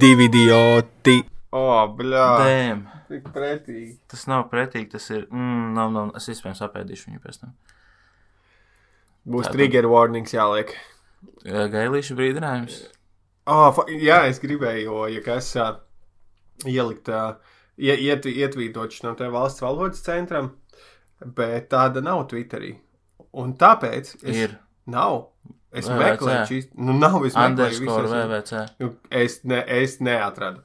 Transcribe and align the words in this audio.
divi 0.00 0.28
idioti. 0.30 1.16
O, 1.56 1.64
bļā. 1.98 2.26
Dēm. 2.44 2.84
Tik 3.08 3.30
pretīgi. 3.32 3.94
Tas 4.10 4.26
nav 4.28 4.46
pretīgi, 4.52 4.90
tas 4.94 5.06
ir. 5.14 5.24
Mm, 5.32 5.72
nav, 5.76 5.90
nav. 5.94 6.10
Es 6.18 6.28
iespējams 6.28 6.60
apēdīšu 6.66 7.08
viņu 7.08 7.22
pēc 7.24 7.40
tam. 7.40 7.54
Būs 9.28 9.46
Tātad- 9.48 9.56
trigger 9.58 9.88
warnings 9.88 10.32
jāliek. 10.36 10.74
Jā, 11.44 11.66
Gailīša 11.72 12.16
brīdinājums. 12.18 12.78
Oh, 13.48 13.78
jā, 13.88 14.26
es 14.28 14.38
gribēju, 14.42 14.84
jo, 14.84 15.06
ja 15.08 15.22
kas 15.24 15.48
uh, 15.56 15.78
ielikt, 16.68 17.08
uh, 17.08 17.38
ie, 17.80 17.94
iet, 17.96 18.28
ietvītot 18.28 18.98
no 19.06 19.14
te 19.16 19.28
valsts 19.32 19.64
valodas 19.64 20.02
centram, 20.04 20.50
bet 21.24 21.70
tāda 21.72 22.02
nav 22.04 22.26
Twitterī. 22.28 22.74
Un 23.32 23.54
tāpēc 23.60 24.14
es 24.22 24.36
Ir 24.36 24.58
nav. 24.86 25.30
Es 25.72 25.84
VVC. 25.88 25.98
meklēju 26.00 26.44
šīs, 26.48 26.66
nu 26.80 26.94
nav, 26.96 27.18
es 27.28 27.34
meklēju 27.36 27.80
visos. 27.84 28.10
VVC. 28.12 28.60
Nu, 28.80 28.90
es, 29.10 29.40
ne, 29.44 29.58
es 29.82 29.98
neatradu. 30.00 30.62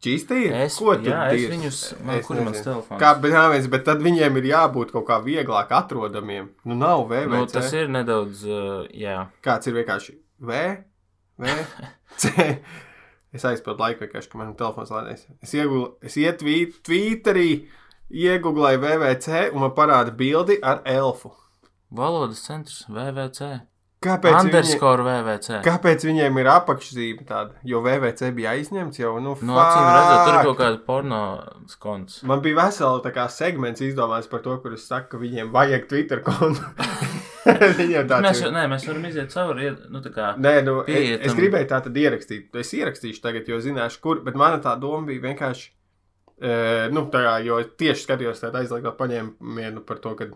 Čīstīja? 0.00 0.62
Es, 0.64 0.76
Ko 0.80 0.94
tu 0.96 1.10
jā, 1.10 1.22
es 1.28 1.34
dirzi? 1.36 1.48
viņus. 1.52 1.78
Man, 2.04 2.18
Es 2.20 2.26
kur 2.28 2.38
ir 2.40 2.44
mans 2.46 2.60
telefons? 2.64 3.00
Kā, 3.02 3.10
bet, 3.20 3.34
jā, 3.36 3.42
viens, 3.52 3.66
bet 3.72 3.82
tad 3.84 4.00
viņiem 4.04 4.38
ir 4.40 4.46
jābūt 4.48 4.92
kaut 4.94 5.04
kā 5.08 5.18
vieglāk 5.24 5.72
atrodamiem. 5.76 6.46
Nu, 6.64 6.76
nav 6.80 7.02
VVC. 7.10 7.32
Nu, 7.34 7.42
tas 7.52 7.72
ir 7.76 7.90
nedaudz. 7.92 8.44
Uh, 8.48 8.86
jā. 8.96 9.26
Kāds 9.44 9.68
ir 9.68 9.76
vienkārši 9.76 10.14
V, 10.40 10.60
V, 11.40 11.56
C. 12.22 12.32
Es 13.36 13.44
aizpildu 13.46 13.84
laiku 13.84 14.06
vienkārši, 14.06 14.30
ka 14.32 14.40
manam 14.40 14.56
telefons 14.58 14.88
lādēs. 14.90 15.26
Es, 15.44 15.52
iegulu, 15.54 15.92
es 16.02 16.16
ietvītu 16.18 16.80
Twitterī, 16.88 17.50
iegūlēju 18.10 18.80
VVC 18.82 19.42
un 19.52 19.66
man 19.66 19.74
parāda 19.76 20.16
bildi 20.16 20.56
ar 20.64 20.80
elfu. 20.88 21.30
Valodas 21.92 22.40
centrs 22.48 22.86
VVC. 22.88 23.52
Kāpēc, 24.00 24.32
Underscore 24.32 25.02
VVC. 25.04 25.58
kāpēc 25.60 26.04
viņiem 26.08 26.38
ir 26.40 26.48
apakšzīme 26.48 27.26
tāda? 27.28 27.52
Jo 27.68 27.82
VVC 27.84 28.30
bija 28.32 28.54
aizņemts 28.56 28.96
jau, 29.02 29.10
nu, 29.20 29.34
Nu, 29.44 29.58
acīm 29.60 29.88
redzot, 29.92 30.20
tur 30.24 30.36
ir 30.38 30.46
kaut 30.46 30.56
kāda 30.62 30.78
porno 30.86 31.18
skonts. 31.68 32.22
Man 32.24 32.40
bija 32.40 32.56
vesela 32.62 33.12
kā 33.12 33.26
segments 33.28 33.84
izdomāts 33.84 34.30
par 34.30 34.40
to, 34.40 34.56
kur 34.62 34.72
es 34.72 34.86
saku, 34.88 35.10
ka 35.12 35.20
viņiem 35.20 35.52
vajag 35.52 35.84
Twitter 35.92 36.24
kontu. 36.24 36.64
Mēs, 37.44 38.40
nē, 38.52 38.66
mēs 38.68 38.84
varam 38.84 39.04
iziet 39.08 39.32
cauri. 39.32 39.70
Nu, 39.92 40.00
kā. 40.12 40.34
Nē, 40.36 40.54
nu, 40.64 40.80
es, 40.84 40.92
Pieiet 40.92 41.22
es 41.24 41.32
tam- 41.32 41.38
gribēju 41.40 41.68
tā 41.70 41.78
tad 41.86 41.96
ierakstīt. 41.96 42.50
Es 42.60 42.72
ierakstīšu 42.76 43.22
tagad, 43.24 43.48
jo 43.48 43.60
zināšu, 43.64 44.00
kur. 44.04 44.20
Bet 44.24 44.36
mana 44.36 44.60
tā 44.60 44.74
doma 44.80 45.06
bija 45.08 45.24
vienkārši. 45.28 45.70
E, 46.40 46.52
nu, 46.92 47.06
tā 47.12 47.22
kā, 47.24 47.32
jo 47.44 47.60
tieši 47.80 48.04
skatījos 48.06 48.40
tādā 48.44 48.60
aizliegto 48.60 48.92
paņēmienu 48.96 49.84
par 49.88 50.00
to, 50.04 50.14
ka 50.16 50.28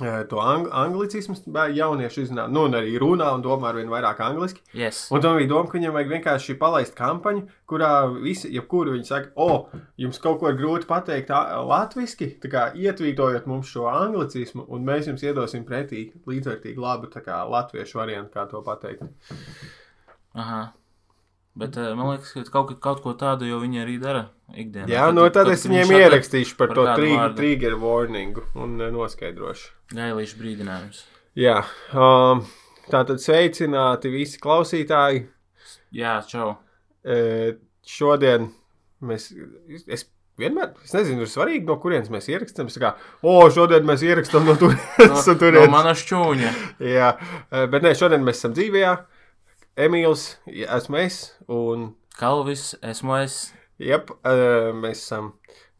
to 0.00 0.40
ang 0.42 0.66
anglicismu 0.72 1.36
jaunieši 1.74 2.24
izzina. 2.24 2.46
Nu, 2.50 2.64
arī 2.66 2.96
runā 2.98 3.28
un 3.36 3.44
domā 3.44 3.70
ar 3.70 3.78
vien 3.78 3.90
vairāk 3.92 4.20
angliski. 4.26 4.62
Yes. 4.74 5.06
Un 5.14 5.22
tam 5.22 5.38
bija 5.38 5.52
doma, 5.52 5.70
ka 5.70 5.78
viņiem 5.78 5.94
vajag 5.94 6.12
vienkārši 6.16 6.56
palaist 6.58 6.96
kampaņu, 6.98 7.44
kurā 7.70 7.92
visi, 8.18 8.50
jebkuru 8.54 8.96
viņi 8.96 9.06
saka, 9.06 9.30
o, 9.36 9.68
jums 10.00 10.18
kaut 10.22 10.40
ko 10.42 10.50
ir 10.50 10.58
grūti 10.58 10.90
pateikt 10.90 11.30
latviešu, 11.30 12.30
tā 12.42 12.50
kā 12.50 12.68
ietvītojot 12.74 13.46
mums 13.50 13.70
šo 13.70 13.86
anglicismu, 13.92 14.66
un 14.66 14.86
mēs 14.86 15.10
jums 15.10 15.22
iedosim 15.22 15.66
pretī 15.68 16.08
līdzvērtīgi 16.26 16.82
labu 16.82 17.12
kā 17.14 17.44
latviešu 17.46 18.02
variantu, 18.02 18.34
kā 18.34 18.48
to 18.50 18.62
pateikt. 18.66 19.06
Aha. 20.34 20.64
Bet 21.54 21.76
uh, 21.78 21.92
man 21.94 22.08
liekas, 22.10 22.32
ka 22.34 22.42
kaut, 22.50 22.72
kaut 22.82 23.00
ko 23.04 23.12
tādu 23.14 23.46
jau 23.46 23.60
viņi 23.62 23.78
arī 23.84 23.94
dara 24.02 24.24
ikdienā. 24.50 24.88
Jā, 24.90 25.04
Kad- 25.06 25.14
no 25.14 25.26
tad 25.30 25.46
kad- 25.46 25.54
es 25.54 25.66
viņiem 25.68 25.92
ierakstīšu 26.00 26.56
par 26.58 26.72
par 26.74 26.96
to 26.98 27.28
trigger, 27.38 27.76
warningu 27.78 28.42
un 28.58 28.74
e, 28.82 28.88
noskaidrošu. 28.90 29.70
Gailīšu 29.94 30.40
brīdinājums. 30.40 31.04
Jā, 31.38 31.60
um, 31.94 32.42
tātad 32.90 33.22
sveicināti 33.22 34.10
visi 34.10 34.42
klausītāji. 34.42 35.28
Jā, 35.94 36.16
čau. 36.26 36.56
E, 37.06 37.54
šodien 37.86 38.50
mēs, 39.04 39.30
es 39.86 40.08
vienmēr, 40.40 40.74
es 40.82 40.90
nezinu, 40.96 41.22
ir 41.22 41.30
svarīgi, 41.30 41.66
no 41.70 41.78
kurienes 41.78 42.10
mēs 42.10 42.26
ierakstām. 42.34 42.66
Es 42.66 42.74
tā 42.80 42.82
kā, 42.82 42.94
o, 43.22 43.38
šodien 43.54 43.86
mēs 43.86 44.02
ierakstām 44.02 44.50
no 44.50 44.58
turienes. 44.58 45.22
No, 45.22 45.50
no 45.54 45.66
mana 45.70 45.94
šķūņa. 45.94 46.54
Jā, 46.82 47.14
bet 47.70 47.86
nē, 47.86 47.94
šodien 47.98 48.26
mēs 48.26 48.42
esam 48.42 48.58
dzīvajā. 48.58 48.96
Emīls, 49.74 50.36
esmu 50.46 51.00
es, 51.02 51.32
un 51.50 51.88
Kalvis, 52.14 52.76
esmu 52.78 53.16
es. 53.24 53.38
jep, 53.82 54.12
e, 54.22 54.34
mēs 54.78 55.00
esam 55.02 55.32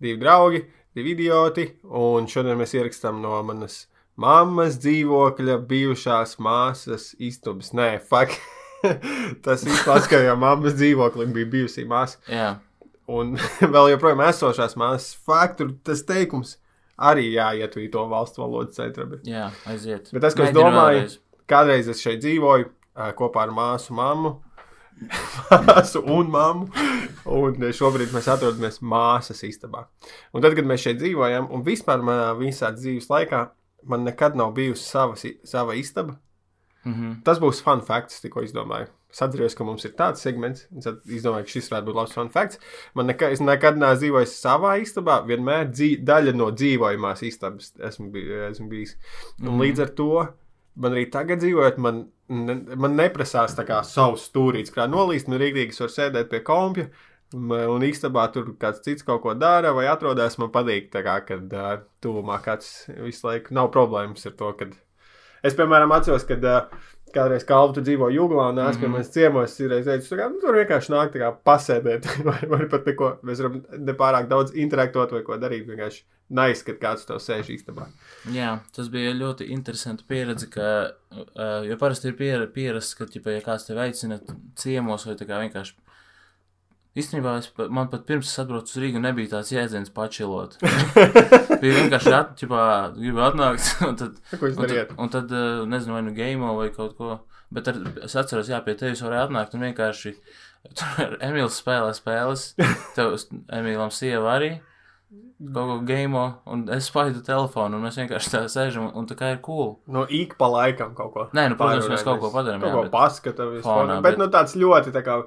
divi 0.03 0.19
draugi, 0.19 0.65
divi 0.99 1.13
idioti, 1.15 1.69
un 1.87 2.27
šodien 2.27 2.59
mēs 2.59 2.75
ierakstām 2.75 3.21
no 3.23 3.37
manas 3.47 3.85
mammas 4.19 4.81
dzīvokļa, 4.83 5.61
bijušās 5.71 6.35
māsas 6.43 7.13
istabas. 7.23 7.71
Nē, 7.71 7.93
fuck. 8.03 8.35
Tas 9.47 9.63
izklāsts, 9.63 10.11
ka 10.11 10.19
jau 10.27 10.35
mammas 10.43 10.75
dzīvoklim 10.75 11.31
bija 11.37 11.53
bijusī 11.55 11.87
māsa. 11.87 12.19
Jā. 12.27 12.51
Un 13.07 13.37
vēl 13.79 13.95
joprojām 13.95 14.27
esošās 14.27 14.75
māsas 14.81 15.15
faktu, 15.23 15.71
tas 15.87 16.03
teikums 16.09 16.57
arī 16.99 17.31
jāietvīto 17.37 18.09
valsts 18.11 18.43
valodas 18.43 18.75
centra. 18.75 19.07
Bet 19.07 19.31
Jā, 19.31 19.53
aiziet. 19.71 20.11
Bet 20.11 20.27
tas, 20.27 20.35
ko 20.35 20.51
es 20.51 20.57
domāju-. 20.57 21.21
Kādreiz 21.47 21.87
es 21.93 22.01
šeit 22.01 22.23
dzīvoju 22.25 22.73
kopā 22.95 23.43
ar 23.47 23.55
māsu, 23.55 23.95
mammu. 23.97 24.35
Māsu 25.67 26.05
un 26.07 26.29
mammu. 26.31 26.69
Un 27.35 27.57
šobrīd 27.75 28.13
mēs 28.15 28.29
atrodamies 28.31 28.79
māsas 28.85 29.43
istabā. 29.47 29.87
Un 30.33 30.45
tad, 30.45 30.55
kad 30.55 30.69
mēs 30.69 30.85
šeit 30.87 31.01
dzīvojam, 31.01 31.49
un 31.51 31.65
vispār 31.67 32.05
manā 32.05 32.31
visā 32.39 32.71
dzīves 32.77 33.09
laikā, 33.11 33.49
man 33.91 34.05
nekad 34.07 34.37
nav 34.39 34.53
bijusi 34.57 34.87
sava, 34.87 35.17
sava 35.45 35.75
istaba. 35.81 36.19
Mhm. 36.85 37.23
Tas 37.25 37.41
būs 37.41 37.63
fun 37.65 37.81
facts, 37.83 38.21
tikko 38.23 38.45
izdomāju. 38.45 38.91
Es 39.15 39.23
atceros, 39.23 39.55
ka 39.55 39.65
mums 39.65 39.85
ir 39.87 39.93
tāds 39.97 40.21
segments, 40.27 40.65
un 40.75 40.83
tad 40.83 41.05
izdomāju, 41.07 41.47
ka 41.47 41.53
šis 41.55 41.69
varētu 41.71 41.87
būt 41.87 41.99
labs 42.01 42.15
fun 42.17 42.31
facts. 42.35 42.59
Man 42.99 43.07
nekad, 43.07 43.33
es 43.33 43.41
nekad 43.41 43.79
neesmu 43.79 44.01
dzīvojis 44.03 44.33
savā 44.43 44.73
istabā, 44.83 45.21
vienmēr 45.29 45.69
dzī, 45.71 45.93
daļa 46.05 46.35
no 46.35 46.51
dzīvojamās 46.51 47.23
istabas 47.25 47.71
esmu, 47.79 48.11
bij, 48.13 48.27
esmu 48.51 48.69
bijis. 48.69 48.97
Un 49.41 49.53
Mhm. 49.55 49.61
līdz 49.63 49.83
ar 49.87 49.93
to 50.01 50.11
man 50.81 50.97
arī 50.97 51.07
tagad 51.13 51.43
dzīvojot, 51.43 51.81
man, 51.83 52.05
ne, 52.29 52.57
man 52.81 52.97
neprasās 52.99 53.57
tā 53.59 53.67
kā 53.69 53.81
savs 53.87 54.29
stūrīts, 54.31 54.75
kā 54.75 54.89
nolīst, 54.91 55.31
man 55.31 55.43
rīktīgi 55.43 55.75
es 55.75 55.83
varu 55.83 55.95
sēdēt 55.97 56.31
pie 56.33 56.43
kompja. 56.47 56.89
Un 57.35 57.83
istabā 57.83 58.29
tur 58.31 58.53
kāds 58.61 58.85
cits 58.85 59.03
kaut 59.03 59.25
ko 59.25 59.33
dara, 59.35 59.73
vai 59.75 59.89
atrodas. 59.91 60.37
Man 60.39 60.53
patīk, 60.55 60.93
kā, 60.93 61.17
kad 61.27 61.57
uh, 61.57 61.73
tuvumā 62.05 62.37
kāds 62.45 62.85
visu 63.01 63.27
laiku 63.27 63.57
nav 63.57 63.73
problēmas 63.75 64.29
ar 64.29 64.37
to, 64.39 64.53
kad 64.61 64.77
Es, 65.45 65.55
piemēram, 65.59 65.93
atceros, 65.93 66.25
kad 66.29 66.45
uh, 66.49 66.65
kādreiz 67.15 67.45
Kalnu 67.47 67.83
dzīvo 67.85 68.09
Jūglā 68.11 68.49
un 68.51 68.57
nāca 68.59 68.81
pie 68.81 68.89
Mhm. 68.89 68.93
manis 68.97 69.13
ciemos, 69.15 69.53
ir 69.63 69.71
reizes, 69.71 70.09
ka 70.11 70.27
nu, 70.33 70.41
tur 70.43 70.57
vienkārši 70.59 70.91
nāk 70.91 71.13
tā 71.15 71.21
kā 71.23 71.29
pasēdēt, 71.47 72.09
vai, 72.27 72.39
vai 72.51 72.65
pat 72.73 72.89
neko, 72.91 73.13
mēs 73.23 73.43
varam 73.45 73.61
nepārāk 73.87 74.27
daudz 74.33 74.57
interaktot 74.59 75.13
vai 75.15 75.23
ko 75.23 75.37
darīt. 75.39 75.69
Vienkārši 75.69 76.03
nais, 76.35 76.63
kad 76.67 76.81
kāds 76.81 77.05
to 77.07 77.21
sēž 77.21 77.53
īstenībā. 77.55 77.87
Jā, 78.35 78.57
tas 78.75 78.89
bija 78.91 79.13
ļoti 79.15 79.47
interesanti 79.55 80.07
pieredze, 80.09 80.49
ka, 80.51 80.71
uh, 81.13 81.63
jo 81.69 81.77
parasti 81.79 82.09
ir 82.11 82.17
pier, 82.19 82.47
pierasts, 82.51 82.97
ka, 82.99 83.07
ja 83.15 83.45
kāds 83.45 83.69
tevi 83.69 83.85
aicina 83.85 84.19
ciemos 84.57 85.05
vai 85.07 85.15
tā 85.21 85.29
kā 85.29 85.39
vienkārši. 85.45 85.77
Īstenībā 86.95 87.33
es, 87.41 87.49
man 87.75 87.89
pat 87.91 88.05
pirms 88.07 88.29
es 88.31 88.39
atbraucu 88.39 88.71
uz 88.71 88.79
Rīgu 88.79 89.01
nebija 89.03 89.33
tāds 89.33 89.49
jēdziens 89.51 89.91
pačilot. 89.97 90.53
bija 91.63 91.79
vienkārši 91.81 92.13
at, 92.15 92.35
ķipā, 92.39 92.65
gribu 92.95 93.23
atnākt, 93.27 93.71
un 93.89 93.97
tad, 93.99 94.21
Ko 94.39 94.47
jūs 94.47 94.55
un 94.55 94.61
tad, 94.63 94.69
dariet? 94.71 94.93
un 95.03 95.11
tad 95.11 95.33
uh, 95.35 95.65
nezinu, 95.67 95.97
vai 95.97 96.03
nu 96.07 96.13
game 96.15 96.53
vai 96.61 96.69
kaut 96.75 96.95
ko. 97.01 97.17
Bet 97.55 97.67
ar, 97.71 97.81
es 98.07 98.15
atceros, 98.19 98.47
jā, 98.51 98.61
pie 98.67 98.77
tevis 98.79 99.03
varēja 99.03 99.27
atnākt 99.29 99.57
un 99.59 99.65
vienkārši 99.67 100.13
tur 100.79 101.17
Emīls 101.23 101.59
spēlē 101.61 101.91
spēles, 101.99 102.45
tev 102.95 103.17
Emīlam 103.59 103.91
sieva 103.95 104.37
arī. 104.39 104.53
Kaut 105.45 105.67
ko 105.69 105.75
game, 105.87 106.21
un 106.49 106.63
es 106.73 106.87
spaidu 106.89 107.19
telefonu, 107.27 107.77
un 107.77 107.85
mēs 107.89 107.99
vienkārši 107.99 108.31
tā 108.33 108.45
sēžam, 108.51 108.87
un 108.97 109.07
tā 109.11 109.17
kā 109.19 109.33
ir 109.35 109.41
cool. 109.45 109.75
No 109.91 110.07
ik 110.07 110.37
pa 110.39 110.47
laikam 110.51 110.95
kaut 110.97 111.11
ko. 111.15 111.25
Nē, 111.35 111.49
nu, 111.51 111.59
protams, 111.59 111.91
mēs 111.91 112.07
kaut 112.07 112.23
ko 112.23 112.31
padarām, 112.33 112.63
Kaut 112.63 112.71
jā, 112.71 112.77
ko 112.79 112.85
bet- 112.87 112.95
paskatām, 112.95 113.51
bet, 113.59 113.67
bet- 113.67 114.07
bet 114.07 114.23
nu 114.23 114.31
tāds 114.33 114.55
ļoti 114.63 114.95
tā 114.95 115.03
kā. 115.07 115.19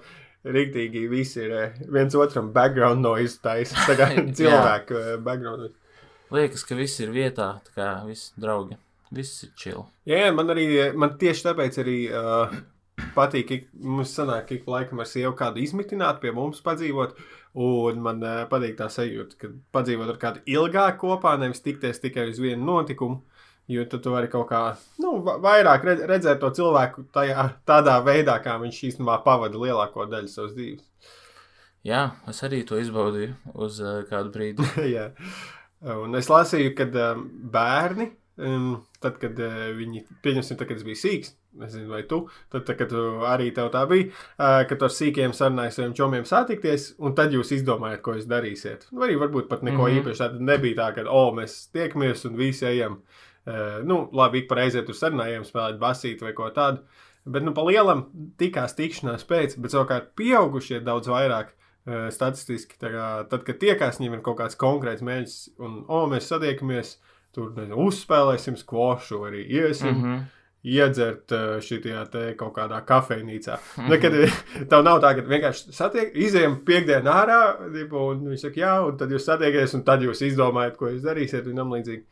Rīktīgi 0.53 1.05
visi 1.11 1.41
ir 1.43 1.53
eh, 1.57 1.77
viens 1.91 2.15
otram 2.17 2.51
background 2.55 3.03
noise 3.03 3.39
taisa. 3.43 3.77
Tā 3.87 3.97
kā 3.99 4.09
cilvēku 4.39 4.99
eh, 4.99 5.13
background 5.23 5.65
noise. 5.65 5.75
Liekas, 6.33 6.65
ka 6.67 6.75
viss 6.75 6.99
ir 7.03 7.13
vietā, 7.15 7.53
tā 7.67 7.75
kā 7.75 7.91
visi 8.07 8.33
draugi. 8.39 8.75
Viss 9.15 9.45
ir 9.45 9.53
chill. 9.55 9.85
Jā, 10.07 10.25
jā, 10.25 10.31
man 10.35 10.51
arī, 10.51 10.67
man 10.99 11.13
tieši 11.19 11.45
tāpēc 11.45 11.77
arī 11.79 11.95
uh, 12.11 12.51
patīk, 13.15 13.53
ik, 13.55 13.69
mums 13.79 14.11
sanāk, 14.17 14.51
ik 14.51 14.67
laikam 14.67 14.99
ar 14.99 15.07
sievu 15.07 15.31
kādu 15.39 15.61
izmitināt, 15.63 16.19
pie 16.19 16.33
mums 16.35 16.59
padzīvot, 16.65 17.15
un 17.63 18.01
man 18.03 18.19
uh, 18.25 18.41
patīk 18.51 18.75
tā 18.81 18.89
sajūta, 18.91 19.39
ka 19.39 19.53
padzīvot 19.77 20.11
ar 20.11 20.19
kādu 20.19 20.43
ilgāk 20.51 20.99
kopā, 20.99 21.37
nevis 21.39 21.63
tikties 21.63 22.03
tikai 22.03 22.27
uz 22.33 22.41
vienu 22.43 22.67
notikumu, 22.67 23.21
jo 23.67 23.85
tad 23.91 24.03
tu 24.03 24.13
vari 24.13 24.29
kaut 24.31 24.47
kā, 24.51 24.61
nu, 25.03 25.17
va- 25.25 25.37
vairāk 25.43 25.87
redz, 25.87 26.03
redzēt 26.09 26.39
to 26.43 26.51
cilvēku 26.59 27.07
tajā, 27.15 27.49
tādā 27.67 27.97
veidā, 28.05 28.37
kā 28.43 28.57
viņš 28.61 28.83
īstenībā 28.91 29.19
pavada 29.25 29.59
lielāko 29.59 30.07
daļu 30.11 30.31
savas 30.31 30.55
dzīves. 30.57 30.85
Jā, 31.87 32.03
es 32.27 32.43
arī 32.43 32.63
to 32.67 32.79
izbaudīju 32.81 33.35
uz 33.63 33.81
uh, 33.83 34.01
kādu 34.09 34.33
brīdi. 34.33 34.65
Jā. 34.95 35.11
Un 35.93 36.17
es 36.17 36.27
lasīju, 36.31 36.73
ka 36.75 36.87
um, 37.11 37.27
bērni 37.53 38.11
Um, 38.37 38.83
tad, 39.01 39.15
kad 39.17 39.39
uh, 39.41 39.53
viņi, 39.73 40.03
pieņemsim, 40.21 40.59
tad, 40.59 40.67
kad 40.69 40.77
es 40.77 40.83
biju 40.85 40.99
sīgs, 40.99 41.31
nezinu, 41.57 41.87
vai 41.89 42.03
tu, 42.05 42.19
tad, 42.53 42.67
tad 42.67 42.77
kad 42.77 42.91
tu 42.91 43.05
arī 43.25 43.47
tev 43.55 43.71
tā 43.73 43.81
bija, 43.89 44.11
uh, 44.11 44.59
kad 44.69 44.83
ar 44.85 44.93
sīkiem 44.93 45.33
sarunāju 45.33 45.73
saviem 45.73 45.95
čomiem 45.97 46.27
satikties, 46.29 46.91
un 47.01 47.15
tad 47.17 47.33
jūs 47.33 47.55
izdomājat, 47.57 48.03
ko 48.05 48.13
jūs 48.13 48.27
darīsiet. 48.29 48.85
Nu, 48.91 49.01
arī 49.07 49.17
varbūt 49.17 49.49
pat 49.49 49.65
neko 49.65 49.79
mm. 49.79 49.87
-hmm. 49.87 50.03
īpaši 50.03 50.21
tāda 50.21 50.49
nebija 50.51 50.77
tā, 50.83 50.91
ka, 50.99 51.07
o, 51.09 51.23
mēs 51.33 51.63
tiekamies 51.73 52.27
un 52.29 52.37
visi 52.37 52.69
ejam. 52.69 52.99
Uh, 53.01 53.26
nu, 53.87 53.99
labi, 54.15 54.43
ik 54.43 54.49
pa 54.49 54.59
reizē 54.59 54.83
tur 54.85 54.97
sarunājām, 54.97 55.45
spēlēt 55.47 55.79
basīti 55.81 56.25
vai 56.27 56.33
ko 56.37 56.49
tādu. 56.55 56.83
Bet, 57.27 57.43
nu, 57.43 57.51
pa 57.55 57.63
lielam 57.67 58.05
tikās 58.39 58.75
tikšanās 58.77 59.25
pēc, 59.27 59.57
bet 59.59 59.73
savukārt 59.73 60.13
pieaugušie 60.19 60.81
daudz 60.85 61.11
vairāk. 61.11 61.53
Statistiski, 62.11 62.75
kā, 62.81 63.03
tad, 63.31 63.45
kad 63.47 63.61
tiekās, 63.61 64.01
viņiem 64.01 64.17
ir 64.17 64.23
kaut 64.25 64.41
kāds 64.41 64.57
konkrēts 64.59 65.03
mērķis, 65.07 65.35
un, 65.63 65.77
o, 65.87 66.01
mēs 66.11 66.27
satiekamies, 66.27 66.97
tur 67.31 67.53
nezinu, 67.55 67.77
uzspēlēsim 67.87 68.57
skvošu, 68.59 69.21
arī 69.29 69.45
iesim, 69.45 69.93
mm. 69.93 70.01
-hmm. 70.03 70.25
Iedzert 70.67 71.31
uh, 71.35 71.57
šajā 71.63 72.03
kaut 72.39 72.53
kādā 72.55 72.79
kafejnīcā. 72.85 73.57
Mm 73.77 73.91
-hmm. 73.91 74.67
Tev 74.69 74.83
nav 74.83 75.01
tā, 75.03 75.13
ka 75.15 75.25
vienkārši 75.27 75.73
satiek, 75.75 76.15
izējām 76.15 76.59
piekdienā 76.67 77.13
ārā, 77.23 77.41
un 77.91 78.25
viņi 78.27 78.41
saka, 78.41 78.59
jā, 78.59 78.73
un 78.87 78.97
tad 78.97 79.11
jūs 79.11 79.25
satiekaties, 79.25 79.73
un 79.73 79.83
tad 79.83 80.01
jūs 80.01 80.21
izdomājat, 80.21 80.77
ko 80.77 80.89
jūs 80.89 81.03
darīsiet, 81.03 81.47
un 81.47 81.55
tam 81.55 81.71
līdzīgi. 81.71 82.03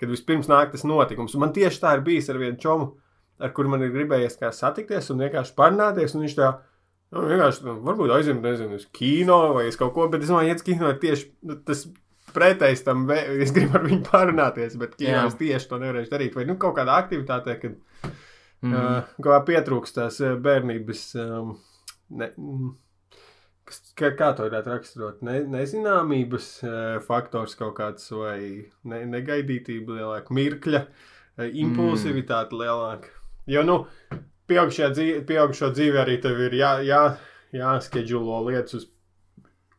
Kad 0.00 0.08
vispirms 0.08 0.48
nāk 0.48 0.72
tas 0.72 0.84
notikums, 0.84 1.34
un 1.34 1.40
man 1.40 1.52
tieši 1.52 1.80
tā 1.80 1.94
ir 1.96 2.00
bijis 2.00 2.28
ar 2.30 2.38
vienu 2.38 2.58
čomu, 2.58 2.92
ar 3.38 3.52
kuru 3.52 3.68
man 3.68 3.82
ir 3.82 3.90
gribējies 3.94 4.38
satikties 4.50 5.10
un 5.10 5.18
vienkārši 5.18 5.54
parunāties, 5.56 6.14
un 6.14 6.22
viņš 6.22 6.36
tā. 6.36 6.52
Nu, 7.12 7.26
vienkārši, 7.28 7.64
nu, 7.66 7.74
varbūt 7.84 8.10
aizjūt, 8.10 8.38
nezinu, 8.40 8.74
uz 8.74 8.86
kino 8.92 9.52
vai 9.52 9.66
uz 9.68 9.76
kaut 9.76 9.92
ko, 9.92 10.08
bet 10.08 10.22
es 10.22 10.30
domāju, 10.30 10.54
ka 10.56 10.64
kino 10.64 10.88
ir 10.88 10.98
tieši 11.02 11.26
nu, 11.42 11.56
tas 11.60 11.84
pretējs 12.34 12.84
tam, 12.86 13.06
es 13.12 13.52
gribu 13.54 13.78
ar 13.78 13.86
viņu 13.86 14.04
parunāties, 14.10 14.76
bet 14.80 14.96
Jā. 15.02 15.24
es 15.28 15.34
tieši 15.40 15.68
to 15.70 15.78
nevarēšu 15.82 16.12
darīt. 16.12 16.36
Vai 16.38 16.44
nu 16.48 16.56
kaut 16.60 16.76
kādā 16.78 16.98
aktivitātē, 17.02 17.58
kad 17.62 17.78
Mhm. 18.62 18.74
uh, 18.78 19.02
kā 19.26 19.40
pietrūkst 19.46 19.96
tās 19.98 20.20
bērnības. 20.38 21.00
Um, 21.18 21.56
ne, 22.14 22.28
mm, 22.38 22.68
kā, 23.98 24.12
kā 24.14 24.28
to 24.38 24.46
varētu 24.46 24.70
raksturot? 24.70 25.22
Ne, 25.26 25.40
nezināmības 25.50 26.46
uh, 26.62 27.00
faktors 27.02 27.56
kaut 27.58 27.74
kāds 27.80 28.06
vai 28.14 28.38
ne, 28.84 29.00
negaidītība 29.16 29.98
lielāka, 29.98 30.30
mirkļa, 30.38 30.84
uh, 30.86 31.48
impulsivitāte 31.64 32.54
lielāka. 32.54 33.10
Jo, 33.50 33.64
nu, 33.66 33.80
pieaugušajā 34.46 34.92
dzīve, 34.94 35.26
pieaugušo 35.26 35.72
dzīvē 35.74 36.04
arī 36.04 36.20
tev 36.22 36.38
ir 36.46 36.54
jā, 36.60 36.72
jā, 36.86 37.02
jāskedžulo 37.58 38.44
lietas 38.46 38.78
uz 38.78 38.86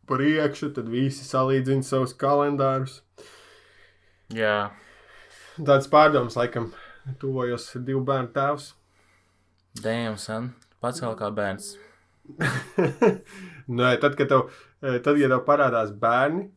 priekšu, 0.10 0.74
tad 0.76 0.90
visi 0.92 1.26
salīdzina 1.28 1.86
savus 1.88 2.16
kalendārus. 2.18 3.02
Jā, 4.34 4.72
Tāds 5.54 5.86
pārdoms, 5.86 6.34
laikam, 6.34 6.72
tuvojos 7.22 7.68
divu 7.86 8.00
bērnu 8.08 8.32
tēvs. 8.34 8.72
dēmon, 9.84 10.16
san. 10.18 10.48
Pats 10.82 11.04
vēl 11.04 11.14
kā 11.20 11.30
bērns. 11.30 11.68
Nē, 13.78 13.92
tad, 14.02 14.16
kad 14.18 14.32
tev, 14.32 14.48
eh, 14.82 14.98
tad, 15.06 15.20
ja 15.22 15.30
tev 15.30 15.44
parādās 15.46 15.94
bērni 15.94 16.48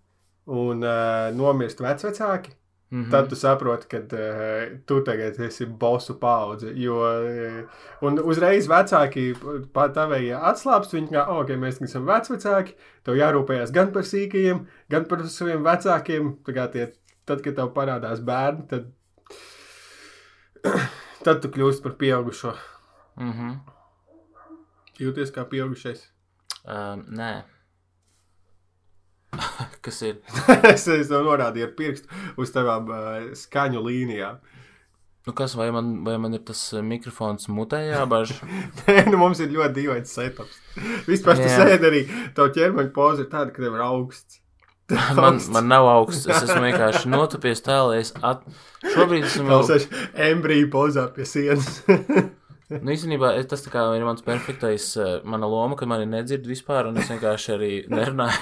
un 0.49 0.81
uh, 0.81 1.29
nomirst 1.37 1.85
vecāki, 1.85 2.56
mm. 2.91 3.05
-hmm. 3.05 3.11
tad 3.11 3.29
tu 3.29 3.37
saproti, 3.37 3.87
ka 3.89 3.99
uh, 3.99 4.79
tu 4.87 5.01
tagad 5.05 5.41
esi 5.41 5.67
bosu 5.67 6.19
paudze. 6.21 6.73
Jo, 6.75 6.95
uh, 6.95 7.61
un 8.01 8.21
uzreiz 8.25 8.69
vecāki 8.69 9.35
patavējie 9.73 10.37
atslābst, 10.37 10.95
viņi 10.95 11.13
kā, 11.13 11.27
ok, 11.29 11.49
mēs 11.49 11.83
esam 11.83 12.07
vecāki, 12.07 12.75
tev 13.05 13.15
jārūpējas 13.15 13.73
gan 13.73 13.93
par 13.93 14.03
sīkajiem, 14.03 14.67
gan 14.91 15.05
par 15.05 15.27
saviem 15.27 15.65
vecākiem. 15.65 16.37
Tie, 16.73 16.93
tad, 17.25 17.43
kad 17.43 17.55
tev 17.55 17.73
parādās 17.75 18.21
bērni, 18.21 18.67
tad, 18.71 18.93
tad 21.27 21.43
tu 21.43 21.49
kļūsi 21.49 21.83
par 21.83 21.97
pieaugušo. 22.01 22.55
Mhm. 23.17 23.57
Jūties 24.97 25.31
kā 25.31 25.45
pieaugušais. 25.45 26.09
Um, 26.65 27.05
nē. 27.13 27.33
Kas 29.87 30.03
ir? 30.03 30.21
es, 30.73 30.89
es 30.91 31.11
tev 31.11 31.23
norādīju 31.23 31.69
ar 31.69 31.75
pirkstu 31.79 32.23
uz 32.43 32.51
tavām 32.55 32.91
uh, 32.91 33.19
skaņu 33.39 33.83
līnijām. 33.87 34.41
Nu, 35.27 35.35
kas, 35.35 35.57
vai 35.59 35.73
man, 35.75 36.05
vai 36.07 36.17
man 36.23 36.35
ir 36.39 36.43
tas 36.47 36.61
eh, 36.71 36.83
mikrofons 36.87 37.49
mutē 37.51 37.81
jābaž? 37.89 38.37
Nē, 38.87 39.09
nu, 39.11 39.19
mums 39.19 39.41
ir 39.43 39.51
ļoti 39.51 39.75
dīvains 39.81 40.13
setups. 40.15 40.61
Vispār 41.09 41.41
tas 41.41 41.55
sēž 41.59 41.87
arī. 41.89 42.03
Tev 42.37 42.53
ķermeņa 42.55 42.93
poza 42.95 43.25
ir 43.25 43.31
tāda, 43.33 43.51
ka 43.55 43.65
tev 43.65 43.75
ir 43.75 43.83
augsts. 43.87 44.43
Man, 45.19 45.41
man 45.51 45.67
nav 45.67 45.89
augsts. 45.91 46.29
Es 46.31 46.45
esmu 46.45 46.61
vienkārši 46.63 47.11
notupies 47.11 47.59
tā, 47.67 47.81
lai 47.89 47.97
es 48.05 48.13
at... 48.23 48.45
šobrīd 48.93 49.27
esmu. 49.27 49.59
Sēž 49.67 49.89
embrija 50.29 50.69
pozā 50.71 51.09
pie 51.17 51.27
sienas. 51.27 51.81
Nu, 52.71 52.93
īstenībā 52.95 53.33
tas 53.51 53.67
ir 53.67 54.07
mans 54.07 54.23
perfektais, 54.27 54.87
eh, 54.99 55.19
mana 55.27 55.51
loma, 55.51 55.75
ka 55.79 55.91
mani 55.91 56.07
nedzird 56.07 56.47
vispār, 56.47 56.87
un 56.87 57.03
es 57.03 57.11
vienkārši 57.11 57.53
arī 57.55 57.73
nerunāju. 57.91 58.39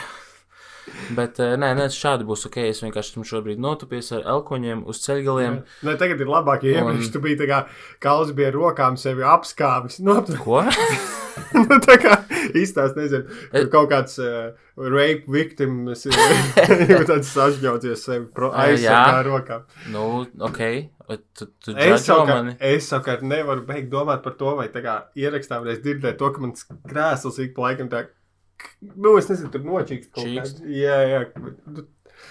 Bet, 1.17 1.39
eh, 1.41 1.55
nē, 1.61 1.71
nē, 1.79 1.87
šādi 1.95 2.27
būs 2.29 2.47
ok. 2.49 2.59
Es 2.71 2.83
vienkārši 2.85 3.15
esmu 3.15 3.25
šobrīd 3.29 3.61
notupies 3.63 4.11
ar 4.17 4.23
elkoņiem 4.35 4.85
uz 4.91 5.01
ceļgaliem. 5.05 5.61
Nē, 5.87 5.97
tagad 6.01 6.21
ir 6.21 6.31
labāk, 6.31 6.65
ja 6.67 6.83
Un- 6.85 6.95
iepriekš 6.95 7.13
tu 7.13 7.21
biji 7.25 7.39
tā 7.43 7.49
kā 7.51 7.61
kalns 8.05 8.33
bija 8.37 8.49
ar 8.53 8.59
rokām 8.59 8.99
sevi 9.01 9.23
apskāvis. 9.23 10.01
Nu, 10.05 10.21
Ko? 10.45 10.63
nu, 11.59 11.79
tā 11.85 11.97
kā 12.03 12.19
īstās, 12.55 12.95
nezinu, 12.99 13.25
Es- 13.53 13.69
kaut 13.73 13.91
kāds 13.91 14.19
uh, 14.23 14.53
rape 14.77 15.25
victims 15.29 16.05
ir 16.07 16.19
jau 16.95 17.03
tāds 17.09 17.31
sažģauties 17.35 18.05
sevi 18.07 18.27
jā. 18.29 18.51
aizsargā 18.65 19.15
ar 19.23 19.31
rokām. 19.31 19.65
nu, 19.95 20.27
ok. 20.41 20.61
Tu, 21.37 21.47
tu 21.61 21.75
Es 21.77 22.07
savukārt, 22.07 22.55
es 22.65 22.87
savukārt 22.89 23.21
nevaru 23.29 23.67
beigt 23.69 23.91
domāt 23.93 24.23
par 24.25 24.33
to, 24.41 24.55
vai 24.57 24.71
tā 24.73 24.81
kā 24.85 24.95
ierakstā 25.21 25.59
varēs 25.61 25.83
dzirdēt 25.85 26.17
to, 26.17 26.31
ka 26.33 26.41
mans 26.41 26.65
krēsls 26.89 27.41
ik 27.45 27.53
pa 27.57 27.67
laikam 27.67 27.91
tā, 27.93 28.07
nu, 28.95 29.17
es 29.19 29.29
nezinu, 29.31 29.51
tur 29.55 29.67
nočīkst 29.67 30.13
kaut 30.15 30.31
kā. 30.31 30.47
Jā, 30.71 31.01
jā, 31.11 31.25
nu, 31.71 31.89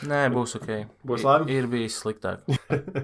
Nē, 0.07 0.27
būs 0.33 0.57
ok. 0.59 0.71
Būs 1.07 1.25
labi? 1.25 1.53
Ir 1.53 1.67
bijis 1.71 1.99
sliktāk. 2.01 2.43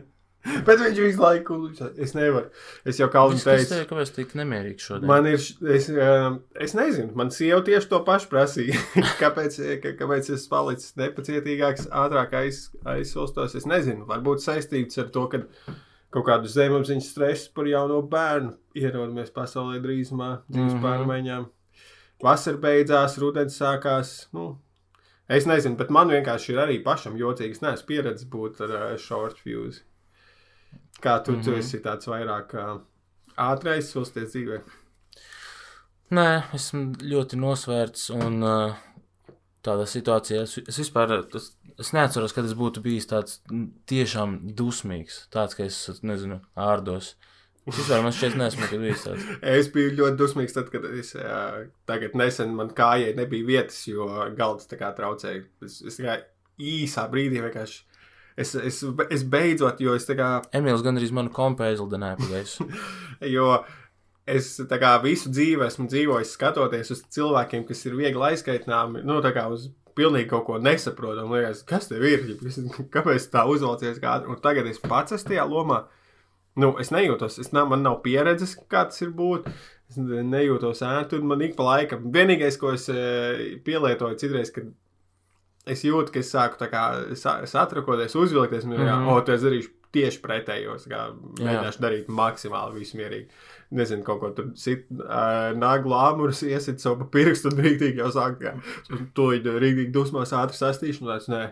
bet 0.67 0.79
viņš 0.81 1.01
visu 1.03 1.21
laiku, 1.21 1.57
es 1.99 2.15
nevaru. 2.15 2.49
Es 2.87 2.99
jau 2.99 3.09
Kas 3.11 3.43
tev, 3.43 3.59
teicu. 3.59 3.87
kāpēc 3.91 4.13
tik 4.15 4.33
nemierīgs 4.39 4.87
šodien? 4.87 5.09
Man 5.09 5.27
ir, 5.29 5.39
es, 5.75 5.89
um, 5.93 6.39
es 6.59 6.75
nezinu, 6.77 7.11
man 7.19 7.31
sieva 7.35 7.61
tieši 7.65 7.91
to 7.91 8.01
pašu 8.07 8.31
prasīja. 8.31 8.79
kāpēc, 9.23 9.59
ka, 9.83 9.93
kāpēc 9.99 10.31
es 10.35 10.47
palicis 10.51 10.95
nepacietīgāks, 10.99 11.89
ātrāk 12.03 12.35
aiz, 12.41 12.65
aizsilstos? 12.95 13.57
Es 13.59 13.69
nezinu, 13.69 14.07
varbūt 14.09 14.43
saistīts 14.45 14.99
ar 15.03 15.11
to, 15.13 15.27
ka 15.31 15.43
kaut 16.09 16.25
kādu 16.25 16.49
zemapziņas 16.49 17.13
stresu 17.13 17.53
par 17.55 17.69
jauno 17.69 18.01
bērnu 18.09 18.55
ierodamies 18.79 19.31
pasaulē 19.35 19.77
drīzumā, 19.83 20.39
dzīves 20.49 20.73
mm. 20.73 20.77
-hmm. 20.77 20.85
pārmaiņām. 20.87 21.49
Vasara 22.23 22.57
beidzās, 22.59 23.17
rudens 23.21 23.55
sākās. 23.61 24.27
Nu, 24.35 24.57
es 25.31 25.45
nezinu, 25.47 25.77
bet 25.79 25.91
man 25.93 26.11
vienkārši 26.11 26.53
ir 26.53 26.63
arī 26.65 26.79
pašam 26.83 27.15
jocīgi. 27.19 27.57
Es 27.57 27.63
neesmu 27.63 27.87
pieredzējis 27.87 28.29
būt 28.33 28.61
ar 28.65 28.75
uh, 28.75 28.97
short 28.97 29.39
fuse. 29.43 29.85
Kā 30.99 31.23
tu, 31.23 31.31
mm 31.31 31.39
-hmm. 31.39 31.43
tu 31.43 31.51
Mhm. 31.51 31.59
esi 31.59 31.79
tāds 31.79 32.07
vairāk 32.07 32.53
uh, 32.53 32.81
ātrais, 33.37 33.91
sulsties 33.91 34.33
dzīvē. 34.33 34.61
Nē, 36.11 36.43
esmu 36.53 36.95
ļoti 37.01 37.37
nosvērts 37.37 38.09
un 38.09 38.43
uh, 38.43 38.75
tādā 39.63 39.85
situācijā 39.85 40.41
es, 40.41 40.57
es 40.57 40.79
vispār. 40.79 41.29
Tas, 41.31 41.55
Es 41.79 41.93
neatceros, 41.95 42.33
kad 42.35 42.43
es 42.43 42.53
būtu 42.59 42.81
bijis 42.83 43.05
tāds 43.07 43.37
tiešām 43.87 44.33
dusmīgs. 44.51 45.29
Tāds, 45.31 45.55
ka 45.55 45.63
es, 45.63 45.77
nezinu, 46.03 46.41
ārdos. 46.59 47.13
Es 47.13 47.28
vispār 47.75 48.03
man 48.05 48.15
šķiet, 48.15 48.37
neesmu 48.39 48.63
nekad 48.65 48.83
bijis 48.83 49.05
tāds. 49.05 49.27
Es 49.55 49.69
biju 49.73 49.93
ļoti 49.97 50.19
dusmīgs, 50.19 50.55
tad, 50.55 50.71
kad 50.73 50.85
es 50.89 51.13
ā, 51.17 51.65
tagad 51.89 52.15
nesen 52.19 52.55
man 52.57 52.71
kājai 52.75 53.15
nebija 53.17 53.47
vietas, 53.47 53.81
jo 53.89 54.07
galds 54.37 54.69
tā 54.69 54.79
kā 54.79 54.91
traucēja. 54.97 55.43
Es, 55.65 55.79
es 55.85 55.99
tikai 55.99 56.19
īsā 56.59 57.05
brīdī 57.11 57.43
vienkārši. 57.45 57.83
Es, 58.39 58.53
es, 58.55 58.79
es 59.11 59.25
beidzot, 59.27 59.81
jo 59.83 59.97
es 59.99 60.07
tā 60.07 60.15
kā, 60.15 60.29
Emīls 60.55 60.83
gandrīz 60.85 61.11
manu 61.15 61.31
kompu 61.35 61.65
aizlidināja 61.65 62.19
pa 62.21 62.29
gaisu. 62.31 62.69
jo 63.35 63.49
es 64.29 64.53
tā 64.69 64.79
kā 64.79 64.93
visu 65.03 65.31
dzīvi 65.33 65.65
esmu 65.65 65.89
dzīvojis 65.89 66.31
skatoties 66.37 66.93
uz 66.95 67.03
cilvēkiem, 67.17 67.65
kas 67.67 67.83
ir 67.89 67.97
viegli 67.99 68.29
aizskaitināmi, 68.29 69.03
nu 69.07 69.19
tā 69.25 69.33
kā 69.35 69.49
uz 69.51 69.67
pilnīgi 69.99 70.29
kaut 70.31 70.45
ko 70.47 70.59
nesaprotam. 70.61 71.33
Liekas, 71.35 71.63
kas 71.67 71.89
tev 71.91 72.05
ir? 72.07 72.25
Kāpēc 72.93 73.27
tā 73.33 73.45
uzvalcies? 73.49 73.99
Kā, 74.03 74.19
un 74.29 74.39
tagad 74.43 74.69
es 74.69 74.81
pats 74.83 75.17
esmu 75.17 75.33
tajā 75.33 75.47
lomā. 75.49 75.83
Nu, 76.59 76.73
es 76.81 76.91
nejūtos, 76.93 77.39
es 77.41 77.53
nav, 77.55 77.69
man 77.71 77.83
nav 77.85 78.01
pieredzes, 78.05 78.57
kā 78.71 78.85
tas 78.89 79.01
ir 79.05 79.13
būt. 79.15 79.47
Es 79.89 79.97
nejūtos 79.97 80.83
ērti, 80.85 81.17
un 81.17 81.31
man 81.31 81.41
ik 81.45 81.55
pa 81.57 81.65
laikam. 81.65 82.09
Vienīgais, 82.13 82.59
ko 82.61 82.75
es 82.75 82.85
e, 82.93 83.57
pielietoju 83.65 84.19
citreiz, 84.21 84.51
kad 84.53 84.67
es 85.69 85.83
jūtu, 85.85 86.13
ka 86.13 86.21
es 86.21 86.31
sāku 86.33 86.69
kā 86.69 86.83
sa- 87.17 87.39
satrakoties, 87.49 88.15
uzvilkties, 88.15 88.67
un 88.67 88.75
mm. 88.75 88.85
-hmm. 88.85 89.11
o, 89.13 89.21
to 89.25 89.33
es 89.33 89.45
darīšu 89.45 89.73
tieši 89.95 90.21
pretējos. 90.21 90.87
Mēģināšu 90.89 91.81
darīt 91.81 92.11
maksimāli 92.13 92.79
visu 92.79 92.99
mierīgi. 92.99 93.29
Nezinu, 93.71 94.03
kaut 94.05 94.19
ko 94.21 94.29
tur 94.37 94.51
sit, 94.57 94.85
uh, 94.91 95.51
naglu 95.57 95.93
āmurus 95.97 96.43
iesit 96.45 96.81
savu 96.81 97.05
pirkstu 97.13 97.51
un 97.51 97.61
rīktīgi 97.63 98.01
jau 98.01 98.09
sāk, 98.13 98.39
ka 98.41 98.55
to 99.13 99.31
ir 99.37 99.45
rīktīgi 99.45 99.91
dusmās 99.93 100.33
ātri 100.33 101.29
ne. 101.29 101.43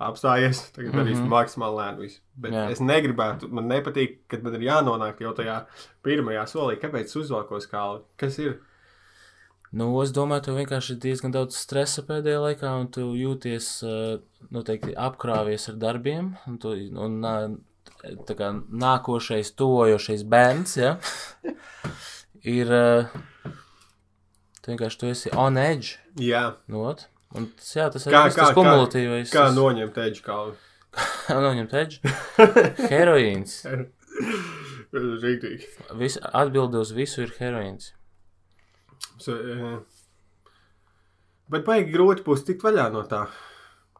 Apstājies, 0.00 0.72
tagad 0.74 0.92
Mhm. 0.92 0.98
darīšu 1.00 1.28
maksimāli 1.30 1.78
lēnu. 1.80 1.98
Visu. 2.00 2.20
Bet 2.36 2.52
Jā. 2.52 2.70
es 2.70 2.80
negribētu, 2.80 3.48
man 3.50 3.68
nepatīk, 3.68 4.16
kad 4.28 4.42
man 4.42 4.54
ir 4.54 4.60
jānonāk 4.60 5.20
jau 5.20 5.32
tajā 5.34 5.66
pirmajā 6.04 6.44
solī. 6.50 6.80
Kāpēc 6.80 7.14
uzvalkos 7.16 7.66
kālu? 7.70 8.02
Kas 8.16 8.38
ir? 8.38 8.58
Nu, 9.72 10.00
es 10.02 10.12
domāju, 10.12 10.42
tev 10.44 10.54
vienkārši 10.56 10.90
ir 10.94 11.00
diezgan 11.02 11.32
daudz 11.32 11.56
stresa 11.56 12.02
pēdējā 12.02 12.40
laikā, 12.42 12.80
un 12.80 12.88
tu 12.88 13.00
jūties 13.14 13.82
uh, 13.82 14.20
noteikti 14.52 14.94
apkrāvies 14.94 15.68
ar 15.68 15.74
darbiem. 15.74 16.36
Un, 16.46 16.58
tu, 16.58 16.68
un 16.96 17.20
tā 18.26 18.36
kā 18.38 18.52
nākošais, 18.70 19.50
tojošais 19.56 20.22
bērns, 20.30 20.76
ja, 20.76 20.96
ir. 22.42 22.66
Uh, 22.70 23.06
tu 24.62 24.70
vienkārši 24.72 24.98
tu 24.98 25.06
esi 25.10 25.30
on 25.36 25.58
edge. 25.58 25.98
Jā, 26.16 26.54
Nu, 26.68 26.84
ot. 26.88 27.06
Un 27.34 27.48
jā, 27.58 27.88
tas 27.92 28.06
ir 28.06 28.12
Kā- 28.14 28.28
kā- 28.34 28.52
kumulatīvais. 28.56 29.30
kā 29.32 29.48
tas- 29.48 29.56
noņemt 29.56 29.98
eģu 30.06 30.22
kālu? 30.26 30.54
noņemt 31.48 31.72
edge. 31.74 31.98
Heroīns. 32.92 33.56
Rīktīgi. 34.94 35.66
Vis, 35.98 36.18
atbildi 36.22 36.78
uz 36.78 36.92
visu 36.94 37.24
ir 37.24 37.32
heroīns. 37.40 37.88
So, 39.18 39.34
eh, 39.34 39.80
Bet 41.50 41.66
baigi 41.66 41.92
grūti 41.92 42.22
būs 42.24 42.44
tikt 42.46 42.62
vaļā 42.64 42.86
no 42.94 43.02
tā. 43.10 43.24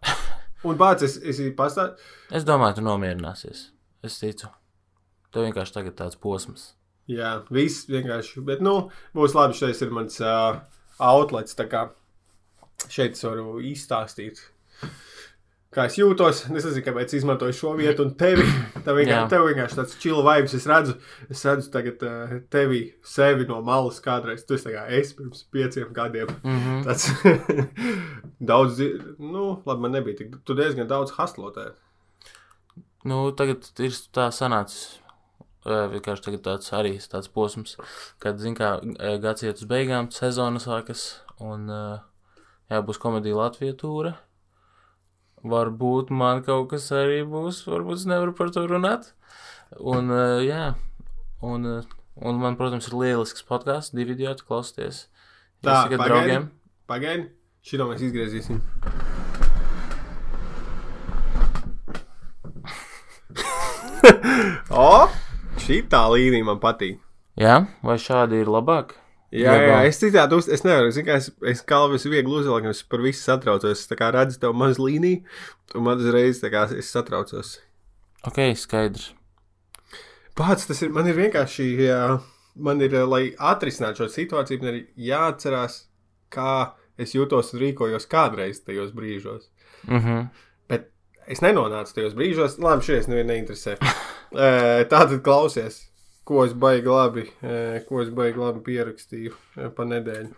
Un 0.64 0.78
pats 0.80 1.02
es, 1.04 1.18
es 1.18 1.40
pastāstīju. 1.58 1.98
Es 2.38 2.46
domāju, 2.48 2.78
tu 2.78 2.84
nomierināsies. 2.86 3.66
Es 4.06 4.16
ticu. 4.22 4.48
Tev 5.34 5.44
vienkārši 5.48 5.74
tagad 5.74 5.96
tāds 5.98 6.16
posms. 6.16 6.70
Jā, 7.10 7.34
viss 7.52 7.84
vienkārši. 7.90 8.40
Bet, 8.46 8.62
nu, 8.64 8.88
būs 9.16 9.34
labi. 9.36 9.58
Šis 9.58 9.82
ir 9.84 9.90
mans 9.92 10.16
uh, 10.24 10.62
outlets. 11.04 11.52
Šeit 12.90 13.16
es 13.16 13.24
varu 13.24 13.58
izstāstīt, 13.64 14.40
kā 15.74 15.86
es 15.88 15.98
jūtos. 15.98 16.44
Es 16.46 16.52
nezinu, 16.54 16.84
kāpēc 16.86 17.14
izmantoju 17.18 17.56
šo 17.56 17.74
vietu 17.78 18.06
un 18.06 18.14
tevi. 18.18 18.46
Tā 18.84 18.94
vienkārši, 18.96 19.30
tev 19.32 19.46
vienkārši 19.48 19.78
tāds 19.80 19.96
chill 20.00 20.22
vibes. 20.26 20.56
Es 20.58 20.66
redzu, 20.70 20.96
es 21.32 21.44
redzu 21.48 21.70
tagad 21.74 22.02
uh, 22.06 22.34
tevi, 22.52 22.82
sevi 23.06 23.46
no 23.48 23.60
malas 23.66 24.00
kādreiz. 24.04 24.44
Tu 24.46 24.58
esi 24.58 24.74
kā 24.74 24.84
es 24.98 25.14
pirms 25.16 25.46
pieciem 25.54 25.92
gadiem. 25.96 26.28
Mm 26.42 26.58
-hmm. 26.60 26.84
Tas 26.84 27.08
daudz, 28.52 28.80
nu, 29.18 29.62
labi, 29.66 29.80
man 29.80 29.90
nebija 29.90 30.16
tik. 30.16 30.36
Tu 30.44 30.54
diezgan 30.54 30.88
daudz 30.88 31.12
haslotē. 31.18 31.72
Nu, 33.04 33.32
tagad 33.32 33.66
ir 33.78 33.90
tā 33.90 34.30
sanācis. 34.32 35.00
Ē, 35.64 35.88
Vienkārši 35.88 36.38
tāds 36.44 36.72
arī 36.76 36.98
tāds 37.00 37.30
posms, 37.32 37.78
kad, 38.20 38.38
zin 38.38 38.54
kā, 38.54 38.80
ē, 39.00 39.18
gads 39.20 39.42
iet 39.46 39.56
uz 39.56 39.64
beigām, 39.64 40.10
sezona 40.12 40.60
sākas, 40.60 41.22
un, 41.40 41.70
ē, 41.72 42.00
jā, 42.74 42.82
būs 42.84 42.98
komēdija 43.02 43.38
Latvija 43.38 43.74
tūra. 43.78 44.14
Varbūt 45.44 46.10
man 46.14 46.40
kaut 46.44 46.70
kas 46.72 46.88
arī 46.96 47.20
būs, 47.28 47.62
varbūt 47.68 48.00
es 48.00 48.06
nevaru 48.08 48.32
par 48.36 48.48
to 48.54 48.64
runāt. 48.68 49.12
Un, 49.76 50.08
ē, 50.08 50.40
jā, 50.46 50.64
un, 51.44 51.66
ē, 51.68 51.76
un 52.24 52.40
man, 52.40 52.56
protams, 52.60 52.88
ir 52.88 52.96
lielisks 53.00 53.44
podkāsts, 53.48 53.94
divi 53.96 54.16
idioti 54.16 54.46
klausties. 54.48 55.06
Tā, 55.64 55.84
pagaidi. 55.84 56.00
draugiem. 56.00 56.48
Pagaidi, 56.88 57.28
šito 57.64 57.84
mēs 57.90 58.00
izgriezīsim. 58.08 58.58
o, 64.84 64.90
šī 65.64 65.76
tā 65.92 66.02
līnija 66.12 66.44
man 66.48 66.60
patīk. 66.62 67.00
Jā, 67.40 67.64
vai 67.82 67.96
šādi 68.00 68.40
ir 68.44 68.48
labāk? 68.52 69.03
Jā, 69.34 69.50
jā, 69.50 69.62
Labāk. 69.66 69.88
es 69.90 69.98
citādi 69.98 70.36
uz, 70.38 70.46
es 70.52 70.62
nevaru, 70.62 70.92
zinu, 70.94 71.08
kā 71.08 71.16
es, 71.18 71.32
es 71.50 71.62
kalvis 71.66 72.04
viegli 72.06 72.30
uzvelku, 72.38 72.70
es 72.70 72.84
par 72.86 73.00
visu 73.02 73.18
satraucos. 73.24 73.80
Es 73.80 73.88
tā 73.90 73.98
kā 73.98 74.12
redzu 74.14 74.38
tev 74.38 74.54
maz 74.54 74.78
līniju, 74.78 75.24
un 75.74 75.86
man 75.88 75.98
uzreiz 75.98 76.38
tā 76.42 76.52
kā 76.54 76.68
es 76.70 76.92
satraucos. 76.94 77.56
Ok, 78.28 78.38
skaidrs. 78.60 79.08
Pats 80.38 80.68
tas 80.70 80.80
ir, 80.86 80.92
man 80.94 81.10
ir 81.10 81.18
vienkārši, 81.18 81.66
jā, 81.82 81.98
man 82.62 82.80
ir, 82.82 82.94
lai 83.10 83.24
atrisinātu 83.50 84.04
šo 84.04 84.08
situāciju, 84.12 84.62
man 84.62 84.70
ir 84.70 84.80
jāatcerās, 85.10 85.80
kā 86.34 86.54
es 86.98 87.14
jūtos 87.14 87.52
un 87.54 87.62
rīkojos 87.64 88.06
kādreiz 88.10 88.62
tajos 88.62 88.94
brīžos. 88.94 89.50
Mhm. 89.86 90.28
Bet 90.70 90.92
es 91.26 91.42
nenonācu 91.42 91.94
tajos 91.98 92.14
brīžos, 92.18 92.58
labi, 92.62 92.86
šis 92.86 93.10
nevienu 93.10 93.32
neinteresē. 93.34 93.78
Eh, 94.34 94.80
Tātad 94.90 95.20
klausies, 95.22 95.76
ko 96.24 96.44
es 96.44 96.54
baigi 96.56 96.90
labi, 96.90 97.26
eh, 97.42 97.80
ko 97.88 98.02
es 98.02 98.10
baigi 98.14 98.40
labi 98.40 98.62
pierakstīju 98.64 99.32
eh, 99.34 99.70
pa 99.76 99.86
nedēļu. 99.88 100.32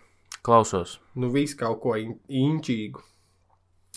Klausos. 0.46 0.98
Nu, 1.18 1.30
visu 1.34 1.58
kaut 1.58 1.80
ko 1.82 1.96
in 1.98 2.16
inčīgu. 2.28 3.02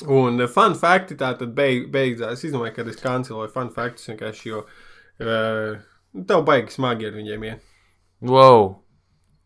Un 0.10 0.41
eh, 0.41 0.50
fun 0.50 0.77
fakti 0.79 1.17
tā 1.19 1.34
tad 1.38 1.55
beig, 1.58 1.89
beidzās. 1.93 2.38
Es 2.38 2.50
izdomāju, 2.50 2.75
ka 2.77 2.86
es 2.89 3.01
kanceloju 3.01 3.53
fun 3.53 3.72
faktus 3.75 4.10
vienkārši, 4.12 4.51
jo 4.51 4.62
uh, 4.65 5.81
tev 6.29 6.46
baigi 6.48 6.77
smagi 6.77 7.10
ar 7.10 7.17
viņiem 7.17 7.50
iet. 7.50 7.65
Wow! 8.25 8.69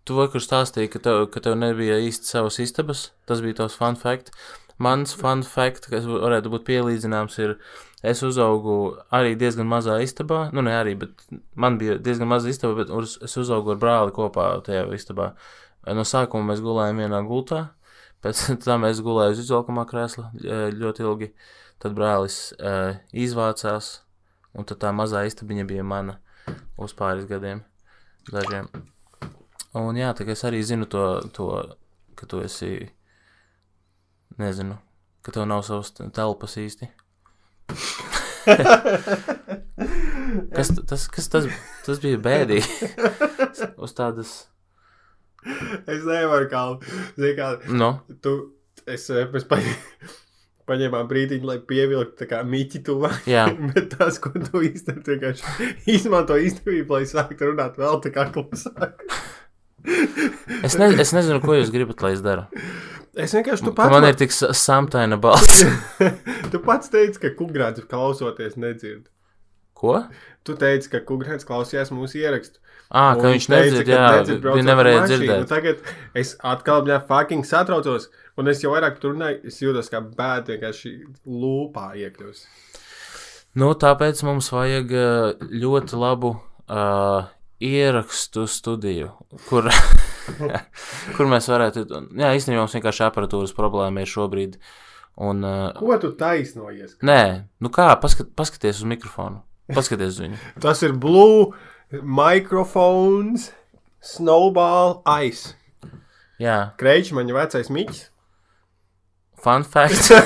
Tu 0.04 0.16
vakar 0.18 0.44
stāstīji, 0.44 0.92
ka 0.92 1.00
tev, 1.04 1.26
ka 1.32 1.42
tev 1.44 1.56
nebija 1.56 1.96
īsti 2.04 2.28
savas 2.28 2.60
istabas. 2.60 3.08
Tas 3.30 3.42
bija 3.44 3.62
tavs 3.62 3.80
fun 3.80 3.96
fact. 4.00 4.34
Mans 4.84 5.16
fun 5.16 5.46
fact, 5.48 5.88
kas 5.92 6.06
varētu 6.10 6.52
būt 6.52 6.66
pielīdzināms, 6.68 7.38
ir, 7.40 7.56
es 8.04 8.24
uzaugu 8.26 8.78
arī 9.16 9.38
diezgan 9.40 9.68
mazā 9.70 9.98
istabā. 10.04 10.48
Nu, 10.56 10.64
ne 10.66 10.76
arī, 10.76 10.96
bet 11.00 11.24
man 11.56 11.80
bija 11.82 11.98
diezgan 12.04 12.30
maza 12.32 12.52
istaba, 12.52 12.76
bet 12.82 12.92
uz, 12.94 13.18
es 13.24 13.36
uzaugu 13.40 13.74
ar 13.74 13.82
brāli 13.82 14.16
kopā 14.16 14.50
tajā 14.66 14.86
istabā. 14.96 15.32
No 15.88 16.06
sākuma 16.08 16.52
mēs 16.52 16.64
gulējām 16.64 17.02
vienā 17.04 17.20
gultā, 17.28 17.66
pēc 18.24 18.46
tam 18.68 18.88
es 18.90 19.02
gulēju 19.04 19.38
uz 19.38 19.44
izolkamā 19.46 19.88
krēsla 19.90 20.32
ļoti 20.76 21.08
ilgi. 21.08 21.34
Tad 21.84 21.96
brālis 21.98 22.54
uh, 22.62 22.96
izvācās, 23.12 23.98
un 24.56 24.68
tā 24.70 24.92
mazā 24.96 25.26
istabiņa 25.28 25.66
bija 25.68 25.84
mana 25.84 26.20
uz 26.80 26.94
pāris 26.96 27.28
gadiem 27.28 27.64
dažiem. 28.32 28.70
Un 29.76 29.98
jā, 29.98 30.14
tā 30.16 30.24
kā 30.24 30.36
es 30.36 30.44
arī 30.48 30.62
zinu 30.64 30.86
to, 30.88 31.04
to 31.36 31.50
ka 32.16 32.28
tu 32.30 32.40
esi, 32.46 32.88
nezinu, 34.40 34.78
ka 35.26 35.34
tev 35.34 35.48
nav 35.50 35.64
savas 35.68 35.92
telpas 35.98 36.56
īsti. 36.62 36.88
Kas 40.54 40.74
tas, 40.90 41.06
kas 41.12 41.30
tas, 41.32 41.46
tas 41.86 42.02
bija 42.04 42.20
bēdīgi? 42.22 42.90
Uz 43.84 43.94
tādas, 43.96 44.34
Es 45.88 46.04
nevaru 46.08 46.48
kā, 46.52 46.62
zini, 47.18 47.34
kā 47.38 47.48
no, 47.76 47.90
tu, 48.24 48.34
es, 48.88 49.10
eh, 49.12 49.26
mēs 49.34 49.46
pa, 49.50 49.60
paņēmām 50.70 51.10
brīdiņu, 51.10 51.48
lai 51.50 51.58
pievilktu 51.68 52.28
kā 52.30 52.42
miķi 52.48 52.84
tuvāk. 52.88 53.28
jā, 53.30 53.46
Bet 53.74 53.92
tas, 53.98 54.20
ko 54.24 54.32
tu 54.38 54.64
īstenībā 54.64 55.16
vienkārši 55.16 55.70
izmanto 55.98 56.40
izdevību, 56.40 57.00
lai 57.00 57.10
sāktu 57.10 57.52
runāt 57.52 57.80
vēl 57.82 58.00
tā 58.06 58.14
kā 58.16 58.30
klusāk. 58.36 59.04
es, 60.64 60.78
ne, 60.80 60.94
es 61.04 61.12
nezinu, 61.16 61.42
ko 61.44 61.60
jūs 61.60 61.74
gribat, 61.74 62.06
lai 62.06 62.16
es 62.16 62.24
daru. 62.24 62.48
Es 63.14 63.34
vienkārši, 63.36 63.68
Ka 63.70 63.72
pats, 63.78 63.92
man 63.94 64.08
ir 64.10 64.16
tik 64.18 64.32
sa- 64.34 64.50
samtaina 64.58 65.18
balss. 65.24 65.64
tu 66.52 66.60
pats 66.66 66.90
teici, 66.90 67.20
ka 67.22 67.30
kungrāts 67.38 67.84
klausoties 67.90 68.56
nedzird. 68.58 69.04
Ko? 69.78 70.00
Tu 70.48 70.56
teici, 70.58 70.90
ka 70.90 71.02
kungrāts 71.06 71.46
klausījās 71.46 71.92
mūsu 71.94 72.18
ierakstu. 72.24 72.58
Un 72.94 73.20
ka 73.22 73.30
viņš 73.34 73.46
teica, 73.50 73.60
nedzird, 73.68 73.86
ka 73.88 73.94
jā, 74.00 74.08
nedzird 74.18 74.48
ar 74.50 74.64
nevarēja 74.70 75.04
dzirdēt. 75.12 75.44
Un 75.44 75.48
Tagad 75.50 75.86
es 76.24 76.34
atkal 76.46 76.84
viņā 76.88 77.00
fucking 77.10 77.46
satraucos, 77.48 78.10
un 78.38 78.50
es 78.52 78.62
jau 78.66 78.74
vairāk 78.74 78.98
tur 79.02 79.14
runāju, 79.16 79.40
es 79.50 79.62
jūtos 79.62 79.90
kā 79.94 80.02
bēd 80.04 80.50
vienkārši 80.54 80.92
lūpā 81.26 81.88
iekļūst. 82.04 82.48
Nu, 83.62 83.72
tāpēc 83.78 84.22
mums 84.26 84.50
vajag 84.54 84.94
ļoti 85.54 86.00
labu 86.02 86.34
uh, 86.34 87.30
ierakstu 87.62 88.46
studiju, 88.50 89.12
kur, 89.50 89.70
kur 91.18 91.30
mēs 91.32 91.50
varētu. 91.52 91.86
Jā, 92.20 92.32
īstenībā 92.38 92.64
mums 92.64 92.76
vienkārši 92.78 93.06
aparatūras 93.08 93.54
problēma 93.58 94.04
ir 94.06 94.12
šobrīd. 94.12 94.58
Un, 95.24 95.44
uh, 95.46 95.74
Ko 95.78 95.98
tu 96.02 96.10
taisnojies? 96.18 96.96
nē, 97.06 97.20
nu 97.62 97.70
kā, 97.74 97.92
paskat, 98.02 98.32
paskaties 98.38 98.80
uz 98.82 98.88
mikrofonu. 98.90 99.44
Paskaties 99.74 100.16
uz 100.16 100.22
viņu. 100.24 100.40
Tas 100.64 100.82
ir 100.86 100.96
blue 100.98 101.52
microphones, 102.02 103.52
snowball, 104.02 105.04
ice. 105.22 105.54
Jā, 106.42 106.74
Kreičs 106.82 107.14
man 107.14 107.30
jau 107.30 107.38
vecais 107.38 107.70
miķis. 107.70 108.08
fun 109.44 109.64
fact. 109.68 110.10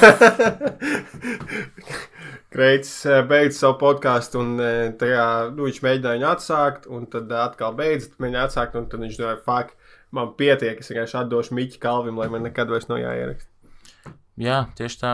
Kreits 2.54 2.92
eh, 3.06 3.22
beidz 3.28 3.58
savu 3.60 3.76
podkāstu, 3.82 4.40
un 4.42 4.56
eh, 4.64 4.94
tajā 4.98 5.26
nu, 5.52 5.68
viņš 5.68 5.80
mēģināja 5.84 6.18
viņu 6.18 6.28
atsākt, 6.32 6.88
un 6.90 7.04
tad 7.12 7.32
atkal 7.36 7.76
beidz 7.78 8.08
mēģināja 8.24 8.48
atsākt, 8.50 8.78
un 8.80 8.88
tad 8.90 9.04
viņš 9.04 9.18
domāja, 9.20 9.42
fuck, 9.46 9.74
man 10.16 10.34
pietiek, 10.40 10.80
es 10.80 10.92
vienkārši 10.92 11.18
atdošu 11.22 11.58
Miķi 11.58 11.80
Kalvim, 11.84 12.20
lai 12.20 12.30
man 12.34 12.46
nekad 12.48 12.72
vairs 12.72 12.90
nav 12.92 13.02
jāieraksta. 13.02 13.50
Jā, 14.38 14.66
tieši 14.78 15.02
tā. 15.02 15.14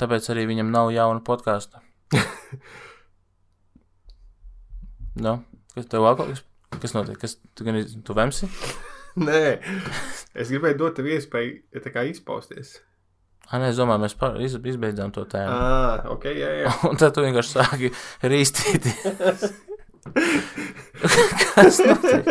Tāpēc 0.00 0.26
arī 0.32 0.48
viņam 0.50 0.72
nav 0.74 0.90
jauna 0.94 1.22
podkāsta. 1.24 1.82
nu, 5.24 5.36
kas 5.76 5.86
tev 5.90 6.06
vēl 6.06 6.18
kaut 6.18 6.32
kas? 6.32 6.42
Kas 6.82 6.96
notiek? 6.96 7.18
Kas 7.20 7.38
tu 7.54 7.66
gan 7.66 7.78
tu 7.78 8.16
vemsi? 8.16 8.50
Nē, 9.28 9.60
es 10.34 10.50
gribēju 10.50 10.80
dot 10.80 10.96
tev 10.98 11.06
iespēju 11.14 11.82
tā 11.84 11.92
kā 11.94 12.02
izpausties. 12.10 12.80
Ah, 13.44 13.60
nē, 13.60 13.68
es 13.70 13.78
domāju, 13.78 14.00
mēs 14.02 14.14
par, 14.18 14.38
iz, 14.42 14.56
izbeidzām 14.56 15.12
to 15.14 15.22
tēmu. 15.28 15.52
Ah, 15.52 16.06
ok, 16.14 16.24
jā, 16.32 16.50
jā. 16.64 16.72
Un 16.88 16.98
tad 16.98 17.14
tu 17.14 17.22
vienkārši 17.22 17.52
sāki 17.58 17.90
rīstīt. 18.24 18.88
Kas 21.54 21.78
notiek? 21.84 22.24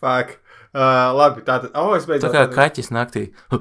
Fuck. 0.00 0.38
Uh, 0.70 1.10
labi, 1.18 1.42
tā 1.44 1.58
tad. 1.64 1.72
Oh, 1.74 1.92
es 1.96 2.06
Tā 2.06 2.14
beidzot. 2.14 2.34
kā 2.36 2.46
kaķis 2.54 2.92
naktī. 2.94 3.26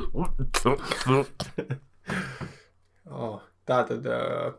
Oh, 3.10 3.39
tā 3.67 3.81
tad. 3.89 4.05
Uh, 4.05 4.53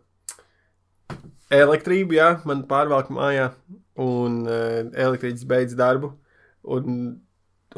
elektrība, 1.54 2.16
jā, 2.16 2.28
man 2.48 2.64
pārvelk 2.70 3.10
mājā, 3.14 3.48
un 4.02 4.40
uh, 4.46 4.80
elektrīds 4.98 5.46
beidz 5.48 5.76
darbu. 5.78 6.12
Un, 6.70 6.98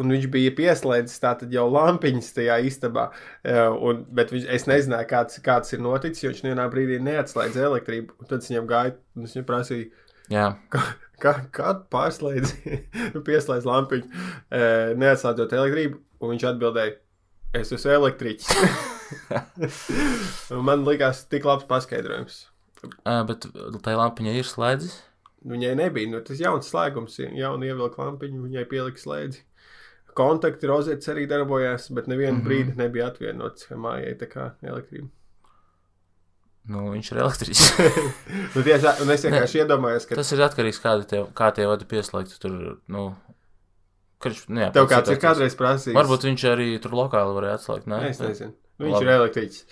un 0.00 0.14
viņš 0.16 0.26
bija 0.32 0.54
pieslēdzis 0.56 1.20
tātad 1.22 1.52
jau 1.54 1.66
lampiņas 1.70 2.32
tajā 2.38 2.56
istabā. 2.68 3.10
Uh, 3.44 3.68
un, 3.90 4.00
bet 4.16 4.32
viņš, 4.34 4.48
es 4.56 4.64
nezināju, 4.70 5.08
kāds, 5.12 5.40
kāds 5.44 5.76
ir 5.76 5.84
noticis, 5.84 6.24
jo 6.24 6.32
viņš 6.32 6.42
vienā 6.48 6.66
brīdī 6.72 6.96
neatslēdz 7.04 7.60
elektrību. 7.68 8.16
Tad 8.32 8.48
viņam 8.48 8.68
gāju, 8.72 8.96
un 9.16 9.28
es 9.28 9.36
viņam 9.36 9.48
prasīju, 9.52 9.90
Jā, 10.30 10.46
kā, 11.22 11.34
kā 11.54 11.74
pārslēdz, 11.92 12.54
pieslēdz 13.28 13.68
lampiņu, 13.68 14.08
uh, 14.08 14.92
neatslēdzot 15.02 15.54
elektrību. 15.58 16.00
Un 16.22 16.34
viņš 16.34 16.44
atbildēja, 16.52 16.96
es 17.58 17.72
esmu 17.74 17.96
elektriķis. 17.96 18.50
Man 20.68 20.84
likās 20.86 21.24
tik 21.30 21.48
labs 21.48 21.66
paskaidrojums. 21.70 22.44
Ā, 23.06 23.22
bet 23.26 23.46
tai 23.82 23.96
lampiņai 23.98 24.36
ir 24.38 24.46
slēdzis. 24.46 25.00
Viņai 25.48 25.72
nebija 25.78 26.10
nu, 26.12 26.20
tas 26.22 26.38
jauns 26.38 26.68
slēgums, 26.70 27.18
jauna 27.18 27.66
ievilka 27.66 28.04
lampiņa, 28.04 28.44
viņai 28.44 28.68
pielika 28.70 29.02
slēdzi. 29.02 29.42
Kontakti 30.18 30.68
rozets 30.68 31.08
arī 31.10 31.24
darbojās, 31.26 31.88
bet 31.96 32.06
nevienu 32.10 32.36
mm. 32.36 32.38
-hmm. 32.38 32.46
brīdi 32.46 32.78
nebija 32.78 33.08
atvienots 33.10 33.70
mājai 33.72 34.14
tā 34.20 34.28
kā 34.30 34.50
elektrība. 34.62 35.08
Nu, 36.70 36.78
viņš 36.92 37.06
ir 37.10 37.18
elektriķis. 37.24 37.62
nu, 38.54 38.60
tieši, 38.62 38.86
un 39.02 39.08
es 39.10 39.24
vienkārši 39.26 39.56
iedomājos, 39.64 40.04
ka 40.06 40.14
Tas 40.20 40.30
ir 40.36 40.40
atkarīgs 40.46 40.78
no 40.78 40.82
tā, 40.84 40.92
tev, 41.10 41.22
kā 41.34 41.46
tie 41.56 41.64
vadi 41.66 41.84
pieslēgti. 41.90 42.36
Tur, 42.42 42.52
nu, 42.92 43.02
karš, 44.22 44.38
nu, 44.52 44.58
tev 44.76 44.86
kāds 44.92 45.10
ir 45.10 45.18
kādreiz 45.22 45.54
prasījis. 45.58 45.96
Varbūt 45.98 46.22
viņš 46.28 46.42
arī 46.52 46.68
tur 46.84 46.92
lokāli 46.94 47.32
varēja 47.38 47.56
atslēgt. 47.58 47.86
Nē, 47.90 47.96
Es 48.12 48.18
nezinu. 48.22 48.52
Nu, 48.78 48.82
viņš 48.88 48.94
Labi. 48.94 49.04
ir 49.04 49.10
elektriķis. 49.18 49.60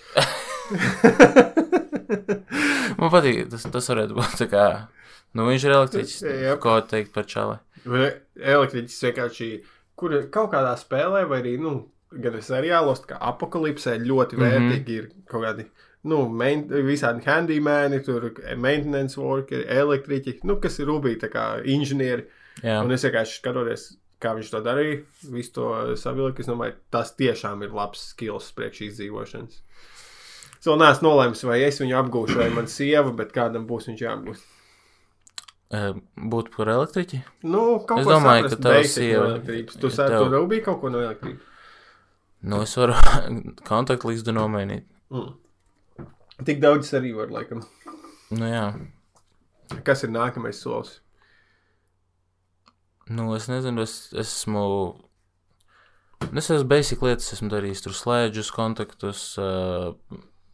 Man 2.99 3.09
patīk, 3.13 3.45
tas, 3.51 3.63
tas 3.73 3.87
varētu 3.91 4.13
būt 4.17 4.33
tā 4.43 4.47
kā. 4.51 4.65
Nu, 5.37 5.41
viņš 5.47 5.63
ir 5.67 5.73
elektriķis. 5.77 6.17
Ko 6.63 6.71
teikt 6.91 7.11
par? 7.15 7.25
Vai 7.87 8.07
Elektriķis 8.37 8.99
vienkārši, 9.07 9.47
kur 9.97 10.09
kaut 10.33 10.49
kādā 10.53 10.73
spēlē, 10.79 11.21
vai 11.29 11.39
arī, 11.41 11.53
nu, 11.61 11.71
gan 12.11 12.35
seriālos, 12.43 12.99
kā 13.09 13.15
apakalipsē, 13.31 13.91
ļoti 14.03 14.33
Mhm. 14.37 14.43
vērtīgi 14.43 14.91
ir 14.99 15.05
kaut 15.31 15.43
kādi, 15.47 15.63
nu, 16.03 16.21
main, 16.29 16.63
visādi 16.87 17.25
handymēni, 17.27 17.99
tur 18.05 18.29
maintenance 18.57 19.17
workeri, 19.19 19.65
elektriķi, 19.69 20.39
nu, 20.49 20.55
kas 20.63 20.79
ir 20.81 20.87
rubī, 20.89 21.15
tā 21.21 21.29
kā 21.33 21.47
inženieri. 21.69 22.25
Jā, 22.63 22.79
Un 22.83 22.91
es 22.91 23.03
vienkārši 23.05 23.37
skatoties, 23.39 23.83
kā 24.21 24.33
viņš 24.37 24.49
to 24.53 24.61
darīja, 24.65 25.01
visu 25.33 25.53
to 25.55 25.67
savilku, 25.97 26.41
es 26.43 26.49
domāju, 26.49 26.75
tas 26.93 27.13
tiešām 27.17 27.61
ir 27.65 27.71
labs 27.77 28.01
skills 28.11 28.49
priekš 28.57 28.81
izdzīvošanas. 28.89 29.61
Es 30.61 30.67
vēl 30.69 30.77
neesmu 30.77 31.07
nolēmis, 31.07 31.43
vai 31.47 31.61
es 31.65 31.79
viņu 31.81 31.95
apgūšu, 32.03 32.37
vai 32.37 32.49
man 32.53 32.67
sieva, 32.69 33.09
bet 33.17 33.31
kādam 33.33 33.63
būs 33.69 33.87
viņš 33.89 34.03
jāapgūst. 34.05 34.49
būtu 36.33 36.51
par 36.57 36.67
elektriķi. 36.73 37.21
Nu, 37.47 37.79
kaut 37.87 38.01
Es 38.03 38.09
domāju, 38.09 38.49
ka 38.49 38.57
tava 38.57 38.75
basic 38.81 38.97
sieva-. 38.97 39.39
Tu 39.45 39.89
sāki, 39.89 40.11
tev- 40.11 40.25
tu 40.27 40.33
rūpīgi 40.35 40.65
kaut 40.65 40.81
ko 40.81 40.89
no 40.91 40.99
elektrības. 40.99 41.47
Nu, 42.43 42.59
es 42.65 42.75
varu 42.77 42.93
kontaktlīdzi 43.69 44.33
nomainīt. 44.35 44.83
Mm. 45.13 45.31
Tik 46.45 46.61
daudz 46.63 46.87
es 46.87 46.93
arī 46.97 47.11
varu, 47.15 47.33
laikam. 47.37 47.61
Nu, 48.31 48.45
jā. 48.47 48.65
Kas 49.87 50.03
ir 50.03 50.11
nākamais 50.13 50.59
solis? 50.63 50.97
Nu, 53.11 53.33
es 53.35 53.47
nezinu, 53.51 53.81
es 53.83 54.11
esmu. 54.15 54.65
Nu, 56.31 56.37
Es 56.37 56.51
esmu 56.53 56.67
basic 56.69 57.01
lietas, 57.01 57.31
esmu 57.33 57.49
darījis 57.49 57.81
tur 57.83 57.95
slēdžus, 57.97 58.51
kontaktus, 58.53 59.23
uh, 59.41 59.95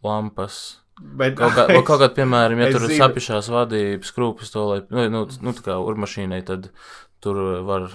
lampas. 0.06 0.60
Bet, 0.97 1.36
Kaut, 1.38 1.52
kā, 1.54 1.65
vai 1.67 1.82
kaut 1.86 2.00
kādā, 2.00 2.08
piemēram, 2.15 2.62
ja 2.63 2.69
Es 2.71 2.78
tur 2.78 2.86
zinu. 2.88 2.97
sapišās 3.04 3.50
vadības 3.54 4.13
krūpes, 4.15 4.50
to 4.56 4.63
lai, 4.71 4.78
nu, 4.89 5.04
nu, 5.13 5.26
nu 5.43 5.54
tā 5.54 5.65
kā 5.67 5.76
urmašīnai, 5.84 6.39
tad 6.47 6.69
tur 7.21 7.38
var, 7.67 7.89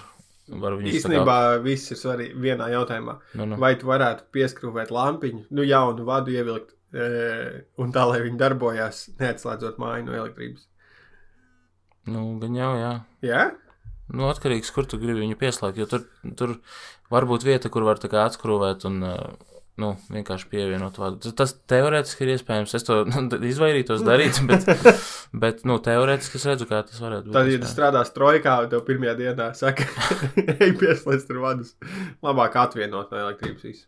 var 0.53 0.77
viņus 0.79 0.93
tā 0.93 1.01
kā- 1.01 1.01
īstenībā 1.01 1.39
viss 1.65 1.91
ir 1.97 1.99
svarīgi 2.03 2.37
vienā 2.45 2.69
jautājumā. 2.77 3.17
Nu, 3.41 3.49
nu. 3.55 3.59
Vai 3.65 3.73
tu 3.81 3.89
varētu 3.91 4.29
pieskrūvēt 4.37 4.93
lampiņu, 4.95 5.47
nu, 5.51 5.65
jaunu 5.67 6.07
vadu 6.07 6.37
ievilkt, 6.37 6.77
un 6.93 7.93
tā, 7.95 8.05
lai 8.11 8.21
viņi 8.25 8.41
darbojās, 8.41 9.07
neatslēdzot 9.21 9.81
māju 9.81 10.07
no 10.09 10.17
elektrības? 10.19 10.67
Nu, 12.11 12.25
gan 12.43 12.57
jau, 12.59 12.73
jā. 12.81 12.93
Jā? 13.25 13.45
Nu, 14.13 14.27
atkarīgs, 14.29 14.73
kur 14.75 14.89
tu 14.89 14.99
gribi 15.01 15.23
viņu 15.23 15.39
pieslēgt, 15.41 15.79
jo 15.81 15.87
tur, 15.89 16.05
tur 16.37 16.59
var 17.13 17.25
būt 17.29 17.47
vieta, 17.47 17.71
kur 17.73 17.87
var 17.87 18.01
tā 18.03 18.11
kā 18.13 18.27
atskrūvēt 18.27 18.85
un, 18.89 18.99
uh, 19.07 19.53
nu, 19.81 19.93
vienkārši 20.13 20.49
pievienot 20.51 20.99
vadu. 21.01 21.33
Tas- 21.39 21.55
teorētiski 21.71 22.27
ir 22.27 22.35
iespējams. 22.35 22.75
Es 22.77 22.87
to 22.89 22.99
nu, 23.13 23.23
izvairītos 23.49 24.05
darīt, 24.05 24.43
bet, 24.49 24.69
bet 25.45 25.63
nu, 25.69 25.79
teorētiski 25.85 26.41
es 26.41 26.49
redzu, 26.51 26.69
kā 26.71 26.83
tas 26.89 27.01
varētu 27.03 27.31
būt. 27.31 27.39
Tad, 27.39 27.53
ja 27.55 27.63
tu 27.63 27.71
strādās 27.71 28.13
trojkā, 28.17 28.59
tev 28.73 28.85
pirmajā 28.89 29.17
dienā 29.23 29.49
saka, 29.59 29.89
ej, 30.59 30.75
pieslēdz 30.83 31.31
tur 31.31 31.41
vadus, 31.47 31.75
labāk 32.25 32.59
atvienot 32.67 33.15
no 33.15 33.25
elektrības 33.29 33.71
visu. 33.71 33.87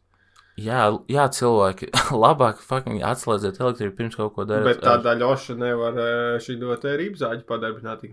Jā, 0.61 0.83
jā, 1.11 1.25
cilvēki, 1.35 1.88
labāk 2.25 2.61
fucking 2.62 3.03
atslēdziet 3.03 3.59
elektrību 3.59 3.97
pirms 3.99 4.19
kaut 4.19 4.37
ko 4.37 4.47
darīt. 4.47 4.77
Bet 4.77 4.85
tādā 4.87 5.17
ļoša 5.19 5.57
nevar 5.59 5.99
e, 5.99 6.11
šī 6.43 6.59
dot 6.61 6.87
rīpzāģi 6.87 7.43
padarbināt. 7.49 8.05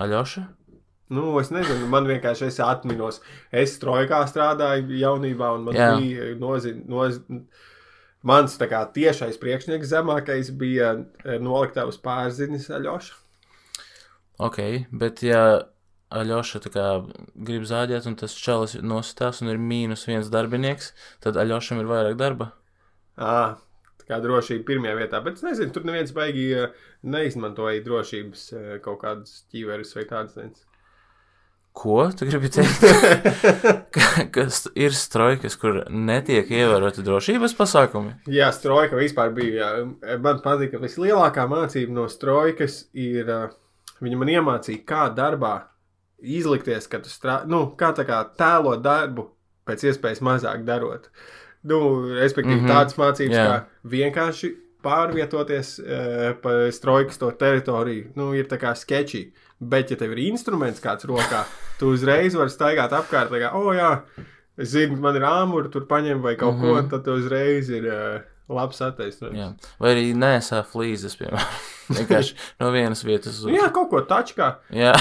Aļoša? 0.00 0.46
Nu, 1.14 1.32
es 1.40 1.50
nezinu, 1.54 1.88
man 1.90 2.06
vienkārši 2.06 2.46
es 2.46 2.60
atminos. 2.62 3.18
Es 3.50 3.76
trojkā 3.82 4.22
strādāju 4.30 4.98
jaunībā, 4.98 5.54
un 5.58 5.66
man 5.66 5.78
Jā. 5.78 5.90
Bija 5.98 6.34
nozin, 6.38 6.84
noz... 6.90 7.18
mans 8.26 8.54
kā 8.60 8.84
tiešais 8.94 9.38
priekšnieks 9.42 9.90
zemākais 9.90 10.52
bija 10.54 10.92
eh, 11.00 11.38
noliktavas 11.42 11.98
pārzinis 12.02 12.70
Aļoša. 12.70 13.18
Ok, 14.40 14.60
bet 14.96 15.22
ja 15.26 15.42
Aļoša 16.10 16.60
grib 17.46 17.62
zāģēt, 17.70 18.06
un 18.10 18.16
tas 18.18 18.34
čalis 18.34 18.74
nositās 18.82 19.42
un 19.44 19.52
ir 19.52 19.58
mīnus 19.62 20.06
viens 20.08 20.30
darbinieks, 20.32 20.92
tad 21.22 21.36
Aļošam 21.38 21.80
ir 21.82 21.86
vairāk 21.90 22.16
darba. 22.18 22.50
À, 23.20 23.56
kā 24.08 24.18
drošība 24.24 24.64
pirmajā 24.66 24.96
vietā, 24.98 25.20
bet 25.22 25.38
es 25.38 25.44
nezinu, 25.46 25.70
tur 25.74 25.84
neviens 25.86 26.10
baigi 26.16 26.48
neizmantoja 27.06 27.84
drošības 27.86 28.48
kaut 28.82 29.00
kādas 29.04 29.44
ķīveres 29.52 29.94
vai 29.96 30.04
tādas 30.10 30.34
lietas. 30.40 30.66
Ko 31.72 32.00
tu 32.18 32.26
gribi 32.26 32.48
teikt? 32.50 32.82
Ka- 33.94 34.24
Kas 34.34 34.64
ir 34.74 34.90
strojkas, 34.98 35.54
kur 35.54 35.84
netiek 35.86 36.50
ievēroti 36.50 37.04
drošības 37.06 37.54
pasākumi? 37.54 38.16
Jā, 38.34 38.48
strojka 38.52 38.98
vispār 38.98 39.30
bija. 39.36 39.68
Jā. 40.02 40.16
Man 40.18 40.42
patīk, 40.42 40.72
ka 40.74 40.80
vislielākā 40.82 41.46
mācība 41.46 41.94
no 41.94 42.08
strojkas 42.10 42.88
ir, 42.98 43.30
viņa 44.02 44.18
man 44.18 44.32
iemācīja, 44.34 44.82
kā 44.90 45.06
darbā 45.14 45.54
izlikties, 46.22 46.86
ka 46.88 46.98
tu 46.98 47.08
strādā, 47.08 47.46
nu, 47.46 47.66
kā 47.76 47.92
tā 47.96 48.04
kā 48.08 48.22
tēlot 48.38 48.82
darbu 48.82 49.28
pēc 49.66 49.84
iespējas 49.90 50.20
mazāk 50.20 50.64
darot. 50.64 51.10
Nu, 51.62 51.78
respektīvi, 52.16 52.54
mm 52.56 52.62
Mhm, 52.62 52.66
-hmm. 52.66 52.74
tādas 52.74 52.96
mācības, 52.98 53.36
jā. 53.36 53.46
kā 53.46 53.64
vienkārši 53.84 54.54
pārvietoties 54.82 55.78
uh, 55.78 56.36
pa 56.42 56.50
strojkas 56.72 57.18
to 57.18 57.30
teritoriju, 57.30 58.12
nu, 58.16 58.32
ir 58.34 58.46
tā 58.48 58.56
kā 58.58 58.72
sketčī. 58.74 59.30
Bet, 59.60 59.90
ja 59.90 59.96
tev 59.96 60.12
ir 60.12 60.18
instruments 60.18 60.80
kāds 60.80 61.04
rokā, 61.04 61.44
tu 61.78 61.86
uzreiz 61.92 62.34
vari 62.34 62.50
staigāt 62.50 62.92
apkārt, 62.96 63.30
kā, 63.30 63.52
oh, 63.54 63.74
jā, 63.76 64.00
es 64.56 64.68
zinu, 64.72 64.96
man 64.96 65.16
ir 65.16 65.22
āmuri, 65.22 65.68
tur 65.70 65.84
paņem 65.86 66.22
vai 66.22 66.36
kaut 66.36 66.54
mm 66.54 66.58
Mhm. 66.58 66.66
-hmm. 66.66 66.82
ko, 66.82 66.88
tad 66.96 67.04
tev 67.04 67.14
uzreiz 67.14 67.68
ir 67.68 67.84
uh, 67.84 68.20
labs 68.48 68.80
attaisnojums. 68.80 69.38
Jā. 69.38 69.52
Vai 69.80 69.94
arī 69.94 70.14
nesā 70.14 70.64
flīzes, 70.64 71.16
piemēram. 71.20 71.46
Vienkārši 71.90 72.34
no 72.60 72.70
vienas 72.74 73.04
vietas 73.04 73.40
uz 73.40 73.46
Nu, 73.50 73.56
jā, 73.56 73.70
kaut 73.74 73.90
ko 73.90 74.00
tačkā. 74.06 74.52
Jā. 74.70 74.92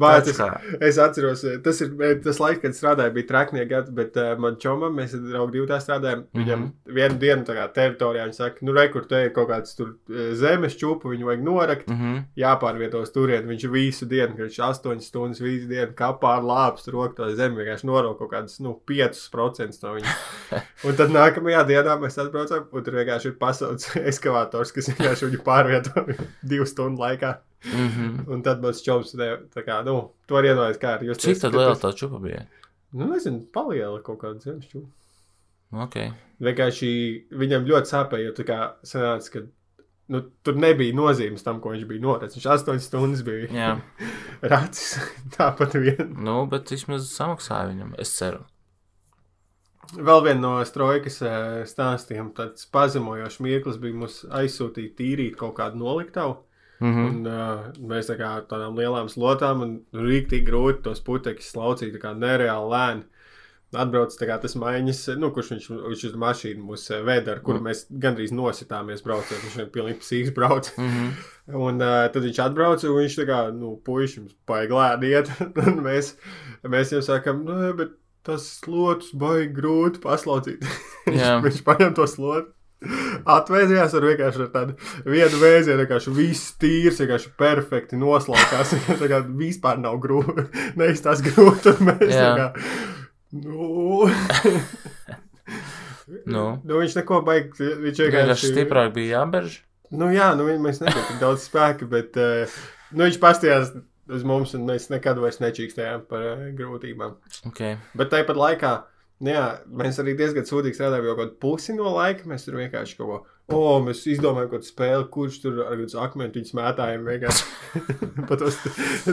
Bāc, 0.00 0.28
Tāds 0.30 0.78
es, 0.86 0.98
atceros, 1.02 1.40
tas 1.64 1.80
ir 1.82 1.90
eh, 2.06 2.12
tas 2.22 2.38
laiks, 2.40 2.60
kad 2.62 2.76
strādāju, 2.76 3.12
bija 3.16 3.26
traknie 3.28 3.64
gadi, 3.68 3.90
bet 3.94 4.14
uh, 4.16 4.30
man 4.40 4.54
čomam, 4.62 4.94
mēs 4.96 5.12
ar 5.16 5.24
draugu 5.26 5.52
divu 5.56 5.66
tā 5.68 5.80
strādājām. 5.82 6.22
Viņam 6.36 6.60
Mhm. 6.60 6.94
vienu 6.96 7.18
dienu 7.20 7.44
tā 7.48 7.54
kā 7.56 7.64
teritorijā 7.74 8.24
viņš 8.28 8.38
saka, 8.38 8.64
nu, 8.66 8.72
re, 8.76 8.86
kur 8.92 9.04
te 9.10 9.24
ir 9.26 9.32
kaut 9.34 9.48
kāds 9.50 9.74
tur 9.76 9.90
eh, 10.10 10.30
zemes 10.38 10.76
čūpu, 10.78 11.10
viņu 11.10 11.26
vajag 11.28 11.42
norakt, 11.44 11.88
Mm 11.90 11.96
-hmm. 11.98 12.22
jāpārvieto 12.38 13.02
uz 13.02 13.10
turieni. 13.12 13.48
Viņš 13.50 13.66
visu 13.70 14.06
dienu, 14.06 14.36
kad 14.36 14.46
viņš 14.46 14.58
8 14.68 15.00
stundas 15.00 15.40
visu 15.40 15.66
dienu 15.68 15.92
kapā 15.96 16.36
ar 16.38 16.42
lāpstu 16.42 16.92
roku 16.92 17.14
to 17.16 17.34
zemi, 17.34 17.56
vienkārši 17.56 17.84
norok 17.86 18.18
kaut 18.18 18.30
kādas, 18.30 18.60
nu, 18.60 18.80
5% 18.86 19.82
no 19.82 19.94
viņa. 19.94 20.14
Un 20.86 20.96
tad 20.96 21.10
nākamajā 21.10 21.66
dienā 21.66 21.98
mēs 22.00 22.16
atbraucam, 22.18 22.64
un 22.72 22.84
tur 22.84 22.94
vienkārši 22.94 23.26
ir 23.26 23.36
pasaules 23.38 23.96
eskavators, 24.10 24.72
kas 24.72 24.79
vienkārši 24.88 25.28
viņu 25.28 25.42
pārvieto 25.44 26.06
divu 26.52 26.66
stundu 26.66 27.02
laikā. 27.02 27.34
Mm 27.64 27.88
-hmm. 27.88 28.32
Un 28.32 28.42
tad 28.42 28.62
mums 28.62 28.80
čoms, 28.82 29.12
tā 29.14 29.64
kā, 29.66 29.84
nu, 29.84 30.10
tu 30.26 30.34
vari 30.34 30.48
iedomāties, 30.48 30.80
kā 30.80 30.94
ar 30.96 31.02
jūs. 31.04 31.20
Cik 31.20 31.40
tad 31.40 31.54
liela 31.54 31.76
tā 31.76 31.92
čupa 31.92 32.18
bija? 32.18 32.46
Nu, 32.92 33.12
nezinu, 33.12 33.44
paliela 33.52 34.00
kaut 34.02 34.18
kāda 34.22 34.40
zemes 34.40 34.66
čūpa. 34.66 34.88
Ok. 35.84 35.96
Vienkārši 36.42 36.90
viņam 37.30 37.66
ļoti 37.68 37.92
sāpēja, 37.92 38.26
jo 38.26 38.32
tā 38.34 38.46
kā 38.48 38.58
sanāca, 38.82 39.30
ka 39.30 39.42
nu, 40.10 40.22
tur 40.42 40.58
nebija 40.58 40.96
nozīmes 40.96 41.44
tam, 41.46 41.60
ko 41.62 41.74
viņš 41.74 41.86
bija 41.90 42.02
noricis. 42.02 42.38
Viņš 42.38 42.48
astoņas 42.56 42.88
stundas 42.90 43.22
bija 43.26 43.50
Jā. 43.54 43.70
racis. 44.52 44.98
Tāpat 45.36 45.76
vien. 45.78 46.16
Nu, 46.18 46.42
bet 46.50 46.72
vismaz 46.74 47.06
samaksāja 47.12 47.70
viņam, 47.70 47.94
es 48.02 48.14
ceru. 48.16 48.42
Vēl 49.96 50.22
viena 50.22 50.40
no 50.42 50.52
strojkas 50.66 51.18
eh, 51.26 51.62
stāstiem, 51.66 52.30
tāds 52.36 52.68
pazemojošs 52.70 53.40
mirklis 53.42 53.80
bija 53.82 53.98
mums 53.98 54.20
aizsūtīt 54.28 54.94
tīrīt 54.98 55.38
kaut 55.40 55.56
kādu 55.58 55.82
noliktavu. 55.82 56.38
Mhm. 56.80 57.06
Un, 57.06 57.26
uh, 57.28 57.66
mēs 57.90 58.08
tā 58.08 58.14
kā 58.16 58.30
tādām 58.48 58.78
lielām 58.78 59.10
slotām 59.12 59.64
un 59.66 59.72
rīktīgi 59.92 60.46
grūti 60.46 60.86
tos 60.86 61.02
putekļus 61.04 61.50
slaucīt, 61.52 61.92
tā 61.92 62.00
kā 62.00 62.14
nereāli 62.16 62.70
lēni. 62.72 63.04
Atbrauc 63.70 64.16
kā 64.18 64.34
tas 64.42 64.56
maiņas, 64.58 65.00
nu, 65.20 65.28
kurš 65.30 65.52
viņš, 65.52 65.66
viņš 65.70 66.00
uz 66.08 66.14
mašīnu 66.18 66.64
mūs 66.70 66.88
eh, 66.90 67.04
veda, 67.06 67.36
ar 67.36 67.42
kuru 67.46 67.60
mēs 67.62 67.84
gandrīz 68.02 68.32
nositāmies 68.34 69.04
braucot. 69.04 69.36
Viņš 69.36 69.58
vienkārši 69.58 69.74
pilnīgi 69.76 70.00
psīks 70.00 70.34
brauc. 70.38 70.72
Mhm. 70.80 71.12
Un 71.66 71.82
uh, 71.82 72.06
tad 72.14 72.22
viņš 72.22 72.40
atbrauca, 72.44 72.86
un 72.86 73.00
viņš 73.00 73.14
tā 73.18 73.24
kā, 73.26 73.38
nu, 73.50 73.72
puiši 73.82 74.20
mums 74.22 74.36
paiglēdi 74.46 75.08
iet. 75.10 75.30
un 75.66 75.80
mēs, 75.82 76.12
mēs 76.62 76.92
jau 76.94 77.00
sakam, 77.02 77.40
nu, 77.42 77.72
bet 77.74 77.96
tas 78.26 78.46
slots 78.60 79.12
baigi 79.16 79.52
grūti 79.56 80.02
paslaucīt. 80.02 80.64
Viņš 81.44 81.62
paņem 81.66 81.94
to 81.98 82.08
slotu. 82.10 82.52
Atvēsījās 83.28 83.92
ar 83.92 84.04
vienkārši 84.08 84.40
ar 84.40 84.52
tādu 84.54 84.76
vienu 85.04 85.40
vēzienu, 85.42 85.82
vienkārši 85.82 86.12
viss 86.16 86.54
tīrs, 86.60 87.00
vienkārši 87.02 87.32
perfekti 87.40 87.98
noslaukās. 88.00 88.72
Tā 89.02 89.10
kā 89.10 89.20
vispār 89.26 89.80
nav 89.82 89.98
grūti, 90.00 90.46
neizstās 90.80 91.20
grūti, 91.26 91.76
mēs 91.84 92.14
kā, 92.16 92.48
nu, 93.36 94.14
Nu. 96.26 96.44
nu, 96.66 96.78
viņš 96.80 96.96
neko 96.98 97.20
baigi, 97.26 97.68
viņš 97.84 98.00
Vienkārši 98.02 98.50
stiprāk 98.50 98.90
bija 98.96 99.20
jāberž. 99.20 99.60
Nu, 99.94 100.08
jā, 100.14 100.32
nu, 100.38 100.46
mēs 100.62 100.80
nebijām 100.82 101.06
tik 101.06 101.20
daudz 101.22 101.44
spēka, 101.46 101.86
bet 101.90 102.18
uh, 102.18 102.56
nu, 102.90 103.04
viņš 103.04 103.18
pastījās 103.22 103.70
uz 104.12 104.24
mums, 104.26 104.54
un 104.58 104.66
mēs 104.68 104.88
nekad 104.92 105.20
vairs 105.22 105.40
nečīkstējām 105.42 106.06
par 106.10 106.24
uh, 106.34 106.46
grūtībām. 106.56 107.18
Ok. 107.50 107.62
Bet 107.98 108.12
tāpat 108.12 108.38
laikā, 108.38 108.72
nu, 109.24 109.32
jā, 109.34 109.44
mēs 109.82 110.00
arī 110.02 110.16
diezgan 110.18 110.48
sūdīgi 110.48 110.78
strādājām, 110.78 111.10
jo 111.10 111.18
kaut 111.18 111.36
pusi 111.42 111.76
no 111.76 111.92
laika 111.96 112.28
mēs 112.30 112.46
tur 112.46 112.60
vienkārši 112.60 112.98
kaut 113.00 113.12
ko. 113.12 113.20
O, 113.50 113.58
oh, 113.58 113.80
mēs 113.82 114.04
izdomājām, 114.06 114.52
kādu 114.52 114.68
spēli, 114.68 115.06
kurš 115.10 115.40
tur 115.42 115.64
ar 115.64 115.74
kādu 115.80 115.98
akmeni 116.04 116.44
smētājiem 116.46 117.08
vienkārši. 117.08 117.48
Tos, 118.40 118.60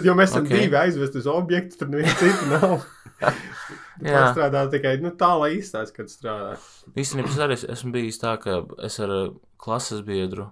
jo 0.06 0.14
mēs 0.18 0.30
esam 0.30 0.46
Ok. 0.46 0.52
okay. 0.52 0.68
divi 0.68 0.78
aizvest 0.78 1.18
uz 1.18 1.30
objektu, 1.32 1.80
tad 1.80 1.94
neviens 1.94 2.20
citu 2.22 2.52
nav. 2.52 2.76
Jā. 4.06 4.28
Strādā 4.30 4.62
tikai 4.70 4.94
nu, 5.02 5.10
tā, 5.18 5.32
lai 5.42 5.56
izstāsta, 5.58 6.04
kad 6.04 6.12
strādā. 6.14 6.52
Īstenībā 6.94 7.32
es 7.32 7.40
arī 7.42 7.58
esmu 7.74 7.96
bijis 7.96 8.22
tā, 8.22 8.36
ka 8.44 8.60
es 8.86 9.00
ar 9.02 9.14
uh, 9.16 9.32
klases 9.58 10.04
biedru 10.06 10.52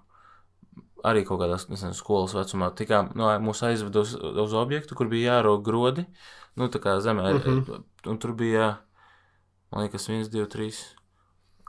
arī 1.06 1.24
kaut 1.28 1.40
kādā 1.44 1.58
nezinu, 1.70 1.94
skolas 1.98 2.34
vecumā 2.38 2.72
tikām, 2.78 3.12
no, 3.16 3.30
mūs 3.46 3.62
aizveda 3.68 4.02
uz, 4.02 4.16
uz 4.16 4.54
objektu, 4.58 4.96
kur 4.98 5.08
bija 5.12 5.38
jārok 5.38 5.64
grodi, 5.66 6.06
nu, 6.58 6.68
tā 6.74 6.82
kā 6.84 6.98
zemē, 7.04 7.34
Mhm. 7.40 7.84
un 8.12 8.18
tur 8.22 8.34
bija, 8.34 8.78
man 9.72 9.86
liekas, 9.86 10.08
viens, 10.10 10.30
divi, 10.30 10.48
trīs. 10.48 10.84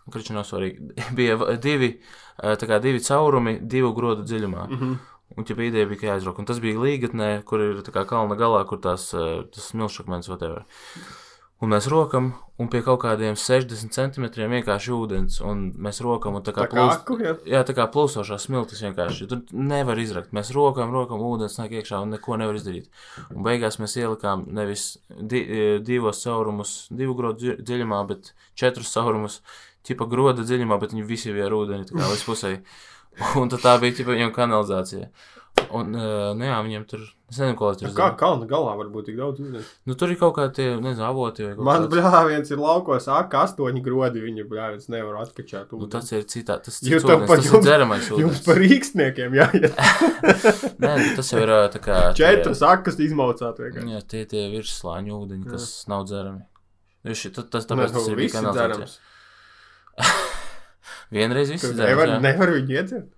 Kriču 0.06 0.32
nav 0.36 0.44
svarīgi. 0.46 0.92
Bija 1.18 1.34
divi, 1.58 1.88
kā 2.38 2.76
divi 2.80 3.00
caurumi, 3.02 3.58
divu 3.60 3.92
grodu 3.92 4.22
dziļumā. 4.22 4.66
Mm 4.70 4.76
-hmm. 4.78 4.98
Un 5.36 5.44
tā 5.44 5.56
bija 5.56 5.68
ideja, 5.68 5.86
bija, 5.86 5.98
ka 5.98 6.06
jāizrok. 6.06 6.38
Un 6.38 6.46
tas 6.46 6.60
bija 6.60 6.78
līgatnē, 6.78 7.42
kur 7.44 7.60
ir 7.60 7.82
tā 7.82 7.90
kā 7.90 8.04
kalna 8.06 8.36
galā, 8.38 8.64
kur 8.66 8.78
tās, 8.78 9.10
tas 9.50 9.72
milšakmens, 9.74 10.28
whatever. 10.28 10.62
Un 11.64 11.70
mēs 11.72 11.86
rokam, 11.88 12.34
un 12.60 12.68
pie 12.68 12.82
kaut 12.84 12.98
kādiem 13.00 13.36
60 13.40 13.88
centimetriem 13.96 14.50
vienkārši 14.52 14.90
ūdens, 14.92 15.38
un 15.40 15.62
mēs 15.80 16.02
rokam, 16.04 16.34
un 16.36 16.42
tā 16.44 16.52
kā 16.52 16.66
Tā 16.66 16.72
kā 16.74 16.82
aku, 16.92 17.16
jā. 17.24 17.30
Jā, 17.48 17.62
tā 17.64 17.72
kā 17.78 17.86
plūstošās 17.94 18.44
smiltis 18.44 18.82
vienkārši. 18.84 19.28
Tur 19.30 19.40
nevar 19.56 19.96
izrakt. 20.02 20.34
Mēs 20.36 20.50
rokām, 20.52 20.92
rokām, 20.92 21.22
ūdens 21.24 21.56
nāk 21.56 21.72
iekšā 21.78 22.02
un 22.04 22.12
neko 22.12 22.36
nevar 22.36 22.58
izdarīt. 22.60 22.90
Un 23.32 23.40
beigās 23.46 23.80
mēs 23.80 23.96
ielikām 23.96 24.44
nevis 24.52 24.84
di 25.08 25.40
e, 25.40 25.62
divos 25.80 26.20
caurumus, 26.26 26.74
divu 26.92 27.16
grodu 27.16 27.40
dzi- 27.40 27.56
dziļumā, 27.64 28.02
bet 28.12 28.34
četrus 28.54 28.92
caurumus, 28.92 29.40
tipa 29.86 30.04
groda 30.12 30.44
dziļumā, 30.44 30.76
bet 30.82 30.92
viņi 30.92 31.08
visi 31.08 31.32
bija 31.32 31.48
ar 31.48 31.56
ūdeni, 31.56 31.88
tā 31.88 31.96
kā 31.96 32.12
līdz 32.12 32.26
pusē. 32.28 32.52
Un 33.40 33.48
tā 33.48 33.78
bija 33.80 33.96
tipa 33.96 34.12
viņam 34.12 34.36
kanalizācija. 34.36 35.08
Un, 35.76 35.88
e, 35.98 36.08
nu 36.38 36.46
jā, 36.46 36.56
viņiem 36.62 36.84
tur, 36.88 37.00
es 37.30 37.38
nezinu, 37.40 37.56
ko 37.58 37.70
tur 37.76 37.90
Kā 37.96 38.06
kalna 38.20 38.46
galā 38.48 38.76
var 38.78 38.86
būt 38.92 39.08
tik 39.08 39.16
daudz 39.18 39.40
ūdens? 39.42 39.70
Nu, 39.88 39.96
tur 39.98 40.12
ir 40.12 40.18
kaut 40.20 40.36
kādi, 40.36 40.66
nezinu, 40.80 41.02
avoti 41.08 41.42
vai 41.46 41.54
kaut 41.56 41.66
Man 41.66 41.82
kāds. 41.86 41.90
brāļiens 41.96 42.52
ir 42.54 42.60
laukos, 42.62 43.08
aka 43.12 43.42
astoņi 43.48 43.82
grodi. 43.84 44.22
Viņa 44.22 44.44
brāļens 44.48 44.86
nevar 44.92 45.18
atkačāt. 45.24 45.72
Nu, 45.74 45.88
tas 45.90 46.12
ir 46.14 46.22
citā, 46.30 46.58
tas, 46.62 46.78
cits 46.78 47.02
ūdens, 47.02 47.26
tas 47.26 47.42
ir 47.42 47.50
jums- 47.50 47.66
dzeramais 47.66 48.08
Jums 48.12 48.22
ūdens. 48.22 48.44
par 48.46 48.60
rīksniekiem 48.62 49.36
jāiet. 49.40 49.82
Nē, 50.84 50.92
nu, 51.02 51.08
tas 51.18 51.32
jau 51.34 51.42
ir 51.42 51.54
tā 51.74 51.82
kā. 51.82 51.98
Četras 52.20 52.62
akas 52.70 53.00
izmaucāt 53.08 53.58
vienkārši. 53.64 53.96
Jā, 53.96 54.04
tie 54.14 54.22
tie 54.30 54.46
virsslāņu 54.54 55.18
ūdeņi, 55.24 55.50
kas 55.50 55.68
nav 55.90 56.06
dzerami. 56.06 56.46
Viņš 57.10 57.26
tas, 57.40 57.50
tas, 57.50 57.66
Nē, 57.66 57.74
tāpēc 57.74 57.92
tas 57.98 58.06
nu, 58.06 58.16
ir 58.16 58.32
kanalizācija. 58.38 58.88
Vienreiz 61.16 61.50
viss 61.54 61.62
dzerams. 61.66 61.90
Nevar, 61.90 62.08
jā. 62.16 62.22
nevar 62.22 62.50
viņu 62.56 62.74
iedzert. 62.80 63.10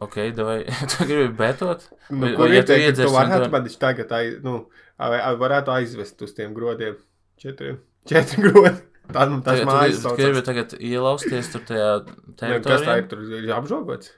Ok, 0.00 0.14
davai, 0.36 0.64
tu 0.90 1.04
gribi 1.04 1.28
betot? 1.36 1.82
Nu, 2.10 2.20
Vai- 2.24 2.34
kur 2.36 2.46
vai 2.48 2.56
ja 2.56 2.62
tu 2.64 2.72
ka 2.72 2.92
tu 2.96 3.08
varētu 3.12 3.44
tu- 3.44 3.50
man 3.52 3.64
viņš 3.66 3.78
tagad, 3.82 4.12
ai- 4.16 4.38
nu, 4.42 4.54
ai- 4.98 5.20
ai- 5.20 5.36
varētu 5.36 5.72
aizvest 5.74 6.22
uz 6.24 6.32
tiem 6.34 6.54
grodiem. 6.56 6.96
Četriem. 7.40 7.76
Četri 8.08 8.42
grodi. 8.46 8.78
Tā, 9.10 9.24
nu, 9.28 9.40
tas 9.42 9.60
mājas 9.66 9.96
tu, 9.98 10.02
tu 10.02 10.08
saucās. 10.08 10.20
gribi 10.22 10.42
tagad 10.46 10.72
ielausties 10.78 11.50
tur 11.52 11.64
tajā 11.68 11.90
Ne, 12.06 12.60
Kas 12.62 12.84
tā 12.86 12.94
teritorijā? 12.94 12.96
ir? 13.02 13.08
Tur 13.10 13.24
ir 13.40 13.52
apžogots. 13.58 14.12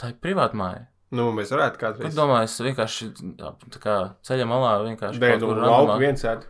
Tā 0.00 0.10
ir 0.10 0.16
privāta 0.24 0.58
māja. 0.58 0.86
Nu, 1.12 1.26
mēs 1.36 1.50
varētu 1.52 1.76
Es 1.76 1.82
kādreiz. 1.82 2.14
domāju, 2.16 2.48
es 2.48 2.54
vienkārši 2.64 3.08
tā 3.76 3.78
kā 3.82 3.96
ceļa 4.24 4.46
malā 4.48 4.70
vienkārši 4.86 5.20
Nē, 5.20 5.34
nu, 5.42 5.50
lauku 5.60 5.98
viens 6.00 6.24
ēd. 6.24 6.46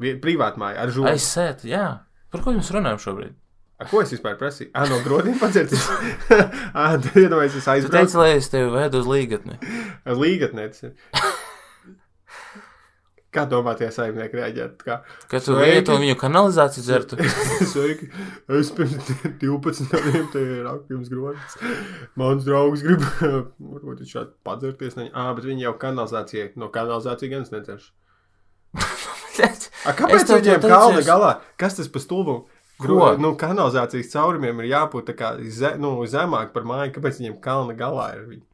Vie- 0.00 0.16
Privāta 0.18 0.56
māja 0.58 0.80
ar 0.82 0.88
žūru. 0.94 1.10
Aizsēt, 1.12 1.62
jā. 1.68 1.84
Par 2.32 2.40
ko 2.40 2.54
jums 2.56 2.70
runājam 2.72 2.98
šobrīd? 3.04 3.34
A, 3.80 3.86
Ko 3.90 4.02
es 4.02 4.12
vispār 4.14 4.36
prasīju? 4.38 4.70
Ah, 4.78 4.86
no 4.90 5.00
grodiem 5.02 5.38
padzirties. 5.40 5.86
ah, 6.78 6.98
tad 6.98 7.16
iedomājieties, 7.18 7.62
es 7.62 7.70
aizbraucu 7.72 7.96
teici, 7.96 8.18
lai 8.20 8.34
es 8.36 8.50
tevi 8.52 8.68
vedu 8.74 9.00
uz 9.02 9.08
līgatni. 9.10 9.58
ar 10.04 10.20
līgatnēci. 10.20 10.92
Kā 13.32 13.46
domā 13.48 13.72
tie 13.80 13.86
saimnieki 13.88 14.36
reaģēt? 14.36 14.82
Kā, 14.84 14.98
Kad 15.32 15.46
tu 15.46 15.54
un 15.56 16.02
viņu 16.02 16.18
kanalizāciju 16.20 16.84
dzertu. 16.84 17.16
Sveiki, 17.72 18.10
es 18.60 18.70
pirms 18.76 18.98
12 19.40 19.88
gadiem 19.88 20.26
te 20.34 20.42
raku 20.66 20.98
jums 20.98 21.08
grodas. 21.08 21.56
Mans 22.20 22.44
draugs 22.44 22.84
grib, 22.84 23.00
varbūt 23.72 24.04
viņš 24.04 24.12
šādi 24.18 24.36
padzerties. 24.44 24.98
Ne? 25.00 25.08
Ah, 25.16 25.32
bet 25.38 25.48
viņi 25.48 25.64
jau 25.64 25.72
kanalizācijai, 25.80 26.50
no 26.60 26.68
kanalizācijas 26.74 27.32
gan 27.32 27.48
es 27.48 27.54
nedzeršu. 27.56 27.88
A, 29.82 29.94
kāpēc 29.96 30.28
viņiem 30.28 30.60
teicu, 30.60 30.68
kalna 30.68 31.00
galā? 31.06 31.32
Kas 31.60 31.80
tas 31.80 31.88
pa 31.90 32.04
stulbumu? 32.04 32.44
Ko? 32.86 33.10
nu, 33.20 33.34
kanalizācijas 33.38 34.12
caurumiem 34.12 34.62
ir 34.62 34.72
jābūt 34.72 35.12
ze, 35.50 35.74
nu, 35.80 35.94
zemāk 36.08 36.52
par 36.54 36.66
māju. 36.68 36.94
Kāpēc 36.96 37.20
viņiem 37.20 37.36
kalna 37.44 37.76
galā 37.78 38.08
ir? 38.16 38.24
Viņi? 38.30 38.44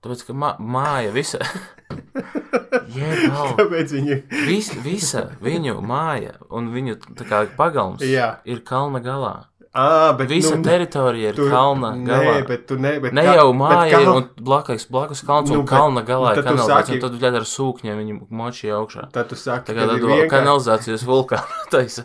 Tāpēc, 0.00 0.24
ka 0.24 0.32
mā, 0.32 0.54
māja 0.58 1.12
visa. 1.12 1.42
Jēbal. 2.96 3.54
Kāpēc 3.58 3.92
viņi? 3.98 4.16
Vis, 4.46 4.70
visa 4.84 5.26
viņu 5.44 5.76
māja 5.84 6.38
un 6.48 6.70
viņu 6.72 6.96
kā 7.20 7.44
pagalms 7.58 8.04
Jā. 8.06 8.38
ir 8.48 8.62
kalna 8.64 9.02
galā. 9.04 9.34
Ah, 9.72 10.12
bet 10.18 10.26
Visa 10.28 10.56
nu, 10.56 10.64
teritorija 10.66 11.28
ir 11.30 11.36
tu- 11.38 11.44
kalna 11.46 11.92
galā. 11.94 12.30
Nē, 12.40 12.46
bet 12.48 12.66
tu 12.66 12.74
ne, 12.76 12.96
bet 12.98 13.12
Ne 13.14 13.22
jau 13.22 13.52
māja 13.54 13.92
kā- 13.92 14.00
ir 14.02 14.08
un 14.10 14.24
blakus, 14.42 14.86
blakus 14.90 15.20
kalns 15.22 15.48
Nu, 15.50 15.60
un 15.60 15.64
bet- 15.64 15.70
kalna 15.70 16.02
galā 16.02 16.32
nu, 16.34 16.40
ir 16.40 16.42
tad 16.42 16.48
tu 16.48 16.56
kanalizācija. 16.56 16.94
Un 16.96 17.00
tad 17.04 17.12
viņi 17.20 17.36
ar 17.38 17.46
sūkņiem 17.52 18.00
viņu 18.00 18.16
močīja 18.40 18.74
augšā. 18.80 19.04
Tad 19.12 19.28
tu 19.30 19.36
kā 19.36 19.76
ka 19.76 19.86
tādu 19.92 20.08
vienkārši... 20.10 20.30
kanalizācijas 20.34 21.04
vulkānu 21.06 21.62
taisa. 21.70 22.04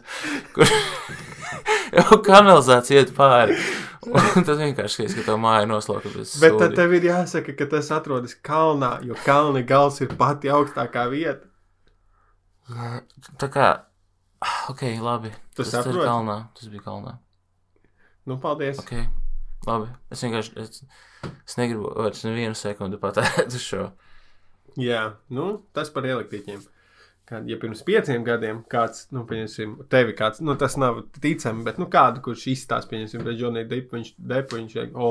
Kur 0.53 0.69
jau 1.97 2.21
kanalizācija 2.29 3.01
iet 3.01 3.15
pāri. 3.17 3.57
Un 4.05 4.43
tad 4.45 4.59
vienkārši 4.61 4.93
skaties, 4.99 5.15
ka 5.17 5.31
tā 5.31 5.39
māja 5.41 5.65
noslauka 5.65 6.11
bez 6.13 6.35
Bet 6.37 6.59
tad 6.59 6.69
sūdi. 6.69 6.75
tev 6.77 6.93
ir 6.93 7.01
jāsaka, 7.09 7.57
ka 7.57 7.65
tas 7.65 7.89
atrodas 7.89 8.35
kalnā, 8.45 8.99
jo 9.01 9.15
kalna 9.25 9.65
gals 9.65 9.97
ir 10.05 10.13
pati 10.13 10.47
augstākā 10.53 11.09
vieta. 11.09 11.41
Tā 13.41 13.49
kā, 13.49 13.71
ok, 14.69 14.81
labi. 15.01 15.31
Tu 15.55 15.63
tas 15.63 15.73
ir 15.73 15.81
saproti? 15.81 16.05
kalnā. 16.05 16.37
Tas 16.53 16.69
bija 16.69 16.81
kalnā. 16.85 17.17
Nu, 18.25 18.39
paldies. 18.41 18.79
Ok, 18.81 18.93
labi. 19.67 19.91
Es 20.13 20.23
vienkārši, 20.25 20.55
es, 20.63 20.81
es 21.45 21.57
negribu 21.59 21.91
vairs 21.93 22.23
nevienu 22.25 22.57
sekundi 22.57 22.97
patērēt 23.01 23.53
uz 23.53 23.61
šo. 23.61 23.89
Jā, 24.81 25.03
nu, 25.31 25.51
tas 25.75 25.91
par 25.93 26.07
elektriķiem. 26.09 26.63
Kad, 27.25 27.47
ja 27.49 27.57
pirms 27.57 27.81
pieciem 27.85 28.25
gadiem 28.25 28.59
kāds, 28.69 29.07
nu, 29.15 29.23
pieņemsim, 29.29 29.79
tevi 29.89 30.13
kāds, 30.17 30.43
nu, 30.45 30.53
tas 30.61 30.75
nav 30.77 30.99
ticami, 31.21 31.63
bet, 31.65 31.79
nu, 31.81 31.87
kādu, 31.89 32.21
kurš 32.25 32.43
izstāsta, 32.51 32.91
pieņemsim, 32.91 33.23
Johnny 33.33 33.63
Depp, 33.65 33.95
viņš, 33.95 34.11
Depp, 34.29 34.53
viņš, 34.53 34.75
o, 34.93 35.09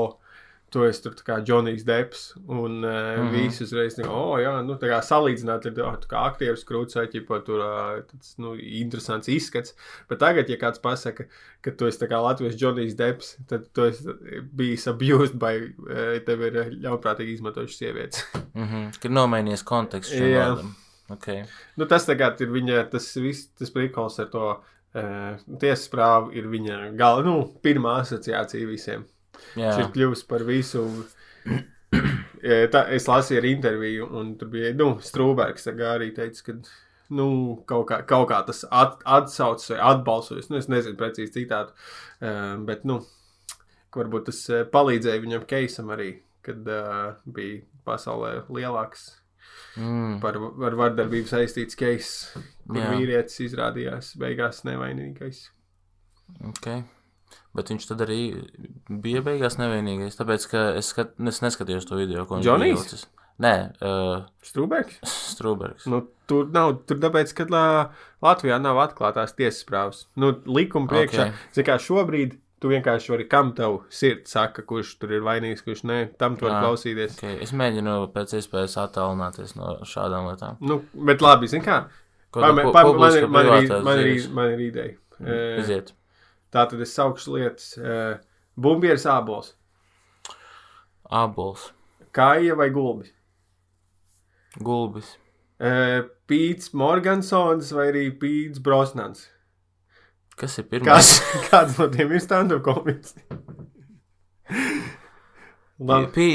tu 0.75 0.83
esi 0.83 1.03
tur 1.05 1.15
kā 1.23 1.37
Džonijs 1.39 1.85
Deps, 1.87 2.23
un 2.43 2.83
uh, 2.83 2.91
mm. 2.91 3.21
-hmm. 3.21 3.31
visi 3.31 3.63
uzreiz, 3.63 3.95
nu, 4.01 4.09
oh, 4.11 4.35
jā, 4.41 4.51
nu, 4.67 4.75
tā 4.81 4.89
kā 4.91 4.99
salīdzināt, 5.07 5.67
ir 5.69 5.79
oh, 5.85 5.95
tu 6.01 6.09
kā 6.11 6.25
aktieris 6.27 6.65
krūts, 6.67 6.97
vai 6.99 7.05
ķipa, 7.13 7.39
tur 7.47 7.63
uh, 7.63 8.01
tāds, 8.09 8.33
nu, 8.43 8.55
interesants 8.81 9.31
izskats. 9.31 9.75
Bet 10.09 10.19
tagad, 10.19 10.51
ja 10.51 10.59
kāds 10.59 10.83
pasaka, 10.83 11.29
ka 11.63 11.71
tu 11.71 11.87
esi 11.87 12.01
tā 12.03 12.11
kā 12.11 12.19
Latvijas 12.27 12.59
Džonijs 12.59 12.97
Deps, 12.99 13.37
tad 13.47 13.69
tu 13.73 13.87
esi 13.87 14.17
bijis 14.51 14.87
abused 14.91 15.39
by, 15.39 15.63
uh, 15.63 16.19
tev 16.27 16.43
ir 16.49 16.61
ļaunprātīgi 16.83 17.39
izmantojuši 17.39 17.77
sievietes. 17.77 18.25
Mm 18.53 18.67
-hmm. 18.67 18.99
Kad 19.01 19.11
nomainījies 19.11 19.63
konteksts 19.63 20.13
šim 20.13 20.27
Jā. 20.27 20.49
vārdam. 20.49 20.75
Okay. 21.09 21.43
nu, 21.77 21.85
tas 21.85 22.05
tagad 22.05 22.39
ir 22.41 22.49
viņa, 22.49 22.89
tas 22.89 23.15
viss, 23.15 23.51
tas 23.53 23.69
prikals 23.71 24.19
ar 24.19 24.25
to 24.25 24.45
uh, 24.51 25.37
tiesas 25.61 25.89
prāvu 25.91 26.33
ir 26.33 26.47
viņa 26.49 26.95
gala, 26.97 27.21
nu, 27.23 27.53
pirmā 27.61 27.99
asociācija 28.01 28.67
visiem. 28.67 29.05
Viņš 29.55 29.81
ir 29.83 29.91
kļuvis 29.95 30.25
par 30.29 30.45
visu. 30.47 30.85
Tā, 32.73 32.81
es 32.93 33.07
lasīju 33.09 33.39
ar 33.41 33.47
interviju, 33.49 34.07
un 34.19 34.35
tur 34.37 34.51
bija 34.53 34.73
nu, 34.77 34.91
Strūbergs. 35.01 35.65
arī 35.71 36.11
teica, 36.13 36.43
ka 36.45 36.57
nu, 37.15 37.27
kaut, 37.69 37.87
kā, 37.89 37.99
kaut 38.07 38.27
kā 38.29 38.41
tas 38.45 38.63
at, 38.69 38.99
atsaucas 39.05 39.71
vai 39.73 39.79
atbalsojas. 39.91 40.49
Nu, 40.51 40.59
es 40.61 40.69
nezinu 40.71 40.97
precīzi 40.99 41.33
citātu, 41.39 41.73
uh, 42.21 42.55
bet 42.67 42.85
nu, 42.85 42.99
varbūt 43.95 44.29
tas 44.29 44.41
uh, 44.51 44.65
palīdzēja 44.71 45.23
viņam 45.23 45.45
keisam 45.49 45.93
arī, 45.95 46.11
kad 46.45 46.67
uh, 46.69 47.15
bija 47.25 47.63
pasaulē 47.87 48.33
lielāks 48.53 49.07
mm, 49.77 50.19
par, 50.23 50.39
ar 50.67 50.77
vardarbību 50.81 51.29
saistīts 51.29 51.77
keis, 51.79 52.11
kur 52.65 52.81
Jā. 52.81 52.91
vīrietis 52.95 53.41
izrādījās 53.47 54.15
beigās 54.21 54.63
nevainīgais. 54.67 55.47
okay. 56.49 56.83
Bet 57.55 57.69
viņš 57.71 57.87
tad 57.87 58.01
arī 58.03 58.19
bija 58.91 59.21
beigās 59.23 59.55
nevainīgais. 59.61 60.17
Tāpēc, 60.19 60.47
ka 60.51 60.63
es, 60.79 60.89
skat, 60.91 61.13
es 61.31 61.41
neskatījos 61.43 61.87
to 61.87 61.95
video, 61.99 62.25
ko 62.27 62.37
viņš 62.39 62.47
Džonijs? 62.49 62.65
bija 62.73 62.75
ielicis. 62.81 63.05
Nē, 63.43 63.53
uh, 63.83 64.25
Strūbergs? 64.47 64.99
Strūbergs. 65.35 65.87
Nu, 65.91 66.01
tur 66.29 66.47
nav, 66.55 66.77
tur 66.87 66.99
tāpēc, 67.03 67.33
ka 67.35 67.47
lā, 67.51 67.65
Latvijā 68.23 68.59
nav 68.63 68.79
atklātās 68.83 69.35
tiesas 69.35 69.63
prāvas. 69.67 70.05
Nu, 70.19 70.33
likuma 70.47 70.87
priekšā, 70.91 71.29
Ok. 71.29 71.41
okay. 71.51 71.65
kā 71.67 71.75
šobrīd, 71.79 72.37
tu 72.63 72.71
vienkārši 72.71 73.11
vari, 73.11 73.27
kam 73.31 73.51
tev 73.57 73.81
sirds 73.93 74.31
saka, 74.35 74.63
kurš 74.67 74.95
tur 75.01 75.11
ir 75.17 75.25
vainīgs, 75.25 75.63
kurš 75.65 75.83
nē, 75.87 75.99
tam 76.19 76.37
tu 76.39 76.47
vari 76.47 76.55
Jā. 76.55 76.61
klausīties. 76.63 77.17
Okay. 77.19 77.35
Es 77.43 77.51
mēģinu 77.55 77.97
pēc 78.15 78.37
iespējas 78.39 78.77
attālināties 78.85 79.55
no 79.59 79.75
šādām 79.87 80.31
lietām. 80.31 80.57
Nu, 80.63 80.79
bet 80.95 81.23
labi, 81.23 81.51
Pa, 82.35 82.49
tu 82.83 82.95
man, 82.99 82.99
man, 82.99 83.29
man, 83.31 83.45
privātās 83.45 83.83
man, 83.85 83.99
ir, 83.99 84.07
dzīves? 84.09 84.31
man 84.35 84.49
ir 84.55 84.63
ideja. 84.65 84.95
Iziet. 85.61 85.93
Tā 86.55 86.63
tad 86.71 86.79
es 86.85 86.93
saukšu 86.95 87.35
lietas. 87.35 87.73
Uh, 87.75 88.15
Bumbieris 88.55 89.03
ābols, 89.11 89.49
Abols, 91.11 91.65
kāja 92.15 92.55
vai 92.55 92.69
gulbi? 92.71 93.11
gulbis, 94.63 95.17
Uh, 95.55 96.01
Pīts 96.27 96.73
Morgansons 96.75 97.69
vai 97.71 97.85
arī 97.93 98.01
Pīts 98.19 98.59
Brosnans. 98.59 99.21
kas 100.35 100.57
ir 100.59 100.65
Kāds, 100.67 100.73
pirmais? 100.73 101.11
kāds 101.51 101.77
no 101.79 101.87
tiem 101.93 102.11
ir 102.11 102.19
stand-up 102.23 102.59
komiks? 102.65 103.13
Labi. 105.79 106.11
Pī... 106.11 106.27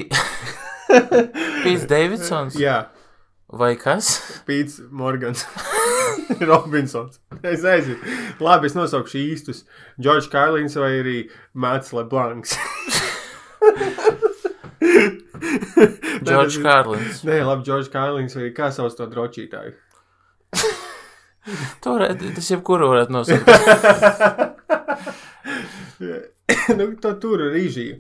Pīts 1.65 1.85
Davidsons 1.91 2.57
Jā, 2.61 2.79
vai 3.53 3.75
kas? 3.77 4.09
Pīts 4.49 4.81
Morgans. 4.91 5.45
Robinsons. 6.51 7.21
Es 7.43 7.63
nezinu. 7.65 7.99
Labi, 8.43 8.71
es 8.71 8.77
nosaukšu 8.77 9.19
īstus. 9.23 9.65
Džordžs 10.01 10.31
Kārlins 10.33 10.77
vai 10.79 10.93
arī 11.01 11.17
Mats 11.55 11.93
Leblanks. 11.97 12.57
Džordžs 16.25 16.61
Kārlins. 16.67 17.23
Nē, 17.27 17.41
labi, 17.47 17.67
Džordžs 17.67 17.91
Kārlins 17.93 18.37
vai 18.39 18.51
kā 18.57 18.71
sauc 18.75 18.97
to 18.99 19.09
drošītāju. 19.11 19.77
To 21.81 21.95
varētu, 21.97 22.35
tas 22.37 22.51
jebkuru 22.53 22.91
varētu 22.91 23.15
nosaukt. 23.15 23.49
nu, 26.77 26.85
to 27.01 27.13
tur 27.23 27.41
ir 27.47 27.55
rīžija. 27.55 27.97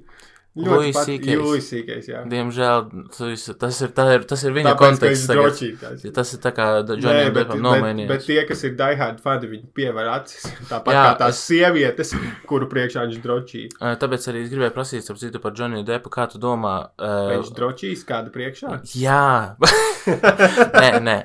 Jūlisīgais, 0.58 2.06
jā. 2.10 2.20
Diemžēl 2.26 2.80
tu 3.14 3.28
esi- 3.30 3.54
tas 3.58 3.76
ir, 3.86 3.92
tā 3.94 4.06
ir, 4.16 4.24
tas 4.26 4.42
ir 4.42 4.50
viņa 4.56 4.72
Tāpēc, 4.72 4.80
konteksts. 4.98 5.28
ir. 5.62 6.08
Ja 6.08 6.10
tas 6.16 6.32
ir 6.34 6.40
tā 6.42 6.50
kā 6.56 6.66
bet, 6.82 6.98
Depam 6.98 7.34
bet, 7.34 7.48
bet 7.52 7.62
nomainījies. 7.62 8.26
tie, 8.26 8.40
kas 8.48 8.64
ir 8.66 8.74
diehard 8.74 9.20
fani, 9.22 9.46
viņi 9.52 9.68
pievēr 9.78 10.10
acis. 10.16 10.42
Tāpat 10.72 10.92
Jā, 10.96 11.04
kā 11.06 11.14
tās 11.22 11.38
es- 11.38 11.38
es... 11.38 11.46
sievietes, 11.52 12.12
kuru 12.50 12.66
priekšā 12.66 13.06
viņš 13.06 13.22
drošīja. 13.22 13.94
Tāpēc 14.02 14.28
arī 14.32 14.42
es 14.42 14.50
gribēju 14.50 14.74
prasīt, 14.74 15.10
ap 15.14 15.22
citu 15.22 15.38
par 15.40 15.52
Džoniju 15.54 15.86
Depu, 15.86 16.10
kā 16.10 16.26
tu 16.32 16.42
domā? 16.42 16.74
Uh, 16.98 17.30
viņš 17.36 17.54
drošīs 17.54 18.04
kādu 18.10 18.34
priekšā? 18.34 18.80
jā, 18.98 19.54
nē, 20.82 20.90
nē. 21.00 21.18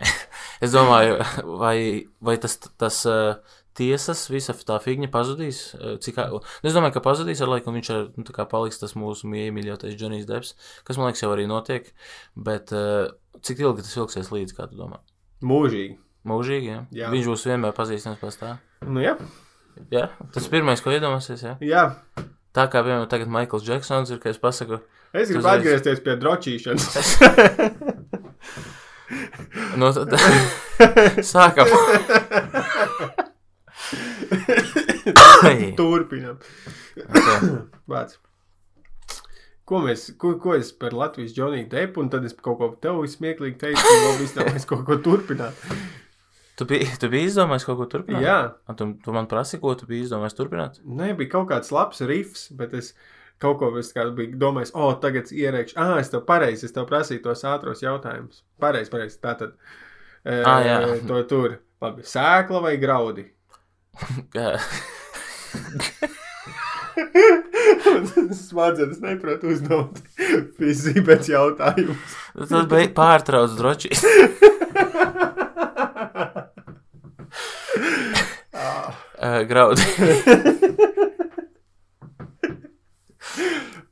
Es 0.61 0.71
domāju, 0.71 1.17
vai, 1.59 2.05
vai 2.21 2.37
tas, 2.37 2.55
tas 2.79 3.01
uh, 3.09 3.35
tiesas, 3.77 4.25
visa 4.31 4.55
tā 4.67 4.77
figņa 4.83 5.09
pazudīs. 5.13 5.61
Uh, 5.77 5.97
cik, 6.01 6.19
nu, 6.31 6.41
es 6.65 6.75
domāju, 6.75 6.97
ka 6.97 7.03
pazudīs 7.05 7.43
ar 7.43 7.51
laiku, 7.51 7.71
un 7.71 7.79
viņš 7.79 7.91
ar, 7.93 8.07
nu, 8.15 8.25
tā 8.27 8.35
kā 8.35 8.47
paliks 8.51 8.81
tas 8.81 8.95
mūsu 8.99 9.29
mīļākais 9.31 9.97
Džonijs 9.99 10.27
Deps, 10.29 10.55
kas 10.87 10.99
man 10.99 11.11
liekas 11.11 11.25
jau 11.25 11.33
arī 11.35 11.47
notiek. 11.51 11.91
Bet 12.35 12.73
uh, 12.75 13.13
cik 13.45 13.63
ilgi 13.65 13.85
tas 13.85 13.97
ilgsies 13.99 14.31
līdz, 14.33 14.55
kā 14.57 14.69
tu 14.71 14.79
domā? 14.79 15.01
Mūžīgi. 15.45 15.99
Mūžīgi, 16.25 16.71
ja? 16.71 16.83
Jā. 16.95 17.11
Viņš 17.13 17.31
būs 17.31 17.47
vienmēr 17.51 17.75
pazīstams 17.77 18.21
pēc 18.21 18.39
tā. 18.41 18.55
Nu, 18.85 19.03
jā. 19.03 19.17
Jā, 19.91 20.07
tas 20.31 20.47
ir 20.47 20.53
pirmais, 20.53 20.81
ko 20.81 20.93
iedomāsies. 20.95 21.43
Jā. 21.43 21.57
jā. 21.61 21.89
Tā 22.55 22.69
kā 22.71 22.79
piemēram 22.79 23.09
tagad 23.11 23.27
Maikls 23.27 23.65
Džeksons 23.67 24.13
ir, 24.15 24.21
ka 24.23 24.31
es 24.31 24.39
pasaku, 24.39 24.79
Es 25.15 25.29
gribu 25.31 25.47
atgriezties 25.47 26.01
pie 26.03 26.17
drošīšanas. 26.19 26.95
nu 29.79 29.91
tad 29.95 30.11
sākam. 31.31 31.71
Okay. 35.35 35.73
Vārds. 37.91 38.17
Ko 39.65 39.79
mēs, 39.81 40.07
ko, 40.21 40.35
ko 40.41 40.53
es 40.57 40.71
par 40.77 40.93
Latvijas 40.93 41.33
Džoniju 41.33 41.67
Depu, 41.71 42.03
un 42.03 42.09
tad 42.13 42.25
es 42.27 42.35
kaut 42.37 42.59
ko 42.59 42.69
tev 42.81 43.01
smieklīgi 43.09 43.57
teicu, 43.61 43.81
un 43.81 44.03
vēl 44.03 44.17
vispār 44.21 44.49
mēs 44.53 44.67
kaut 44.69 44.83
ko 44.85 44.97
turpināt. 45.01 45.61
Tu 46.55 46.67
biji, 46.69 46.87
tu 47.01 47.09
biji 47.11 47.31
izdomājis 47.31 47.65
kaut 47.67 47.79
ko 47.81 47.87
turpināt? 47.91 48.23
Jā, 48.23 48.37
Un 48.69 48.77
tu, 48.79 48.87
tu 49.03 49.15
man 49.15 49.27
prasi, 49.29 49.57
ko 49.61 49.73
tu 49.77 49.89
biji 49.89 50.05
izdomājis 50.07 50.37
turpināt? 50.37 50.79
nē, 50.85 51.11
bija 51.17 51.33
kaut 51.33 51.49
kāds 51.49 51.73
labs 51.75 52.01
rifs, 52.05 52.45
bet 52.55 52.73
es 52.77 52.93
kaut 53.41 53.57
ko 53.59 53.71
biju 53.73 54.37
domājis, 54.39 54.71
o, 54.77 54.85
oh, 54.87 54.95
tagad 55.01 55.33
ierēkšu, 55.33 55.77
ah, 55.81 55.97
es 55.99 56.13
tev 56.13 56.23
pareizi, 56.29 56.69
es 56.69 56.75
tev 56.75 56.85
prasīju 56.89 57.25
tos 57.25 57.43
ātros 57.49 57.83
jautājumus. 57.83 58.45
Pareizi, 58.61 58.93
pareizi, 58.93 59.19
tā 59.21 59.33
tad. 59.41 59.57
E, 60.23 60.41
Ā, 60.45 60.55
jā. 60.63 60.77
to 61.09 61.23
tur. 61.29 61.59
Labi, 61.83 62.05
sēkla 62.07 62.61
vai 62.63 62.77
graudi? 62.81 63.27
Smadzenes 68.35 68.99
neprot 69.03 69.43
uzdot 69.47 69.99
fiziku 70.59 71.03
pēc 71.09 71.29
jautājumus. 71.33 72.15
Tad 72.49 72.69
beig 72.71 72.95
pārtrauc 72.97 73.55
droši. 73.59 73.91
Uh, 79.15 79.41
graudi. 79.47 79.81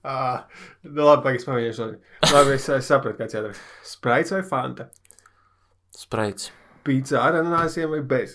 Ah, 0.03 0.49
nu, 0.83 1.05
labi, 1.05 1.23
pagaidi, 1.23 1.45
pamēģināšu. 1.47 1.85
Labi, 2.33 2.55
es, 2.57 2.65
es 2.75 2.89
sapratu, 2.91 3.15
kāds 3.21 3.37
jādara. 3.37 3.55
Spraits 3.87 4.33
vai 4.35 4.41
fanta? 4.43 4.89
Spraits. 5.95 6.49
Pīcis 6.83 7.15
ar 7.15 7.37
ananāsiem 7.39 7.87
vai 7.93 8.01
bez? 8.03 8.33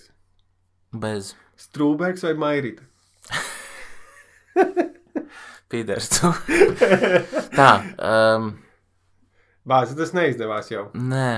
Bez. 0.97 1.35
Strūbergs 1.59 2.23
vai 2.27 2.35
mairīta? 2.39 2.87
Pīders. 5.69 6.09
tu. 6.15 6.31
Tā. 7.57 7.71
Um, 8.01 8.53
Bāzi, 9.69 9.97
tas 9.99 10.15
neizdevās 10.17 10.71
jau. 10.73 10.87
nē. 10.97 11.31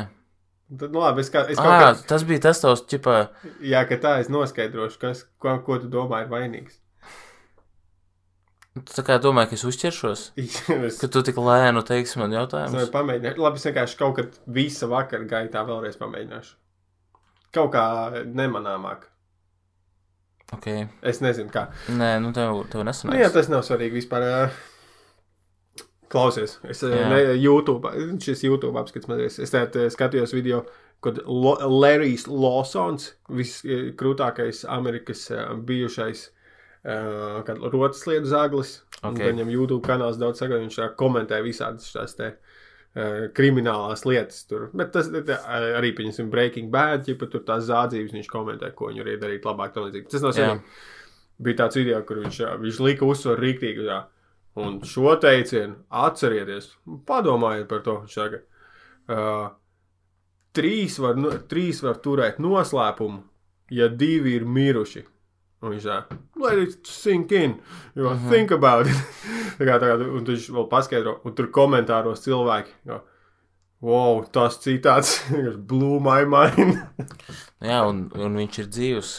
Tad, 0.70 0.92
nu, 0.94 1.00
labi, 1.02 1.24
es, 1.24 1.30
kā, 1.34 1.40
es 1.50 1.58
kaut 1.58 1.66
Ah, 1.66 1.80
kā, 1.82 1.86
tas 2.06 2.22
bija 2.22 2.44
tas 2.44 2.60
tavs, 2.62 2.84
ķipā. 2.86 3.14
jā, 3.66 3.80
ka 3.90 3.96
tā 3.98 4.12
es 4.22 4.28
noskaidrošu, 4.30 5.00
kas, 5.02 5.24
ko, 5.42 5.56
ko 5.66 5.80
tu 5.82 5.88
domā 5.90 6.20
ir 6.22 6.28
vainīgs. 6.30 6.76
Tu 8.86 9.02
kā 9.02 9.16
domāju, 9.18 9.50
ka 9.50 9.56
es 9.58 9.64
uzķeršos. 9.66 10.22
es 10.86 11.00
Ka 11.02 11.08
tu 11.10 11.24
tik 11.26 11.40
lēnu 11.42 11.82
teiksi 11.88 12.20
man 12.22 12.30
es 12.30 12.38
jautājumus. 12.38 12.76
varu 12.78 12.92
pamēģināt. 12.94 13.40
Labi, 13.42 13.58
es 13.58 13.66
vienkārši 13.66 13.98
kaut 13.98 14.14
kad 14.20 14.38
visa 14.46 14.86
vakara 14.86 15.26
gaitā 15.26 15.64
vēlreiz 15.66 15.98
pamēģināšu. 15.98 16.54
Kaut 17.58 17.72
kā 17.74 17.84
nemanāmāk. 18.30 19.08
Ok. 20.52 20.66
Es 21.02 21.20
nezinu, 21.22 21.50
kā. 21.54 21.68
Nē, 21.88 22.18
nu 22.22 22.32
tev, 22.32 22.52
Nu, 22.56 22.64
tev 22.72 22.80
jā, 22.82 22.88
nesanāks. 22.90 23.32
tas 23.32 23.48
nav 23.48 23.62
svarīgi 23.62 24.00
vispār. 24.00 24.22
ā. 24.26 24.50
Klausies, 26.10 26.56
es 26.66 26.80
Jā. 26.82 27.04
ne, 27.08 27.20
YouTube, 27.38 27.86
šis 28.18 28.40
YouTube 28.42 28.74
apskats 28.80 29.06
mazliet. 29.06 29.36
Es 29.38 29.52
ā, 29.54 29.76
skatījos 29.94 30.32
video, 30.34 30.64
kad 31.00 31.20
Lo- 31.24 31.60
Larrys 31.70 32.26
Lawsons, 32.26 33.12
viskrūtākais 33.30 34.64
Amerikas 34.68 35.28
ā, 35.30 35.54
bijušais 35.54 36.30
kad 37.46 37.58
rotaslietu 37.60 38.24
zaglis, 38.26 38.80
Un 39.02 39.14
Ok. 39.14 39.18
tad 39.18 39.34
Viņam 39.34 39.50
YouTube 39.52 39.82
kanāls 39.86 40.18
daudz 40.18 40.38
saka, 40.40 40.58
viņš 40.60 40.76
komentē 40.96 41.38
visādas 41.44 41.86
šīs 41.88 42.16
te. 42.16 42.34
Kriminālās 43.36 44.02
lietas 44.02 44.42
tur. 44.50 44.64
Bet 44.74 44.90
tas 44.96 45.06
tā, 45.14 45.36
arī, 45.78 45.92
pieņemsim, 45.94 46.30
Breaking 46.30 46.72
Bad, 46.74 47.06
ja 47.06 47.14
tur 47.20 47.44
tās 47.46 47.68
zādzības 47.68 48.16
viņš 48.16 48.30
komentē, 48.30 48.72
ko 48.74 48.88
viņi 48.90 49.04
varēja 49.04 49.20
darīt 49.22 49.46
labāk. 49.46 49.76
Tas 50.10 50.24
no 50.24 50.32
sevis 50.34 50.88
bija 51.40 51.62
tāds 51.62 51.78
video, 51.78 52.00
kur 52.06 52.20
viņš, 52.24 52.40
viņš 52.60 52.80
lika 52.84 53.06
uzsvaru 53.08 53.44
rīktīgi. 53.46 53.86
Jā. 53.86 54.02
Un 54.60 54.80
šo 54.84 55.14
teicienu 55.22 55.76
atcerieties, 56.02 56.72
padomājiet 57.06 57.68
par 57.70 57.84
to. 57.86 57.96
Saka, 58.10 58.42
uh, 59.06 59.46
trīs, 60.56 60.98
var, 61.00 61.18
nu, 61.20 61.30
trīs 61.50 61.84
var 61.86 62.00
turēt 62.02 62.40
noslēpumu, 62.42 63.22
ja 63.70 63.86
divi 63.88 64.34
ir 64.40 64.44
miruši. 64.44 65.04
Un 65.60 65.74
viņš 65.74 65.84
tā, 65.84 66.18
let 66.40 66.58
it 66.62 66.86
sink 66.88 67.32
in, 67.36 67.58
you 67.94 68.06
uh 68.06 68.16
-huh. 68.16 68.30
think 68.30 68.50
about 68.50 68.86
it. 68.86 68.96
tā 69.58 69.66
kā, 69.68 69.76
tā 69.76 69.90
kā, 69.90 69.96
un 70.00 70.24
viņš 70.24 70.50
vēl 70.56 70.68
paskaidro, 70.68 71.20
un 71.24 71.34
tur 71.34 71.50
komentāros 71.52 72.24
cilvēki. 72.24 72.72
Jo, 72.86 73.02
Wow, 73.80 74.26
tas 74.28 74.58
citāts 74.60 75.22
blew 75.68 76.00
my 76.04 76.26
mind. 76.28 76.76
Jā, 77.70 77.80
un, 77.88 78.10
un 78.12 78.36
viņš 78.36 78.58
ir 78.60 78.66
dzīvs. 78.76 79.12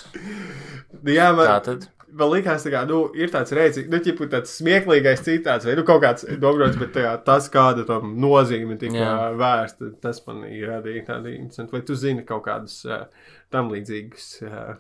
Jā, 1.10 1.32
man, 1.34 1.48
Tā 1.50 1.56
tad. 1.66 1.88
vēl 2.14 2.36
likās, 2.36 2.68
ka 2.70 2.84
nu, 2.86 3.00
ir 3.18 3.34
tāds 3.34 3.56
rēcīgs, 3.58 3.90
nu, 3.90 3.98
ķipu, 4.06 4.28
tāds 4.30 4.54
smieklīgais 4.60 5.26
citāts, 5.26 5.66
vai 5.66 5.74
nu, 5.80 5.86
kaut 5.88 6.04
kāds 6.06 6.28
dobrots, 6.38 6.78
bet 6.78 6.94
tā, 6.94 7.08
kā 7.08 7.16
tas, 7.26 7.50
kāda 7.50 7.88
tam 7.90 8.14
nozīme 8.22 8.78
tika 8.82 9.02
Jā. 9.02 9.16
vērsta, 9.42 9.96
tas 10.04 10.22
man 10.28 10.46
radīja 10.46 11.08
tādu 11.10 11.34
interesantu. 11.34 11.80
Vai 11.80 11.82
tu 11.88 11.98
zini 11.98 12.26
kaut 12.30 12.46
kādus 12.46 12.84
uh, 12.86 13.08
tam 13.50 13.74
līdzīgus 13.74 14.30
uh, 14.46 14.76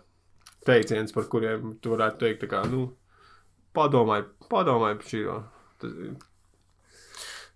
teicienus, 0.67 1.13
par 1.15 1.29
kuriem 1.31 1.75
tu 1.81 1.93
varētu 1.93 2.25
teikt, 2.25 2.47
kā, 2.51 2.63
nu, 2.69 2.89
padomāj, 3.77 4.25
padomāj 4.51 4.97
par. 5.01 5.41
Tas, 5.81 5.97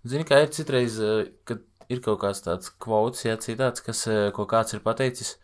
Zini, 0.06 0.26
kā 0.26 0.38
ir 0.44 0.52
citreiz, 0.54 1.00
eh, 1.02 1.32
kad 1.44 1.62
ir 1.90 2.00
kaut 2.02 2.20
kāds 2.22 2.42
tāds 2.42 2.70
kvots, 2.82 3.24
ja 3.26 3.36
citāts, 3.42 3.82
kas, 3.82 4.06
eh, 4.06 4.30
ko 4.34 4.46
kāds 4.46 4.74
ir 4.74 4.80
pateicis, 4.84 5.36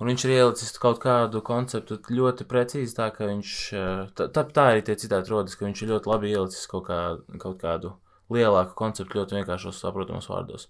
un 0.00 0.08
viņš 0.08 0.24
ir 0.26 0.32
ielicis 0.36 0.78
kaut 0.80 1.00
kādu 1.00 1.42
konceptu 1.44 1.98
ļoti 2.08 2.44
precīzi, 2.48 2.96
tā 2.96 3.08
ka 3.14 3.28
viņš, 3.30 3.52
eh, 3.72 4.08
tā, 4.16 4.28
tā, 4.28 4.64
arī 4.72 4.84
tie 4.84 4.96
citāti 4.96 5.32
rodas, 5.32 5.56
ka 5.56 5.64
viņš 5.64 5.82
ir 5.82 5.88
ļoti 5.94 6.12
labi 6.12 6.32
ielicis 6.32 6.66
kaut, 6.66 6.86
kā, 6.88 7.20
kaut 7.38 7.58
kādu 7.58 7.94
lielāku 8.30 8.74
konceptu 8.74 9.20
ļoti 9.20 9.40
vienkāršos 9.40 9.80
saprotamos 9.80 10.28
vārdos. 10.28 10.68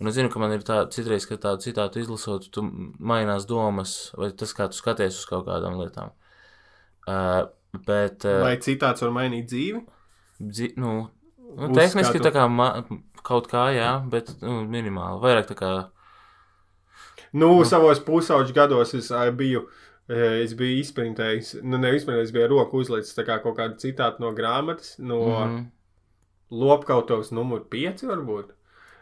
Un 0.00 0.08
es 0.08 0.16
zinu, 0.16 0.30
ka 0.32 0.40
man 0.40 0.54
ir 0.54 0.62
tā, 0.64 0.80
citreiz, 0.92 1.26
kad 1.28 1.42
tādu 1.42 1.66
citātu 1.66 2.00
izlasot, 2.00 2.46
tu 2.54 2.64
mainās 2.64 3.44
domas, 3.48 3.94
vai 4.16 4.30
tas, 4.32 4.54
kā 4.56 4.70
tu 4.72 4.78
skaties 4.78 5.18
uz 5.20 5.26
kaut 5.28 5.44
kādām 5.48 5.76
lietām. 5.76 6.14
Uh, 7.04 7.50
bet, 7.84 8.24
uh, 8.24 8.40
vai 8.46 8.54
citāts 8.64 9.04
var 9.04 9.12
mainīt 9.12 9.50
dzīvi? 9.50 9.82
Dzi, 10.40 10.70
nu, 10.80 10.94
nu, 11.04 11.50
Uzskatu. 11.52 11.76
tehniski 11.76 12.22
tā 12.24 12.32
kā 12.32 12.46
ma, 12.48 12.70
kaut 13.26 13.50
kā, 13.52 13.66
jā, 13.76 13.90
bet 14.08 14.32
nu, 14.40 14.62
minimāli. 14.72 15.20
Vairāk 15.20 15.50
tā 15.50 15.56
kā. 15.58 15.72
Nu, 17.36 17.52
savos 17.68 18.00
pusauģu 18.06 18.56
gados 18.56 18.96
es 18.96 19.10
ā, 19.12 19.26
biju. 19.36 19.66
Es 20.10 20.56
biju 20.58 20.80
izprintējis, 20.80 21.60
nu, 21.62 21.78
nevis 21.78 22.02
izprintējis, 22.02 22.32
ar 22.40 22.48
roku 22.50 22.80
uzlicis 22.82 23.14
kā 23.20 23.36
kaut 23.44 23.54
kādu 23.60 23.76
citātu 23.78 24.24
no 24.24 24.32
grāmatas, 24.34 24.96
no 24.98 25.20
mm 25.20 25.36
-hmm. 25.36 25.68
Lopkautovas 26.50 27.30
numur 27.30 27.60
5, 27.70 28.02
varbūt. 28.08 28.56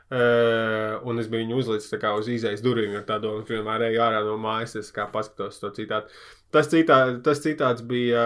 Uh, 0.09 0.97
un 1.05 1.21
es 1.21 1.27
biju 1.29 1.45
viņu 1.45 1.59
uzlicis 1.61 1.93
kā 2.01 2.15
uz 2.17 2.31
izējas 2.33 2.63
durvīm, 2.65 2.95
jo 2.97 3.03
tā 3.05 3.19
doma, 3.21 3.43
ka 3.45 3.53
vienmēr 3.53 3.91
eju 3.91 4.01
ārā 4.01 4.23
no 4.25 4.39
mājas, 4.41 4.73
es 4.81 4.89
kā 4.95 5.05
paskatos 5.13 5.61
to 5.61 5.69
citātu. 5.77 6.15
Tas, 6.55 6.71
citā, 6.73 6.97
tas 7.25 7.43
citāts 7.45 7.85
bija, 7.85 8.23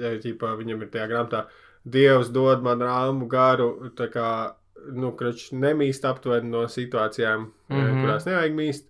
uh, 0.00 0.14
ķipa, 0.22 0.54
viņam 0.56 0.86
ir 0.86 0.92
tajā 0.94 1.10
grāmatā, 1.12 1.44
Dievs 1.86 2.32
dod 2.34 2.64
man 2.66 2.80
rāmu 2.82 3.28
garu, 3.30 3.92
tā 3.94 4.08
kā, 4.10 4.30
nu, 4.94 5.12
krač 5.18 5.48
nemīst 5.52 6.04
aptuveni 6.08 6.50
no 6.52 6.64
situācijām, 6.70 7.46
mm. 7.68 7.76
-hmm. 7.76 8.02
kurās 8.04 8.26
nevajag 8.28 8.56
mīst, 8.56 8.86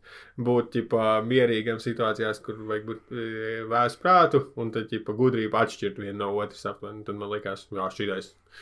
būt, 0.48 0.70
ķipa, 0.74 1.20
mierīgam 1.26 1.80
situācijās, 1.82 2.42
kur 2.44 2.58
vajag 2.68 2.88
būt 2.90 3.12
e, 3.12 3.26
vēs 3.70 3.96
prātu, 4.02 4.42
un 4.56 4.72
tad, 4.74 4.88
ķipa, 4.92 5.16
gudrība 5.16 5.64
atšķirt 5.64 6.00
vienu 6.02 6.18
no 6.18 6.32
otras 6.36 6.66
aptuveni. 6.66 7.04
Tad 7.04 7.16
man 7.20 7.32
likās, 7.32 7.66
jā, 7.72 7.88
šī 7.98 8.10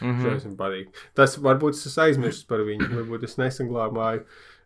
Mhm. 0.00 0.24
Šis 0.24 0.48
man 0.48 0.56
patīk. 0.58 1.04
Tas 1.14 1.36
varbūt 1.38 1.78
es 1.78 1.98
aizmirsu 2.02 2.46
par 2.48 2.64
viņu, 2.66 2.88
varbūt 2.98 3.28
es 3.28 3.36
nesaglabāju 3.38 4.24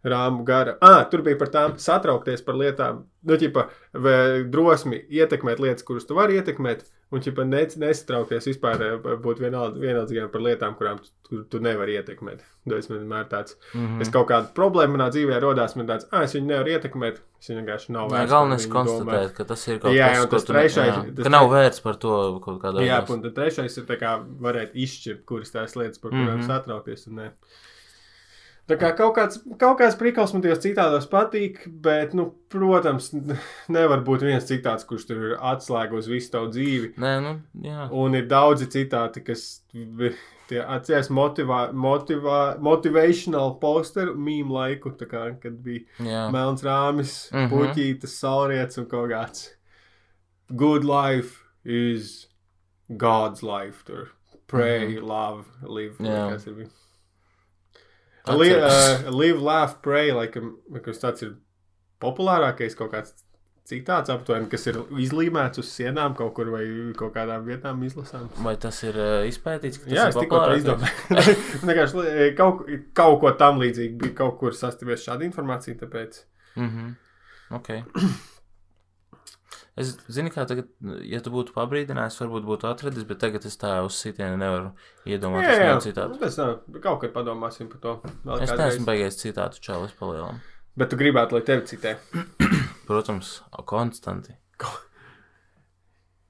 rāmu 0.08 0.44
gara. 0.46 0.76
Ah, 0.80 1.02
tur 1.10 1.22
bija 1.26 1.38
par 1.40 1.50
tām 1.52 1.74
satraukties 1.82 2.44
par 2.46 2.54
lietām, 2.54 3.02
nu, 3.26 3.36
ķipa, 3.40 3.66
drosmi 4.52 5.02
ietekmēt 5.10 5.60
lietas, 5.60 5.84
kuras 5.84 6.06
tu 6.08 6.16
vari 6.18 6.38
ietekmēt, 6.38 6.86
un, 7.12 7.20
ķipa, 7.20 7.44
ne, 7.48 7.62
nesatraukties 7.76 8.46
vispār 8.50 8.82
eh, 8.82 9.16
būt 9.24 9.38
vienald, 9.40 9.76
vienaldzīgiem 9.80 10.28
par 10.32 10.40
lietām, 10.44 10.74
kurām 10.78 10.98
tu, 11.00 11.08
tu, 11.28 11.42
tu 11.44 11.58
nevari 11.64 11.94
ietekmēt. 11.98 12.40
Man 12.68 12.80
vienmēr 12.82 13.28
tāds, 13.30 13.54
mm 13.74 13.78
Mhm. 13.80 13.86
-hmm. 13.96 14.00
es 14.02 14.08
kaut 14.12 14.28
kādu 14.28 14.52
problēmu 14.54 14.96
manā 14.96 15.08
dzīvē 15.10 15.40
rodās, 15.40 15.76
man 15.76 15.86
tāds, 15.86 16.04
ah, 16.12 16.22
es 16.22 16.34
viņu 16.34 16.46
nevaru 16.46 16.68
ietekmēt, 16.74 17.16
es 17.40 17.48
vienkārši 17.48 17.90
nav 17.90 18.10
Jā, 18.10 18.16
vērts. 18.18 18.30
galvenais 18.30 18.66
domāt. 18.66 18.74
konstatēt, 18.86 19.32
ka 19.34 19.44
tas 19.44 19.68
ir 19.68 19.78
kaut 19.78 19.92
Jā, 19.92 20.08
kas, 20.08 20.22
un 20.22 20.28
tu 20.28 20.52
ne- 20.52 20.58
trešais- 20.58 20.94
jā, 20.94 21.14
tas 21.16 21.22
ka 21.24 21.28
nav 21.30 21.50
vērts 21.50 21.82
par 21.82 21.94
to 21.96 22.40
kaut 22.44 22.60
kādā 22.62 22.80
Jā, 22.84 23.00
veidā. 23.00 23.10
un 23.10 23.22
tad 23.22 23.34
trešais 23.34 23.78
ir 23.78 23.84
tā 23.84 23.96
kā 23.98 24.24
varēt 24.40 24.70
izšķirt, 24.74 25.24
kuras 25.24 25.50
tās 25.52 25.76
lietas, 25.76 25.98
par 25.98 26.10
kurām 26.10 26.24
mm 26.26 26.36
Mhm. 26.36 26.42
-hmm. 26.42 26.46
satraukties. 26.46 27.06
un 27.08 27.14
ne. 27.14 27.30
Tā 28.68 28.76
kā 28.76 28.90
kaut 28.92 29.14
kāds, 29.16 29.38
kaut 29.60 29.78
kāds 29.80 29.96
prikals 29.96 30.34
man 30.34 30.42
tajos 30.44 30.60
citādos 30.60 31.06
patīk, 31.08 31.62
bet, 31.84 32.12
nu, 32.16 32.26
protams, 32.52 33.10
nevar 33.76 34.02
būt 34.04 34.26
viens 34.28 34.44
citāts, 34.44 34.84
kurš 34.88 35.06
tur 35.08 35.22
ir 35.30 35.36
atslēgos 35.52 36.10
visu 36.10 36.34
tavu 36.34 36.50
dzīvi. 36.52 36.90
Nē, 37.00 37.12
nu, 37.24 37.32
jā. 37.64 37.86
Un 37.96 38.18
ir 38.18 38.26
daudzi 38.28 38.68
citāti, 38.74 39.22
kas 39.24 39.46
tie 39.72 40.60
atceras 40.60 41.08
motivā, 41.08 41.62
motivā, 41.72 42.40
motivational 42.64 43.54
posteru 43.62 44.16
mīm 44.20 44.52
laiku, 44.52 44.92
tā 45.00 45.08
kā, 45.08 45.24
kad 45.40 45.56
bija 45.64 45.86
jā. 46.04 46.26
melns 46.34 46.64
rāmis, 46.66 47.14
mm. 47.32 47.38
-hmm. 47.38 47.54
puķītes, 47.54 48.18
saulrietis 48.20 48.82
un 48.82 48.88
kaut 48.90 49.08
kāds. 49.14 49.46
Good 50.48 50.84
life 50.84 51.44
is 51.64 52.28
God's 52.88 53.42
life. 53.42 53.84
Tur. 53.84 54.12
Pray, 54.46 54.86
mm 54.86 54.92
-hmm. 54.92 55.08
love, 55.08 55.44
live. 55.62 55.96
Jā. 56.00 56.30
Kas 56.32 56.46
ir 56.46 56.54
bija? 56.54 56.68
Li, 58.36 58.50
uh, 58.54 59.08
live, 59.14 59.38
laugh, 59.40 59.78
pray, 59.84 60.10
laikam, 60.12 60.56
kas 60.84 61.00
tāds 61.02 61.22
ir 61.24 61.32
populārākais 62.02 62.76
kaut 62.78 62.92
kāds 62.92 63.14
citāts 63.68 64.08
aptuveni, 64.12 64.48
kas 64.48 64.62
ir 64.70 64.78
izlīmēts 65.04 65.60
uz 65.60 65.68
sienām 65.68 66.14
kaut 66.16 66.32
kur 66.38 66.48
vai 66.54 66.62
kaut 66.96 67.12
kādām 67.16 67.42
vietām 67.44 67.82
izlasām. 67.84 68.28
Vai 68.44 68.54
tas 68.60 68.78
ir 68.86 68.96
uh, 68.96 69.26
izpētīts? 69.28 69.82
Jā, 69.90 70.06
ir 70.08 70.14
es 70.14 70.16
tikko 70.16 70.40
to 70.46 70.54
izdomāju. 70.56 70.94
Vienkārši 71.68 71.98
li- 72.00 72.30
kaut, 72.38 72.62
kaut 72.96 73.18
ko 73.20 73.34
tam 73.40 73.60
līdzīgi 73.60 73.98
bija 74.00 74.14
kaut 74.22 74.38
kur 74.40 74.56
sastavies 74.56 75.04
šāda 75.04 75.26
informācija, 75.28 75.76
tāpēc. 75.82 76.22
Mhm. 76.56 76.94
Ok. 77.58 77.70
Es 79.78 79.92
zinu, 80.10 80.30
kā 80.34 80.42
tagad, 80.48 80.70
ja 81.06 81.20
tu 81.22 81.30
būtu 81.30 81.54
pabrīdinājis, 81.54 82.16
varbūt 82.22 82.46
būtu 82.48 82.66
atradis, 82.66 83.04
bet 83.06 83.20
tagad 83.22 83.44
es 83.46 83.54
tā 83.60 83.76
uz 83.86 83.98
sitienu 84.00 84.38
nevaru 84.40 84.72
iedomāties 85.06 85.46
Jā, 85.46 85.54
jā, 85.54 85.60
nevienu 85.62 85.84
citātu. 85.84 86.18
tas 86.22 86.38
nav. 86.40 86.54
Kaut 86.82 86.98
kad 87.04 87.14
padomāsim 87.14 87.68
par 87.70 87.82
to. 87.84 87.94
vēl 88.24 88.42
Es 88.42 88.54
neesmu 88.58 88.88
beigājis 88.88 89.20
citātu 89.20 89.62
čalis 89.62 89.94
palielam. 89.98 90.40
Bet 90.78 90.90
tu 90.90 90.98
gribētu, 90.98 91.38
lai 91.38 91.44
tevi 91.46 91.66
citē. 91.70 91.94
Protams, 92.88 93.36
konstanti. 93.70 94.34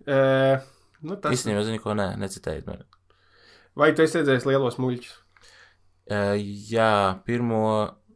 E, 0.09 0.19
nu, 1.05 1.17
tas... 1.17 1.33
Īstenībā, 1.37 1.65
zinu, 1.67 1.81
ko 1.85 1.97
nē, 1.97 2.11
necitējiet 2.21 2.69
man. 2.69 2.85
Vai 3.79 3.93
tu 3.95 4.03
esi 4.05 4.21
redzējis 4.21 4.49
lielos 4.49 4.79
muļķus? 4.83 5.17
Uh, 6.09 6.35
jā, 6.73 7.21
pirmo 7.29 7.63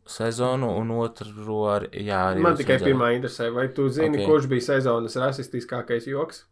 sezonu 0.09 0.71
un 0.81 0.91
otru 0.99 1.59
ar, 1.71 1.87
jā, 1.93 2.21
arī. 2.33 2.43
Man 2.43 2.57
tikai 2.59 2.77
redzēju. 2.79 2.91
pirmā 2.91 3.13
interesē, 3.17 3.51
vai 3.55 3.69
tu 3.75 3.89
zini, 3.89 4.17
Ok. 4.17 4.23
okay. 4.23 4.27
kurš 4.31 4.49
bija 4.51 4.67
sezonas 4.67 5.17
rasistiskākais 5.17 6.09
joks? 6.11 6.45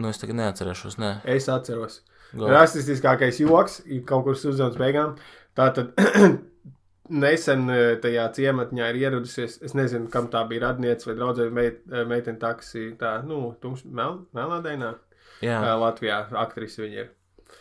Nu, 0.00 0.08
es 0.08 0.20
tagad 0.20 0.36
neatcerēšos, 0.38 0.96
nē. 1.00 1.14
Es 1.28 1.48
atceros. 1.52 2.00
Go. 2.32 2.48
Rasistiskākais 2.48 3.40
joks 3.42 3.82
kaut 4.06 4.24
kur 4.24 4.36
sezonas 4.38 4.78
beigām. 4.80 5.16
Tātad 5.56 5.92
nesen 7.24 7.68
eh, 7.74 7.96
tajā 8.02 8.28
ciematņā 8.36 8.90
ir 8.92 9.00
ieradusies, 9.02 9.58
es 9.66 9.74
nezinu, 9.74 10.08
kam 10.12 10.28
tā 10.32 10.44
bija 10.48 10.68
radniece 10.68 11.08
vai 11.10 11.16
draudzene 11.18 11.50
meit, 11.54 11.80
eh, 11.90 12.04
meitene 12.08 12.38
taksī, 12.40 12.90
tā, 13.00 13.18
nu, 13.26 13.50
tumš, 13.62 13.84
mel, 13.84 14.22
melnādainā. 14.36 14.94
Jā, 15.40 15.56
Jā. 15.64 15.76
Latvijā 15.80 16.20
aktrise 16.36 16.82
viņa 16.84 17.00
ir. 17.04 17.10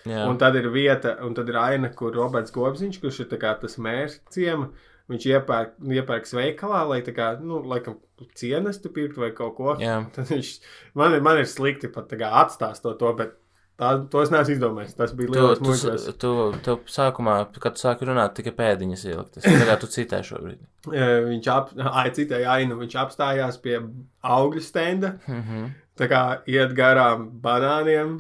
Jā. 0.10 0.28
Un 0.30 0.38
tad 0.42 0.56
ir 0.60 0.70
vieta, 0.74 1.18
un 1.26 1.34
tad 1.38 1.50
ir 1.50 1.58
aina, 1.62 1.90
kur 1.96 2.14
Roberts 2.16 2.52
Gobziņš, 2.56 3.02
kurš 3.02 3.20
ir 3.26 3.32
tas 3.40 3.78
mērs 3.78 4.20
ciema, 4.34 4.70
viņš 5.10 5.26
iepērk, 5.32 5.76
iepērks 6.00 6.34
veikalā, 6.38 6.84
lai 6.88 7.02
tā 7.02 7.16
kā, 7.18 7.32
nu, 7.42 7.64
laikam, 7.66 7.98
cienestu 8.38 8.92
pirktu 8.94 9.22
vai 9.26 9.32
kaut 9.34 9.56
ko. 9.58 9.76
jā. 9.82 10.00
Tad 10.16 10.30
viņš, 10.30 10.56
man, 10.96 11.14
ir, 11.18 11.22
man 11.26 11.38
ir 11.42 11.48
slikti 11.50 11.88
pat 11.90 12.08
tā 12.12 12.20
kā 12.22 12.30
atstās 12.44 12.82
to, 12.84 12.94
to 13.00 13.14
bet 13.18 13.34
tā, 13.80 13.94
to 14.12 14.22
es 14.22 14.30
neesmu 14.30 14.54
izdomājis. 14.58 14.94
Tas 15.00 15.14
bija 15.18 15.32
Tu, 15.32 15.38
liels 15.40 15.58
tu, 15.62 15.66
muļķos. 15.70 16.06
tu, 16.22 16.34
tu 16.68 16.76
sākumā, 16.92 17.38
kad 17.64 17.78
tu 17.78 17.82
sāki 17.88 18.06
runāt, 18.10 18.36
tikai 18.38 18.52
pēdiņas 18.60 19.06
ieliktas. 19.10 19.48
Tagad 19.48 19.80
tu 19.82 19.88
citē 19.90 20.20
šobrīd. 20.28 20.60
Viņš 21.32 21.48
ap, 21.56 21.72
ai, 21.90 22.10
citēja 22.16 22.54
ainu, 22.60 22.78
viņš 22.84 22.98
apstājās 23.02 23.58
pie 23.64 23.80
augļu 24.24 24.62
stenda, 24.64 25.16
Mhm. 25.28 25.66
tā 26.00 26.08
kā 26.12 26.22
iet 26.48 26.72
garām 26.78 27.26
banāniem, 27.44 28.20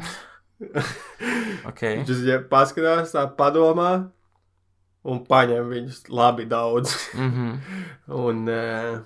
Ok. 1.69 1.81
Viņš 1.83 2.09
viņiem 2.09 2.47
paskatās, 2.51 3.13
tā 3.15 3.25
padomā 3.37 3.91
un 5.07 5.21
paņem 5.27 5.69
viņus 5.73 6.01
labi 6.11 6.47
daudz. 6.49 6.95
Mhm. 7.15 7.53
un, 8.25 8.43
eh, 8.51 8.99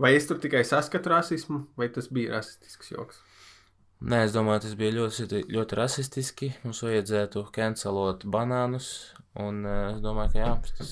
vai 0.00 0.14
es 0.16 0.28
tur 0.28 0.40
tikai 0.42 0.64
saskatu 0.68 1.12
rasismu, 1.12 1.66
vai 1.76 1.90
tas 1.92 2.08
bija 2.12 2.38
rasistisks 2.38 2.94
joks? 2.94 3.20
Nē, 4.02 4.24
es 4.26 4.32
domāju, 4.34 4.64
tas 4.64 4.72
bija 4.74 4.96
ļoti, 4.96 5.44
ļoti 5.52 5.76
rasistiski. 5.78 6.48
Mums 6.64 6.80
vajadzētu 6.82 7.44
cancelot 7.54 8.24
banānus. 8.26 8.88
Un 9.38 9.62
uh, 9.62 9.92
es 9.92 10.00
domāju, 10.02 10.32
ka 10.32 10.40
jā, 10.40 10.48
tas, 10.80 10.90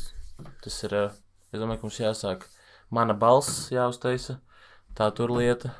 tas 0.63 0.77
ir. 0.87 0.95
Uh, 0.95 1.17
es 1.51 1.59
domāju, 1.59 1.81
ka 1.81 1.89
mums 1.89 1.99
jāsāk. 1.99 2.47
Mana 2.95 3.17
balss 3.19 3.67
jāuztaisa. 3.75 4.39
Tā 4.95 5.11
tur 5.17 5.35
lieta. 5.35 5.73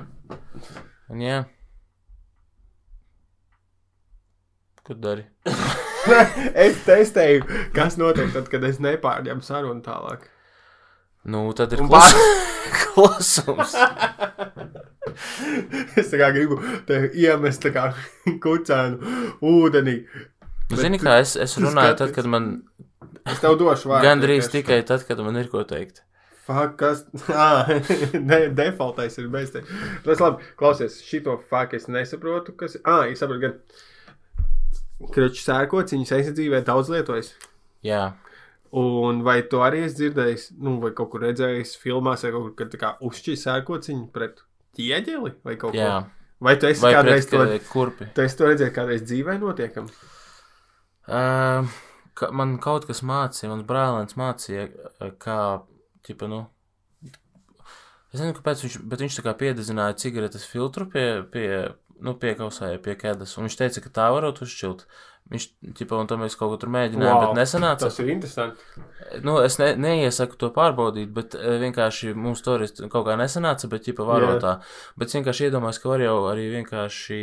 Un 1.07 1.23
jā. 1.23 1.39
Ko 4.87 4.97
dari? 4.97 5.25
es 6.65 6.81
testēju, 6.87 7.45
kas 7.75 7.97
notiek 8.01 8.31
tad, 8.33 8.49
kad 8.51 8.63
es 8.67 8.81
nepārņemu 8.81 9.45
sarunu 9.45 9.83
tālāk. 9.85 10.25
Nu, 11.29 11.45
tad 11.53 11.73
ir 11.77 11.83
klus... 11.85 12.15
klusums. 12.95 13.75
Es 15.99 16.11
tā 16.11 16.19
kā 16.21 16.29
gribu 16.35 16.59
te 16.87 17.01
iemest 17.17 17.63
tā 17.65 17.71
kā 17.75 17.87
kucēnu 18.43 19.15
ūdenī. 19.47 19.97
Nu, 20.71 20.79
Zini, 20.79 21.01
kā 21.01 21.17
es, 21.23 21.35
es 21.39 21.57
runāju, 21.59 21.97
tad, 21.99 22.13
kad 22.15 22.29
man 22.31 22.53
Es 23.27 23.41
tev 23.43 23.57
došu 23.59 23.91
vārdu. 23.91 24.07
gandrīz 24.07 24.49
tikai 24.49 24.81
tad, 24.87 25.03
kad 25.05 25.19
man 25.21 25.37
ir 25.37 25.51
ko 25.51 25.65
teikt. 25.67 26.03
Fuck, 26.47 26.77
kas. 26.79 27.03
Ah, 27.29 27.69
ne, 28.17 28.39
defaultais 28.57 29.17
ir 29.21 29.27
bez 29.33 29.51
te. 29.53 29.61
Tas 30.05 30.23
labi, 30.23 30.47
klausies, 30.57 30.97
šito 31.05 31.35
fuck 31.51 31.75
es 31.77 31.85
nesaprotu, 31.91 32.55
kas. 32.57 32.79
Ah, 32.81 33.05
es 33.11 33.21
saprotu, 33.21 33.43
gan. 33.43 33.83
Kročs 35.11 35.45
sērkociņus 35.47 36.11
es 36.19 36.31
dzīvē 36.37 36.61
daudz 36.67 36.91
lietojis. 36.93 37.33
Jā, 37.85 38.11
Un 38.71 39.19
vai 39.25 39.41
tu 39.51 39.59
arī 39.59 39.81
esi 39.83 39.97
dzirdējis, 39.97 40.43
nu, 40.63 40.77
vai 40.79 40.93
kaut 40.95 41.09
kur 41.11 41.25
redzējis 41.25 41.73
filmās, 41.81 42.21
vai 42.23 42.29
kaut 42.31 42.53
kur, 42.55 42.69
tā 42.71 42.77
kā 42.79 42.91
uzšķīs 43.03 43.41
sērkociņu 43.43 44.05
pret 44.15 44.39
ķieģeli 44.79 45.31
vai 45.43 45.55
kaut 45.59 45.75
jā. 45.75 45.89
ko? 46.05 46.19
Vai 46.47 46.53
tu 46.57 46.69
esi 46.69 46.81
Vai 46.85 46.93
kādreiz 46.95 47.27
to, 47.27 47.41
ka- 47.43 47.57
kurpi? 47.67 48.07
tu 48.15 48.23
esi 48.23 48.37
to 48.39 48.47
redzējis 48.47 48.71
kādreiz 48.77 49.03
dzīvē 49.03 49.35
notiekam? 49.41 49.89
Uh, 51.03 51.67
ka, 52.15 52.29
man 52.31 52.55
kaut 52.63 52.87
kas 52.87 53.03
mācīja, 53.03 53.51
mans 53.51 53.67
brālēns 53.67 54.15
mācīja, 54.15 54.69
uh, 54.71 55.11
kā, 55.19 55.37
tipa, 56.07 56.31
nu, 56.31 56.45
es 57.03 58.21
nezinu, 58.21 58.37
kāpēc 58.39 58.63
viņš, 58.63 58.79
bet 58.87 59.03
viņš 59.03 59.19
tā 59.19 59.25
kā 59.27 59.35
piedezināja 59.43 59.99
cigaretes 59.99 60.47
filtru 60.47 60.87
pie, 60.93 61.05
pie, 61.33 61.47
nu, 62.01 62.15
pie 62.19 62.33
kausāja, 62.39 62.79
pie 62.83 62.95
kēdes, 62.99 63.37
un 63.37 63.47
viņš 63.47 63.57
teica, 63.59 63.83
ka 63.85 63.91
tā 64.01 64.09
varot 64.15 64.41
uzšķilt. 64.43 64.85
Viņš, 65.31 65.45
tipa, 65.77 65.95
un 66.01 66.09
to 66.09 66.17
mēs 66.19 66.33
kaut 66.35 66.49
ko 66.51 66.57
tur 66.59 66.71
mēģinājām, 66.73 67.13
wow, 67.15 67.27
bet 67.29 67.37
nesanāca. 67.39 67.87
Tas 67.87 67.99
ir 68.03 68.09
interesanti. 68.11 68.65
Nu, 69.23 69.37
es 69.45 69.55
ne, 69.61 69.69
neiesaku 69.79 70.35
to 70.41 70.49
pārbaudīt, 70.55 71.13
bet 71.15 71.37
uh, 71.37 71.53
vienkārši 71.61 72.11
mums 72.17 72.41
to 72.43 72.57
arī 72.57 72.67
kaut 72.91 73.05
kā 73.07 73.15
nesanāca, 73.21 73.69
bet 73.71 73.85
tipa 73.87 74.03
varotā. 74.09 74.57
Bet 74.99 75.07
es 75.13 75.15
vienkārši 75.19 75.47
iedomājos, 75.47 75.79
ka 75.83 75.93
var 75.93 76.03
jau 76.03 76.17
arī 76.33 76.49
vienkārši, 76.57 77.21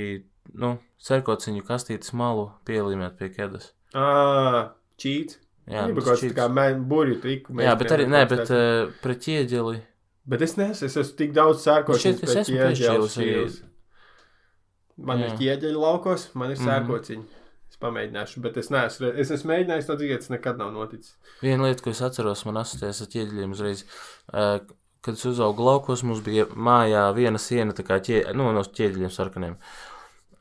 nu, 0.62 0.76
serkociņu 1.04 1.66
kastītes 1.68 2.14
malu 2.16 2.48
pielīmēt 2.70 3.18
pie 3.18 3.28
kēdes. 3.34 3.72
Ah, 3.98 4.72
čīts. 4.96 5.36
Jā, 5.68 5.82
Jā, 5.84 5.94
tas 5.98 6.04
kaut 6.06 6.22
cheats. 6.22 6.32
kā 6.38 6.46
mē- 6.48 6.80
burju 6.88 7.18
triku. 7.20 7.52
Jā, 7.60 7.74
bet 7.76 7.92
arī, 7.92 8.06
nē, 8.08 8.22
bet 8.30 8.48
uh, 8.48 8.88
pret 9.04 9.20
ķieģeli. 9.26 9.82
Bet 10.28 10.44
es 10.44 10.56
neesmu, 10.56 10.86
es 10.88 10.96
esmu 10.96 11.16
tik 11.18 11.34
daudz. 11.36 11.66
Šķiet, 11.66 12.22
ka 12.22 12.28
es 12.30 12.36
esmu 12.46 12.56
piešķīlis. 12.56 13.58
Man 14.98 15.20
Jā. 15.22 15.28
ir 15.30 15.36
ķieģeļi 15.38 15.78
laukos, 15.78 16.28
man 16.34 16.50
ir 16.50 16.56
Mhm. 16.58 16.66
sērkociņi. 16.68 17.24
Es 17.70 17.76
pamēģināšu, 17.82 18.40
bet 18.42 18.56
es 18.56 18.70
neesmu, 18.72 19.12
es 19.18 19.30
esmu 19.30 19.52
mēģinājis 19.52 19.86
to 19.86 19.96
dzīvot, 20.00 20.18
tas 20.24 20.30
nekad 20.32 20.58
nav 20.58 20.72
noticis. 20.72 21.12
Viena 21.42 21.64
lieta, 21.68 21.82
ko 21.84 21.90
es 21.90 22.00
atceros, 22.02 22.44
man 22.48 22.54
asociējas 22.62 23.02
ar 23.04 23.10
ķieģeļiem 23.12 23.52
uzreiz. 23.54 23.84
Uh, 24.32 24.58
kad 25.04 25.14
es 25.14 25.24
uzaugu 25.24 25.62
laukos, 25.62 26.02
mums 26.02 26.20
bija 26.24 26.46
mājā 26.46 27.04
viena 27.14 27.38
siena, 27.38 27.72
tā 27.72 27.84
kā 27.86 28.00
ķie, 28.02 28.24
nu, 28.34 28.50
no 28.52 28.62
ķieģeļiem 28.62 29.12
sarkaniem. 29.14 29.56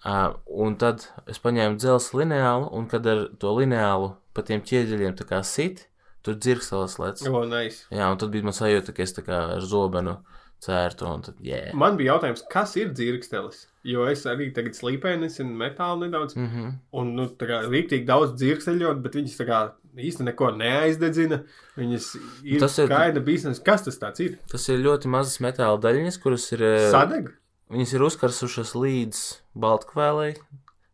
Uh, 0.07 0.33
un 0.47 0.75
tad 0.79 1.03
es 1.27 1.37
paņēmu 1.43 1.77
dzelzs 1.77 2.13
lineālu, 2.15 2.71
un 2.73 2.87
kad 2.87 3.05
ar 3.05 3.27
to 3.37 3.53
lineālu 3.57 4.15
pa 4.33 4.41
tiem 4.41 4.61
ķieģeļiem 4.61 5.43
sit, 5.43 5.87
tur 6.23 6.35
dzirkstelis 6.35 6.97
lec. 6.99 7.21
O, 7.27 7.43
nice. 7.45 7.85
Jā, 7.91 8.09
un 8.11 8.17
tad 8.17 8.31
bija 8.31 8.43
man 8.43 8.53
sajūta, 8.53 8.93
ka 8.95 9.03
es 9.03 9.13
tā 9.13 9.23
kā 9.25 9.55
ar 9.57 9.61
zobenu 9.61 10.17
cērtu, 10.63 11.07
tad, 11.25 11.39
jē. 11.43 11.73
Man 11.77 11.97
bija 11.99 12.15
jautājums, 12.15 12.43
kas 12.51 12.75
ir 12.79 12.89
dzirkstelis? 12.95 13.65
Jo 13.87 14.07
es 14.11 14.25
arī 14.27 14.49
tagad 14.55 14.75
slīpēju, 14.75 15.19
un 15.43 15.53
metālu 15.59 16.05
nedaudz. 16.05 16.35
Mm 16.35 16.47
-hmm. 16.47 16.71
Un, 16.99 17.15
nu, 17.15 17.27
tā 17.27 17.47
kā 17.47 17.61
rīktīgi 17.67 18.05
daudz 18.05 18.33
dzirksteļot, 18.41 19.01
bet 19.01 19.15
viņas 19.15 19.37
tā 19.39 19.45
kā 19.47 19.59
īsti 19.97 20.23
neko 20.27 20.51
neaizdedzina. 20.57 21.43
Viņas 21.77 22.15
ir 22.43 22.59
Tas 22.59 22.77
ir- 22.79 22.87
skaidra 22.89 23.23
biznesa. 23.23 23.63
Kas 23.63 23.83
tas 23.83 23.97
ir? 24.19 24.37
Tas 24.49 24.69
ir 24.69 24.79
ļoti 24.79 25.07
mazas 25.07 25.39
metāla 25.39 25.79
daļiņas, 25.79 26.21
kuras 26.21 26.51
ir, 26.53 26.63
eh, 26.63 26.91
Sadeg? 26.91 27.33
viņas 27.71 27.93
ir 27.93 28.01
uzkarsušas 28.01 28.73
līdz 28.75 29.41
baltkvēlei. 29.55 30.35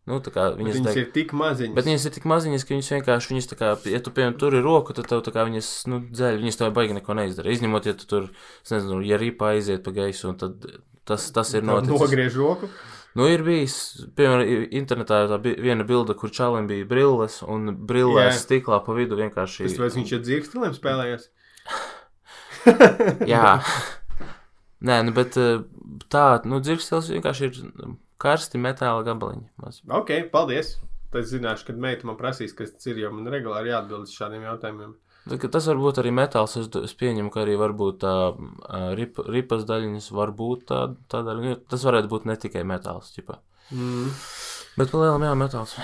Nu, 0.04 0.18
tā 0.20 0.50
viņas, 0.58 0.76
Viņas 0.76 0.88
deg. 0.90 0.98
ir 1.00 1.12
tik 1.16 1.30
maziņas. 1.40 1.76
Bet 1.78 1.86
viņas 1.88 2.06
ir 2.10 2.12
tik 2.18 2.26
maziņas, 2.28 2.64
ka 2.68 2.74
viņas 2.76 2.90
vienkārši, 2.92 3.30
viņas 3.32 3.46
tā 3.48 3.56
kā, 3.56 3.68
ja 3.88 4.00
tu, 4.04 4.12
piemēram, 4.12 4.34
tur 4.42 4.58
ir 4.58 4.66
roku, 4.66 4.92
tad 4.98 5.08
tev 5.08 5.22
tā 5.24 5.32
kā 5.32 5.46
viņas, 5.48 5.70
nu, 5.88 6.02
dzēļ, 6.12 6.42
viņas 6.42 6.60
tev 6.60 6.74
baigi 6.76 6.98
neko 6.98 7.16
neizdara. 7.16 7.54
Izņemot, 7.56 7.88
ja 7.88 7.94
tu 7.96 8.10
tur, 8.12 8.26
es 8.66 8.74
nezinu, 8.76 9.00
ja 9.08 9.16
rīpa 9.22 9.54
aiziet 9.54 9.80
pa 9.86 9.94
gaisu, 9.96 10.34
un 10.34 10.36
tad 10.42 10.68
tas, 11.08 11.30
tas 11.32 11.54
ir 11.56 11.64
noticis. 11.64 11.96
Nogriež 12.04 12.36
roku. 12.36 12.68
Nu, 13.16 13.30
ir 13.30 13.46
bijis, 13.46 13.78
piemēram, 14.18 14.68
internetā 14.76 15.22
tā 15.32 15.38
bi- 15.40 15.56
viena 15.62 15.86
bilde, 15.88 16.16
kur 16.20 16.32
čalim 16.34 16.68
bija 16.68 16.84
brilles, 16.90 17.40
un 17.48 17.72
brillēs 17.88 18.34
Jā. 18.34 18.40
stiklā 18.44 18.82
pa 18.84 18.96
vidu 18.98 19.16
vienkārši. 19.16 19.70
Tas 19.70 19.80
pēc 19.80 20.00
viņš 20.02 20.14
ir 20.18 20.24
dzirkstelēm 20.28 20.74
spēlējies. 20.76 21.30
Jā. 23.34 23.60
Nē, 24.84 24.98
nu, 25.08 25.14
bet 25.16 25.38
eh, 25.40 25.62
tā, 26.12 26.26
nu, 26.50 26.60
dzirkstels 26.60 27.08
vienkārši 27.14 27.48
ir 27.48 27.62
karsti 28.24 28.62
metāla 28.62 29.04
gabaliņi. 29.08 29.48
Maz. 29.64 29.80
Ok, 30.02 30.16
paldies. 30.34 30.78
Tad 31.14 31.28
zināšu, 31.30 31.68
kad 31.68 31.82
meita 31.82 32.08
man 32.10 32.18
prasīs, 32.18 32.56
kas 32.58 32.74
tas 32.74 32.90
ir, 32.90 33.04
jo 33.04 33.12
man 33.14 33.30
regulāri 33.30 33.70
jāatbild 33.70 34.08
uz 34.08 34.16
šādiem 34.18 34.48
jautājumiem. 34.48 34.96
Tā 35.30 35.38
ka 35.40 35.48
Tas 35.48 35.68
var 35.70 35.78
būt 35.80 36.00
arī 36.02 36.12
metāls. 36.16 36.56
Es, 36.60 36.68
es 36.84 36.96
pieņemu, 37.00 37.30
ka 37.32 37.44
arī 37.44 37.54
tā 38.02 38.16
rip, 38.98 39.22
ripas 39.30 39.68
daļiņas 39.70 40.10
var 40.12 40.34
būt 40.36 40.66
tā, 40.72 40.80
tā 41.12 41.22
daļa. 41.24 41.60
Tas 41.72 41.86
varētu 41.88 42.10
būt 42.12 42.26
ne 42.28 42.36
tikai 42.36 42.66
metāls. 42.68 43.14
Ķipa. 43.16 43.38
Mm. 43.72 44.10
Bet 44.74 44.90
palielam, 44.90 45.24
jā, 45.24 45.36
metāls. 45.38 45.78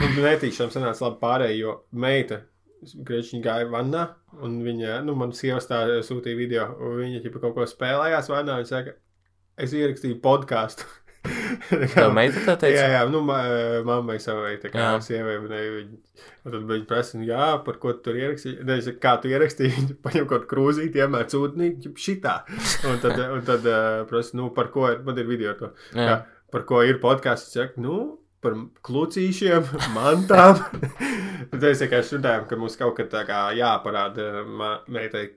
Netīšām 0.00 0.72
sanāca 0.72 1.04
labi 1.04 1.20
pārējai, 1.20 1.60
jo 1.60 1.76
meita 1.92 2.40
Grieķiņa 2.82 3.44
gāja 3.44 3.66
vannā, 3.70 4.06
un 4.42 4.56
viņa, 4.66 4.96
nu, 5.06 5.14
man 5.14 5.30
sievas 5.36 5.68
tā 5.70 5.84
sūtīja 6.02 6.38
video, 6.38 6.64
un 6.82 6.96
viņa 6.98 7.20
ķipa 7.22 7.42
kaut 7.44 7.54
ko 7.54 7.66
spēlējās 7.70 8.30
vannā, 8.32 8.56
un 8.58 8.66
saka, 8.66 8.96
es 9.54 9.74
ierakstīju 9.76 10.18
podkāstu. 10.24 10.88
Tev 11.94 12.12
meita 12.14 12.40
tā 12.42 12.56
teica? 12.58 12.80
Jā, 12.80 12.86
jā, 12.96 13.02
nu, 13.10 13.20
ma 13.26 13.38
mammai 13.86 14.18
savai, 14.22 14.56
tā 14.62 14.72
kā 14.72 14.82
Jā. 14.82 14.94
sievai, 15.04 15.36
un 15.38 15.52
viņa, 15.52 15.98
un 16.42 16.54
tad 16.54 16.64
viņa 16.70 16.86
prasa, 16.90 17.18
nu, 17.18 17.26
jā, 17.28 17.50
par 17.66 17.78
ko 17.82 17.92
tu 17.94 18.08
tur 18.08 18.18
ierakstīji, 18.18 18.56
ne, 18.66 18.78
es 18.80 18.88
saku, 18.88 18.98
kā 19.02 19.12
tu 19.22 19.30
ierakstīji, 19.30 19.74
viņa 19.76 19.98
paņem 20.06 20.26
kaut 20.32 20.48
krūzīti, 20.50 21.02
iemēr 21.02 21.28
cūtnī, 21.30 21.68
šitā, 22.06 22.34
un 22.90 22.98
tad, 23.04 23.20
un 23.36 23.44
tad 23.46 23.68
uh, 23.70 24.00
prasa, 24.10 24.34
nu, 24.38 24.50
par 24.56 24.72
ko, 24.74 24.88
man 25.06 25.22
ir 25.22 25.28
video 25.30 25.52
ar 25.54 25.60
to, 25.60 25.70
kā, 25.94 26.16
par 26.52 26.66
ko 26.68 26.82
ir 26.86 26.98
podkāsts, 27.02 27.54
saka, 27.54 27.78
nu, 27.82 28.00
par 28.42 28.56
klucīšiem, 28.82 29.68
mantām. 29.96 30.58
Tad 31.52 31.68
es 31.68 31.84
vienkārši 31.84 32.18
runāju, 32.18 32.48
ka 32.50 32.58
mums 32.58 32.74
kaut 32.80 32.96
kā 32.98 33.06
tā 33.10 33.22
kā 33.28 33.44
jāparāda 33.54 34.42
meitai, 34.90 35.28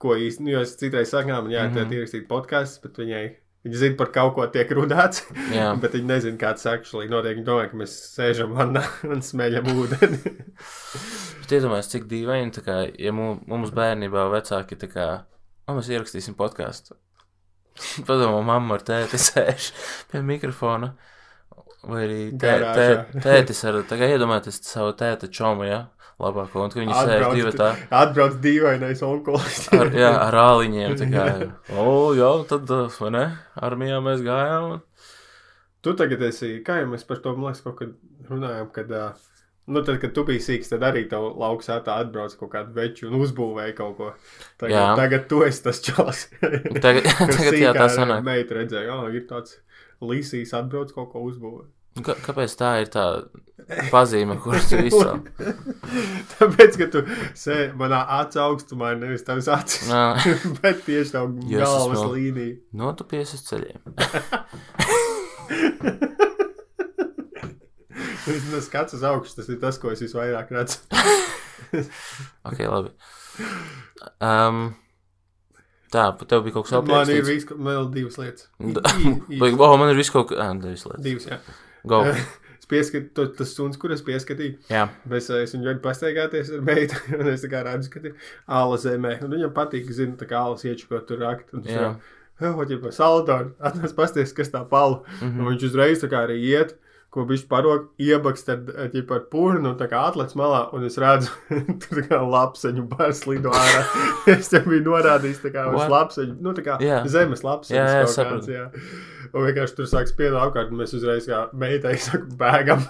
ko 0.00 0.14
īsti, 0.16 0.46
nu, 0.46 0.54
jo 0.54 0.64
es 0.64 0.76
citreiz 0.78 1.12
sakām, 1.12 1.50
jā, 1.52 1.66
mm 1.66 1.76
-hmm. 1.76 1.94
ierakstīt 1.98 2.28
podkāsts, 2.30 2.80
bet 2.82 3.00
viņai, 3.02 3.24
viņa 3.66 3.80
zina, 3.82 3.96
par 3.98 4.12
kaut 4.14 4.34
ko 4.36 4.46
tiek 4.54 4.70
runāts, 4.76 5.24
bet 5.82 5.96
viņa 5.96 6.08
nezina, 6.12 6.38
kāds 6.40 6.66
actually 6.70 7.08
notiek. 7.10 7.36
Viņa 7.38 7.46
domā, 7.48 7.66
ka 7.70 7.80
mēs 7.80 7.96
sēžam 8.14 8.54
vannā 8.58 8.84
un 9.12 9.24
smēļam 9.24 9.72
ūdeni. 9.74 10.20
Bet 11.48 11.54
iedomājieties, 11.56 11.90
cik 11.94 12.02
dīvaini, 12.10 12.52
tā 12.52 12.60
kā, 12.66 12.74
ja 13.00 13.12
mu- 13.16 13.38
mums 13.48 13.70
bērnībā 13.72 14.26
vecāki 14.34 14.76
tā 14.76 14.88
kā, 14.92 15.06
o, 15.64 15.76
mēs 15.78 15.88
ierakstīsim 15.88 16.34
podkāstu. 16.36 16.96
Padomā, 18.04 18.42
mamma 18.44 18.76
ar 18.76 18.82
tēti 18.84 19.16
sēž 19.22 19.70
pie 20.10 20.20
mikrofona. 20.26 20.90
Vai 21.88 22.02
arī 22.04 22.18
tē, 22.36 22.52
tē, 22.76 22.86
tētis 23.22 23.62
ar, 23.70 23.78
tā 23.88 23.96
kā 24.00 24.08
iedomājieties 24.12 24.58
savu 24.66 24.92
tēta 24.98 25.30
čomu, 25.32 25.64
jā, 25.64 25.78
labāko, 26.18 26.64
un 26.66 26.74
viņi 26.74 26.96
sēž 26.96 27.28
divi 27.36 27.52
tā. 27.54 27.70
Atbrauc 27.94 28.40
dīvainais 28.42 29.04
onkulis. 29.06 29.62
Ar, 29.76 29.92
jā, 29.94 30.10
ar 30.26 30.38
āliņiem. 30.42 30.98
Tā 30.98 31.08
kā, 31.12 31.28
o, 31.78 31.86
jā, 32.18 32.32
tad, 32.50 32.70
uh, 32.74 33.00
vai 33.04 33.14
ne? 33.14 33.24
Armijā 33.68 34.02
mēs 34.04 34.26
gājām. 34.26 34.74
Un... 34.74 34.84
Tu 35.78 35.94
tagad 35.94 36.22
esi, 36.26 36.56
kā 36.66 36.80
jau 36.80 36.88
mēs 36.90 37.04
par 37.06 37.20
to, 37.22 37.32
man 37.36 37.52
liekas, 37.52 37.62
kaut 37.62 37.76
kad 37.78 37.92
runājām, 38.26 38.66
kad, 38.74 38.90
ā, 38.90 39.04
nu, 39.70 39.82
tad, 39.86 40.00
kad 40.02 40.10
tu 40.16 40.24
biji 40.26 40.42
sīks, 40.42 40.72
tad 40.72 40.82
arī 40.88 41.04
tev 41.10 41.28
lauks 41.38 41.70
ētā 41.70 42.00
atbrauc 42.02 42.34
kaut 42.40 42.50
kādu 42.56 42.74
veču 42.74 43.06
un 43.06 43.20
uzbūvēja 43.20 43.76
kaut 43.78 43.94
ko. 44.00 44.08
Tagad, 44.58 44.74
Jā. 44.74 44.88
tagad 44.98 45.28
tu 45.30 45.44
esi 45.46 45.62
tas 45.68 45.78
čalis. 45.86 46.24
Tagad, 46.42 47.06
tagad 47.36 47.58
jā, 47.62 47.70
tā 47.78 47.86
sanāk. 47.94 48.26
Meita 48.26 48.58
redzēja, 48.58 48.90
jā, 48.90 48.98
ir 49.14 49.28
tāds 49.30 49.60
līsīs 50.02 50.50
atbrauc 50.58 50.90
kaut 50.96 51.12
ko 51.14 51.22
uzbūvēt. 51.30 51.70
Nu, 51.98 52.04
Kā, 52.06 52.14
kāpēc 52.22 52.54
tā 52.60 52.70
ir 52.84 52.88
tā 52.94 53.04
pazīme, 53.92 54.36
kuras 54.40 54.68
tu 54.70 54.78
izcēli? 54.80 55.20
Tāpēc, 56.38 56.78
ka 56.80 56.86
tu 56.94 57.02
sēdi 57.36 57.74
manā 57.80 58.00
acu 58.20 58.40
augstumā, 58.46 58.92
nevis 59.00 59.26
tavs 59.26 59.48
acis, 59.52 59.88
Nā, 59.90 60.02
bet 60.62 60.84
tieši 60.86 61.14
tā 61.16 61.24
galvas 61.26 61.98
esmu- 61.98 62.14
līnija. 62.14 62.56
Notupies 62.80 63.34
uz 63.36 63.42
ceļiem. 63.50 63.82
Tas 68.28 68.66
skats 68.66 68.94
uz 68.96 69.02
augšu, 69.06 69.36
tas 69.38 69.48
ir 69.48 69.58
tas, 69.62 69.78
ko 69.80 69.90
es 69.94 70.02
visvairāk 70.04 70.50
redzu. 70.54 70.82
Ok, 72.48 72.60
labi. 72.64 72.90
Um, 74.24 74.60
tā, 75.92 76.04
tev 76.30 76.44
bija 76.46 76.54
kaut 76.54 76.68
kas 76.68 76.78
Man 76.86 77.10
ir 77.12 77.24
viss, 77.26 77.44
vēl 77.50 77.88
divas 77.92 78.16
lietas. 78.20 78.46
I- 78.62 78.72
i- 78.72 79.36
i- 79.36 79.56
Oh, 79.58 79.74
man 79.76 79.90
ir 79.92 79.98
kas. 80.14 80.30
Ah, 80.38 80.54
divas 80.56 80.86
lietas. 80.86 81.02
Divas, 81.04 81.26
jā. 81.28 81.38
Go. 81.88 82.02
Es 82.58 82.66
pieskatu, 82.68 83.08
to- 83.14 83.26
tas 83.38 83.52
suns, 83.56 83.76
kur 83.80 83.92
es 83.94 84.02
pieskatīju, 84.04 84.56
Jā, 84.68 84.82
bet 85.08 85.22
es 85.30 85.52
viņu 85.54 85.64
ļoti 85.70 85.80
pastaigāties 85.84 86.50
ar 86.52 86.64
meitu, 86.66 86.96
un 87.20 87.28
es 87.32 87.44
tā 87.44 87.48
kā 87.52 87.60
redzu, 87.64 87.88
ka 87.94 88.00
ir 88.02 88.16
āla 88.58 88.76
zemē, 88.82 89.12
un 89.24 89.30
viņam 89.32 89.52
patīk, 89.56 89.86
zinu, 89.94 90.16
tā 90.20 90.26
kā 90.28 90.40
ālas 90.42 90.66
iečukot 90.66 91.06
tur 91.08 91.22
rakt, 91.22 91.54
un 91.54 91.62
Jā. 91.64 91.94
jau, 92.42 92.50
oh, 92.58 92.60
ja 92.68 92.76
pa 92.82 92.90
saldonu, 92.92 93.54
atnes 93.70 93.94
pasties, 93.96 94.34
kas 94.36 94.50
tā 94.52 94.64
pala, 94.68 95.00
Mhm. 95.22 95.38
un 95.40 95.52
viņš 95.54 95.64
uzreiz 95.70 96.02
tā 96.02 96.10
kā 96.12 96.26
arī 96.26 96.36
iet, 96.50 96.74
ko 97.18 97.26
viņš 97.28 97.44
parok, 97.50 97.90
iebakst 98.00 98.48
ar, 98.54 98.62
ja 98.94 99.02
par 99.10 99.26
purnu, 99.32 99.72
un 99.74 99.76
tā 99.80 99.90
kā 99.90 100.06
atlec 100.08 100.32
malā, 100.38 100.62
un 100.78 100.86
es 100.88 100.96
redzu, 101.02 101.34
tur 101.82 101.98
tā 102.00 102.06
kā 102.12 102.22
lapseņu 102.22 102.86
bars 102.94 103.24
lido 103.26 103.50
ārā. 103.58 103.82
es 104.38 104.48
tev 104.54 104.70
biju 104.70 104.86
norādījis 104.86 105.42
tā 105.44 105.52
kā 105.58 105.66
uz 105.74 105.84
lapseņu, 105.92 106.38
nu 106.46 106.54
tā 106.56 106.64
kā 106.70 106.78
Jā. 106.84 107.02
zemes 107.10 107.42
lapseņu. 107.46 107.78
Jā, 107.82 107.86
jā, 107.98 108.04
kaut 108.06 108.14
sapratu. 108.14 108.46
kāds, 108.46 108.54
jā. 108.54 109.06
Un 109.28 109.44
vienkārši 109.44 109.74
tur 109.76 109.84
sāks 109.90 110.14
pienu 110.16 110.38
apkārt, 110.40 110.70
un 110.72 110.78
mēs 110.80 110.94
uzreiz 110.96 111.26
kā 111.28 111.42
meitai 111.60 111.98
saku, 112.06 112.30
bēgam. 112.40 112.80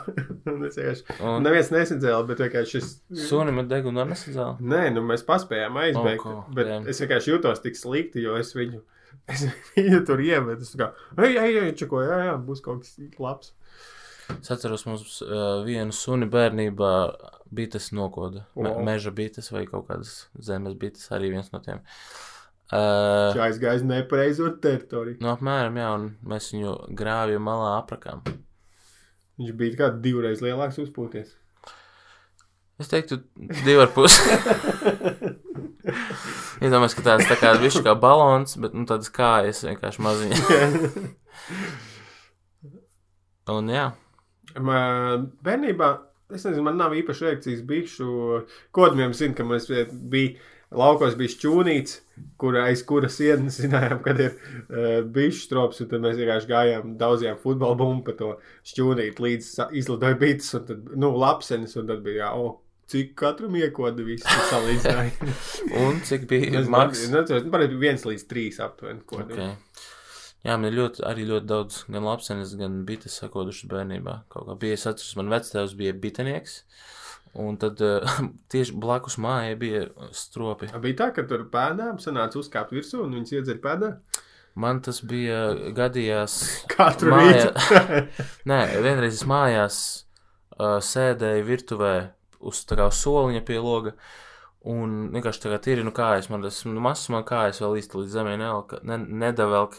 es 0.69 0.77
vienkārši, 0.79 1.17
un 1.27 1.43
neviens 1.43 1.73
nesadzēla, 1.75 2.21
bet 2.29 2.45
vienkārši 2.45 2.77
šis. 2.77 2.93
sunim 3.27 3.59
ir 3.65 3.67
deguna 3.73 4.05
nesadzēla. 4.07 4.53
Nē, 4.63 4.85
nu 4.95 5.03
mēs 5.09 5.25
paspējām 5.27 5.81
aizbēgt, 5.83 6.23
Oh, 6.23 6.45
ko, 6.45 6.55
bet 6.55 6.71
damn. 6.71 6.87
es 6.93 7.03
vienkārši 7.03 7.33
jūtos 7.35 7.65
tik 7.65 7.75
slikti, 7.81 8.23
jo 8.23 8.37
es 8.39 8.53
viņu, 8.55 8.79
es 9.35 9.49
viņu 9.75 9.99
tur 10.07 10.23
ievedu. 10.23 10.63
Es 10.63 10.71
kā, 10.79 10.93
ej, 11.19 11.35
ej, 11.43 11.59
ej, 11.65 11.73
čeko, 11.83 12.05
jā, 12.07 12.21
jā, 12.29 12.37
būs 12.47 12.63
kaut 12.65 12.85
kas 12.87 12.95
labs. 13.19 13.51
Es 14.41 14.51
atceros, 14.53 14.85
mums 14.87 15.23
uh, 15.25 15.63
vienu 15.65 15.93
suni 15.97 16.27
bērnībā 16.31 16.91
bites 17.55 17.89
nokoda. 17.97 18.45
Me, 18.57 18.69
Wow. 18.69 18.83
meža 18.85 19.11
bites 19.17 19.49
vai 19.55 19.65
kaut 19.67 19.87
kādas 19.89 20.27
zemes 20.39 20.75
bites, 20.79 21.07
arī 21.17 21.31
viens 21.33 21.49
no 21.55 21.59
tiem. 21.65 21.81
Uh, 22.69 23.33
Šā 23.33 23.47
aizgājis 23.49 23.83
nepareizo 23.89 24.51
teritoriju. 24.61 25.17
nu, 25.25 25.31
apmēram, 25.33 25.79
jā, 25.81 25.89
un 25.97 26.11
mēs 26.29 26.51
viņu 26.53 26.75
grāvju 26.99 27.41
malā 27.41 27.79
aprakām. 27.81 28.21
Viņš 29.41 29.53
bija 29.57 29.77
kā 29.81 29.87
divreiz 30.05 30.43
lielāks 30.45 30.77
uzpūties. 30.83 31.33
Es 32.79 32.87
teiktu, 32.93 33.23
divi 33.65 33.81
ar 33.81 33.89
pusi. 33.91 34.21
Iedomājieties, 36.61 36.95
ka 36.99 37.03
tāds 37.07 37.27
tā 37.31 37.37
kā 37.41 37.55
viņš 37.59 37.79
kā 37.87 37.95
balons, 37.99 38.57
bet 38.61 38.75
nu, 38.77 38.85
tādas 38.87 39.09
kājas 39.15 39.65
vienkārši 39.67 40.05
maziņas. 40.05 40.43
Un 43.57 43.65
jā, 43.73 43.87
bērnībā, 44.57 45.89
es 46.35 46.45
nezinu, 46.45 46.65
man 46.67 46.79
nav 46.81 46.95
īpaši 46.97 47.27
reakcijas 47.27 47.65
bijušu 47.69 48.13
kodiem. 48.77 49.13
Zinu, 49.17 49.37
ka 49.37 49.47
mums 49.47 49.69
bija 49.69 50.37
laukos 50.75 51.17
bija 51.17 51.33
šķūnīts, 51.33 51.99
kur 52.41 52.59
aiz 52.61 52.83
kuras 52.87 53.17
sienas 53.19 53.59
zinājām, 53.63 54.01
kad 54.05 54.21
ir 54.21 54.33
uh, 54.37 55.03
bijuši 55.05 55.45
strops, 55.47 55.83
un 55.85 55.91
tad 55.93 56.05
mēs 56.05 56.19
vienkārši 56.21 56.51
gājām 56.51 56.97
daudzajām 57.01 57.43
futbola 57.43 57.79
bumbu 57.79 58.09
pa 58.09 58.17
to 58.19 58.33
šķūnīti, 58.69 59.25
līdz 59.25 59.53
izlidoja 59.81 60.19
bites, 60.21 60.51
un 60.59 60.67
tad, 60.69 60.91
nu, 60.97 61.13
lapsenis, 61.19 61.77
un 61.81 61.89
tad 61.89 62.03
bija, 62.05 62.27
jā, 62.27 62.33
o, 62.37 62.59
cik 62.89 63.15
katram 63.21 63.57
iekoda 63.61 64.05
viss 64.05 64.29
salīdzināja. 64.51 65.33
un 65.85 66.03
cik 66.09 66.29
bija 66.31 66.53
Es 66.63 66.73
maks? 66.73 67.07
Nu, 67.13 67.25
tas 67.29 67.49
bija 67.49 67.71
viens 67.81 68.05
līdz 68.09 68.29
trīs 68.31 68.61
aptuveni. 68.65 69.05
kodi. 69.09 69.37
Okay. 69.37 69.89
Jā, 70.47 70.55
man 70.55 70.69
ir 70.71 70.77
ļoti, 70.79 71.03
arī 71.09 71.25
ļoti 71.29 71.49
daudz 71.51 71.81
gan 71.91 72.05
lapsenes, 72.07 72.53
gan 72.61 72.83
bites 72.89 73.17
sakodušas 73.19 73.67
bērnībā. 73.73 74.21
Kaut 74.33 74.47
kā 74.49 74.55
bija, 74.63 74.77
es 74.79 74.87
atceros, 74.87 75.17
man 75.19 75.33
vectēvs 75.33 75.75
bija 75.79 75.97
bitenieks, 75.99 76.61
un 77.43 77.59
tad 77.61 77.83
uh, 77.85 78.21
tieši 78.55 78.77
blakus 78.79 79.19
mājai 79.21 79.57
bija 79.61 79.83
stropi. 80.15 80.71
Bija 80.85 81.01
tā, 81.03 81.09
ka 81.17 81.27
tur 81.29 81.43
pēdām 81.53 81.99
sanāca 82.03 82.39
uzkāpt 82.41 82.73
virsū, 82.77 83.03
un 83.07 83.19
viņas 83.19 83.37
iedzer 83.41 83.61
pēdā 83.65 83.97
Man 84.59 84.81
tas 84.83 84.97
bija 85.07 85.53
gadījās. 85.77 86.35
katru 86.73 87.13
Mājā- 87.15 87.51
rītu. 87.53 88.25
Nē, 88.51 88.57
vienreiz 88.83 89.21
es 89.21 89.27
mājās 89.29 89.77
uh, 90.59 90.79
sēdēju 90.83 91.45
virtuvē 91.47 91.93
uz 92.49 92.65
tā 92.67 92.79
kā 92.81 92.89
soliņa 92.95 93.43
pie 93.47 93.59
loga. 93.63 93.93
Un 94.69 95.13
vienkārši 95.15 95.45
tā 95.45 95.53
kā 95.53 95.61
tīrinu 95.63 95.93
kājas, 95.95 96.27
man 96.33 96.43
tas 96.43 96.59
nu, 96.67 96.75
mazs 96.83 97.07
man 97.15 97.23
kājas 97.29 97.61
vēl 97.63 97.77
īsti 97.79 98.01
līdz 98.01 98.17
zemē 98.17 98.33
nevelk, 98.41 98.75
ne, 98.83 98.99
nedavelk. 99.27 99.79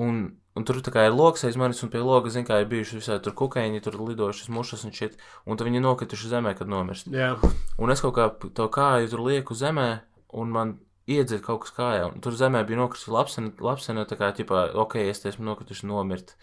Un, 0.00 0.24
un 0.58 0.66
tur 0.66 0.80
kā 0.94 1.04
ir 1.06 1.14
loks 1.14 1.44
aiz 1.46 1.58
manis, 1.60 1.82
un 1.86 1.90
pie 1.92 2.00
loga, 2.02 2.30
zin 2.34 2.46
kā, 2.46 2.60
ir 2.62 2.70
bijuši 2.70 2.98
visādi 2.98 3.22
tur 3.26 3.36
kukaiņi, 3.38 3.82
tur 3.84 3.98
lidojušas 4.00 4.50
mušas 4.54 4.86
un 4.88 4.94
šit, 4.94 5.18
un 5.46 5.58
tad 5.58 5.68
viņi 5.68 5.82
nokrituši 5.84 6.32
zemē, 6.32 6.56
kad 6.58 6.70
nomirst. 6.70 7.12
Jā, 7.14 7.36
Un 7.78 7.90
es 7.90 8.02
kaut 8.02 8.14
kā 8.18 8.28
to 8.54 8.66
kāju 8.70 9.10
tur 9.10 9.22
lieku 9.26 9.54
zemē, 9.58 9.88
un 10.34 10.50
man 10.54 10.76
iedzēra 11.10 11.42
kaut 11.44 11.64
kas 11.64 11.74
kājā. 11.76 12.08
Un 12.12 12.22
tur 12.24 12.36
zemē 12.38 12.62
bija 12.66 12.80
nokritusi 12.80 13.12
lapsena, 13.12 13.52
lapsena 13.60 14.06
tā 14.08 14.18
kā, 14.20 14.30
ķipā, 14.36 14.66
ok, 14.84 14.96
es 15.04 15.22
te 15.22 15.30
esmu 15.30 15.46
nokrituši 15.50 15.88
nomirt. 15.90 16.34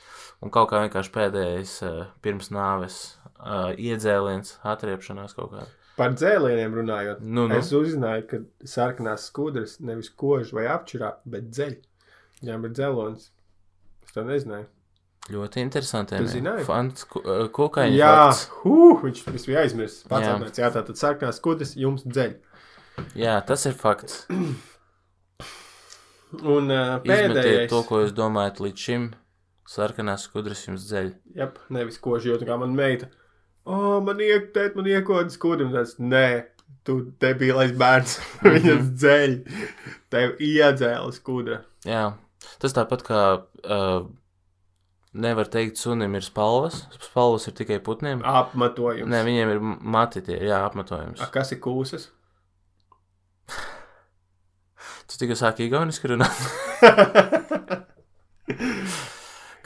Un 0.44 0.54
kaut 0.54 0.70
kā 0.72 0.84
vienkārši 0.84 1.14
pēdējais 1.16 1.76
uh, 1.88 2.02
pirms 2.22 2.52
nāves 2.54 3.00
uh, 3.40 3.72
iedzēliens, 3.76 4.60
atriepšanās 4.74 5.38
kaut 5.38 5.56
kā. 5.56 5.68
par 5.98 6.16
dzēlieniem 6.18 6.78
runājot. 6.82 7.22
Nu, 7.22 7.48
nu. 7.50 7.58
Es 7.60 7.72
uzzināju, 7.76 8.28
ka 8.30 8.42
sarkanās 8.68 9.28
skudras 9.30 9.80
nevis 9.84 10.10
kož 10.10 10.54
vai 10.56 10.68
apčurā, 10.72 11.16
bet 11.30 11.52
dzeļ. 11.52 11.76
Viņām 12.42 12.66
ir 12.66 12.76
dzelonis. 12.78 13.28
To 14.16 14.24
nezināju. 14.28 14.68
Ļoti 15.32 15.62
interesanti. 15.62 16.18
Tu 16.20 16.28
zināji? 16.32 16.66
Fants, 16.68 17.06
ku, 17.08 17.22
uh, 17.22 17.46
kukaiņi. 17.54 17.96
Jā, 18.00 18.10
fakts. 18.32 18.48
huh, 18.64 19.04
viņš 19.06 19.22
viss 19.30 19.48
bija 19.48 19.62
aizmirsis. 19.64 20.02
Pats 20.10 20.26
Jā. 20.28 20.34
atnāca. 20.36 20.64
Jā, 20.64 20.72
tātad 20.74 21.00
sarkanās 21.00 21.38
skudras 21.40 21.76
jums 21.80 22.04
dzeļ. 22.08 22.34
Jā, 23.22 23.38
tas 23.48 23.64
ir 23.70 23.78
fakts. 23.78 24.26
Un 26.42 26.72
uh, 26.72 26.98
Izmetiet 27.04 27.36
pēdējais. 27.36 27.70
to, 27.72 27.82
ko 27.88 28.02
jūs 28.04 28.14
domājat 28.18 28.62
līdz 28.64 28.86
šim. 28.88 29.08
Sarkanās 29.72 30.26
skudras 30.28 30.64
jums 30.68 30.88
dzeļ. 30.90 31.12
Jep, 31.38 31.60
nevis 31.72 32.00
kož, 32.02 32.26
jo 32.28 32.38
tā 32.42 32.48
kā 32.50 32.58
man 32.60 32.74
meita. 32.76 33.08
O, 33.64 34.00
man 34.04 34.20
iekotēt, 34.24 34.76
man 34.80 34.88
iekodas 34.90 35.38
skudrim. 35.38 35.70
Tas, 35.76 35.94
nē, 36.02 36.26
tu 36.88 36.98
debilais 37.22 37.72
bērns. 37.78 38.18
Viņas 38.48 38.90
dzeļ. 39.00 39.38
Tev 40.12 40.42
iedzēla 40.44 41.12
skudra. 41.16 41.62
Jā, 41.88 42.08
tas 42.62 42.76
tāpat 42.78 43.04
kā 43.08 43.22
uh, 43.42 44.00
nevar 45.14 45.50
teikt, 45.52 45.78
sunim 45.82 46.16
ir 46.16 46.26
spalvas. 46.26 46.86
Spalvas 47.04 47.48
ir 47.50 47.56
tikai 47.58 47.80
putniem. 47.84 48.24
Apmetojums. 48.24 49.10
Nē, 49.12 49.24
viņiem 49.28 49.54
ir 49.56 49.62
mati 49.98 50.24
tie, 50.26 50.38
jā, 50.48 50.62
apmetojums. 50.68 51.22
A, 51.22 51.30
kas 51.34 51.54
ir 51.56 51.62
kūsas? 51.64 52.10
Tu 55.12 55.18
tikai 55.20 55.36
sāki 55.36 55.66
igauniski 55.68 56.08
runāt. 56.08 56.38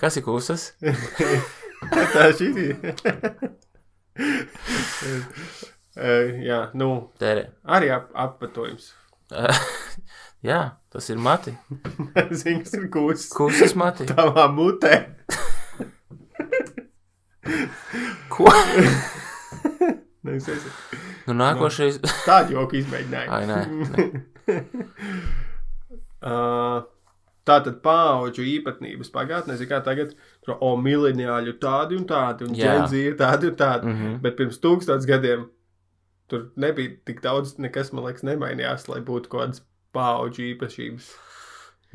Kas 0.01 0.17
ir 0.17 0.23
kūsas? 0.25 0.63
Tā 2.15 2.25
šī 2.35 2.47
ir. 2.63 2.75
Jā, 6.49 6.59
nu, 6.73 6.89
Tērē. 7.21 7.45
arī 7.77 7.91
ap, 7.93 8.09
apmetojums. 8.25 8.89
jā, 10.49 10.59
tas 10.93 11.09
ir 11.09 11.17
mati. 11.21 11.53
Zini, 12.39 12.63
kas 12.63 12.73
ir 12.77 12.89
kūsas? 12.93 13.29
Kūsas 13.35 13.75
mati. 13.79 14.07
Tavā 14.09 14.47
mutē. 14.53 14.93
Ko? 18.33 18.49
Nu, 20.25 20.33
es 20.33 20.49
Nu, 21.25 21.33
nākošais. 21.37 21.99
tādu 22.25 22.53
joku 22.57 22.77
izmēģināju. 22.81 23.29
Ai, 23.33 23.45
nē. 23.49 23.59
Uh, 26.25 26.85
tā 27.45 27.59
tad 27.65 27.79
paudžu 27.85 28.45
īpatnības 28.49 29.11
pagātnē, 29.13 29.57
kā 29.69 29.79
tagad, 29.85 30.15
o 30.57 30.73
mileniāļu 30.81 31.55
tādi 31.61 31.97
un 31.99 32.05
tādi, 32.09 32.47
un 32.47 32.57
ģenzi 32.57 33.03
ir 33.11 33.17
tādi 33.19 33.51
un 33.51 33.57
tādi. 33.59 33.89
Mm 33.89 33.95
-hmm. 34.01 34.15
Bet 34.21 34.37
pirms 34.37 34.61
tūkstotis 34.61 35.05
gadiem 35.09 35.45
tur 36.31 36.49
nebija 36.59 36.95
tik 37.07 37.21
daudz, 37.25 37.57
nekas, 37.61 37.93
man 37.93 38.07
liekas, 38.07 38.25
nemainījās, 38.27 38.89
lai 38.91 39.01
būtu 39.05 39.31
kaut 39.31 39.45
kādas 39.45 39.63
paudžu 39.95 40.49
īpašības. 40.51 41.13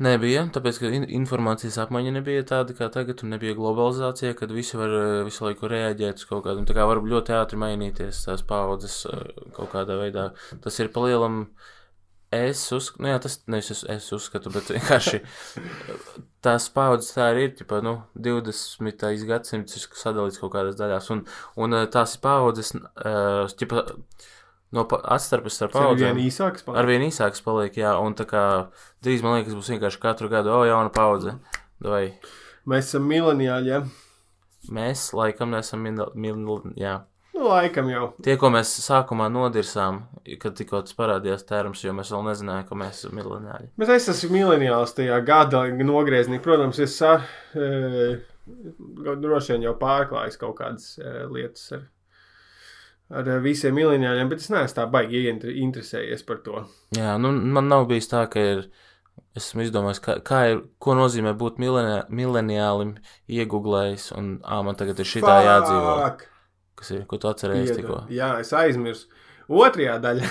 Nebija, 0.01 0.47
tāpēc, 0.49 0.79
ka 0.81 0.89
in 0.97 1.03
informācijas 1.19 1.77
apmaiņa 1.83 2.13
nebija 2.15 2.45
tāda 2.49 2.73
kā 2.73 2.87
tagad, 2.93 3.21
un 3.21 3.35
nebija 3.35 3.53
globalizācija, 3.57 4.33
kad 4.39 4.53
visi 4.55 4.79
var 4.79 4.95
eh, 4.97 5.09
visu 5.27 5.45
laiku 5.45 5.69
reaģēt 5.69 6.23
uz 6.23 6.25
kaut 6.29 6.45
kādu, 6.47 6.63
tā 6.65 6.73
kā 6.77 6.87
var 6.89 7.03
ļoti 7.05 7.35
ātri 7.37 7.59
mainīties 7.61 8.23
tās 8.25 8.41
paudzes 8.47 9.03
eh, 9.11 9.27
kaut 9.53 9.69
kādā 9.75 9.99
veidā. 9.99 10.31
Tas 10.63 10.79
ir 10.81 10.89
palielam 10.95 11.43
Es 12.31 12.63
uzskatu, 12.71 13.03
nu 13.03 13.09
jā, 13.11 13.19
tas 13.19 13.33
nevis 13.51 13.73
es, 13.73 13.81
es 13.91 14.05
uzskatu, 14.15 14.51
bet 14.53 14.69
vienkārši 14.71 15.19
tās 16.45 16.69
paudzes 16.71 17.11
tā 17.17 17.25
arī 17.33 17.49
ir, 17.49 17.55
tipa, 17.59 17.81
nu, 17.83 17.97
20. 18.15 19.25
gadsimts 19.27 19.75
ir 19.75 19.87
sadalīts 19.99 20.39
kaut 20.39 20.53
kādās 20.53 20.77
daļās, 20.79 21.09
un, 21.11 21.25
un 21.59 21.75
tās 21.91 22.15
paudzes, 22.23 22.71
tipa, 23.59 23.83
no 24.71 24.85
atstarpes 25.01 25.59
starp 25.59 25.75
paudzēm. 25.75 26.15
vien 26.15 26.29
īsāks. 26.29 26.63
paliek. 26.63 26.79
Arvien 26.79 27.03
īsāks 27.09 27.43
paliek, 27.43 27.81
jā, 27.83 27.91
un 27.99 28.15
tā 28.15 28.27
kā 28.29 28.45
drīz 29.03 29.25
man 29.25 29.41
liekas, 29.41 29.57
būs 29.59 29.73
vienkārši 29.75 30.01
katru 30.07 30.31
gadu, 30.31 30.55
o, 30.55 30.63
jauna 30.69 30.93
paudze. 30.95 31.35
Vai 31.83 32.05
Mēs 32.69 32.91
esam 32.91 33.07
mileniāļi, 33.09 33.71
ja? 33.73 33.83
mēs 34.69 35.09
laikam 35.17 35.51
nesam 35.55 35.81
min, 35.81 35.97
min, 36.13 36.45
jā. 36.77 36.99
Laikam 37.41 37.89
jau. 37.89 38.07
Tie, 38.23 38.35
ko 38.39 38.51
mēs 38.53 38.71
sākumā 38.83 39.27
nodirsām, 39.33 40.03
kad 40.41 40.55
tikko 40.57 40.83
tas 40.85 40.95
parādījās 40.97 41.45
terms, 41.49 41.81
jo 41.83 41.93
mēs 41.97 42.11
vēl 42.13 42.27
nezinājām, 42.29 42.67
ka 42.67 42.77
mēs 42.77 42.99
esam 43.01 43.15
miljonāri. 43.17 43.71
Bet 43.81 43.93
es 43.95 44.09
esmu 44.13 44.35
mileniāls 44.35 44.93
tajā 44.97 45.17
gada 45.25 45.63
nogriezienī. 45.81 46.41
Protams, 46.43 46.81
es 46.83 46.97
sa, 47.01 47.15
e, 47.55 48.19
droši 48.45 49.55
vien 49.55 49.65
jau 49.69 49.73
pārklājis 49.81 50.37
kaut 50.41 50.59
kādas 50.59 50.93
e, 51.01 51.15
lietas 51.31 51.65
ar, 51.77 51.87
ar 53.23 53.33
visiem 53.43 53.75
mileniāļiem, 53.79 54.29
bet 54.31 54.45
es 54.45 54.53
neesmu 54.53 54.77
tā 54.77 54.87
baigi 54.93 55.25
interesējies 55.31 56.25
par 56.27 56.43
to. 56.45 56.65
Jā, 56.97 57.17
nu, 57.21 57.33
man 57.33 57.71
nav 57.71 57.89
bijis 57.91 58.11
tā, 58.11 58.27
ka 58.31 58.47
ir. 58.53 58.65
Esmu 59.35 59.63
izdomājis, 59.63 59.99
kā, 60.03 60.13
kā 60.27 60.37
ir, 60.51 60.57
ko 60.83 60.91
nozīmē 60.95 61.31
būt 61.39 61.59
mileniālim, 61.61 62.89
iegūlējis, 63.31 64.09
un 64.19 64.33
ā, 64.43 64.57
man 64.67 64.75
tagad 64.79 64.99
ir 64.99 65.07
šī 65.07 65.21
tā 65.23 65.37
jādzīvo. 65.45 65.93
Kas 66.81 66.95
ir, 66.95 67.03
ko 67.09 67.21
tu 67.21 67.29
atceries 67.29 67.75
tikko? 67.77 68.03
Jā, 68.09 68.33
es 68.41 68.49
aizmirsu. 68.57 69.09
Otrajā 69.51 69.97
daļā, 69.99 70.27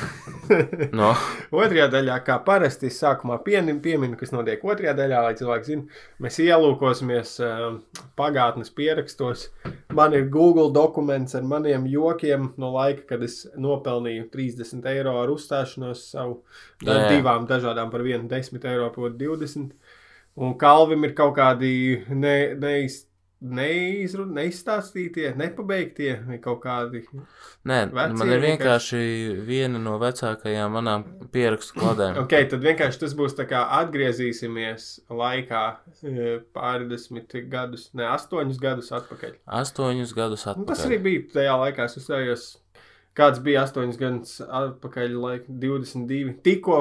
No, 0.96 1.10
otrajā 1.52 1.90
daļā, 1.92 2.14
kā 2.24 2.38
parasti, 2.46 2.88
es 2.88 2.96
sākumā 3.02 3.36
piemin, 3.44 3.80
pieminu, 3.84 4.16
kas 4.16 4.32
notiek 4.32 4.62
otrajā 4.64 4.94
daļā, 4.96 5.18
lai 5.26 5.34
cilvēki 5.36 5.66
zinātu, 5.66 5.98
mēs 6.24 6.38
ielūkosimies 6.40 7.34
um, 7.44 7.76
pagātnes 8.16 8.72
pierakstos. 8.72 9.48
Man 9.92 10.16
ir 10.16 10.30
Google 10.32 10.70
dokuments 10.72 11.36
ar 11.36 11.44
maniem 11.44 11.84
jokiem 11.90 12.54
no 12.62 12.72
laika, 12.78 13.04
kad 13.12 13.26
es 13.26 13.42
nopelnīju 13.60 14.30
30 14.32 14.88
eiro 14.94 15.18
ar 15.20 15.34
uzstāšanos 15.34 16.06
savu 16.14 16.38
Jā, 16.86 16.96
jā. 16.96 17.06
divām 17.18 17.44
dažādām 17.50 17.92
par 17.92 18.06
vienu 18.06 18.24
10 18.30 18.64
eiro, 18.72 18.88
proti 18.94 19.20
20. 19.26 19.76
Un 20.40 20.56
Kalvim 20.56 21.04
ir 21.04 21.12
kaut 21.18 21.34
kādi 21.36 21.74
ne, 22.08 22.36
neiz, 22.56 23.02
neizru, 23.40 24.26
neizstāstītie, 24.28 25.30
nepabeigtie 25.38 26.12
kaut 26.44 26.60
kādi. 26.64 27.00
nē, 27.64 27.78
Vecie 27.88 28.18
man 28.18 28.32
ir 28.34 28.42
vienkārši 28.44 29.00
viena 29.46 29.80
no 29.80 29.96
vecākajām 30.02 30.76
manām 30.76 31.06
pierakstu 31.32 31.78
kladēm. 31.80 32.18
Ok, 32.24 32.34
tad 32.52 32.60
vienkārši 32.66 33.00
tas 33.00 33.14
būs 33.16 33.36
tā 33.38 33.46
kā 33.48 33.62
atgriezīsimies 33.80 34.88
laikā 35.08 35.62
e, 36.04 36.38
pārdesmit 36.56 37.32
gadus, 37.52 37.88
ne 37.96 38.06
astoņus 38.12 38.60
gadus 38.60 38.92
atpakaļ. 39.00 39.38
Astoņus 39.60 40.14
gadus 40.16 40.46
Nu, 40.46 40.66
tas 40.68 40.84
atpakaļ. 40.84 40.86
arī 40.86 41.00
bija 41.08 41.26
tajā 41.38 41.56
laikā, 41.64 41.88
es 41.88 41.96
uzstājos, 42.02 42.46
kāds 43.16 43.40
bija 43.44 43.64
astoņus 43.64 44.00
gadus 44.00 44.40
atpakaļ, 44.44 45.16
laika 45.16 45.60
22. 45.64 46.36
Tikko 46.44 46.80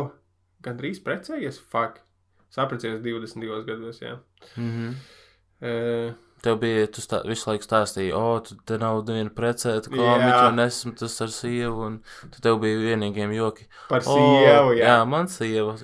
gandrīz 0.66 1.00
precējies, 1.06 1.62
fuck. 1.72 2.04
Saprecējies 2.52 3.00
22 3.06 3.64
gados, 3.68 4.02
jā. 4.02 4.18
Mm 4.58 4.72
-hmm. 4.76 6.16
Tev 6.44 6.56
bija, 6.62 6.88
tu 6.88 7.04
stā, 7.04 7.20
visu 7.28 7.50
laiku 7.50 7.68
stāstīji, 7.68 8.14
o, 8.16 8.40
tu 8.46 8.56
te 8.68 8.78
nav 8.80 9.02
neviena 9.08 9.34
precēta 9.36 9.92
komiķa, 9.92 10.46
un 10.54 10.64
esmu 10.64 10.94
tas 11.00 11.18
ar 11.26 11.34
sievu, 11.36 11.90
un 11.90 11.98
tu 12.32 12.44
tev 12.46 12.62
bija 12.64 12.80
vienīgiem 12.86 13.34
joki. 13.36 13.68
par 13.90 14.06
O, 14.06 14.16
sievu, 14.16 14.78
jā. 14.80 14.86
jā, 14.88 14.96
man 15.10 15.28
sieva 15.32 15.76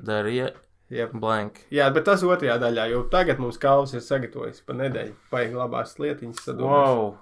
darīja 0.00 0.54
jā. 0.88 1.10
blank. 1.12 1.60
Jā, 1.74 1.90
bet 1.92 2.08
tas 2.08 2.24
otrajā 2.24 2.56
daļā, 2.62 2.88
jo 2.94 3.04
tagad 3.12 3.42
mums 3.42 3.60
kalvs 3.60 3.92
ir 3.98 4.04
sagatavojis 4.06 4.64
pa 4.64 4.78
nedēļu. 4.80 5.14
Vajag 5.34 5.60
labās 5.60 5.94
lietiņas 6.00 6.42
sadomāt. 6.48 6.88
Wow. 6.88 7.14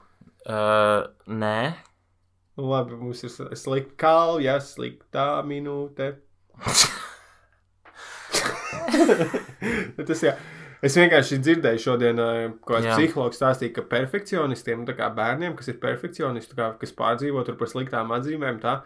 Uh, 0.48 1.10
nē, 1.26 1.60
Nu, 2.58 2.64
labi, 2.66 2.96
mums 2.98 3.20
ir 3.22 3.30
slikta 3.54 3.94
kalja, 4.02 4.56
sliktā 4.58 5.28
minūte. 5.46 6.16
Tas 10.08 10.22
jā. 10.24 10.34
Es 10.84 10.94
vienkārši 10.94 11.40
dzirdēju 11.42 11.80
šodien, 11.82 12.20
ā, 12.22 12.26
ko 12.62 12.78
psihologs 12.84 13.40
stāstīja, 13.40 13.72
ka 13.74 13.82
perfekcionistiem, 13.90 14.84
tā 14.86 14.94
kā 14.98 15.08
bērniem, 15.14 15.56
kas 15.58 15.72
ir 15.72 15.78
perfekcionisti, 15.82 16.52
tā 16.52 16.58
kā, 16.60 16.68
kas 16.82 16.94
pārdzīvo 16.98 17.42
tur 17.46 17.56
par 17.58 17.70
sliktām 17.72 18.12
atzīmēm, 18.14 18.60
tā, 18.62 18.76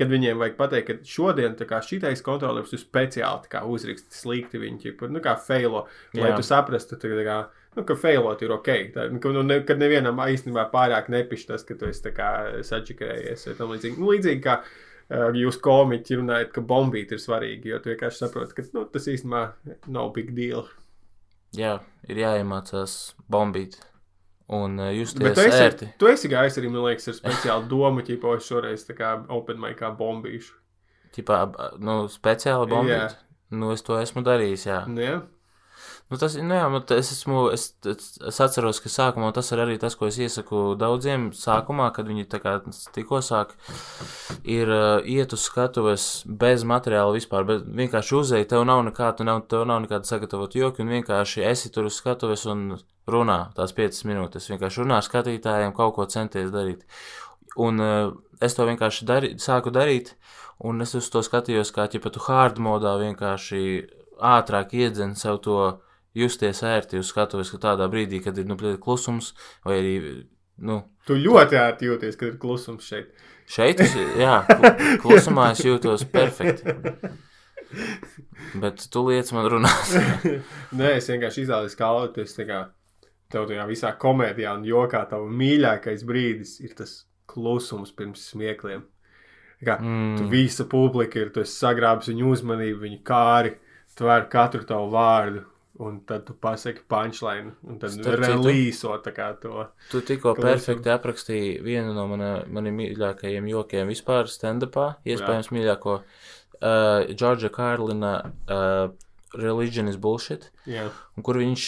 kad 0.00 0.12
viņiem 0.12 0.40
vajag 0.40 0.56
pateikt, 0.60 0.88
ka 0.88 1.12
šodien 1.12 1.56
tā 1.58 1.80
šitais 1.84 2.24
kontrolieris 2.24 2.72
ir 2.72 2.80
speciāli 2.80 3.44
tā 3.44 3.52
kā 3.52 3.64
uzraksts 3.68 4.22
slikti, 4.24 4.62
viņi 4.62 4.80
ķipa, 4.86 5.10
nu, 5.12 5.20
kā 5.24 5.36
failo, 5.36 5.84
lai 6.16 6.32
Jā. 6.32 6.38
tu 6.40 6.46
saprastu, 6.46 6.96
tā 7.02 7.12
kā, 7.20 7.38
nu, 7.76 7.84
ka 7.88 7.98
failot 8.00 8.46
ir 8.46 8.56
ok. 8.56 8.72
Tā, 8.96 9.08
ka, 9.20 9.34
nu, 9.36 9.44
ne, 9.44 9.60
kad 9.68 9.82
nevienam 9.82 10.24
īstenībā 10.24 10.70
pārāk 10.72 11.12
nepišķi 11.12 11.52
tas, 11.52 11.68
ka 11.68 11.76
tu 11.76 11.92
esi 11.92 12.08
tā 12.08 12.32
sačakarējies 12.64 13.50
vai 13.50 13.58
tam 13.60 13.76
līdzīgi. 13.76 14.00
Nu, 14.00 14.08
līdzīgi 14.14 14.44
kā 14.48 14.62
uh, 14.64 15.28
jūs 15.36 15.60
komiķi 15.60 16.22
runājat, 16.22 16.54
ka 16.56 16.64
bombīt 16.64 17.12
ir 17.12 17.20
svarīgi, 17.20 17.74
jo 17.74 17.80
tu 17.82 17.92
vienkārši 17.92 18.24
saproti, 18.24 18.56
ka 18.56 18.70
nu, 18.72 18.86
tas 18.88 19.10
īstenībā 19.12 19.50
nav 19.92 20.14
big 20.16 20.32
deal. 20.36 20.64
Jā, 21.56 21.76
ir 22.08 22.22
jāiemācās 22.22 22.96
bombīt. 23.30 23.78
Un 24.52 24.74
uh, 24.82 24.90
jūs 24.92 25.14
Bet 25.16 25.36
tie 25.36 25.46
tu 25.46 25.48
esi, 25.48 25.62
ērti. 25.64 25.86
tu 26.00 26.08
esi 26.10 26.28
gājis 26.28 26.58
arī, 26.60 26.70
man 26.72 26.84
liekas, 26.88 27.08
ar 27.08 27.16
speciālu 27.20 27.68
domu, 27.70 28.02
ķipo, 28.04 28.34
es 28.36 28.48
šoreiz 28.50 28.82
tā 28.88 28.96
kā 28.98 29.14
open 29.32 29.60
mic 29.62 29.78
kā 29.78 29.92
bombīšu. 29.96 30.58
Tipā, 31.16 31.38
nu, 31.80 32.02
speciāli 32.12 32.68
bombīt. 32.72 33.16
Nu, 33.52 33.70
es 33.76 33.84
to 33.84 33.98
esmu 34.00 34.24
darījis, 34.24 34.66
jā. 34.68 34.82
Nu, 34.88 35.00
ja? 35.04 35.18
Nu, 36.10 36.18
tas 36.20 36.34
ir, 36.36 36.44
nu 36.44 36.56
jā, 36.58 36.64
nu, 36.68 36.80
es 36.92 37.10
esmu, 37.14 37.42
es, 37.54 37.62
es, 37.88 38.38
atceros, 38.44 38.82
ka 38.84 38.90
sākumā 38.92 39.30
tas 39.32 39.48
ir 39.54 39.62
arī 39.62 39.78
tas, 39.80 39.94
ko 39.96 40.10
es 40.10 40.18
iesaku 40.20 40.74
daudziem 40.80 41.30
sākumā, 41.36 41.86
kad 41.96 42.10
viņi 42.10 42.26
tikko 42.28 43.20
sāk, 43.24 43.54
ir 44.44 44.68
uh, 44.68 45.06
iet 45.08 45.32
uz 45.32 45.46
skatuves 45.46 46.06
bez 46.26 46.66
materiāla 46.68 47.14
vispār, 47.16 47.46
bet 47.48 47.64
vienkārši 47.64 48.18
uzēji, 48.18 48.48
tev 48.50 48.66
nav 48.68 48.82
nekā, 48.90 49.08
tu 49.16 49.24
nav, 49.24 49.40
tev 49.48 49.64
nav 49.70 49.80
nekāda 49.86 50.10
sagatavot 50.10 50.52
joki, 50.58 50.84
un 50.84 50.92
vienkārši 50.98 51.46
esi 51.48 51.72
tur 51.72 51.88
uz 51.88 51.96
skatuves 51.96 52.44
un 52.50 52.74
runā 53.08 53.38
tās 53.56 53.72
5 53.78 54.02
minūtes, 54.10 54.50
vienkārši 54.52 54.84
runā 54.84 55.00
skatītājiem, 55.06 55.72
kaut 55.78 55.96
ko 55.96 56.06
centies 56.12 56.52
darīt. 56.52 56.84
Un 57.56 57.80
uh, 57.80 58.12
es 58.44 58.58
to 58.58 58.66
vienkārši 58.68 59.08
dari, 59.08 59.32
sāku 59.40 59.72
darīt, 59.72 60.12
un 60.60 60.84
es 60.84 60.92
uz 60.98 61.08
to 61.08 61.24
skatījos, 61.24 61.72
kā 61.72 61.88
pat 61.88 62.12
tu 62.12 62.26
hard 62.28 62.60
modā 62.60 62.98
vienkārši 63.00 63.64
ātrāk 64.22 64.76
iedzen 64.76 65.16
sev 65.18 65.40
to 65.42 65.56
justies 66.14 66.62
ērti 66.66 67.00
uz 67.00 67.10
skatuves, 67.12 67.50
ka 67.54 67.60
tādā 67.70 67.88
brīdī, 67.92 68.22
kad 68.24 68.38
ir 68.38 68.48
nu, 68.48 68.56
klusums, 68.82 69.32
vai 69.64 69.78
arī 69.80 69.94
nu, 70.62 70.82
Tu 71.08 71.16
ļoti 71.18 71.58
ērti 71.58 71.88
jūties, 71.88 72.18
kad 72.18 72.28
ir 72.28 72.38
klusums 72.42 72.86
šeit. 72.86 73.10
šeit, 73.50 73.80
jā, 74.24 74.42
klu- 74.46 74.98
klusumā 75.02 75.50
es 75.56 75.64
jūtos 75.66 76.04
perfekti. 76.12 76.76
Bet 78.60 78.84
tu 78.92 79.02
liec 79.08 79.32
man 79.32 79.48
runāt. 79.48 79.96
Nē, 80.78 80.96
es 80.98 81.08
vienkārši 81.08 81.46
izvēlējos 81.46 81.76
kalnu, 81.78 82.12
tā 82.12 82.46
kā 82.48 82.60
tev 83.32 83.48
tajā 83.48 83.64
visā 83.70 83.94
komēdijā 83.96 84.52
un 84.58 84.66
jokā 84.68 85.06
tavu 85.08 85.30
mīļākais 85.32 86.04
brīdis 86.04 86.58
ir 86.60 86.74
tas 86.76 87.06
klusums 87.32 87.94
pirms 87.96 88.26
smiekliem. 88.32 88.84
Kā, 89.62 89.76
mm. 89.78 90.16
Tu 90.18 90.26
visa 90.28 90.66
publika 90.68 91.20
ir, 91.22 91.30
tu 91.32 91.40
esi 91.40 91.54
sagrābis 91.54 92.10
viņu 92.10 92.32
uzmanību, 92.34 92.80
viņu 92.82 92.98
kāri, 93.06 93.54
tver 93.96 94.26
katru 94.32 94.66
tavu 94.66 94.88
vārdu, 94.92 95.44
un 95.82 96.00
tad 96.06 96.24
tu 96.28 96.34
pasaki 96.38 96.84
punchline, 96.90 97.54
un 97.66 97.78
tad 97.82 97.96
relīso 98.22 98.94
tā 99.04 99.12
kā 99.16 99.30
to. 99.42 99.66
Tu 99.90 100.02
tikko 100.06 100.34
Klusums. 100.36 100.46
perfekti 100.48 100.92
aprakstīji 100.92 101.56
vienu 101.64 101.94
no 101.96 102.06
mana, 102.10 102.32
maniem 102.46 102.78
mīļākajiem 102.80 103.48
jokiem 103.50 103.90
vispār 103.92 104.30
stand-upā, 104.30 104.92
iespējams 105.08 105.50
mīļāko. 105.54 105.96
Uh, 106.62 107.10
Džordža 107.10 107.50
Kārlina 107.50 108.12
uh, 108.22 108.92
Religion 109.34 109.88
is 109.90 109.98
Bullshit. 109.98 110.50
Jā, 110.68 110.86
un 111.16 111.26
kur 111.26 111.40
viņš 111.40 111.66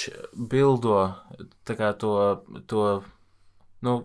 bildo 0.52 0.98
tā 1.66 1.74
kā 1.78 1.90
to, 1.98 2.14
to 2.70 2.84
nu, 3.82 3.96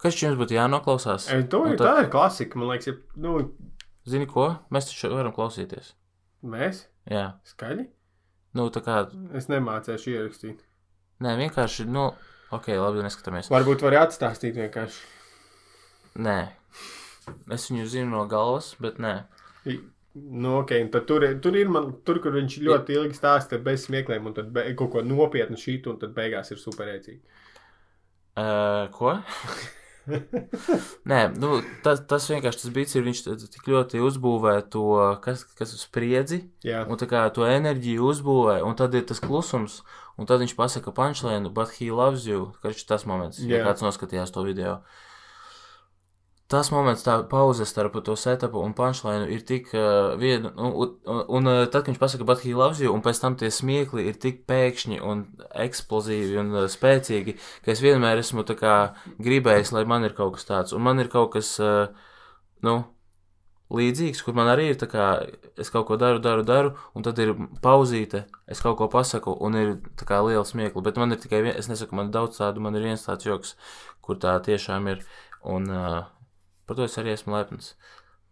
kas 0.00 0.16
jums 0.22 0.38
būtu 0.40 0.56
jānoklausās? 0.56 1.28
e, 1.34 1.42
to, 1.50 1.64
Un 1.66 1.74
ir, 1.74 1.80
tā 1.82 1.98
ir 2.04 2.10
klasika, 2.12 2.58
man 2.58 2.72
liekas, 2.72 2.92
ja, 2.92 2.96
nu, 3.20 3.38
Zini 4.06 4.28
ko? 4.30 4.52
Mēs 4.70 4.86
taču 4.86 5.10
varam 5.10 5.34
klausīties. 5.34 5.92
mēs 6.46 6.84
Jā, 7.10 7.36
skaļi. 7.46 7.88
Nu 8.56 8.68
kā, 8.86 8.96
Es 9.36 9.48
nemācēšu 9.52 10.14
ierakstīt. 10.14 10.62
nē, 11.24 11.34
vienkārši, 11.42 11.86
nu, 11.88 12.08
ok, 12.56 12.68
labi, 12.80 13.04
neskatāmies. 13.06 13.50
Varbūt 13.52 13.84
var 13.86 13.98
atstāstīt 14.06 14.56
vienkārši. 14.58 15.02
Nē, 16.26 16.38
es 17.52 17.68
viņu 17.70 17.86
zinu 17.92 18.10
no 18.16 18.24
galvas, 18.30 18.74
bet 18.80 18.98
nē. 19.02 19.18
I- 19.66 19.82
Nu, 20.16 20.54
ok, 20.62 20.70
tad 20.90 21.04
tur, 21.04 21.20
tur 21.44 21.56
ir 21.60 21.68
man, 21.68 21.90
tur, 22.02 22.18
kur 22.24 22.32
viņš 22.32 22.54
ļoti 22.64 22.94
ilgi 22.96 23.18
stāsta 23.18 23.58
bez 23.62 23.82
smiekliem, 23.84 24.24
un 24.30 24.32
tad 24.32 24.46
be, 24.48 24.62
kaut 24.78 24.88
ko 24.94 25.02
nopietnu 25.04 25.58
šītu, 25.60 25.90
un 25.92 25.98
tad 26.00 26.14
beigās 26.16 26.48
ir 26.54 26.56
superēcīgi. 26.56 27.20
Uh, 28.36 28.88
ko? 28.96 29.10
Nē, 30.06 31.20
nu, 31.40 31.60
tas, 31.84 32.00
tas 32.08 32.26
vienkārši 32.30 32.62
tas 32.64 32.72
bija. 32.74 33.02
Viņš 33.06 33.22
t- 33.26 33.36
tik 33.56 33.68
ļoti 33.70 34.00
uzbūvē 34.06 34.54
to, 34.72 34.84
kas, 35.24 35.42
kas 35.58 35.74
uz 35.76 35.84
spriedzi, 35.86 36.42
Jā, 36.66 36.84
un 36.86 36.98
tā 37.00 37.08
kā 37.10 37.24
to 37.34 37.46
enerģiju 37.48 38.06
uzbūvē, 38.12 38.60
un 38.66 38.76
tad 38.78 38.94
ir 38.98 39.06
tas 39.08 39.20
klusums, 39.22 39.80
un 40.18 40.28
tad 40.30 40.42
viņš 40.44 40.54
pasaka 40.58 40.94
punchline, 40.94 41.50
but 41.52 41.74
he 41.80 41.90
loves 41.90 42.26
you. 42.28 42.52
Karš 42.62 42.86
tas 42.88 43.06
moments, 43.08 43.42
ja 43.42 43.60
Jā. 43.60 43.66
kāds 43.68 43.84
noskatījās 43.86 44.32
to 44.34 44.46
video. 44.46 44.78
Tas 46.46 46.68
moments, 46.70 47.02
tā 47.02 47.16
pauze 47.26 47.64
starp 47.66 47.96
to 48.06 48.14
setupu 48.14 48.60
un 48.62 48.74
punchline 48.78 49.26
ir 49.34 49.40
tik 49.48 49.72
uh, 49.74 50.12
viena, 50.20 50.52
un, 50.54 50.74
un, 50.78 50.92
un, 51.10 51.22
un 51.40 51.48
tad, 51.66 51.80
kad 51.80 51.90
viņš 51.90 51.98
pasaka, 51.98 52.26
but 52.28 52.44
he 52.46 52.52
loves 52.54 52.78
you, 52.78 52.92
un 52.94 53.02
pēc 53.02 53.18
tam 53.18 53.34
tie 53.40 53.50
smiekli 53.50 54.04
ir 54.06 54.20
tik 54.22 54.44
pēkšņi 54.46 55.00
un 55.02 55.24
eksplozīvi 55.66 56.38
un 56.44 56.54
uh, 56.54 56.68
spēcīgi, 56.70 57.34
ka 57.66 57.74
es 57.74 57.82
vienmēr 57.82 58.22
esmu 58.22 58.46
tā 58.46 58.54
kā 58.60 58.76
gribējis, 59.18 59.74
lai 59.74 59.82
man 59.90 60.06
ir 60.06 60.14
kaut 60.14 60.36
kas 60.38 60.46
tāds, 60.46 60.76
un 60.76 60.86
man 60.86 61.02
ir 61.02 61.10
kaut 61.10 61.32
kas, 61.34 61.50
uh, 61.58 61.90
nu, 62.62 62.78
līdzīgs, 63.74 64.22
kur 64.22 64.38
man 64.38 64.54
arī 64.54 64.70
ir 64.70 64.78
tā 64.78 64.86
kā, 64.86 65.10
es 65.58 65.74
kaut 65.74 65.90
ko 65.90 65.98
daru, 65.98 66.22
daru, 66.22 66.46
daru, 66.46 66.74
un 66.94 67.02
tad 67.02 67.18
ir 67.26 67.34
pauzīte, 67.64 68.28
es 68.46 68.62
kaut 68.62 68.78
ko 68.78 68.86
pasaku, 68.92 69.34
un 69.42 69.58
ir 69.58 69.78
tā 69.98 70.06
kā 70.06 70.22
liela 70.22 70.46
smiekla, 70.46 70.86
bet 70.86 71.02
man 71.02 71.10
ir 71.10 71.26
tikai 71.26 71.42
viens, 71.42 71.58
es 71.58 71.74
nesaku, 71.74 71.98
man 71.98 72.12
ir 72.12 72.20
daudz 72.20 72.38
tādu, 72.38 72.62
man 72.62 72.78
ir 72.78 72.86
viens 72.86 73.02
tāds 73.02 73.26
joks, 73.26 73.56
kur 73.98 74.22
tā 74.22 74.38
tiešām 74.46 74.86
ir, 74.94 75.02
un 75.42 75.66
uh, 75.70 76.04
par 76.66 76.76
to 76.76 76.84
es 76.88 76.96
arī 76.98 77.12
esmu 77.14 77.34
lepns. 77.36 77.74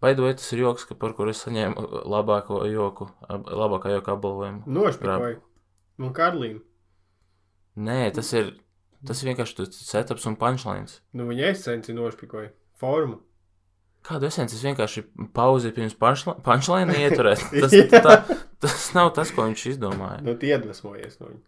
Baidoju, 0.02 0.34
tas 0.36 0.52
ir 0.52 0.60
joks, 0.64 0.84
ka 0.88 0.94
par 1.00 1.14
kur 1.16 1.28
es 1.30 1.40
saņēmu 1.46 2.04
labāko 2.12 2.62
joku, 2.68 3.06
ab- 3.28 3.46
labākā 3.48 3.92
joka 3.94 4.12
apbalvojumu. 4.18 4.64
nošpikoju. 4.66 5.38
No 5.98 6.10
Karlīna. 6.12 6.60
Nē, 7.76 8.10
tas 8.14 8.32
ir, 8.36 8.52
tas 9.06 9.22
ir 9.22 9.30
vienkārši 9.32 9.68
setups 9.74 10.26
un 10.30 10.36
punchlines. 10.38 11.00
Nu, 11.14 11.26
viņa 11.30 11.48
esenci 11.54 11.94
nošpikoja. 11.96 12.50
Formu. 12.78 13.20
Kādu 14.04 14.26
esenci 14.28 14.58
es 14.58 14.62
vienkārši 14.66 15.06
pauzi 15.32 15.70
pirms 15.72 15.94
punchli- 15.96 16.36
punchline 16.44 16.92
ieturēt. 17.06 17.40
Tas, 17.54 17.72
tā, 18.04 18.16
tas 18.60 18.90
nav 18.94 19.14
tas, 19.16 19.30
ko 19.32 19.46
viņš 19.48 19.64
izdomāja. 19.72 20.20
Nu, 20.26 20.34
tie 20.36 20.52
iedvesmojies 20.58 21.16
no 21.22 21.30
viņa. 21.32 21.42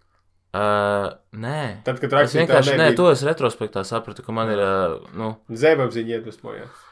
Uh, 0.54 1.10
nē. 1.36 1.82
Tad, 1.84 1.98
kad 2.00 2.12
Es 2.12 2.16
rakstīja, 2.16 2.44
vienkārši, 2.46 2.76
nē, 2.80 2.90
to 2.96 3.10
es 3.10 3.24
retrospektā 3.26 3.82
sapratu, 3.84 4.22
ka 4.24 4.32
man 4.32 4.52
ir, 4.54 4.62
uh, 4.62 5.08
nu, 5.18 5.34
Zēbapziņa 5.52 6.20
iedvesmojās. 6.20 6.84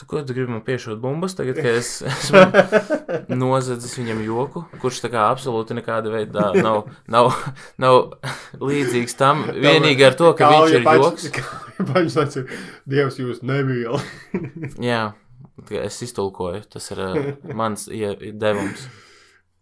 tu 0.00 0.06
ko 0.08 0.22
tu 0.24 0.32
gribi 0.32 0.48
man 0.48 0.62
piešūt 0.64 0.96
bumbas 0.98 1.36
tagad, 1.36 1.60
ka 1.60 1.74
es 1.76 1.90
esmu 2.08 3.36
nozadzis 3.36 3.92
viņam 4.00 4.22
joku, 4.24 4.64
kurš 4.80 5.02
tā 5.04 5.10
kā 5.12 5.26
absolūti 5.28 5.76
nekāda 5.76 6.10
veida 6.14 6.46
nav, 6.56 6.88
nav, 7.04 7.34
nav 7.78 8.00
līdzīgs 8.56 9.18
tam, 9.20 9.44
vienīgi 9.52 10.08
ar 10.08 10.16
to, 10.18 10.32
ka 10.38 10.48
viņš 10.54 10.78
ir 10.78 10.88
joks. 10.88 11.28
Paņš 11.92 12.16
ir 12.40 12.56
Dievs 12.88 13.20
jūs 13.20 13.44
nemīl. 13.46 14.00
Jā, 14.80 15.12
es 15.84 16.00
iztulkoju, 16.08 16.64
tas 16.72 16.90
ir 16.96 17.04
uh, 17.04 17.22
mans 17.60 17.86
devums. 17.86 18.88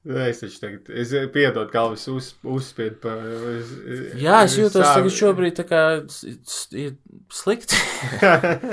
Es 0.09 0.39
taču 0.41 0.61
tagad, 0.63 0.87
es 0.89 1.11
piedod, 1.35 1.69
kā 1.69 1.83
viss 1.93 2.09
uz, 2.09 2.31
uzspied 2.49 2.95
par... 3.03 3.19
Es, 3.53 3.73
Jā, 4.17 4.39
es 4.47 4.55
jūtos 4.57 4.87
tagad 4.87 5.13
šobrīd 5.13 5.59
tā 5.59 5.67
kā 5.69 5.83
slikti. 6.09 7.77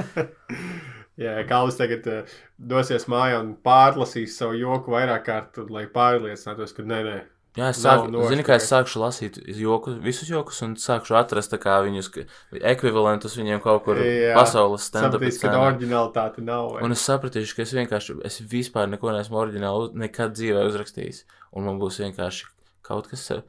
Jā, 1.25 1.33
Kalvis 1.47 1.77
tagad 1.79 2.07
uh, 2.11 2.37
dosies 2.55 3.07
mājā 3.11 3.41
un 3.43 3.53
pārlasīs 3.63 4.37
savu 4.39 4.55
joku 4.59 4.95
vairāk 4.95 5.27
kārt, 5.27 5.59
lai 5.71 5.85
pārliecinātos, 5.91 6.75
ka 6.75 6.87
nē, 6.87 7.01
nē. 7.07 7.19
Jā, 7.55 7.69
es 7.71 7.79
Nav 7.79 8.01
sāku, 8.01 8.09
nošķirts. 8.11 8.31
zinu, 8.33 8.43
kā 8.43 8.55
es 8.59 8.65
sākšu 8.67 8.99
lasīt 8.99 9.37
joku, 9.55 9.93
visus 10.03 10.27
jokus, 10.27 10.57
un 10.65 10.73
sākšu 10.75 11.15
atrast 11.15 11.53
viņus, 11.85 12.09
ka- 12.11 12.25
ekvivalentus 12.73 13.37
viņiem 13.39 13.61
kaut 13.63 13.85
kur 13.85 13.95
Jā, 13.95 14.33
pasaules 14.35 14.83
stand-up 14.89 15.21
Sapratīs, 15.21 15.39
ka 15.39 15.47
scenā. 15.47 15.61
oriģinalitāte 15.69 16.43
nav. 16.43 16.73
vai? 16.73 16.83
Un 16.83 16.91
es 16.91 17.05
sapratīšu, 17.07 17.55
ka 17.55 17.61
es 17.63 17.71
vienkārši, 17.77 18.17
es 18.27 18.41
vispār 18.41 18.89
neko 18.91 19.13
neesmu 19.15 19.39
oriģināli 19.39 19.93
nekad 20.03 20.35
dzīvē 20.35 20.65
uzrakstījis. 20.67 21.23
Un 21.55 21.63
man 21.69 21.79
būs 21.79 22.01
vienkārši 22.03 22.45
kaut 22.83 23.07
kas, 23.07 23.23
eh, 23.31 23.41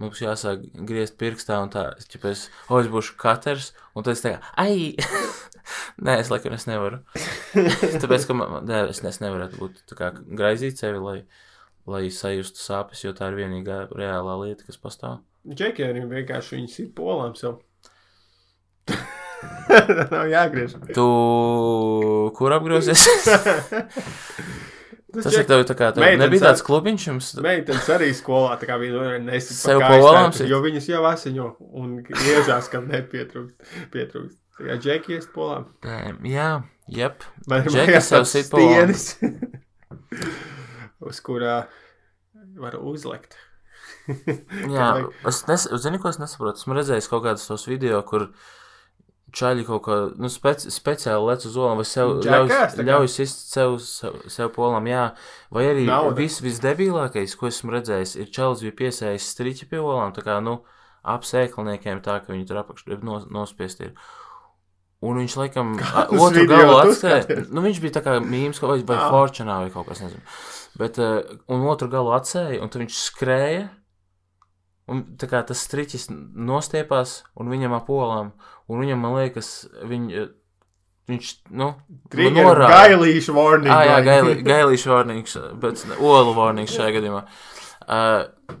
būs 0.00 0.24
jāsāk 0.24 0.64
griezt 0.88 1.18
pirkstā 1.20 1.60
un 1.62 1.68
tā, 1.68 1.92
ķipa, 2.08 2.30
es, 2.32 2.48
o, 2.70 2.80
es 2.80 2.88
būšu 2.88 3.18
katrs, 3.20 3.74
un 3.94 4.02
tad 4.02 4.16
es 4.16 4.22
kā, 4.24 4.40
ai! 4.56 4.96
nē, 6.02 6.18
es 6.24 6.30
laikam 6.32 6.56
es 6.56 6.64
nevaru. 6.66 7.02
Tāpēc, 8.02 8.26
ka 8.26 8.34
man, 8.34 8.64
nē, 8.66 8.88
es, 8.90 9.02
es 9.04 9.20
nevarētu 9.20 9.60
būt 9.60 9.82
tā 9.92 9.98
kā 9.98 10.10
graizīt 10.16 10.80
sevi, 10.80 10.98
lai, 11.04 11.18
lai 11.86 12.06
sajustu 12.14 12.62
sāpes, 12.62 13.02
jo 13.04 13.12
tā 13.16 13.30
ir 13.32 13.38
vienīgā 13.40 13.84
reālā 13.90 14.38
lieta, 14.44 14.66
kas 14.68 14.78
pastāv. 14.80 15.20
Džekiem 15.48 16.08
vienkārši 16.10 16.58
viņas 16.58 16.78
ir 16.84 16.90
polām 16.96 17.34
sev. 17.38 17.58
nav 20.14 20.26
jāgriež. 20.30 20.76
Tu, 20.94 21.06
kur 22.38 22.58
apgrozies? 22.58 23.06
Tas 25.12 25.26
Tas 25.26 25.34
ir 25.36 25.44
tev 25.44 25.60
tā 25.68 25.74
kā, 25.76 25.90
tev 25.92 26.06
nebija 26.16 26.40
tāds 26.46 26.62
klubiņš 26.64 27.02
jums? 27.04 27.26
Meitenes 27.44 27.88
arī 27.92 28.06
skolā 28.16 28.54
tā 28.56 28.64
kā 28.70 28.78
viena 28.80 29.18
nesit 29.20 29.58
Sev 29.58 29.82
sit? 30.32 30.46
jo 30.48 30.60
viņas 30.64 30.86
jau 30.88 31.02
asiņo 31.04 31.48
un 31.82 31.98
iežās, 32.00 32.70
kam 32.72 32.86
nepietrūkst. 32.88 33.74
Pietrūkst. 33.92 34.38
Tā 34.56 34.70
kā 34.70 34.78
džeki 34.80 35.18
iest 35.18 35.28
polām. 35.34 35.66
Jā, 36.24 36.48
jep. 36.88 37.26
Vai 37.44 37.60
Džeki 37.66 38.00
sev 38.04 38.24
sit 38.30 38.48
pa 38.52 38.62
olām. 38.62 38.94
stienis, 38.96 39.04
uz 41.08 41.20
kurā 41.24 41.64
var 42.58 42.78
uzlikt. 42.80 43.36
Jā, 44.72 44.88
es 45.28 45.44
nes, 45.48 45.68
zinu, 45.82 45.98
ko 46.02 46.10
es 46.10 46.18
nesaprotu. 46.22 46.60
Esmu 46.62 46.76
redzējis 46.78 47.08
kaut 47.10 47.24
kādus 47.26 47.46
tos 47.48 47.66
video, 47.70 48.00
kur 48.06 48.28
čaļi 49.32 49.64
kaut 49.64 49.82
kā 49.86 49.96
nu, 50.20 50.28
speci, 50.32 50.68
speciāli 50.74 51.24
lec 51.30 51.44
uz 51.48 51.54
olām, 51.56 51.78
vai 51.80 51.86
sev 51.88 52.18
ļauj, 52.24 52.48
tā 52.52 52.66
kā? 52.76 52.84
ļauj 52.88 53.08
sist 53.14 53.46
sev, 53.54 53.78
sev, 53.80 54.18
sev 54.32 54.50
polam, 54.54 54.86
jā. 54.90 55.06
Vai 55.54 55.64
arī 55.70 55.86
Nauda. 55.88 56.16
vis, 56.18 56.36
visdebilākais, 56.44 57.36
ko 57.40 57.48
esmu 57.48 57.72
redzējis, 57.78 58.16
ir 58.20 58.28
čalis 58.34 58.64
bija 58.66 58.76
piesējis 58.82 59.30
striķi 59.34 59.70
pie 59.70 59.80
olām, 59.80 60.12
tā 60.16 60.24
kā, 60.26 60.36
nu, 60.44 60.58
ap 61.02 61.24
sēklniekiem 61.26 62.02
tā, 62.04 62.18
ka 62.22 62.34
viņi 62.34 62.46
tur 62.50 62.60
apakš 62.60 62.84
nos, 63.02 63.24
nospiest 63.32 63.80
ir. 63.88 63.94
Un 65.02 65.16
viņš 65.18 65.34
laikam 65.40 65.72
Kādus 65.80 66.20
otru 66.22 66.44
galu 66.46 66.92
skaties? 66.94 67.48
Nu, 67.50 67.64
viņš 67.64 67.80
bija 67.82 67.96
tā 67.96 68.02
kā 68.04 68.18
mīmīms 68.22 68.60
vai, 68.62 68.76
vai 68.86 69.00
Ah. 69.00 69.08
fortunā 69.10 69.56
vai 69.64 69.72
kaut 69.74 69.88
kas, 69.88 70.04
nezinu. 70.04 70.22
Bet, 70.82 70.98
uh, 70.98 71.38
un 71.52 71.64
otru 71.70 71.88
galu 71.92 72.12
atsēja, 72.16 72.58
un 72.62 72.72
viņš 72.82 72.98
skrēja. 72.98 73.70
Un 74.90 75.04
tā 75.16 75.28
kā 75.30 75.40
tas 75.46 75.60
striķis 75.62 76.08
nostiepās, 76.10 77.20
un 77.38 77.50
viņam 77.52 77.76
ap 77.76 77.90
olām, 77.94 78.32
un 78.66 78.80
viņam, 78.82 78.98
man 78.98 79.14
liekas, 79.14 79.50
viņ, 79.88 80.08
viņš, 81.08 81.28
nu, 81.54 81.68
Trigger 82.12 82.48
norāda. 82.48 82.80
gailīšu 82.88 83.36
warning. 83.36 83.70
Ah, 83.72 83.84
jā, 83.86 83.94
vai? 83.94 84.02
gaili, 84.08 84.34
gailīšu 84.46 84.90
warnings, 84.90 85.36
bet 85.62 85.84
olu 86.00 86.34
warnings 86.36 86.74
šajā 86.74 86.96
gadījumā. 86.98 87.22
Uh, 87.86 88.58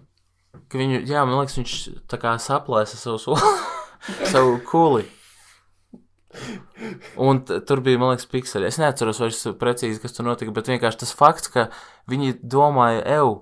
viņu, 0.78 1.02
jā, 1.10 1.26
man 1.26 1.40
liekas, 1.40 1.58
viņš 1.58 1.74
tā 2.14 2.22
kā 2.22 2.36
saplēsa 2.42 3.00
savu, 3.02 3.18
soli, 3.22 3.52
savu 4.32 4.56
kuli. 4.70 5.04
Un 7.20 7.42
tur 7.44 7.80
bija, 7.84 7.98
man 8.00 8.12
liekas, 8.14 8.26
pikseli. 8.32 8.66
Es 8.70 8.78
neatceros 8.80 9.20
vairs 9.22 9.42
precīzi, 9.60 10.00
kas 10.02 10.14
tur 10.16 10.26
notika, 10.26 10.54
bet 10.56 10.70
vienkārši 10.72 11.02
tas 11.04 11.12
fakts, 11.16 11.50
ka 11.52 11.66
viņi 12.10 12.36
domāja, 12.42 13.02
eju, 13.18 13.32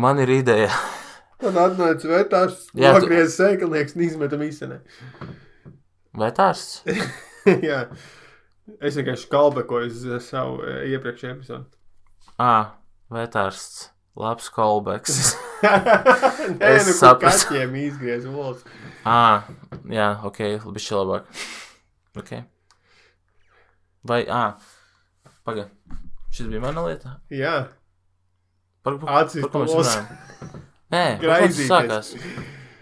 man 0.00 0.20
ir 0.24 0.32
ideja. 0.38 0.70
Un 1.46 1.52
atnāca 1.60 2.00
tu- 2.30 3.02
nogriez 3.04 3.34
sēklnieks 3.36 3.92
un 3.98 4.06
izmetam 4.06 4.40
īstenē. 4.46 4.78
Vai 6.16 6.30
tās? 6.32 6.80
jā. 7.68 7.82
Es 8.80 8.96
vienkārši 8.96 9.28
kalbekoju 9.30 9.90
uz 9.92 10.00
eh, 10.08 10.22
savu 10.24 10.62
eh, 10.64 10.86
iepriekšēju 10.94 11.34
epizodu. 11.36 11.68
Ah, 12.40 12.72
vetārsts. 13.12 13.90
Labs 14.16 14.48
callbacks. 14.48 15.36
Nē, 16.56 16.70
Es 16.72 16.86
nu, 16.88 16.94
sapratu. 16.96 17.50
kaķiem 17.50 17.74
izgriez 17.82 18.24
olas. 18.32 18.62
ah, 19.04 19.44
jā, 19.92 20.06
ok, 20.24 20.40
bišķi 20.72 20.96
labāk. 20.96 21.28
Ok. 22.16 22.32
Vai, 24.06 24.20
ah, 24.30 24.54
paga. 25.44 25.68
Šis 26.32 26.46
bija 26.50 26.60
mana 26.62 26.84
lieta? 26.86 27.16
Jā, 27.32 27.66
Par, 28.86 28.98
par, 29.02 29.24
Acis 29.24 29.42
par 29.42 29.50
ko 29.50 29.64
mēs 29.64 29.72
pols. 29.74 29.88
runājam? 29.96 30.60
Nē, 30.94 31.00
Graizīties. 31.18 31.66
sākās. 31.70 32.10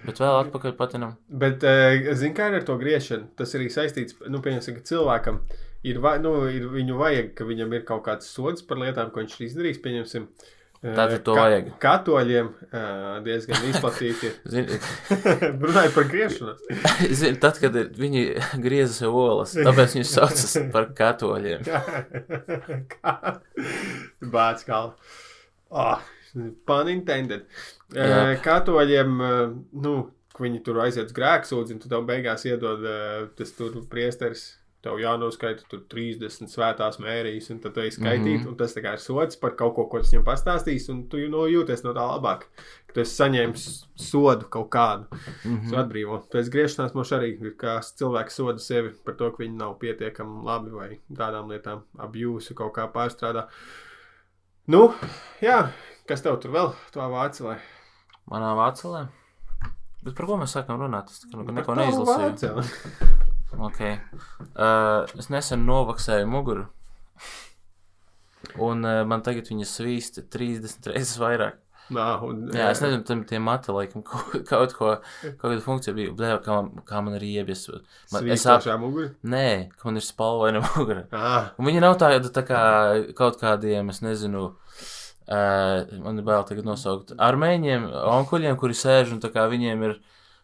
Bet 0.04 0.18
vēl 0.20 0.34
atpakaļ 0.42 0.74
patinam. 0.76 1.14
bet 1.28 1.62
uh, 1.64 2.10
zini, 2.12 2.34
kā 2.36 2.50
ir 2.50 2.58
ar 2.58 2.66
to 2.68 2.74
griešanu? 2.76 3.30
Tas 3.38 3.54
arī 3.56 3.70
saistīts, 3.72 4.18
nu, 4.28 4.42
pieņemsim, 4.44 4.76
ka 4.76 4.82
cilvēkam 4.90 5.38
ir, 5.88 6.00
nu, 6.20 6.34
ir 6.52 6.66
viņu 6.74 6.98
vajag, 7.00 7.30
ka 7.38 7.46
viņam 7.48 7.72
ir 7.72 7.86
kaut 7.88 8.04
kāds 8.04 8.28
sods 8.28 8.60
par 8.68 8.76
lietām, 8.82 9.08
ko 9.14 9.22
viņš 9.24 9.38
ir 9.40 9.46
izdarījis, 9.48 9.80
pieņemsim. 9.86 10.26
eh, 10.28 10.52
Tātad 10.84 11.22
to 11.24 11.34
vajag. 11.38 11.68
Katoļiem 11.80 12.48
uh, 12.50 13.04
diezgan 13.24 13.62
izplatīti 13.70 14.32
Runājot 15.64 15.94
par 15.96 16.08
griešanos. 16.10 16.64
zini, 17.20 17.38
tad, 17.40 17.60
kad 17.62 17.78
viņi 17.96 18.24
grieza 18.60 18.92
sev 18.98 19.16
olas, 19.16 19.54
tāpēc 19.56 19.96
viņus 19.96 20.12
saucas 20.18 20.58
par 20.74 20.90
katoļiem. 20.98 21.64
Bācis 24.34 24.68
kā. 24.68 24.82
Oh, 25.74 26.10
pun 26.68 26.92
intended. 26.92 27.48
Jā. 27.94 28.10
Uh, 28.10 28.34
katoļiem, 28.44 29.16
nu, 29.86 29.94
ka 30.36 30.44
viņi 30.44 30.60
tur 30.66 30.82
aiziet 30.84 31.08
uz 31.08 31.16
grēksūdzi, 31.16 31.78
un 31.78 31.80
tu 31.80 31.88
tev 31.88 32.04
beigās 32.10 32.44
iedod 32.50 32.84
tas 33.38 33.56
tur 33.56 33.80
priesteris. 33.88 34.50
Tev 34.84 34.98
jānoskaita 35.00 35.64
tur 35.70 35.80
30 35.88 36.50
svētās 36.52 36.98
mērijas, 37.00 37.46
un 37.54 37.60
tad 37.64 37.72
tu 37.72 37.80
ej 37.80 37.94
skaitīt, 37.94 38.40
mm 38.40 38.42
-hmm. 38.42 38.50
un 38.50 38.56
tas 38.60 38.76
ir 38.76 38.98
sots 39.00 39.38
par 39.40 39.54
kaut 39.56 39.74
ko, 39.76 39.86
ko 39.88 40.02
tas 40.02 40.12
viņam 40.12 40.26
pastāstīs, 40.26 40.90
un 40.92 41.06
tu 41.08 41.22
no 41.32 41.46
jūties 41.48 41.84
no 41.84 41.94
tā 41.96 42.04
labāk. 42.04 42.44
Ka 42.86 42.94
tu 42.94 43.00
esi 43.00 43.16
saņēmis 43.22 43.64
sodu 43.96 44.50
kaut 44.50 44.68
kādu, 44.68 45.06
mm 45.44 45.56
-hmm. 45.56 45.78
atbrīvo. 45.80 46.20
Pēc 46.34 46.50
griešanās 46.52 46.94
mums 46.94 47.12
arī 47.12 47.32
ir 47.40 47.56
kā 47.56 47.80
cilvēks 47.80 48.36
soda 48.36 48.58
sevi 48.58 48.92
par 49.04 49.14
to, 49.14 49.30
ka 49.30 49.42
viņi 49.42 49.56
nav 49.56 49.78
pietiekami 49.78 50.44
labi 50.44 50.70
vai 50.70 51.00
tādām 51.12 51.48
lietām 51.48 51.82
apjūsu 51.98 52.54
kaut 52.54 52.74
kā 52.76 52.88
pārstrādā. 52.92 53.48
Nu, 54.66 54.92
jā, 55.40 55.68
kas 56.06 56.22
tev 56.22 56.36
tur 56.40 56.50
vēl, 56.50 56.72
to 56.92 57.00
vācelē? 57.00 57.56
Manā 58.30 58.54
vācelē. 58.56 59.06
Bet 60.04 60.14
par 60.14 60.26
ko 60.26 60.36
mēs 60.36 60.52
sākam 60.52 60.80
runāt? 60.80 61.08
Es 61.10 61.24
neko 61.32 61.74
neizlasīju. 61.74 63.20
Okay. 63.68 63.98
Uh, 64.54 65.04
es 65.18 65.28
nesen 65.32 65.66
novaksēju 65.68 66.26
muguru. 66.30 66.66
Un 68.60 68.84
uh, 68.84 69.02
man 69.08 69.22
tagad 69.24 69.48
viņa 69.50 69.66
svīst 69.68 70.18
30 70.32 70.90
reizes 70.92 71.16
vairāk. 71.20 71.60
Nā, 71.92 72.04
un, 72.24 72.46
Jā, 72.56 72.70
es 72.72 72.80
nezinu, 72.80 73.04
tam 73.04 73.22
tie 73.28 73.36
mati, 73.44 73.68
laikam, 73.74 74.00
kaut, 74.08 74.38
kaut 74.48 74.72
ko, 74.76 74.90
kaut 75.36 75.42
kāda 75.42 75.60
funkcija 75.64 75.92
bija. 75.96 76.14
Blē, 76.16 76.30
kā, 76.44 76.54
man- 76.62 76.84
kā 76.88 77.02
man 77.04 77.16
ir 77.18 77.26
iebies. 77.28 77.66
Man, 78.12 78.24
es 78.32 78.46
ap... 78.48 78.62
Svīstošā 78.62 78.76
mugurā. 78.80 79.10
Nē, 79.34 79.44
ka 79.76 79.88
man 79.90 80.00
ir 80.00 80.06
spalvaina 80.06 80.62
mugura. 80.68 81.04
Ah, 81.12 81.50
Un 81.60 81.68
viņa 81.68 81.82
nav 81.84 81.98
tāda 82.00 82.32
tā 82.32 82.44
kā 82.48 82.62
kaut 83.18 83.36
kādiem, 83.42 83.92
es 83.92 84.00
nezinu, 84.04 84.46
uh, 85.28 85.98
man 86.06 86.20
ir 86.20 86.24
bail 86.24 86.46
tagad 86.48 86.64
nosaukt, 86.68 87.12
armēņiem, 87.20 87.90
onkuļiem, 88.16 88.56
kuri 88.60 88.76
sēž 88.80 89.12
un 89.16 89.20
tā 89.24 89.32
kā 89.34 89.44
viņiem 89.52 89.84
ir 89.90 89.98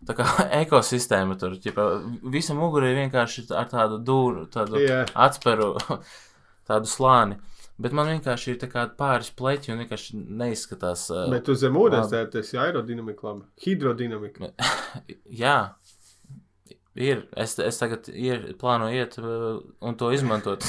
tā 0.06 0.16
kā 0.18 0.26
ekosistēma 0.62 1.36
tur. 1.40 1.58
Ķipa, 1.60 1.86
visa 2.32 2.56
mugura 2.58 2.90
ir 2.90 2.98
vienkārši 3.04 3.48
ar 3.56 3.70
tādu 3.70 4.00
dūru, 4.04 4.46
tādu 4.52 4.82
Jā. 4.82 5.04
atsperu, 5.28 5.74
tādu 6.70 6.90
slāni. 6.90 7.40
Bet 7.80 7.94
man 7.96 8.10
vienkārši 8.12 8.52
ir 8.52 8.72
pāris 8.98 9.30
pleķi 9.32 9.72
un 9.72 9.80
vienkārši 9.80 10.18
neizskatās. 10.20 11.06
Uh, 11.14 11.30
bet 11.32 11.48
uz 11.48 11.62
zem 11.62 11.78
ūdens 11.80 12.12
tā 12.12 12.26
ir 12.28 12.60
aerodinamika, 12.66 13.30
labi. 13.30 13.46
Hidrodinamika. 13.64 14.50
Jā, 15.42 15.56
ir. 17.00 17.24
Es, 17.40 17.56
es 17.64 17.80
tagad 17.80 18.10
ir, 18.12 18.50
plānoju 18.60 19.00
iet 19.00 19.16
uh, 19.22 19.62
un 19.80 19.96
to 19.96 20.10
izmantot 20.12 20.66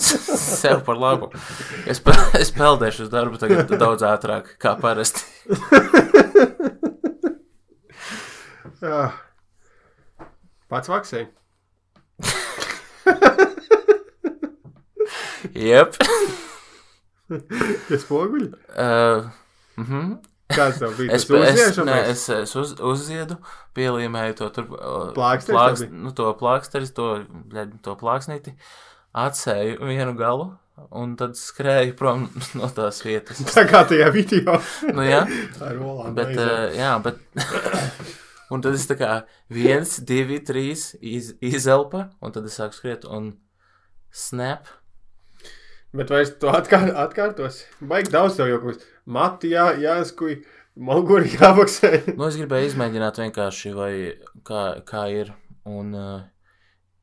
sev 0.00 0.80
par 0.86 1.02
labu. 1.02 1.28
Es, 1.84 2.00
es 2.40 2.54
peldēšu 2.56 3.08
uz 3.08 3.12
darbu 3.12 3.42
tagad 3.42 3.76
daudz 3.76 4.06
ātrāk, 4.08 4.54
kā 4.62 4.72
parasti. 4.80 5.28
Jā. 8.82 9.02
Pats 10.72 10.90
vaksēji. 10.90 11.28
Jep. 15.62 15.98
Kas 17.88 18.06
poguļi? 18.08 18.48
Uh, 18.72 19.28
mhm. 19.78 20.16
Kāds 20.52 20.80
tev 20.82 20.96
bija? 20.98 21.14
Es, 21.16 21.24
es, 21.24 21.78
mēs? 21.78 22.08
es, 22.10 22.24
es 22.34 22.54
uz, 22.58 22.72
uzziedu, 22.84 23.38
pielīmēju 23.76 24.34
to 24.40 24.48
tur 24.56 24.66
uh, 24.74 25.12
Plāksteri 25.16 25.56
bija? 25.56 25.92
nu, 26.02 26.12
to 26.16 26.26
plāksteri, 26.40 26.90
to, 26.96 27.06
to 27.86 27.94
plāksnīti, 28.00 28.52
atsēju 29.16 29.78
vienu 29.88 30.16
galu 30.18 30.50
un 30.98 31.14
tad 31.20 31.38
skrēju 31.38 31.94
prom 31.96 32.26
no 32.58 32.68
tās 32.74 33.00
vietas. 33.06 33.40
Tā 33.52 33.64
kā 33.70 33.84
tajā 33.88 34.10
video. 34.14 34.58
Nu, 34.90 35.06
jā, 35.06 35.22
Ar 35.62 35.78
olām. 35.78 36.12
bet, 36.18 36.34
uh, 36.36 36.68
jā, 36.76 36.92
bet, 37.06 37.22
un 38.52 38.62
tad 38.64 38.76
es 38.76 38.84
tā 38.90 38.98
kā 39.00 39.10
viens, 39.52 39.96
divi, 40.08 40.38
trīs 40.44 40.92
iz, 41.00 41.32
izelpa, 41.40 42.10
un 42.20 42.34
tad 42.34 42.46
es 42.48 42.58
sāku 42.60 42.76
skriet 42.76 43.06
un 43.08 43.32
snap. 44.12 44.68
Bet 45.96 46.12
vai 46.12 46.22
es 46.24 46.32
to 46.40 46.52
atkār, 46.52 46.90
atkārtos? 47.02 47.62
Baigi 47.80 48.12
daudz 48.12 48.38
tev 48.38 48.52
kas. 48.62 48.84
Mati 49.04 49.50
jā, 49.52 49.66
jāskuj, 49.80 50.38
muguri 50.76 51.32
jāvaksē. 51.34 51.90
Nu, 52.16 52.28
es 52.28 52.38
gribēju 52.40 52.70
izmēģināt 52.70 53.20
vienkārši, 53.24 53.72
vai 53.76 53.92
kā, 54.46 54.64
kā 54.88 55.06
ir, 55.12 55.34
un 55.68 55.92
uh, 55.96 56.22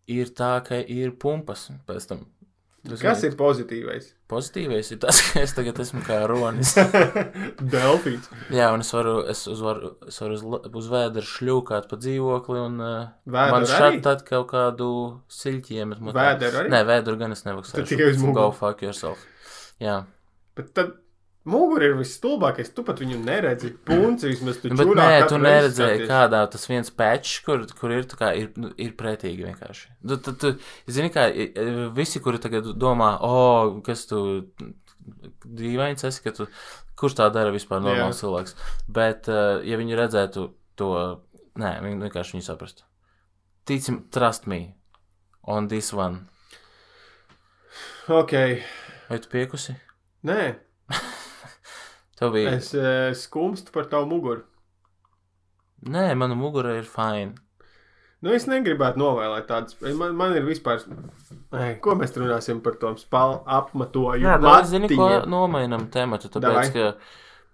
ir 0.10 0.34
tā, 0.38 0.56
ka 0.66 0.82
ir 0.82 1.14
pumpas 1.22 1.68
pēc 1.90 2.10
tam. 2.10 2.26
Tas 2.88 3.02
Kas 3.04 3.24
ir 3.28 3.34
pozitīvais? 3.36 4.06
Pozitīvais 4.32 4.88
ir 4.94 5.00
tas, 5.04 5.18
ka 5.34 5.42
es 5.44 5.52
tagad 5.58 5.82
esmu 5.84 6.00
kā 6.08 6.22
ronis. 6.30 6.72
Delfīns. 7.74 8.30
Jā, 8.56 8.70
un 8.76 8.86
es 8.86 8.92
varu, 8.96 9.16
es 9.30 9.42
uz, 9.52 9.60
varu, 9.66 9.92
es 10.08 10.20
varu 10.24 10.38
uz, 10.38 10.46
uz 10.80 10.88
vēdera 10.94 11.28
šļūkāt 11.28 11.90
pa 11.92 12.00
dzīvokli, 12.00 12.62
un 12.70 12.80
uh, 12.80 12.94
Vēderu 13.28 13.56
man 13.58 13.68
arī? 13.68 13.74
šādi 13.74 14.02
tad 14.06 14.24
kaut 14.30 14.48
kādu 14.54 14.90
siļķi 15.42 15.82
iemet. 15.82 16.00
mutē. 16.06 16.16
Vēderu 16.22 16.62
arī? 16.64 16.72
Nē, 16.76 16.82
vēduru 16.88 17.20
gan 17.26 17.36
es 17.36 17.44
nevaksēšu. 17.50 17.82
Tad 17.82 17.92
tikai 17.92 18.10
uz 18.14 18.22
muguru. 18.24 18.38
Go 18.40 18.48
fuck 18.62 18.86
yourself. 18.86 19.28
Jā. 19.84 20.00
Bet 20.56 20.72
tad 20.78 20.96
muguri 21.50 21.90
ir 21.90 21.96
visstulbākais. 22.00 22.72
Tu 22.76 22.84
pat 22.88 23.02
viņu 23.02 23.20
neredzi. 23.24 23.72
Punci 23.88 24.30
vismaz 24.32 24.60
tu 24.62 24.72
Nu, 24.72 24.78
čurā 24.80 25.08
nē, 25.10 25.22
tu 25.30 25.40
neredzēji, 25.42 26.08
kādā 26.10 26.44
tas 26.52 26.68
viens 26.70 26.94
pečs, 26.94 27.40
kur, 27.46 27.66
kur 27.80 27.96
ir, 27.96 28.06
kā, 28.20 28.32
ir, 28.38 28.52
nu, 28.60 28.72
ir 28.80 28.94
pretīgi 29.00 29.48
vienkārši. 29.48 29.90
Tu, 30.04 30.20
tu, 30.26 30.36
tu, 30.42 30.54
zini, 30.92 31.12
kā 31.14 31.28
visi, 31.98 32.22
kuri 32.24 32.42
tagad 32.44 32.72
domā, 32.80 33.16
o, 33.26 33.34
oh, 33.34 33.80
kas 33.86 34.06
tu 34.10 34.22
dīvains 35.46 36.06
esi, 36.08 36.24
ka 36.24 36.34
tu, 36.36 36.48
kurš 37.00 37.18
tā 37.20 37.30
dara 37.34 37.54
vispār 37.56 37.82
normāls 37.84 38.20
Jā. 38.20 38.26
cilvēks. 38.26 38.56
Bet, 39.00 39.30
uh, 39.32 39.60
ja 39.66 39.80
viņi 39.80 39.98
redzētu 40.00 40.46
to, 40.80 40.92
nē, 41.60 41.76
viņi 41.86 42.04
vienkārši 42.06 42.38
viņu 42.38 42.48
saprastu. 42.48 42.86
Ticim, 43.70 44.04
trust 44.14 44.48
me 44.50 44.76
on 45.44 45.70
this 45.72 45.94
one. 45.94 46.26
Ok. 48.10 48.34
Vai 49.10 49.20
tu 49.22 49.30
piekusi? 49.30 49.76
Nē, 50.26 50.42
Tev 52.20 52.34
bija. 52.36 52.56
es 52.58 52.74
uh, 52.76 53.12
skumstu 53.16 53.72
par 53.76 53.86
tavu 53.92 54.06
muguru. 54.12 54.44
Nē, 55.88 56.10
mana 56.20 56.36
mugura 56.36 56.74
ir 56.78 56.84
fine. 56.90 57.36
Nu, 58.22 58.34
es 58.36 58.44
negribētu 58.52 59.00
novēlēt 59.00 59.46
tādas. 59.48 59.78
Man, 59.96 60.12
man 60.20 60.34
ir 60.36 60.44
vispār. 60.44 60.82
Ai, 61.56 61.78
ko 61.80 61.94
mēs 61.96 62.12
runāsim 62.20 62.60
par 62.66 62.76
to 62.82 62.92
spālu 63.00 63.38
apmatojumu? 63.48 64.26
Jā, 64.26 64.36
daudz 64.44 64.74
zini, 64.74 64.90
ko 64.92 65.08
nomainam 65.32 65.86
tematu, 65.94 66.28
Davai. 66.36 66.66
tāpēc, 66.68 66.74
ka 66.76 66.98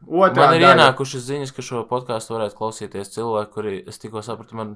Otrā 0.06 0.36
Man 0.50 0.56
ir 0.58 0.62
daļa. 0.66 0.74
ienākušas 0.76 1.24
ziņas, 1.30 1.54
ka 1.56 1.64
šo 1.66 1.84
podkāstu 1.90 2.34
varētu 2.36 2.58
klausīties 2.58 3.14
cilvēki, 3.14 3.52
kuri, 3.54 3.76
es 3.88 3.98
tikko 4.02 4.22
sapratu, 4.26 4.58
man 4.58 4.74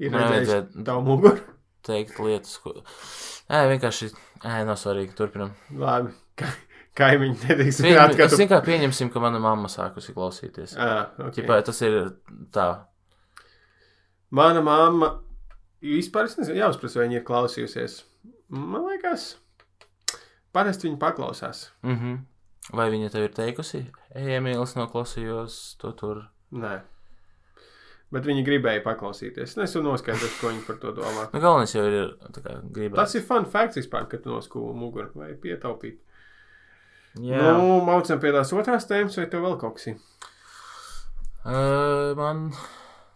Ir 0.00 0.10
vajadzētu- 0.16 0.82
tavu 0.84 1.04
muguru. 1.06 1.40
teikt 1.86 2.18
lietas, 2.18 2.56
ko. 2.64 2.72
Nē, 3.52 3.60
vienkārši. 3.76 4.10
Nē, 4.44 4.64
nav 4.66 4.76
svarīgi. 4.80 5.14
Turpinam. 5.16 5.52
Labi. 5.76 6.12
Ka- 6.94 7.06
Kaimiņi 7.10 7.36
nedrīkst 7.46 7.82
Pieņem, 7.84 7.96
zināt, 7.96 8.16
ka 8.18 8.24
es 8.26 8.32
tu. 8.32 8.36
zinu, 8.40 8.50
kā 8.50 8.60
pieņemsim, 8.66 9.10
ka 9.14 9.20
mana 9.22 9.38
mamma 9.38 9.68
sākusi 9.70 10.12
klausīties. 10.16 10.74
Ah, 10.76 11.10
okay. 11.18 11.44
Ķipā, 11.44 11.60
tas 11.64 11.80
ir 11.86 11.98
tā. 12.52 12.66
Mana 14.30 14.62
mamma 14.62 15.12
vispār 15.82 16.28
es 16.28 16.36
nezinu, 16.38 16.58
jāuzprasa, 16.60 17.00
vai 17.00 17.06
viņa 17.08 17.20
ir 17.20 17.24
klausījusies. 17.26 17.96
Man 18.50 18.84
liekas, 18.90 19.36
parasti 20.54 20.88
viņa 20.88 20.98
paklausās. 21.02 21.70
Mm 21.86 21.96
-hmm. 21.96 22.18
Vai 22.76 22.90
viņa 22.90 23.10
tev 23.10 23.22
ir 23.24 23.32
teikusi, 23.34 23.86
ej, 24.14 24.36
Emīls, 24.38 24.76
noklausījos 24.76 25.76
to 25.78 25.92
tur? 25.92 26.24
Nē. 26.52 26.80
Bet 28.12 28.24
viņi 28.26 28.44
gribēja 28.44 28.82
paklausīties. 28.82 29.42
Es 29.42 29.56
nesu 29.56 29.82
noskaidrojis, 29.82 30.40
ko 30.40 30.48
viņi 30.48 30.66
par 30.66 30.76
to 30.82 30.92
domā. 30.92 31.28
Nu, 31.32 31.40
galvenais 31.40 31.74
jau 31.74 31.84
ir 31.86 32.16
kā 32.42 32.60
gribēt. 32.72 32.94
Tas 32.96 33.14
ir 33.14 33.22
fun 33.22 33.44
fakts 33.46 33.76
vispār, 33.76 34.08
kad 34.10 34.24
noskūli 34.26 34.74
muguru 34.74 35.10
vai 35.14 35.32
pietaupīt. 35.34 35.98
Jā. 37.18 37.40
Nu, 37.56 37.80
maucam 37.82 38.20
pie 38.22 38.30
tās 38.34 38.52
otrās 38.54 38.86
tēmas, 38.86 39.16
vai 39.18 39.26
tev 39.30 39.42
vēl 39.46 39.56
kaut 39.58 39.78
kas 39.78 39.90
ir? 39.90 39.96
Uh, 41.40 42.12
man, 42.18 42.50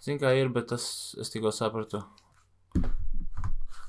zin 0.02 0.18
kā 0.18 0.32
ir, 0.34 0.50
bet 0.54 0.72
tas, 0.72 0.86
es 1.20 1.30
tikko 1.30 1.52
sapratu. 1.54 2.00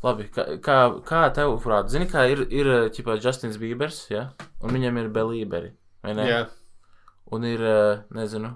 Labi, 0.05 0.27
kā, 0.29 0.45
kā, 0.61 0.77
kā 1.07 1.23
tev, 1.33 1.55
prāt, 1.63 1.89
zini, 1.89 2.05
kā 2.11 2.27
ir, 2.29 2.43
ir 2.53 2.69
ķipā 2.93 3.15
Justins 3.17 3.57
Bībers, 3.57 4.03
ja? 4.11 4.27
Un 4.61 4.75
viņam 4.75 5.01
ir 5.01 5.09
belīberi, 5.15 5.71
vai 6.05 6.13
ne? 6.19 6.27
Jā, 6.29 6.43
Un 7.33 7.45
ir, 7.49 7.61
eh, 7.65 8.03
nezinu, 8.13 8.51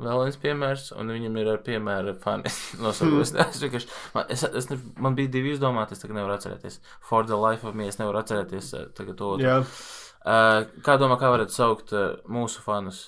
vēl 0.00 0.22
viens 0.22 0.38
piemērs, 0.40 0.86
un 0.96 1.12
viņam 1.12 1.36
ir 1.36 1.50
ar 1.52 1.58
piemēru 1.66 2.14
fani. 2.22 2.48
Nosaukus. 2.80 3.34
Es 3.44 3.60
vienkārši, 3.60 3.90
man, 4.14 4.30
es, 4.32 4.46
es, 4.62 4.70
man 4.96 5.18
bija 5.18 5.34
divi 5.36 5.52
izdomāti, 5.52 5.92
es 5.92 6.00
tagad 6.00 6.16
nevaru 6.16 6.38
atcerēties. 6.38 6.80
For 7.04 7.28
the 7.28 7.36
life 7.36 7.68
of 7.68 7.76
me, 7.76 7.90
es 7.92 8.00
nevaru 8.00 8.22
atcerēties 8.22 8.72
eh, 8.78 8.88
tagad 8.96 9.20
to. 9.20 9.34
jā. 9.44 9.60
Uh, 9.60 10.05
kā 10.26 10.96
domā, 10.98 11.16
kā 11.20 11.28
varētu 11.30 11.54
saukt 11.54 11.92
uh, 11.94 12.16
mūsu 12.26 12.62
fanus? 12.64 13.04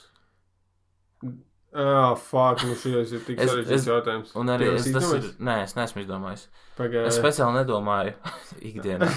Ah, 1.78 2.14
fuck, 2.16 2.62
nu 2.64 2.72
šis 2.80 3.10
ir 3.12 3.20
tik 3.26 3.40
Es- 3.44 3.50
sarežģīts 3.50 3.74
es- 3.76 3.86
jautājums. 3.90 4.30
Un 4.40 4.48
arī 4.54 4.70
es, 4.74 4.86
tas 4.94 5.10
ir, 5.12 5.26
nē, 5.44 5.56
es 5.66 5.74
neesmu 5.76 6.00
izdomājis. 6.04 6.46
Es 6.48 6.78
Pagaid. 6.78 7.10
speciāli 7.12 7.58
nedomāju 7.58 8.14
ikdienā. 8.70 9.08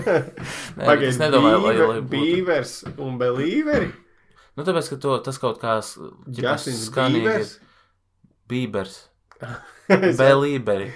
Nē, 0.78 0.86
Pagaid, 0.86 1.08
es 1.10 1.18
nedomāju, 1.20 1.60
lai, 1.66 1.74
lai 1.82 1.98
būtu. 2.00 2.08
Bīvers 2.14 2.72
un 2.96 3.18
Belīveri? 3.20 3.90
Nu, 4.56 4.64
tāpēc, 4.64 4.88
ka 4.94 4.96
to, 5.02 5.18
tas 5.26 5.38
kaut 5.42 5.58
kā 5.60 5.76
s- 5.82 5.98
ģipa 5.98 6.54
Justins 6.54 6.86
skanīgi. 6.88 7.26
Bīvers? 7.26 7.52
Bībers. 8.48 8.96
Es- 10.08 10.16
Belīberi. 10.16 10.88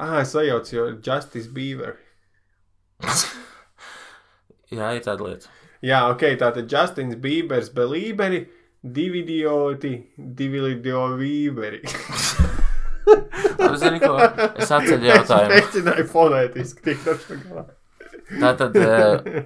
Ah, 0.00 0.20
es 0.22 0.32
sajaucu, 0.32 0.72
jo 0.78 0.86
Justice 1.04 1.50
Bieber. 1.52 1.98
Jā, 4.72 4.92
ir 4.96 5.04
tāda 5.04 5.28
lieta. 5.28 5.52
Jā, 5.82 6.04
ok, 6.12 6.24
tātad 6.40 6.70
Justins 6.70 7.18
Biebers, 7.20 7.72
Belīberi, 7.74 8.44
divi 8.82 9.22
idioti, 9.24 9.96
divi 10.16 10.62
idio 10.76 11.06
Bīberi. 11.18 11.82
Labi, 13.62 13.78
zini, 13.80 13.98
ko? 14.02 14.14
Es 14.60 14.70
atceļu 14.70 15.08
jautājumu. 15.08 15.56
Es 15.56 15.66
mēģināju 15.66 16.06
fonētiski 16.12 16.86
tikt 16.86 17.10
ar 17.10 17.20
šo 17.22 17.38
galā. 17.42 17.64
Tātad 18.32 18.78
eh, 18.82 19.44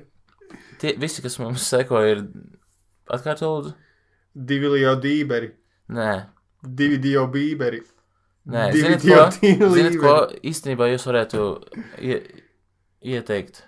tie, 0.82 0.94
visi, 1.00 1.24
kas 1.24 1.38
mums 1.40 1.66
seko, 1.72 2.02
ir 2.06 2.22
atkārto 3.12 3.50
lūdzu? 3.50 3.74
Divi 4.36 4.68
idio 4.76 4.96
Bīberi, 5.00 5.50
Nē. 5.96 6.10
divi 6.62 7.00
idio 7.00 7.24
Bīberi. 7.32 7.80
Nē, 8.46 8.68
ziniet, 8.76 9.02
ko, 9.02 9.22
ziniet, 9.74 9.96
ko 9.98 10.12
īstenībā 10.46 10.86
jūs 10.92 11.06
varētu 11.08 11.46
ie, 11.98 12.20
ieteikt? 13.02 13.64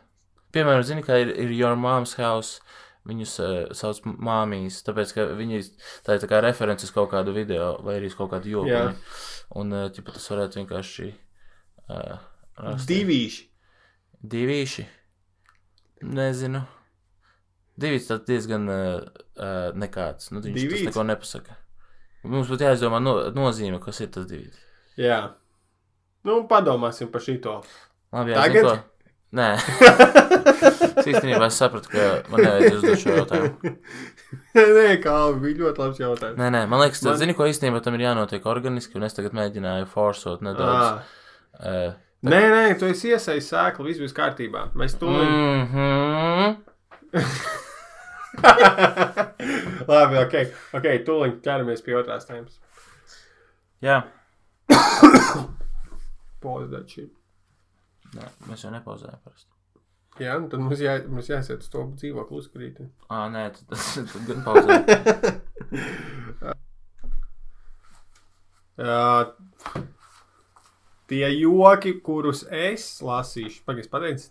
Piemēram, 0.55 0.84
zini, 0.86 1.05
ka 1.05 1.18
ir, 1.20 1.32
ir 1.44 1.53
Your 1.53 1.76
Mom's 1.78 2.14
House, 2.18 2.62
viņus 3.09 3.34
uh, 3.42 3.57
sauc 3.76 4.01
māmijas, 4.07 4.80
tāpēc, 4.86 5.12
ka 5.16 5.26
viņi 5.38 5.61
tā 6.07 6.16
ir 6.16 6.22
tā 6.24 6.30
kā 6.30 6.40
references 6.44 6.92
kaut 6.94 7.11
kādu 7.12 7.34
video 7.36 7.74
vai 7.84 7.99
arī 7.99 8.11
uz 8.12 8.16
kaut 8.18 8.32
kādu 8.32 8.53
joku. 8.53 8.72
Jā. 8.72 8.86
Un, 9.61 9.72
uh, 9.72 9.88
ķipa, 9.92 10.16
tas 10.16 10.28
varētu 10.32 10.62
vienkārši 10.62 11.11
uh, 11.12 12.18
rast. 12.61 12.88
Divīši. 12.88 13.46
Divīši? 14.24 14.88
Nezinu. 16.09 16.64
Divi 17.78 18.01
tas 18.03 18.24
diezgan 18.26 18.66
uh, 18.66 19.03
nekāds. 19.78 20.32
Nu, 20.32 20.42
viņš 20.42 20.55
tas 20.57 20.64
Divīts? 20.64 20.86
neko 20.90 21.05
nepasaka. 21.07 21.59
Mums 22.26 22.51
būtu 22.51 22.66
jāizdomā 22.66 22.99
no, 23.03 23.14
nozīme, 23.34 23.78
kas 23.82 24.01
ir 24.03 24.11
tas 24.14 24.26
divi. 24.26 24.51
Jā. 24.99 25.20
Nu, 26.26 26.40
padomāsim 26.51 27.12
par 27.12 27.22
šito. 27.22 27.61
Labi, 28.11 28.34
jā, 28.34 28.42
Tagad? 28.42 28.59
zini 28.59 28.66
ko? 28.66 28.97
Nē. 29.36 29.48
es 30.98 31.06
īstenībā 31.10 31.46
es 31.50 31.56
sapratu, 31.60 31.88
ka 31.92 32.04
man 32.32 32.38
nevajag 32.40 32.76
uzdot 32.78 32.98
šo 33.02 33.10
jautājumu. 33.18 33.56
Nē, 34.56 34.86
kā 35.04 35.14
bija 35.42 35.56
ļoti 35.62 35.78
labs 35.82 35.98
jautājums. 36.00 36.38
Nē, 36.40 36.46
nē, 36.54 36.62
man 36.70 36.78
liekas, 36.82 37.00
tas, 37.02 37.10
Man- 37.12 37.20
zini, 37.20 37.32
ko 37.36 37.42
īstenībā 37.48 37.78
tam 37.84 37.94
ir 37.98 38.02
jānotiek 38.06 38.44
organiski, 38.48 38.96
un 38.98 39.04
es 39.08 39.14
tagad 39.16 39.32
mēģināju 39.36 39.86
forsot 39.92 40.40
nedaudz. 40.46 40.86
Ah. 40.88 40.94
Uh, 41.58 41.90
Nē, 42.28 42.40
nē, 42.50 42.62
tu 42.80 42.84
esi 42.90 43.06
iesaistīts 43.12 43.50
sēklu, 43.52 43.82
viss 43.86 44.00
būs 44.02 44.14
kārtībā. 44.16 44.60
Mēs 44.74 44.92
to 44.98 45.06
mm 45.06 45.62
-hmm. 45.70 46.46
Labi, 49.92 50.14
ok, 50.24 50.34
ok, 50.74 50.86
tūlīt 51.06 51.34
ķeramies 51.44 51.80
pie 51.86 51.94
otrās 52.00 52.24
tēmas. 52.26 52.54
Jā, 53.82 53.96
Pauzēt 56.42 56.86
šī. 56.90 57.04
Nē, 58.16 58.28
mēs 58.48 58.64
jau 58.64 58.72
nepauzējām 58.74 59.22
parasti. 59.24 59.50
Jā, 60.18 60.34
nu 60.42 60.48
tad 60.50 60.62
mums, 60.64 60.80
jā, 60.82 60.96
mums 61.06 61.28
jāiet 61.30 61.62
uz 61.62 61.68
to 61.70 61.84
dzīvokli 62.00 62.40
uzkrīt. 62.40 62.80
Ā, 63.06 63.20
nē, 63.32 63.44
tad, 63.54 63.64
tad, 63.74 64.09
tad 64.14 64.22
gan 64.30 64.40
pauzējām. 64.46 65.44
Uh, 68.78 69.32
tie 71.11 71.24
joki, 71.34 71.96
kurus 72.06 72.44
es 72.54 72.84
lasīšu, 73.02 73.64
pagaidzi, 73.66 73.90
pateicis. 73.90 74.28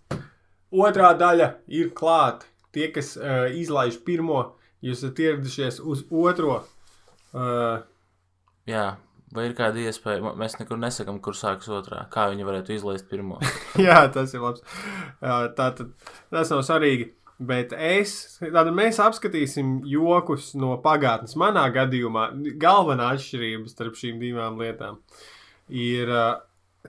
Otrā 0.72 1.10
daļa 1.20 1.50
ir 1.76 1.90
klāta. 1.92 2.48
Tie, 2.72 2.88
kas 2.96 3.18
uh, 3.20 3.50
izlaiž 3.52 3.98
pirmo, 4.08 4.38
jūs 4.80 5.02
esat 5.02 5.20
ieradušies 5.20 5.82
uz 5.84 6.06
otro. 6.08 6.62
Uh, 7.36 7.84
Jā, 8.68 8.98
vai 9.36 9.48
ir 9.50 9.56
kāda 9.58 9.82
iespēja, 9.84 10.34
mēs 10.40 10.58
nekur 10.60 10.80
nesakām, 10.80 11.20
kur 11.24 11.36
sākas 11.38 11.70
otrā, 11.74 12.06
kā 12.14 12.30
viņi 12.32 12.48
varētu 12.48 12.76
izlaist 12.78 13.10
pirmo. 13.10 13.40
jā, 13.88 14.00
tas 14.14 14.34
ir 14.36 14.44
labs. 14.44 14.64
Uh, 15.20 15.48
tā 15.58 15.72
tad 15.78 15.94
tas 16.34 16.54
nav 16.54 16.64
svarīgi. 16.68 17.14
Bet 17.38 17.74
es, 17.78 18.40
tātad 18.42 18.74
mēs 18.74 18.98
apskatīsim 19.04 19.84
jokus 19.86 20.56
no 20.58 20.72
pagātnes. 20.82 21.36
Manā 21.38 21.68
gadījumā 21.76 22.32
galvenā 22.58 23.12
atšķirība 23.14 23.70
starp 23.70 24.00
šīm 24.00 24.18
divām 24.24 24.58
lietām 24.58 24.98
ir 25.70 26.10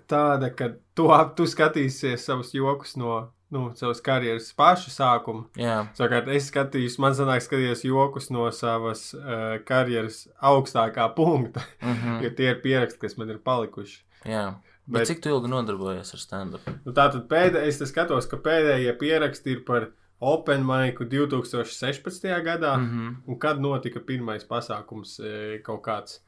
tāda, 0.09 0.49
ka 0.57 0.71
tu, 0.97 1.11
tu 1.37 1.49
skatīsies 1.49 2.25
savus 2.25 2.55
jokus 2.57 2.97
no 2.97 3.27
nu, 3.51 3.73
savas 3.75 4.01
karjeras 4.05 4.53
paša 4.57 4.91
sākuma. 4.93 5.47
Jā, 5.57 5.87
Savukārt, 5.97 6.29
es 6.29 6.51
skatījos, 6.51 6.99
man 6.99 7.17
sanāk, 7.17 7.43
skatījos 7.45 7.85
jokus 7.85 8.31
no 8.31 8.51
savas 8.53 9.15
uh, 9.15 9.59
karjeras 9.65 10.27
augstākā 10.41 11.09
punkta, 11.17 11.61
mm 11.83 11.95
-hmm. 11.95 12.23
jo 12.25 12.31
tie 12.31 12.51
ir 12.51 12.63
pieraksti, 12.63 13.01
kas 13.01 13.17
man 13.17 13.31
ir 13.31 13.39
palikuši. 13.39 14.03
jā. 14.25 14.55
Bet, 14.89 15.01
Bet- 15.01 15.09
cik 15.09 15.27
ilgi 15.27 15.49
nodarbojies 15.53 16.15
ar 16.15 16.21
stand-up? 16.21 16.69
Nu, 16.85 16.93
Tātad 16.97 17.27
pēdējais, 17.29 17.83
es 17.83 17.91
skatos, 17.91 18.27
ka 18.27 18.37
pēdējie 18.37 18.95
pieraksti 18.99 19.51
ir 19.51 19.65
par 19.67 19.91
Open 20.21 20.63
Maiku 20.65 21.05
2016. 21.05 22.25
gadā, 22.45 22.77
mm. 22.77 22.83
Mm 22.85 22.99
-hmm. 22.99 23.17
un 23.27 23.39
kad 23.39 23.61
notika 23.61 24.01
pirmais 24.01 24.45
pasākums 24.49 25.21
e, 25.21 25.59
kaut 25.59 25.83
kāds. 25.83 26.21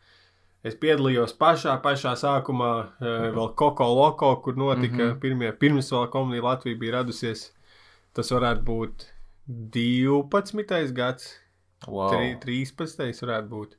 Es 0.67 0.75
piedalījos 0.77 1.33
pašā, 1.41 1.79
pašā 1.81 2.13
sākumā, 2.21 2.73
e, 3.01 3.15
vēl 3.33 3.49
Koko 3.57 3.87
Loko, 3.97 4.35
kur 4.45 4.59
notika 4.61 4.93
mm. 4.93 5.07
-hmm. 5.07 5.21
pirmie, 5.23 5.53
pirms 5.57 5.89
vēl 5.93 6.11
komunija 6.13 6.45
Latvija 6.45 6.77
bija 6.77 6.99
radusies. 6.99 7.47
Tas 8.13 8.31
varētu 8.31 8.67
būt 8.67 9.07
12. 9.49 10.93
gads, 10.93 11.33
wow. 11.87 12.11
tri, 12.13 12.37
13. 12.45 13.25
varētu 13.25 13.49
būt. 13.49 13.77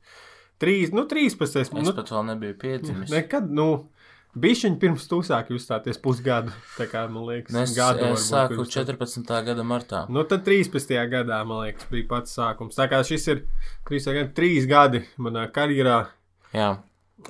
3, 0.61 0.93
nu, 0.93 1.05
13. 1.09 1.61
Es 1.61 1.71
Nu, 1.71 1.93
pat 1.93 2.11
vēl 2.11 2.25
nebiju 2.25 2.57
piedzimis. 2.61 3.09
nekad, 3.09 3.49
nu, 3.49 3.89
bišķiņ 4.37 4.77
pirms 4.79 5.07
tu 5.09 5.19
sāki 5.25 5.53
uzstāties 5.57 5.97
pusgadu, 6.01 6.53
tā 6.77 6.87
kā, 6.89 7.07
man 7.09 7.25
liekas, 7.29 7.53
Nu, 7.53 7.61
Es, 7.61 7.75
gadu 7.75 8.05
es 8.13 8.29
sāku 8.29 8.55
pirms 8.55 8.73
tam. 8.73 8.85
14. 8.85 9.45
gada 9.45 9.63
martā. 9.63 10.05
Nu, 10.09 10.23
tad 10.23 10.45
13. 10.45 10.97
gadā, 11.11 11.43
man 11.45 11.65
liekas, 11.65 11.85
bija 11.91 12.07
pats 12.07 12.37
sākums. 12.37 12.77
Tā 12.77 12.89
kā 12.89 13.03
šis 13.03 13.27
ir 13.27 13.45
13. 13.89 14.13
gadi, 14.13 14.33
3 14.41 14.67
gadi 14.67 15.03
manā 15.17 15.45
karjerā. 15.51 16.07
Jā, 16.51 16.71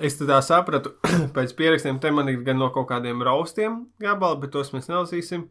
Es 0.00 0.16
tā 0.16 0.38
sapratu, 0.44 0.94
pēc 1.36 1.52
pierakstiem, 1.58 1.98
te 2.00 2.10
man 2.14 2.30
ir 2.32 2.40
gan 2.46 2.56
no 2.60 2.70
kaut 2.72 2.88
kādiem 2.88 3.20
raustiem 3.26 3.82
gabali, 4.00 4.40
bet 4.44 4.54
tos 4.54 4.72
mēs 4.72 4.88
nelasīsim. 4.88 5.48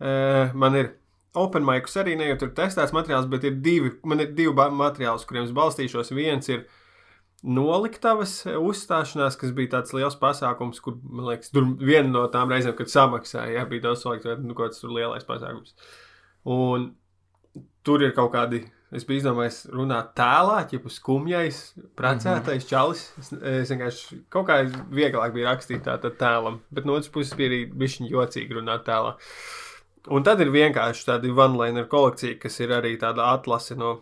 Uh, 0.00 0.52
man 0.54 0.76
ir 0.78 0.92
Open 1.38 1.64
Maikus 1.66 1.96
arī 2.00 2.16
ne 2.18 2.28
jau 2.30 2.36
tur 2.42 2.52
testēts 2.54 2.94
materiāls, 2.94 3.28
bet 3.30 3.44
ir 3.46 3.58
divi, 3.62 3.92
man 4.06 4.22
ir 4.22 4.30
divi 4.34 4.54
materiāli, 4.54 5.18
uz 5.18 5.26
kuriem 5.26 5.46
es 5.46 5.54
balstīšos. 5.54 6.12
Viens 6.14 6.50
ir 6.50 6.64
noliktavas 7.46 8.40
uzstāšanās, 8.50 9.38
kas 9.40 9.54
bija 9.56 9.76
tāds 9.76 9.94
liels 9.96 10.18
pasākums, 10.20 10.80
kur, 10.84 10.98
man 11.02 11.30
liekas, 11.30 11.52
tur 11.54 11.68
viena 11.78 12.10
no 12.10 12.24
tām 12.32 12.50
reizēm, 12.52 12.74
kad 12.78 12.90
samaksāja, 12.92 13.54
jā, 13.58 13.66
bija 13.70 13.88
daudz 13.88 14.04
salikt, 14.04 14.26
nu, 14.42 14.54
kaut 14.54 14.70
kāds 14.70 14.82
tur 14.82 14.94
lielais 14.94 15.26
pasākums. 15.26 15.74
Un 16.50 16.90
tur 17.86 18.04
ir 18.04 18.14
kaut 18.16 18.34
kādi, 18.34 18.64
es 18.96 19.06
biju 19.06 19.22
izdomājis 19.22 19.62
runāt 19.74 20.12
tēlā, 20.18 20.60
ja 20.72 20.92
skumjais, 20.92 21.60
precētais 21.98 22.66
čalis. 22.68 23.06
Es, 23.20 23.32
es 23.32 23.72
vienkārši 23.72 24.20
kaut 24.32 24.48
kā 24.50 24.60
vieglāk 24.90 25.34
bija 25.36 25.52
rakstīt 25.52 25.86
tā 25.86 25.96
tēlam, 26.02 26.60
bet 26.74 26.88
no 26.88 26.98
otras 26.98 27.12
puses 27.12 27.36
bija 27.38 27.52
arī 27.52 27.64
bišķiņ 27.70 28.10
jocīgi 28.10 28.58
runāt 28.58 28.86
tēlā. 28.88 29.16
Un 30.10 30.24
tad 30.24 30.40
ir 30.40 30.52
vienkārši 30.52 31.06
tāda 31.10 31.30
one-liner 31.30 31.86
kolekcija, 31.90 32.38
kas 32.40 32.56
ir 32.64 32.72
arī 32.72 32.94
tāda 32.98 33.30
atlase 33.34 33.76
no 33.78 33.98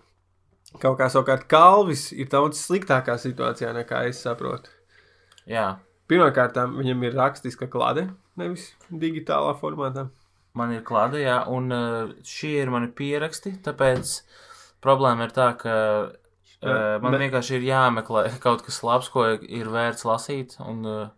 kaut 0.77 0.99
kā 1.01 1.09
savukārt 1.11 1.49
Kalvis 1.51 2.11
ir 2.13 2.29
daudz 2.31 2.61
sliktākā 2.61 3.17
situācijā 3.21 3.73
nekā 3.77 4.05
es 4.11 4.23
saprotu. 4.25 4.71
jā. 5.49 5.77
Pirmkārt, 6.09 6.57
viņam 6.73 7.03
ir 7.05 7.17
rakstiska 7.19 7.67
klāte, 7.69 8.07
nevis 8.41 8.71
digitālā 8.89 9.53
formātā. 9.61 10.07
Man 10.57 10.73
ir 10.73 10.81
klāte, 10.81 11.21
jā, 11.21 11.43
un 11.53 11.69
uh, 11.75 12.13
šie 12.25 12.55
ir 12.63 12.71
mani 12.73 12.89
pieraksti, 12.97 13.59
tāpēc 13.67 14.15
problēma 14.85 15.27
ir 15.29 15.33
tā, 15.37 15.51
ka 15.61 15.75
uh, 16.09 16.99
man 17.03 17.15
Ne- 17.15 17.21
vienkārši 17.27 17.59
ir 17.59 17.67
jāmeklē 17.69 18.25
kaut 18.45 18.65
kas 18.67 18.83
labs, 18.87 19.09
ko 19.13 19.27
ir 19.37 19.71
vērts 19.73 20.05
lasīt. 20.09 20.59
Un, 20.65 20.85
uh, 20.87 21.09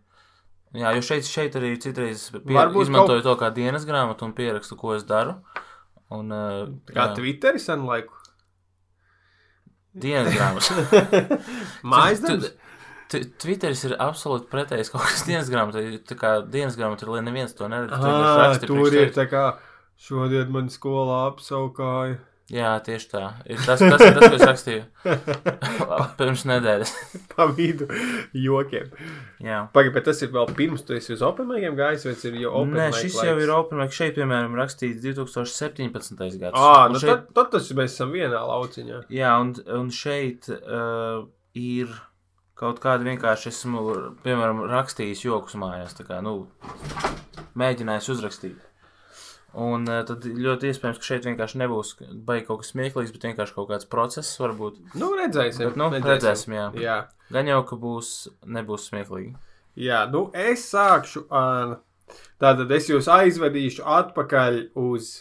jā, 0.77 0.93
jo 0.97 1.01
šeit, 1.05 1.27
šeit 1.29 1.57
arī 1.59 1.73
citreiz 1.81 2.29
pie, 2.35 2.55
Varbūt 2.57 2.87
izmantoju 2.89 3.25
to 3.25 3.35
kā 3.39 3.51
dienas 3.55 3.85
grāmatu 3.89 4.27
un 4.27 4.33
pierakstu, 4.37 4.77
ko 4.79 4.95
es 4.97 5.03
daru. 5.09 5.37
Un, 6.11 6.31
uh, 6.31 6.65
Kā 6.91 7.09
jā, 7.09 7.15
Twitter 7.15 7.59
sen 7.59 7.85
laiku. 7.87 8.17
dienas 9.93 10.31
grāmatu. 10.33 10.75
Mājas 11.91 12.21
darbs. 12.23 12.51
Twitteris 13.11 13.81
ir 13.89 13.93
absolūti 13.99 14.47
pretējs 14.47 14.87
kaut 14.93 15.03
kas 15.03 15.25
dienas 15.27 15.49
grāmatai. 15.51 15.97
Tā 16.07 16.15
kā 16.15 16.29
dienas 16.47 16.77
grāmatā 16.79 17.03
ir, 17.03 17.09
lai 17.11 17.23
neviens 17.25 17.51
to 17.57 17.67
neredz. 17.67 17.91
Ah, 17.97 18.53
tur 18.63 18.87
ir 18.95 19.11
tā 19.11 19.25
kā 19.27 19.41
šodien 19.99 20.47
man 20.53 20.69
skolā 20.71 21.17
apsaukāja. 21.33 22.21
Jā, 22.51 22.71
tieši 22.83 23.07
tā. 23.07 23.21
Ir 23.47 23.61
tas, 23.63 23.79
tas, 23.79 24.01
ir 24.03 24.17
tas, 24.17 24.25
ko 24.25 24.35
es 24.35 24.43
rakstīju 24.43 24.81
pirms 26.19 26.43
nedēļas. 26.49 26.91
Pa 27.31 27.45
vidu 27.47 27.87
jokiem. 28.35 28.89
Jā. 29.39 29.61
Pagaid, 29.71 29.93
bet 29.95 30.09
tas 30.09 30.19
ir 30.25 30.33
vēl 30.33 30.51
pirms 30.57 30.83
tu 30.87 30.97
esi 30.97 31.13
uz 31.15 31.23
Openmaikiem 31.23 31.77
gājis, 31.79 32.03
vai 32.09 32.15
tas 32.17 32.27
ir 32.27 32.35
jau 32.41 32.51
Open 32.61 32.75
Nē, 32.75 32.89
šis 32.97 33.15
laiks? 33.15 33.29
jau 33.29 33.35
ir 33.45 33.53
Open 33.55 33.79
Mic. 33.79 33.95
Šeit, 33.95 34.17
piemēram, 34.19 34.57
rakstīts 34.59 34.99
2017. 35.05 36.39
gads. 36.41 36.59
Ā, 36.59 36.89
nu 36.91 36.99
šeit, 36.99 37.13
tad, 37.13 37.31
tad 37.39 37.53
tas 37.55 37.71
mēs 37.77 37.95
esam 37.95 38.11
vienā 38.15 38.43
lauciņā. 38.51 39.03
Jā, 39.15 39.35
un, 39.45 39.53
un 39.79 39.91
šeit 39.95 40.51
uh, 40.51 41.23
ir 41.55 41.93
kaut 42.59 42.81
kādu 42.83 43.07
vienkārši 43.07 43.49
esmu, 43.49 43.85
piemēram, 44.25 44.65
rakstījis 44.69 45.23
jokus 45.25 45.55
mājās, 45.57 45.95
tā 45.97 46.05
kā, 46.05 46.19
nu, 46.25 46.43
mēģinājis 47.57 48.11
uzrakstīt. 48.13 48.67
Un 49.51 49.83
uh, 49.89 49.99
tad 50.07 50.23
ļoti 50.23 50.69
iespējams, 50.71 50.99
ka 51.01 51.07
šeit 51.09 51.25
vienkārši 51.27 51.59
nebūs 51.59 51.95
baigi 52.27 52.45
kaut 52.47 52.61
kas 52.61 52.71
smieklīgs, 52.71 53.11
bet 53.11 53.25
vienkārši 53.27 53.55
kaut 53.57 53.67
kāds 53.73 53.87
process 53.91 54.39
varbūt. 54.39 54.77
Nu, 54.95 55.09
redzēsim. 55.19 55.65
Bet, 55.67 55.79
nu, 55.79 55.89
redzēsim, 55.91 56.55
jā. 56.55 56.67
jā. 56.79 56.97
Gan 57.35 57.49
jau, 57.51 57.59
ka 57.67 57.75
būs, 57.79 58.11
nebūs 58.47 58.87
smieklīgi. 58.87 59.33
Jā, 59.79 60.05
nu 60.11 60.29
es 60.35 60.67
sākšu 60.71 61.25
ar. 61.35 61.81
Tātad 62.41 62.71
es 62.75 62.89
jūs 62.91 63.07
aizvedīšu 63.07 63.85
atpakaļ 63.87 64.57
uz 64.79 65.11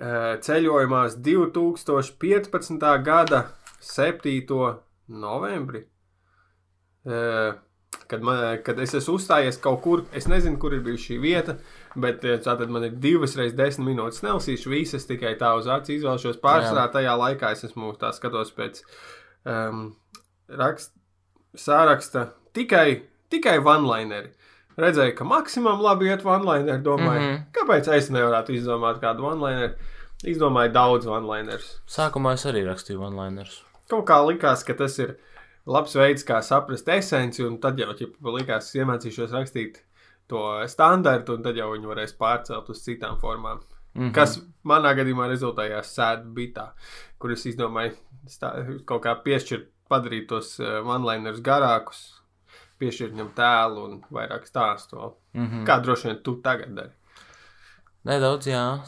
uh, 0.00 0.36
ceļojumās 0.44 1.18
2015. 1.24 2.86
gada 3.04 3.42
7. 3.84 4.36
novembri. 5.08 5.82
Uh, 7.08 7.56
kad, 8.08 8.22
man, 8.24 8.40
kad 8.64 8.80
es 8.80 8.94
esmu 8.96 9.18
uzstājies 9.18 9.60
kaut 9.62 9.82
kur, 9.84 10.04
es 10.16 10.28
nezinu, 10.30 10.58
kur 10.60 10.74
ir 10.76 10.82
bijusi 10.84 11.12
šī 11.12 11.20
vieta, 11.22 11.58
bet 12.00 12.24
tātad 12.44 12.70
man 12.72 12.86
ir 12.88 12.96
divas 13.02 13.36
reizes 13.38 13.56
desmit 13.58 13.90
minūtes. 13.92 14.22
Nelasīšu 14.24 14.72
visas, 14.72 15.06
tikai 15.08 15.34
tā 15.40 15.52
uz 15.58 15.68
acu 15.70 15.94
izvēlēšos. 15.94 16.40
Pārsvarā 16.42 16.88
tajā 16.94 17.14
laikā 17.18 17.52
es 17.56 17.64
esmu 17.68 17.92
tā 18.00 18.12
skatos 18.16 18.52
pēc 18.56 18.82
um, 19.48 19.92
rakst, 20.48 20.92
sāraksta 21.58 22.30
tikai, 22.56 23.02
tikai 23.32 23.58
one-lineri. 23.60 24.32
Redzēju, 24.78 25.14
ka 25.18 25.26
maksimum 25.26 25.80
labi 25.82 26.10
iet 26.12 26.24
one-lineri. 26.26 26.82
Domāju, 26.82 27.20
mm 27.20 27.30
-hmm. 27.30 27.46
kāpēc 27.56 27.90
es 27.96 28.10
nevarētu 28.14 28.54
izdomāt 28.54 29.00
kādu 29.02 29.26
one-lineru? 29.32 29.74
Izdomāju 30.26 30.72
daudz 30.72 31.06
one-linerus. 31.06 31.80
Sākumā 31.86 32.34
es 32.34 32.46
arī 32.46 32.64
rakstīju 32.66 33.02
one-linerus. 33.06 33.62
Kaut 33.90 34.06
kā 34.06 34.18
likās, 34.26 34.64
ka 34.66 34.74
tas 34.74 34.98
ir 34.98 35.16
labs 35.66 35.94
veids, 35.94 36.24
kā 36.24 36.42
saprast 36.42 36.88
esenci, 36.88 37.44
un 37.44 37.58
tad 37.58 37.78
jau, 37.78 37.92
ja 37.98 38.32
likās, 38.34 38.74
iemācīšos 38.74 39.32
rakstīt 39.32 39.82
to 40.28 40.44
standartu, 40.68 41.38
un 41.38 41.42
tad 41.42 41.56
jau 41.56 41.70
viņi 41.72 41.88
varēs 41.88 42.14
pārcelt 42.18 42.68
uz 42.70 42.82
citām 42.84 43.18
formām. 43.20 43.60
Mm 43.94 44.02
-hmm. 44.02 44.12
Kas 44.14 44.38
manā 44.64 44.92
gadījumā 44.94 45.28
rezultējās 45.28 45.94
sēdu 45.96 46.32
bitā, 46.34 46.68
kur 47.18 47.32
es 47.32 47.46
izdomāju 47.46 47.96
stā, 48.28 48.52
kaut 48.86 49.02
kā 49.02 49.14
piešķirt, 49.24 49.68
padarīt 49.90 50.28
tos 50.28 50.58
uh, 50.60 50.84
one-linerus 50.84 51.40
garākus, 51.40 52.22
piešķirt 52.78 53.12
viņam 53.12 53.32
tēlu 53.34 53.84
un 53.84 54.00
vairāk 54.12 54.46
stāstu. 54.46 55.14
Mm 55.32 55.46
-hmm. 55.46 55.66
Kā 55.66 55.80
droši 55.82 56.08
vien 56.08 56.22
tu 56.22 56.36
tagad 56.44 56.74
dari? 56.74 56.92
Nedaudz, 58.04 58.46
jā, 58.46 58.78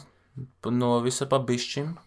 no 0.65 0.99
visa 0.99 1.25
pabišķim. 1.25 1.97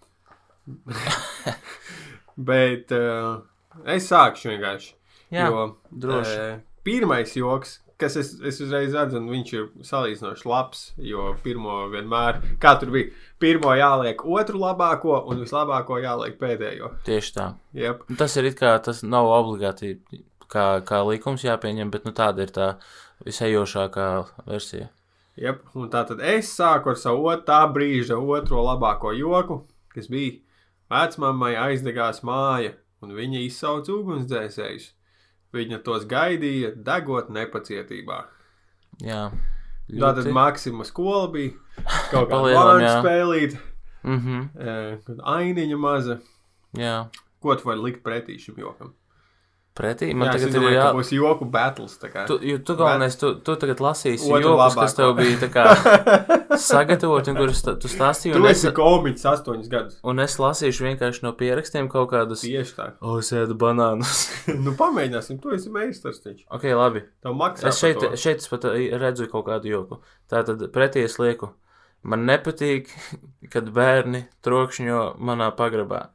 Bet 2.48 2.92
uh, 2.92 3.42
es 3.84 4.08
sākšu 4.10 4.48
vienkārši. 4.48 4.94
Jā, 5.30 5.48
jo, 5.50 5.76
droši. 5.90 6.38
Uh, 6.40 6.60
pirmais 6.84 7.36
joks, 7.36 7.83
kas 8.04 8.16
es, 8.20 8.34
es 8.44 8.60
uzreiz 8.62 8.92
redzu, 8.94 9.16
un 9.18 9.26
viņš 9.32 9.52
ir 9.56 9.64
salīdzinoši 9.88 10.46
labs, 10.52 10.84
jo 11.10 11.32
pirmo 11.44 11.80
vienmēr, 11.92 12.38
kā 12.62 12.76
tur 12.80 12.92
bija, 12.94 13.10
pirmo 13.42 13.72
jāliek 13.74 14.20
otru 14.28 14.60
labāko, 14.62 15.18
un 15.32 15.40
vislabāko 15.42 15.98
jāliek 16.04 16.36
pēdējo. 16.40 16.92
Tieši 17.08 17.34
tā. 17.40 17.48
Yep. 17.80 18.04
Tas 18.20 18.36
ir 18.40 18.52
it 18.52 18.60
kā, 18.60 18.76
tas 18.84 19.02
nav 19.02 19.26
obligāti 19.40 19.96
kā, 20.52 20.68
kā 20.86 21.00
likums 21.08 21.42
jāpieņem, 21.48 21.90
bet 21.90 22.04
nu, 22.06 22.12
tāda 22.14 22.44
ir 22.46 22.52
tā 22.54 22.68
visējošākā 23.24 24.08
versija. 24.46 24.90
Yep. 25.40 25.62
Un 25.74 25.88
tā 25.90 26.04
tad 26.06 26.20
es 26.22 26.52
sāku 26.54 26.92
ar 26.92 26.98
savu 27.00 27.24
ot- 27.32 27.46
tā 27.48 27.62
brīža 27.74 28.14
otro 28.20 28.62
labāko 28.62 29.10
joku, 29.18 29.62
kas 29.94 30.06
bija 30.12 30.36
vecmāmai 30.92 31.54
aizdegās 31.58 32.20
māja, 32.26 32.74
un 33.02 33.16
viņa 33.16 33.40
izsauca 33.48 33.90
ugunsdzēsējus. 33.96 34.92
Viņa 35.54 35.78
tos 35.86 36.04
gaidīja, 36.10 36.72
degot 36.86 37.28
nepacietībā. 37.30 38.24
Jā. 39.04 39.28
Tā 39.90 40.10
tad 40.16 40.26
Maksima 40.32 40.84
skola 40.88 41.28
bija 41.30 41.52
kaut 42.12 42.30
kāda 42.32 42.80
jā. 42.82 42.94
spēlīt, 43.02 43.56
Mhm. 44.04 44.40
e, 44.58 44.98
ainiņa 45.34 45.78
maza. 45.80 46.18
Jā. 46.76 46.96
Ko 47.40 47.54
tu 47.56 47.68
vari 47.68 47.80
likt 47.86 48.02
pretī 48.04 48.38
šim 48.40 48.56
jokam? 48.58 48.92
Pretī 49.74 50.12
man 50.14 50.28
jā, 50.28 50.36
tagad 50.36 50.52
ir 50.52 50.54
domāju, 50.54 50.74
jā. 50.76 50.82
ka 50.86 50.94
būs 50.94 51.08
joku 51.10 51.46
battles. 51.50 51.96
Tu, 51.98 52.34
jo 52.46 52.58
tu 52.62 52.76
galvenais, 52.78 53.16
tu, 53.18 53.32
tu 53.42 53.56
tagad 53.58 53.80
lasīsi 53.82 54.28
Otru 54.30 54.52
jokus, 54.52 54.76
kas 54.78 54.94
labāko. 54.94 55.00
tev 55.00 55.14
bija 55.18 55.48
kā 55.50 55.64
sagatavoti 56.68 57.32
un 57.32 57.40
kurus 57.40 57.62
tu 57.66 57.90
stāstīji. 57.90 58.36
Tu 58.36 58.38
Un 58.38 58.46
es, 58.52 58.60
esi 58.62 58.70
komiķis 58.76 59.26
astoņus 59.32 59.72
gadus. 59.72 59.98
un 60.06 60.22
es 60.22 60.38
lasīšu 60.38 60.86
vienkārši 60.86 61.26
no 61.26 61.34
pierakstiem 61.40 61.90
kaut 61.90 62.12
kādus. 62.14 62.46
Tieši 62.46 62.76
tā. 62.78 62.88
O, 63.02 63.18
es 63.18 63.32
ēdu 63.34 63.58
banānus. 63.58 64.22
nu, 64.64 64.76
pamēģināsim, 64.78 65.42
tu 65.42 65.50
esi 65.58 65.74
meistars 65.74 66.22
taču. 66.22 66.46
ok, 66.54 66.70
labi. 66.78 67.02
Tev 67.26 67.34
maksā. 67.42 67.72
Es 67.74 67.82
šeit, 67.82 68.06
šeit 68.14 68.46
es 68.46 68.50
pat 68.54 68.70
ā, 68.70 68.78
redzu 69.02 69.26
kaut 69.32 69.48
kādu 69.50 69.74
joku. 69.74 70.02
Tā 70.30 70.46
tad 70.46 70.68
pretī 70.70 71.02
es 71.08 71.18
lieku. 71.18 71.50
Man 72.06 72.28
nepatīk, 72.30 72.94
kad 73.52 73.74
bērni 73.74 74.28
trokšņo 74.46 75.16
manā 75.18 75.50
pagrabā. 75.58 76.12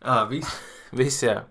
Ā, 0.00 0.22
viss. 0.32 0.62
Viss, 0.96 1.20
jā. 1.28 1.42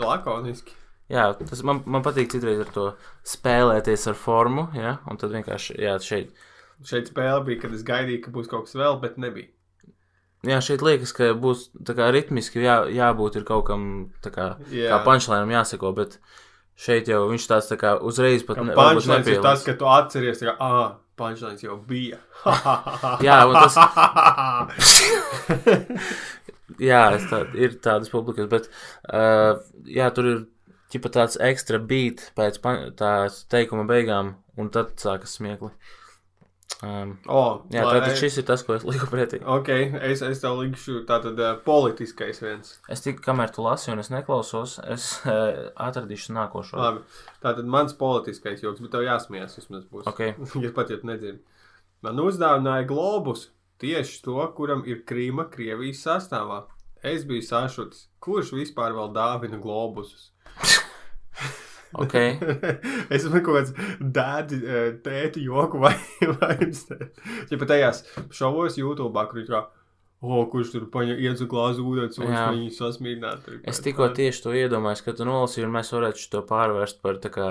Lakoniski. 0.00 0.72
Jā, 1.12 1.26
tas 1.36 1.60
man, 1.66 1.82
man 1.84 2.00
patīk 2.04 2.30
citreiz 2.32 2.62
ar 2.64 2.70
to 2.72 2.84
spēlēties 3.28 4.06
ar 4.08 4.16
formu, 4.16 4.70
jā, 4.76 4.94
un 5.10 5.14
tad 5.20 5.34
vienkārši, 5.36 5.76
jā, 5.84 5.98
šeit, 6.00 6.32
Šeit 6.84 7.06
spēle 7.08 7.40
bija, 7.46 7.60
kad 7.62 7.72
es 7.76 7.84
gaidīju, 7.86 8.20
ka 8.24 8.30
būs 8.34 8.48
kaut 8.50 8.64
kas 8.66 8.74
vēl, 8.76 8.98
bet 9.00 9.14
nebija. 9.20 9.48
jā, 10.44 10.58
šeit 10.64 10.82
liekas, 10.84 11.12
ka 11.16 11.30
būs 11.38 11.68
tā 11.86 11.94
kā 11.96 12.08
ritmiski 12.12 12.60
jā, 12.64 12.76
jābūt 12.92 13.36
ir 13.40 13.44
kaut 13.48 13.64
kam, 13.68 13.80
tā 14.24 14.30
kā, 14.34 14.46
kā 14.72 14.98
punchline 15.06 15.54
jāseko, 15.54 15.92
bet 15.96 16.18
šeit 16.74 17.08
jau 17.08 17.28
viņš 17.30 17.44
tāds 17.52 17.70
tā 17.70 17.76
kā 17.80 17.94
uzreiz 18.02 18.42
pat 18.44 18.56
ne, 18.60 18.74
varbūt 18.74 19.04
Punčlines 19.04 19.28
ir 19.30 19.42
tas, 19.44 19.62
ka 19.64 19.72
tu 19.78 19.84
atceries, 19.88 20.42
ka, 20.42 20.56
ah, 20.58 20.96
punčlines 21.16 21.62
jau 21.62 21.76
bija. 21.78 22.18
Jā, 23.26 23.46
un 23.46 23.54
tas, 23.54 23.78
jā, 26.80 27.02
tā, 27.30 27.42
ir 27.58 27.78
tādas 27.84 28.12
publikas, 28.12 28.48
bet, 28.50 28.70
uh, 29.10 29.58
jā, 29.88 30.08
tur 30.14 30.30
ir 30.30 30.40
ķipa 30.94 31.10
tāds 31.12 31.36
ekstra 31.42 31.80
beat 31.82 32.30
pēc 32.38 32.60
tās 32.98 33.42
teikuma 33.50 33.86
beigām, 33.88 34.36
un 34.60 34.70
tad 34.74 34.94
sākas 35.00 35.38
smiekli. 35.38 35.72
Um, 36.84 37.14
oh, 37.30 37.62
jā, 37.72 37.84
tātad 37.86 38.16
šis 38.18 38.38
ir 38.40 38.46
tas, 38.48 38.64
ko 38.66 38.74
es 38.74 38.84
liku 38.88 39.06
pretī. 39.08 39.38
Ok, 39.40 39.70
es, 40.04 40.22
es 40.26 40.40
tev 40.42 40.58
likšu 40.58 41.04
tātad 41.08 41.38
uh, 41.40 41.54
politiskais 41.64 42.40
viens. 42.42 42.74
Es 42.92 43.04
tikai, 43.04 43.22
kamēr 43.28 43.52
tu 43.54 43.64
lasi 43.64 43.92
un 43.92 44.02
es 44.02 44.10
neklausos, 44.12 44.76
es 44.92 45.06
uh, 45.22 45.70
atradīšu 45.80 46.34
nākošo. 46.36 46.78
Labi, 46.80 47.04
tātad 47.44 47.68
mans 47.70 47.96
politiskais 47.96 48.64
joks, 48.64 48.82
bet 48.84 48.92
tev 48.96 49.06
jāsmiejas 49.06 49.56
vismaz 49.60 49.86
būs. 49.88 50.08
Ok. 50.10 50.24
ja 50.64 50.72
pat 50.76 50.92
ja 50.92 51.00
tu 51.00 51.08
nedzirdi. 51.08 51.40
Man 52.04 52.20
uzdāvināja 52.20 52.88
globus 52.90 53.46
tieši 53.82 54.22
to, 54.24 54.38
kuram 54.56 54.84
ir 54.86 55.02
Krīma 55.08 55.48
Krievijas 55.52 56.04
sastāvā. 56.06 56.64
Es 57.04 57.26
biju 57.28 57.44
sašutis, 57.44 58.06
kurš 58.24 58.54
vispār 58.56 58.94
vēl 58.96 59.12
dāvina 59.16 59.60
globusus. 59.60 60.30
Ok, 61.94 62.14
es 63.14 63.22
esmu 63.22 63.38
kaut 63.46 63.60
kāds 63.60 64.00
dēdi, 64.00 64.58
eh, 64.66 64.86
tēti 65.04 65.44
joku 65.46 65.78
vai 65.82 65.92
vairs. 66.40 66.88
Ja 67.52 67.58
pat 67.60 67.70
tajās 67.70 68.02
šovos 68.34 68.78
YouTube, 68.80 69.24
kur 69.30 69.38
ir 69.38 69.46
kā, 69.46 69.60
o, 70.24 70.40
kurš 70.50 70.72
tur 70.74 70.88
paņem 70.90 71.22
iedzu 71.22 71.46
glāzi 71.50 71.84
ūdens 71.84 72.18
un 72.18 72.32
Jā. 72.32 72.48
viņu 72.50 72.74
sasmīdināt. 72.74 73.46
es 73.70 73.82
tikko 73.84 74.08
tieši 74.16 74.42
to 74.46 74.56
iedomājos, 74.58 75.04
ka 75.06 75.14
tu 75.14 75.28
nolasīji, 75.28 75.68
un 75.68 75.76
mēs 75.76 75.92
varētu 75.94 76.26
to 76.34 76.42
pārvērst 76.48 76.98
par 77.04 77.22
tā 77.22 77.30
kā 77.34 77.48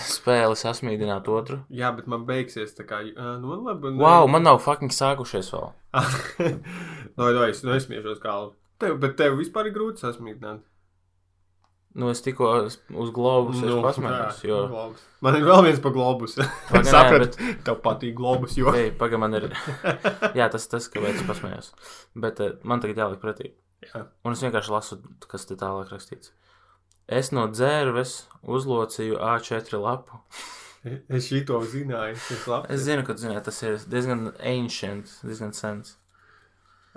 spēli 0.00 0.56
sasmīdināt 0.56 1.28
otru. 1.28 1.60
Jā, 1.72 1.92
bet 1.96 2.06
man 2.08 2.24
beigsies 2.28 2.72
tā 2.76 2.86
kā, 2.88 3.02
nu 3.42 3.60
labi. 3.60 3.92
ne- 3.92 4.00
Wow, 4.02 4.26
man 4.30 4.42
nav 4.46 4.60
fucking 4.64 4.92
sākušies 4.92 5.52
vēl. 5.52 5.72
no, 7.18 7.30
no, 7.32 7.44
es 7.44 7.62
nesmiešos 7.66 8.20
kā. 8.22 8.36
Tev, 8.80 8.98
bet 9.02 9.16
tev 9.20 9.36
vispār 9.38 9.68
ir 9.68 9.76
grūti 9.76 10.02
sasmīdināt. 10.02 10.62
Nu, 11.92 12.08
es 12.08 12.22
tikko 12.24 12.46
uz 12.64 13.10
globus 13.12 13.58
nu, 13.60 13.82
pasmējos, 13.84 14.38
jo... 14.48 14.62
globus. 14.70 15.02
Man 15.20 15.36
ir 15.36 15.44
vēl 15.44 15.60
viens 15.66 15.80
pa 15.84 15.90
globus. 15.92 16.38
Nē, 16.72 16.80
Sapratu, 16.88 17.50
tev 17.66 17.82
patīk 17.84 18.14
globus, 18.16 18.56
jo. 18.56 18.72
Ei, 18.72 18.88
paga, 18.96 19.20
man 19.20 19.36
ir... 19.36 19.50
Jā, 20.38 20.48
tas 20.48 20.64
tas, 20.72 20.88
kāpēc 20.88 21.20
es 21.20 21.26
pasmējos. 21.28 21.68
Bet 22.16 22.40
man 22.64 22.80
tagad 22.80 23.02
jāliek 23.02 23.20
pretī. 23.20 23.52
Jā. 23.84 24.06
Un 24.24 24.32
es 24.32 24.40
vienkārši 24.40 24.72
lasu, 24.72 25.02
kas 25.28 25.44
te 25.44 25.58
tālāk 25.60 25.92
rakstīts. 25.92 26.32
Es 27.12 27.32
no 27.34 27.46
dzērves 27.50 28.16
uzlocīju 28.42 29.20
A4 29.20 29.80
lapu. 29.80 30.22
Es 30.82 31.28
šito 31.30 31.60
zināju. 31.62 32.16
Labi. 32.50 32.66
Es 32.74 32.80
zinu, 32.82 33.04
ka 33.06 33.14
zini, 33.14 33.36
tas 33.46 33.60
ir 33.62 33.76
diezgan 33.86 34.32
ancient, 34.42 35.12
diezgan 35.22 35.52
sens. 35.54 35.92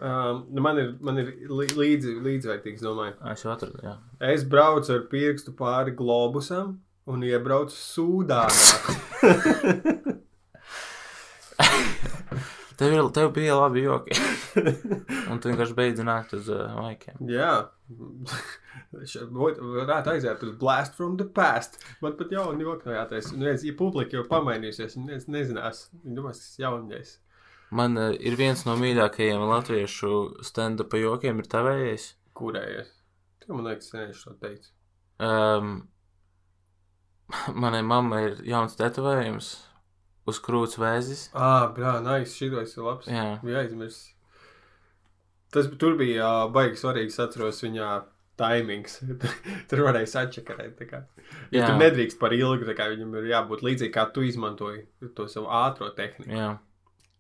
Um, 0.02 0.40
man 0.58 0.80
ir, 0.82 0.90
man 1.06 1.22
ir 1.22 1.30
līdzi, 1.54 2.16
līdzvērtīgs, 2.26 2.82
domāju. 2.82 3.14
Es 3.30 3.46
jau 3.46 3.54
atradu, 3.54 3.78
jā. 3.86 3.94
Es 4.34 4.42
braucu 4.50 4.90
ar 4.98 5.06
pirkstu 5.12 5.54
pāri 5.56 5.94
globusam 5.96 6.80
un 7.06 7.28
iebraucu 7.30 7.78
Sūdānā. 7.78 8.58
Tev, 12.76 12.92
ir, 12.92 13.06
tev 13.16 13.30
bija 13.32 13.56
labi 13.56 13.86
joki. 13.86 14.18
Un 15.32 15.40
tu 15.40 15.48
vienkārši 15.48 15.76
beidzi 15.78 16.04
nākt 16.04 16.34
uz 16.36 16.50
uh, 16.52 16.74
maikiem. 16.76 17.22
Jā, 17.32 17.52
varētu 18.92 20.14
aiziet 20.14 20.44
uz 20.46 20.56
Blast 20.60 20.96
from 20.98 21.18
the 21.20 21.28
Past. 21.28 21.80
Man 22.02 22.18
pat 22.20 22.34
nav 22.34 22.98
jātaisa. 22.98 23.36
Nu, 23.38 23.48
ja 23.50 23.76
publika 23.78 24.18
jau 24.20 24.26
pamainījusies, 24.30 24.98
un 25.00 25.10
viens 25.12 25.28
nezinās, 25.32 25.86
viņi 26.04 26.20
domās, 26.20 26.42
kas 26.44 26.60
jaunais. 26.62 27.16
Man 27.76 27.98
uh, 27.98 28.14
ir 28.16 28.38
viens 28.40 28.62
no 28.68 28.76
mīļākajiem 28.80 29.42
latviešu 29.50 30.14
stand-up 30.46 30.94
jokiem, 31.00 31.42
ir 31.42 31.50
tavējais. 31.52 32.12
Kurējies? 32.38 32.92
Tu 33.44 33.54
man 33.54 33.70
liekas, 33.70 33.92
senēši 33.92 34.26
to 34.28 34.36
teici. 34.42 34.72
Um, 35.26 35.78
manai 37.64 37.82
mammai 37.86 38.22
ir 38.30 38.44
jauns 38.48 38.78
tetovējums 38.80 39.54
uz 40.30 40.42
krūts 40.42 40.80
vēzis. 40.82 41.30
Ah, 41.38 41.70
brā, 41.74 41.98
nice, 42.06 42.34
šitos 42.38 42.76
ir 42.78 42.86
labs. 42.86 43.10
Jā, 43.10 43.26
Bija 43.46 43.64
aizmirsis. 43.64 44.12
Tas 45.54 45.70
tur 45.80 45.96
bija 46.00 46.18
jā, 46.20 46.32
baigi 46.52 46.82
svarīgi, 46.82 47.14
es 47.14 47.22
atceros 47.24 47.62
viņa 47.64 47.90
taimings. 48.40 49.00
tur 49.70 49.84
varēja 49.88 50.12
sačakarēt. 50.12 50.82
Jo 50.86 51.62
Jā. 51.62 51.68
tur 51.68 51.78
nedrīkst 51.82 52.20
par 52.22 52.36
ilgu, 52.36 52.68
viņam 52.68 53.20
ir 53.20 53.30
jābūt 53.32 53.66
līdzīgi, 53.66 53.94
kā 53.96 54.08
tu 54.14 54.26
izmantoji 54.26 54.86
to 55.18 55.28
savu 55.32 55.52
ātro 55.52 55.92
tehniku. 55.96 56.32
jā. 56.32 56.56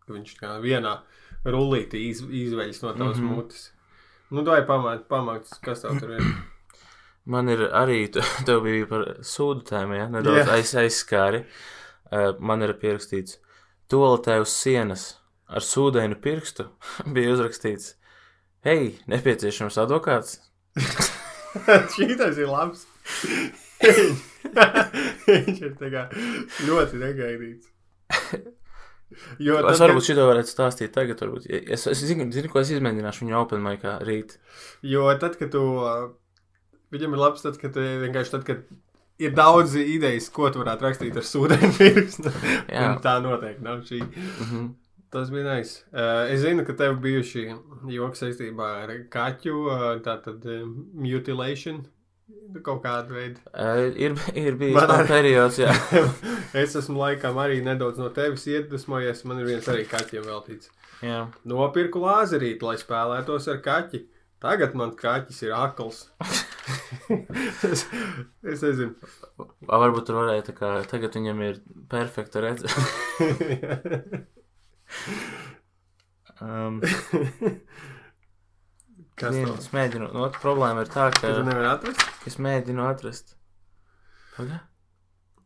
Viņš 0.06 0.36
kā 0.38 0.52
vienā 0.62 1.00
rullītī 1.46 2.04
iz, 2.12 2.20
izveļas 2.22 2.84
no 2.84 2.92
tavas 2.94 3.18
mm. 3.18 3.24
-hmm. 3.24 3.36
mutes. 3.36 3.72
Nu, 4.30 4.44
dai 4.46 4.62
pamāt, 4.66 5.08
pamāt, 5.10 5.50
kas 5.66 5.82
tev 5.82 6.00
tur 6.00 6.12
ir. 6.18 6.22
Man 7.34 7.50
ir 7.50 7.70
arī, 7.74 8.06
tev 8.48 8.62
bija 8.66 8.86
par 8.90 9.06
sūdu 9.26 9.66
tēmu, 9.66 9.98
ja? 9.98 10.08
nedaudz 10.14 10.44
Jā. 10.44 10.52
aiz, 10.60 10.76
aizskāri. 10.78 11.46
Uh, 12.06 12.36
man 12.38 12.62
ir 12.62 12.76
pierakstīts, 12.78 13.40
toaletē 13.90 14.38
uz 14.44 14.52
sienas 14.54 15.16
ar 15.50 15.66
sūdainu 15.66 16.20
pirkstu 16.22 16.68
bija 17.16 17.34
uzrakstīts, 17.34 17.96
hei, 18.66 19.00
nepieciešams 19.10 19.80
advokāts. 19.82 20.40
Šītais 21.96 22.40
ir 22.42 22.52
labs. 22.52 22.86
Viņš 25.26 25.62
ir 25.68 25.74
ļoti 26.68 27.02
negaidīts. 27.02 27.72
Jo 29.40 29.60
Es 29.70 29.80
varbūt 29.80 30.02
kad, 30.02 30.08
šito 30.10 30.26
varētu 30.28 30.52
stāstīt 30.52 30.92
tagad, 30.96 31.22
varbūt. 31.22 31.46
Es, 31.48 31.86
es 31.88 32.02
zinu, 32.04 32.28
zinu, 32.36 32.50
ko 32.52 32.60
es 32.60 32.72
izmēģināšu 32.74 33.24
viņa 33.24 33.38
open 33.40 33.64
micā 33.64 33.98
rīt. 34.04 34.36
jo 34.84 35.06
tad, 35.22 35.38
kad 35.40 35.54
tu. 35.54 35.62
Viņam 36.94 37.16
ir 37.16 37.22
labs, 37.22 37.44
tad, 37.46 37.60
kad 37.62 37.74
tu 37.76 37.84
vienkārši 38.04 38.34
tad, 38.34 38.44
kad 38.48 38.66
ir 39.22 39.36
daudz 39.36 39.76
idejas, 39.80 40.28
ko 40.34 40.50
tu 40.52 40.62
varētu 40.62 40.86
rakstīt 40.86 41.20
ar. 41.20 41.28
Jā. 42.76 42.90
Un 42.90 43.00
tā 43.04 43.16
noteikti 43.24 43.66
nav 43.66 43.86
šī. 43.88 44.02
Mm 44.04 44.50
-hmm. 44.50 44.68
Tas 45.16 45.30
bija 45.32 45.46
nice. 45.48 45.78
Uh, 45.96 46.26
es 46.34 46.42
zinu, 46.44 46.66
ka 46.68 46.74
tev 46.76 46.98
bijuši 47.04 47.46
joki 47.94 48.20
saistībā 48.20 48.70
ar 48.84 48.96
kaķu, 49.14 49.54
uh, 49.72 49.84
tātad 50.04 50.44
uh, 50.44 50.66
mutilation. 51.00 51.86
Kaut 52.66 52.80
kāda 52.84 53.14
veida. 53.14 53.42
uh, 53.54 53.86
ir, 54.02 54.16
ir 54.34 54.56
bijis 54.60 54.76
Man 54.76 54.90
tāds 54.90 55.04
arī. 55.06 55.12
periods, 55.14 55.60
jā. 55.62 55.72
es 56.64 56.74
esmu 56.80 56.98
laikam 57.00 57.38
arī 57.42 57.60
nedaudz 57.66 58.02
no 58.02 58.10
tevis 58.16 58.44
iedvesmojies. 58.50 59.24
Man 59.30 59.40
ir 59.44 59.50
viens 59.54 59.70
arī 59.72 59.86
kaķiem 59.90 60.26
veltīts. 60.28 60.72
jā. 61.06 61.22
Nopirku 61.48 62.02
lāzerīti, 62.04 62.66
lai 62.66 62.76
spēlētos 62.82 63.48
ar 63.54 63.62
kaķi. 63.66 64.04
Tagad 64.46 64.76
man 64.78 64.92
kaķis 65.00 65.40
ir 65.48 65.54
akls. 65.58 66.04
es, 67.66 67.86
es 68.52 68.66
nezinu. 68.66 68.94
Varbūt 69.70 70.10
tur 70.10 70.20
varēja 70.20 70.48
tā 70.50 70.58
kā 70.58 70.74
tagad 70.92 71.16
viņam 71.18 71.40
ir 71.48 71.62
perfekta 71.94 72.44
redzes. 72.46 72.76
Um, 76.42 76.82
Kas 79.16 79.32
Zini, 79.32 79.48
tas 79.48 79.70
mēģinu, 79.72 80.10
no 80.12 80.26
otras 80.26 80.42
problēma 80.44 80.84
ir 80.84 80.90
tā, 80.92 81.08
ka? 81.16 81.30
Tu 81.32 81.44
nevari 81.48 81.70
atrast? 81.70 82.02
es 82.28 82.36
mēģinu 82.44 82.84
atrast. 82.84 83.38
Paga? 84.36 84.58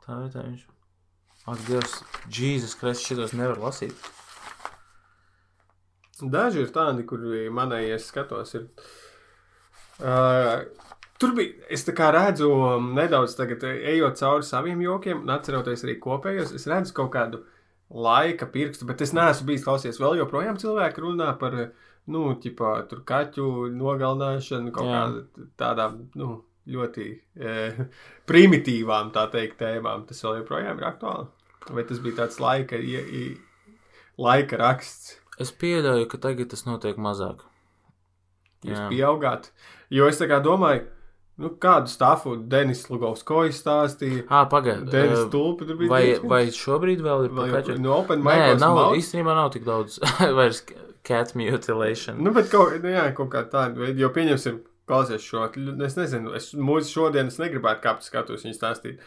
Tā 0.06 0.16
vietā 0.24 0.45
viņš. 0.48 0.64
Ak, 1.49 1.60
Dievs, 1.68 1.94
Jēzus 2.34 2.74
Kristus, 2.80 3.06
šitos 3.06 3.36
nevar 3.38 3.61
lasīt. 3.61 4.10
Daži 6.20 6.64
ir 6.66 6.74
tādi, 6.74 7.06
kuri 7.07 7.45
manai 7.53 7.84
es 7.94 8.10
skatos. 8.10 8.56
Ir, 8.57 8.66
uh, 10.02 10.66
tur 11.22 11.38
bija, 11.38 11.70
es 11.70 11.86
tā 11.86 11.94
kā 11.98 12.10
redzu, 12.16 12.49
um, 12.49 12.90
nedaudz 12.98 13.38
tagad, 13.38 13.64
ejot 13.70 14.18
cauri 14.18 14.49
saviem 14.49 14.82
jokiem, 14.84 15.22
un 15.24 15.38
atceroties 15.38 15.86
arī 15.86 15.99
kopējos, 16.02 16.57
es 16.57 16.66
redzu 16.70 16.98
kaut 16.98 17.14
kādu 17.14 17.45
laika 17.90 18.45
pirkstu, 18.45 18.86
bet 18.90 19.02
es 19.02 19.14
neesmu 19.18 19.48
bijis 19.49 19.66
klausies. 19.66 19.99
Vēl 20.02 20.20
joprojām 20.22 20.60
cilvēki 20.61 21.03
runā 21.06 21.32
par, 21.40 21.56
eh, 21.57 21.72
nu, 22.07 22.36
ķipā, 22.41 22.76
tur 22.90 23.02
kaķu 23.06 23.70
nogalināšanu, 23.74 24.72
kaut 24.76 24.90
Jā. 24.90 24.99
kādām 24.99 25.49
tādām, 25.57 25.98
nu, 26.16 26.44
ļoti 26.70 27.06
e, 27.40 27.53
primitīvām, 28.30 29.11
tā 29.16 29.26
teikt, 29.34 29.60
tēmām. 29.61 30.06
Tas 30.10 30.22
vēl 30.26 30.41
joprojām 30.41 30.82
ir 30.82 30.90
aktuāli. 30.91 31.28
Vai 31.76 31.86
tas 31.90 32.02
bija 32.03 32.22
tāds 32.24 32.40
laika, 32.41 32.78
i, 32.78 32.95
i, 32.98 33.24
laika 34.22 34.60
raksts? 34.61 35.18
Es 35.40 35.52
pieļauju, 35.56 36.07
ka 36.11 36.20
tagad 36.22 36.52
tas 36.52 36.66
notiek 36.68 36.99
mazāk. 36.99 37.45
Jūs 38.66 38.76
Jā. 38.76 38.88
pieaugāt. 38.91 39.52
Jo 39.94 40.10
es 40.11 40.20
tā 40.20 40.28
kā 40.30 40.41
domāju, 40.44 40.84
nu, 41.40 41.49
kādu 41.64 41.90
stāstu 41.91 42.36
Denis 42.52 42.84
Lugovskis 42.91 43.61
stāstīja. 43.64 44.26
Ā, 44.28 44.44
pagaid. 44.52 44.86
Denis 44.91 45.26
Tulpa 45.34 45.66
tur 45.70 45.80
bija. 45.80 45.90
Vai, 45.94 46.02
diezgan- 46.10 46.30
vai 46.34 46.41
šobrīd 46.60 47.02
vēl 47.06 47.26
ir 47.30 47.36
kaķu? 47.56 47.78
no 47.80 47.95
Open 48.02 48.20
Nē, 48.22 48.26
Micros 48.30 48.60
nav, 48.64 48.76
Mouth? 48.76 48.98
īstenībā 48.99 49.36
nav 49.40 49.52
tik 49.56 49.64
daudz 49.68 49.99
vairs 50.40 50.61
cat 51.10 51.34
mutilation. 51.40 52.20
Nu, 52.22 52.34
bet 52.36 52.52
kaut, 52.52 52.76
nu, 52.84 52.91
jā, 52.94 53.07
kaut 53.18 53.32
kā 53.34 53.45
tāda 53.49 53.80
veida, 53.80 53.98
jo 54.03 54.10
pieņemsim, 54.16 54.60
klausies 54.90 55.22
šo, 55.24 55.48
es 55.86 55.95
nezinu, 55.98 56.36
es 56.36 56.52
mūsu 56.57 56.91
šodien 56.98 57.28
es 57.32 57.40
negribētu 57.41 57.82
kāpt 57.88 58.03
skatus 58.07 58.44
viņu 58.45 58.57
stāstīt. 58.57 58.99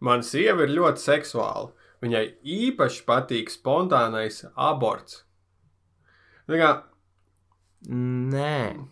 Man 0.00 0.22
sieva 0.26 0.66
ir 0.66 0.74
ļoti 0.76 1.00
seksuāla. 1.00 1.70
Viņai 2.04 2.24
īpaši 2.44 3.04
patīk 3.08 3.48
spontānais 3.48 4.42
aborts. 4.56 5.22
Tā 6.50 6.58
kā 6.60 6.70
Nē, 7.88 8.86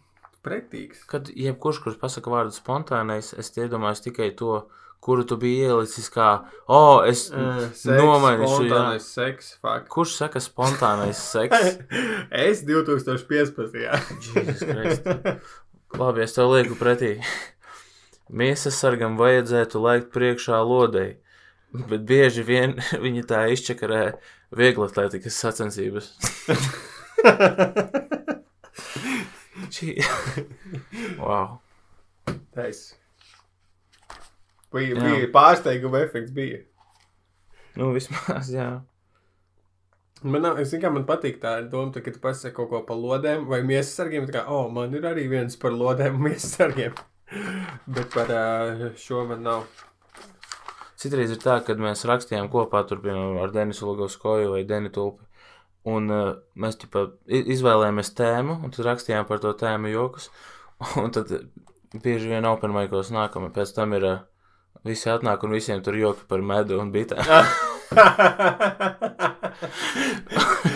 pretīgs. 0.45 1.05
kad 1.11 1.29
jebkurš, 1.33 1.83
kurš 1.85 2.01
pasaka 2.01 2.33
vārdu 2.33 2.55
spontānais, 2.55 3.33
es 3.39 3.53
iedomājos 3.57 4.05
tikai 4.05 4.31
to, 4.39 4.65
kuru 5.05 5.25
tu 5.29 5.37
biji 5.37 5.67
ielicis 5.69 6.09
kā, 6.13 6.29
oh, 6.73 7.05
es 7.05 7.27
Uh, 7.29 7.67
nomainīšu, 7.85 8.49
jā. 8.49 8.55
spontānais 8.71 9.09
seks, 9.17 9.51
fuck. 9.61 9.89
Kurš 9.93 10.15
saka 10.23 10.41
spontānais 10.41 11.21
seks? 11.21 11.77
es 12.47 12.65
2015. 12.65 13.77
Jēzus 13.85 14.65
Kristus. 14.65 15.53
Labi, 15.95 16.25
es 16.25 16.33
tev 16.35 16.55
lieku 16.55 16.75
pretī. 16.79 17.19
Miesas 18.33 18.79
sargam 18.81 19.19
vajadzētu 19.21 19.83
laikt 19.85 20.09
priekšā 20.15 20.63
lodei, 20.65 21.19
bet 21.75 22.09
bieži 22.09 22.43
vien 22.47 22.79
viņi 23.05 23.23
tā 23.29 23.45
izčakarē 23.53 24.05
vieglatlētikas 24.57 25.37
sacensības. 25.45 26.15
Šī... 29.71 29.95
wow. 31.23 31.59
Taisa. 32.55 32.97
Bija, 34.75 34.99
bija 34.99 35.29
pārsteiguma 35.35 36.01
efekts. 36.03 36.35
Bija. 36.35 36.65
Nu, 37.79 37.93
vismaz, 37.95 38.51
jā. 38.51 38.69
Man, 40.25 40.41
nav- 40.43 40.59
es 40.63 40.73
kā 40.81 40.91
man 40.91 41.05
patīk 41.07 41.41
tā 41.43 41.57
doma, 41.71 41.93
tā, 41.95 42.03
ka 42.03 42.15
tu 42.15 42.21
pasaki 42.23 42.55
kaut 42.57 42.71
ko 42.71 42.81
par 42.89 42.99
lodēm 42.99 43.45
vai 43.51 43.61
miesas 43.67 43.95
sargiem. 43.99 44.27
Tā 44.27 44.39
kā, 44.39 44.45
oh, 44.51 44.71
man 44.73 44.95
ir 44.97 45.07
arī 45.07 45.27
viens 45.31 45.59
par 45.61 45.75
lodēm 45.77 46.17
un 46.19 46.31
miesas 46.31 46.57
sargiem. 46.59 46.97
Bet 47.95 48.15
par 48.15 48.33
šo 49.01 49.27
man 49.29 49.45
nav. 49.47 49.67
Citreiz 50.99 51.35
ir 51.35 51.43
tā, 51.43 51.59
kad 51.67 51.83
mēs 51.83 52.07
rakstījām 52.09 52.49
kopā 52.53 52.81
tur, 52.89 53.03
piemēram, 53.05 53.43
ar 53.45 53.53
Denisu 53.53 53.91
Logovskoju 53.91 54.55
vai 54.55 54.63
Deni 54.69 54.91
Tulpi. 54.95 55.24
Un 55.85 56.09
uh, 56.09 56.31
mēs 56.57 56.79
ķipa, 56.81 57.03
i- 57.29 57.43
izvēlējāmies 57.53 58.15
tēmu, 58.17 58.55
un 58.65 58.73
tad 58.73 58.87
rakstījām 58.89 59.27
par 59.29 59.43
to 59.43 59.51
tēmu 59.61 59.91
jokus. 59.93 60.31
Un 61.03 61.11
tad 61.13 61.29
bieži 62.03 62.31
vien 62.33 62.47
open 62.49 62.73
micros 62.75 63.11
nākamā, 63.15 63.51
pēc 63.55 63.75
tam 63.77 63.93
ir 63.99 64.07
uh, 64.09 64.23
visi 64.85 65.11
atnāk 65.13 65.45
un 65.47 65.53
visiem 65.55 65.83
tur 65.85 65.95
joki 66.01 66.25
par 66.29 66.41
medu 66.43 66.81
un 66.83 66.91
bitēm. 66.95 67.25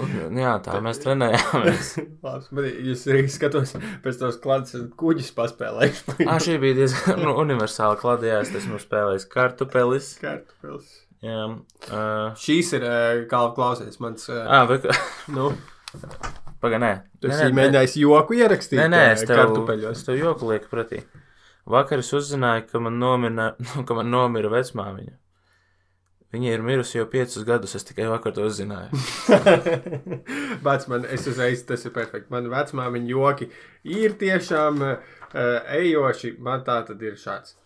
Un, 0.00 0.38
jā, 0.38 0.52
tā 0.64 0.76
mēs 0.84 1.00
trenējāmies. 1.02 1.88
Bet 2.22 2.76
jūs 2.86 3.02
arī 3.10 3.24
skatos 3.32 3.72
pēc 4.04 4.18
tos 4.20 4.36
klāts 4.42 4.76
kuģis 5.00 5.32
paspēlējuši. 5.36 6.26
Ā, 6.30 6.36
šī 6.44 6.54
bija 6.62 6.76
diezgan 6.78 7.18
nu, 7.24 7.32
universāla 7.42 7.98
kladījās, 8.00 8.52
tas 8.54 8.68
mums 8.70 8.86
spēlējas 8.86 9.26
kartupelis. 9.32 10.12
Kartupils. 10.22 10.86
Jā, 11.20 11.40
uh, 11.92 12.30
Šīs 12.40 12.70
ir, 12.78 12.84
uh, 12.86 13.22
kā 13.28 13.40
klausies, 13.56 13.98
mans. 14.00 14.24
Uh, 14.32 14.40
ā, 14.48 14.62
vai, 14.70 14.78
kā- 14.80 14.94
nu, 15.36 15.50
paga, 16.62 16.78
nē. 16.80 16.92
tu 17.20 17.28
esi 17.28 17.50
mēģinājis 17.56 17.96
joku 18.00 18.38
ierakstīt. 18.38 18.80
Nē, 18.80 18.86
nē, 18.94 19.02
ā, 19.10 19.16
es 19.18 19.26
tev, 19.28 19.52
es 19.90 20.04
tev 20.06 20.16
joku 20.16 20.48
lieku 20.48 20.70
pretī. 20.72 21.02
Vakar 21.70 22.00
es 22.00 22.08
uzzināju, 22.16 22.64
ka 22.70 22.80
man 22.80 22.96
nomira, 23.02 23.50
nu, 23.66 23.84
ka 23.84 23.98
man 23.98 24.08
nomira 24.12 24.48
vecmāmiņa. 24.52 25.16
Viņa 26.30 26.52
ir 26.54 26.62
mirusi 26.62 26.94
jau 27.00 27.08
piecus 27.10 27.42
gadus, 27.44 27.72
es 27.74 27.84
tikai 27.84 28.06
vakar 28.06 28.32
to 28.36 28.44
zināju. 28.54 28.94
Vecmāmiņa, 30.64 31.10
es 31.16 31.26
uzreiz 31.26 31.64
tas 31.66 31.84
ir 31.84 31.94
perfekti. 31.94 32.30
Man 32.32 32.46
vecmāmiņa 32.52 33.10
joki 33.10 33.48
ir 33.90 34.14
tiešām 34.20 34.78
uh, 34.86 35.16
ejoši. 35.74 36.36
Man 36.38 36.62
tā 36.66 36.80
tad 36.86 37.02
ir 37.02 37.18
šāds. 37.18 37.56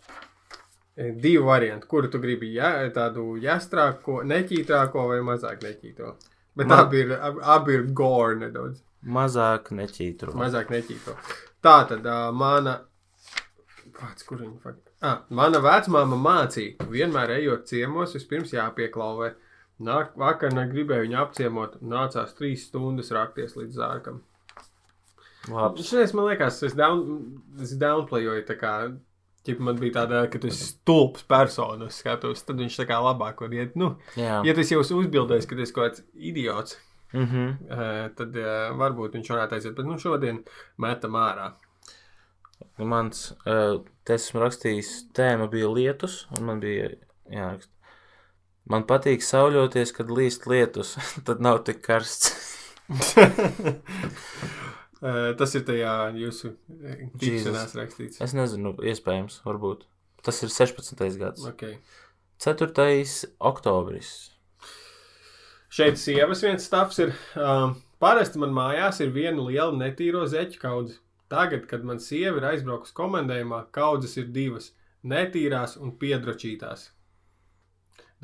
Eh, 0.97 1.11
Divi 1.19 1.43
varianti, 1.43 1.89
kuru 1.91 2.09
tu 2.11 2.19
gribi, 2.23 2.53
ja, 2.55 2.69
tādu 2.95 3.35
jāstrāko, 3.43 4.21
neķītrāko 4.31 5.09
vai 5.11 5.19
mazāk 5.27 5.65
neķīto. 5.66 6.12
Bet 6.55 6.69
Man- 6.71 6.79
abi 6.85 7.01
ir, 7.03 7.12
ab- 7.19 7.41
abi 7.43 7.75
ir 7.75 7.87
gore 7.91 8.37
nedaudz. 8.39 8.83
Mazāk 9.05 9.73
neķītru. 9.75 10.33
Mazāk 10.39 10.71
neķīto. 10.71 11.16
Tā 11.65 11.89
tad 11.89 12.07
uh, 12.07 12.31
mana. 12.33 12.77
Pats, 13.99 14.23
kur 14.23 14.39
viņa 14.39 14.61
fakti? 14.62 14.93
Ah, 15.03 15.19
mana 15.29 15.59
vecmāma 15.61 16.16
mācīja, 16.16 16.77
ka 16.79 16.87
vienmēr 16.89 17.35
ejot 17.41 17.66
ciemos, 17.69 18.15
vispirms 18.16 18.55
jāpieklauvē. 18.55 19.33
Nāk, 19.85 20.15
vakar 20.16 20.55
negribēju 20.55 21.09
viņu 21.09 21.19
apciemot, 21.21 21.75
nācās 21.83 22.33
trīs 22.39 22.69
stundas 22.71 23.11
rakties 23.12 23.57
līdz 23.59 23.75
zārkam. 23.83 24.21
Šis 25.85 26.15
man 26.16 26.31
liekas, 26.31 26.62
es, 26.65 26.73
down, 26.79 27.03
es 27.61 27.75
downplayoju, 27.77 28.47
ja 29.47 29.55
man 29.61 29.77
bija 29.81 29.93
tāda, 30.01 30.23
ka 30.33 30.39
tu 30.41 30.49
esi 30.49 30.71
stulbs 30.73 31.23
persona, 31.29 31.91
skatos, 31.93 32.43
tad 32.49 32.57
viņš 32.62 32.79
tā 32.81 32.87
kā 32.89 32.97
labāk 33.05 33.41
var 33.45 33.53
iet. 33.55 33.75
Nu, 33.77 33.95
Jā. 34.16 34.41
ja 34.47 34.55
tas 34.57 34.71
jau 34.73 34.81
ir 34.81 34.95
uzbildējis, 35.03 35.47
ka 35.51 35.57
tu 35.59 35.62
esi 35.66 35.73
kaut 35.77 35.91
kāds 35.93 36.05
idiots, 36.16 36.79
Mhm. 37.15 37.45
eh, 37.71 38.09
tad 38.19 38.37
eh, 38.37 38.71
varbūt 38.75 39.12
viņš 39.15 39.29
varētu 39.31 39.55
aiziet, 39.55 39.75
bet 39.77 39.87
nu 39.87 39.99
šodien 40.03 40.41
metam 40.83 41.12
ārā. 41.21 41.53
Nu, 42.79 42.87
Mans, 42.91 43.29
uh, 43.47 43.83
esmu 44.11 44.41
rakstījis, 44.43 44.91
tēma 45.15 45.47
bija 45.51 45.69
lietus, 45.71 46.25
un 46.39 46.45
man 46.49 46.61
bija 46.62 46.89
jāraksta. 47.31 47.71
Man 48.66 48.83
patīk 48.89 49.23
sauļoties, 49.23 49.93
kad 49.95 50.09
līst 50.09 50.47
lietus, 50.51 50.95
tad 51.27 51.41
nav 51.45 51.62
tik 51.69 51.83
karsts. 51.85 52.33
Eh, 55.05 55.35
Tas 55.36 55.52
ir 55.59 55.66
tajā 55.68 55.94
jūsu 56.16 56.55
ģimenēs 57.20 57.74
rakstīts. 57.76 58.22
Es 58.24 58.32
nezinu, 58.36 58.72
iespējams, 58.81 59.43
varbūt. 59.44 59.85
Tas 60.24 60.40
ir 60.47 60.52
16. 60.52 61.18
gads. 61.20 61.44
Okay. 61.51 61.76
4. 62.40 63.28
oktobris. 63.44 64.14
Šeit 65.74 66.01
sievas 66.01 66.40
viens 66.47 66.64
stāvs 66.64 67.02
ir. 67.05 67.12
Um, 67.36 67.76
parasti 68.01 68.40
man 68.40 68.55
mājās 68.56 69.02
ir 69.05 69.12
viena 69.12 69.44
liela 69.44 69.74
netīro 69.76 70.24
zeķu 70.31 70.62
kaudze. 70.62 70.98
Tagad, 71.28 71.66
kad 71.68 71.85
man 71.85 72.01
sieva 72.01 72.39
ir 72.39 72.48
aizbraukusi 72.55 72.94
komandējumā, 72.97 73.64
kaudzes 73.74 74.16
ir 74.20 74.32
divas- 74.32 74.72
netīrās 75.12 75.76
un 75.81 75.97
piedrošītās. 76.01 76.90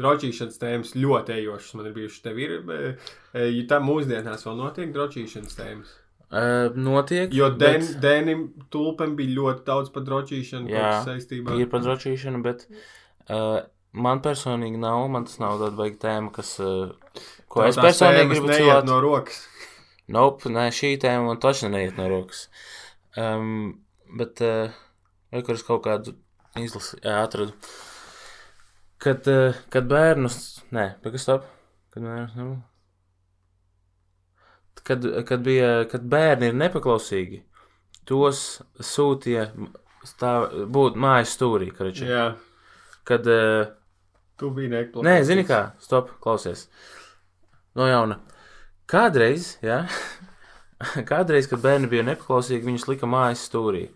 Drošīšanas 0.00 0.60
tēmas 0.60 0.94
ļoti 0.96 1.34
ejošas 1.42 1.74
man 1.76 1.90
ir 1.90 1.92
bijušas. 1.92 2.22
Tev 2.24 2.38
ir, 2.38 2.54
ja 3.34 3.64
tā 3.68 3.80
mūsdienās 3.84 4.46
vēl 4.46 4.56
notiek 4.56 4.94
drošīšanas 4.94 5.58
tēmas. 5.58 5.99
Uh, 6.30 6.70
notiek. 6.78 7.32
Jo 7.34 7.48
Den, 7.50 7.80
bet- 7.82 7.96
Denim 8.02 8.42
tulpam 8.70 9.16
bija 9.18 9.32
ļoti 9.40 9.64
daudz 9.66 9.90
par 9.90 10.04
drošīšanu 10.06 10.70
Jā, 10.70 10.90
saistībā. 11.08 11.56
ir 11.58 11.66
par 11.72 11.80
drošīšanu, 11.82 12.42
bet 12.44 12.66
uh, 12.70 13.64
man 13.92 14.20
personīgi 14.22 14.78
nav. 14.78 15.08
Man 15.10 15.26
tas 15.26 15.40
nav 15.42 15.56
tāda 15.58 15.74
baigta 15.80 16.06
tēma, 16.08 16.30
kas. 16.36 16.52
Uh, 16.62 16.92
ko 17.50 17.64
es 17.66 17.74
Tās 17.74 17.82
personīgi 17.88 18.30
gribu 18.36 18.52
cilāt. 18.54 18.86
no 18.86 19.00
rokas. 19.02 19.40
Nope, 20.10 20.50
nē, 20.54 20.68
šī 20.74 20.92
tēma 21.02 21.26
man 21.32 21.42
taču 21.42 21.68
neiet 21.70 21.98
no 21.98 22.06
rokas. 22.10 22.44
Um, 23.18 23.80
bet, 24.18 24.38
uh, 24.46 24.70
kur 25.42 25.54
es 25.58 25.66
kaut 25.66 25.82
kādu 25.82 26.14
izlasi, 26.58 27.00
jā, 27.02 27.24
atradu. 27.26 27.52
Kad, 29.02 29.26
uh, 29.30 29.54
kad 29.72 29.86
bērnus, 29.90 30.62
nē, 30.76 30.92
pagaidi, 31.02 31.22
stop. 31.26 31.46
Kad 31.90 32.02
bērnus, 32.06 32.34
nu. 32.38 32.60
Kad, 34.86 35.04
kad 35.28 35.42
bija, 35.44 35.84
kad 35.90 36.04
bērni 36.10 36.50
ir 36.50 36.56
nepaklausīgi, 36.56 37.42
tos 38.08 38.60
sūtīja 38.80 39.50
būt 40.72 40.96
mājas 40.98 41.34
stūrī, 41.36 41.68
karačī. 41.76 42.08
Jā, 42.08 42.30
Kad, 43.10 43.26
uh, 43.26 43.70
tu 44.38 44.50
biji 44.54 44.70
neklausīts. 44.72 45.06
Nē, 45.06 45.14
zini 45.26 45.44
kā, 45.48 45.60
stop, 45.82 46.12
klausies. 46.22 46.66
No 47.76 47.88
jauna. 47.88 48.20
Kādreiz, 48.90 49.54
jā, 49.64 49.82
kādreiz, 51.10 51.48
kad 51.50 51.62
bērni 51.64 51.90
bija 51.90 52.04
nepaklausīgi, 52.06 52.66
viņus 52.66 52.86
lika 52.90 53.08
mājas 53.10 53.46
stūrī. 53.48 53.88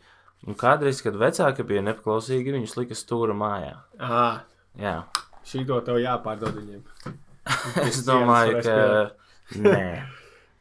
Un 0.45 0.59
kādreiz, 0.61 1.01
kad 1.05 1.17
vecāki 1.17 1.65
bija 1.67 1.85
nepaklausīgi, 1.87 2.53
viņus 2.59 2.77
lika 2.81 2.99
stūra 2.99 3.37
mājā. 3.37 3.79
Ah, 4.03 4.43
Jā, 4.75 5.05
šī 5.47 5.63
to 5.69 5.79
tev 5.87 6.01
jāpārdod 6.03 6.57
viņiem. 6.59 6.83
es 7.87 8.01
domāju, 8.07 8.59
ka 8.65 9.61
nē. 9.63 9.85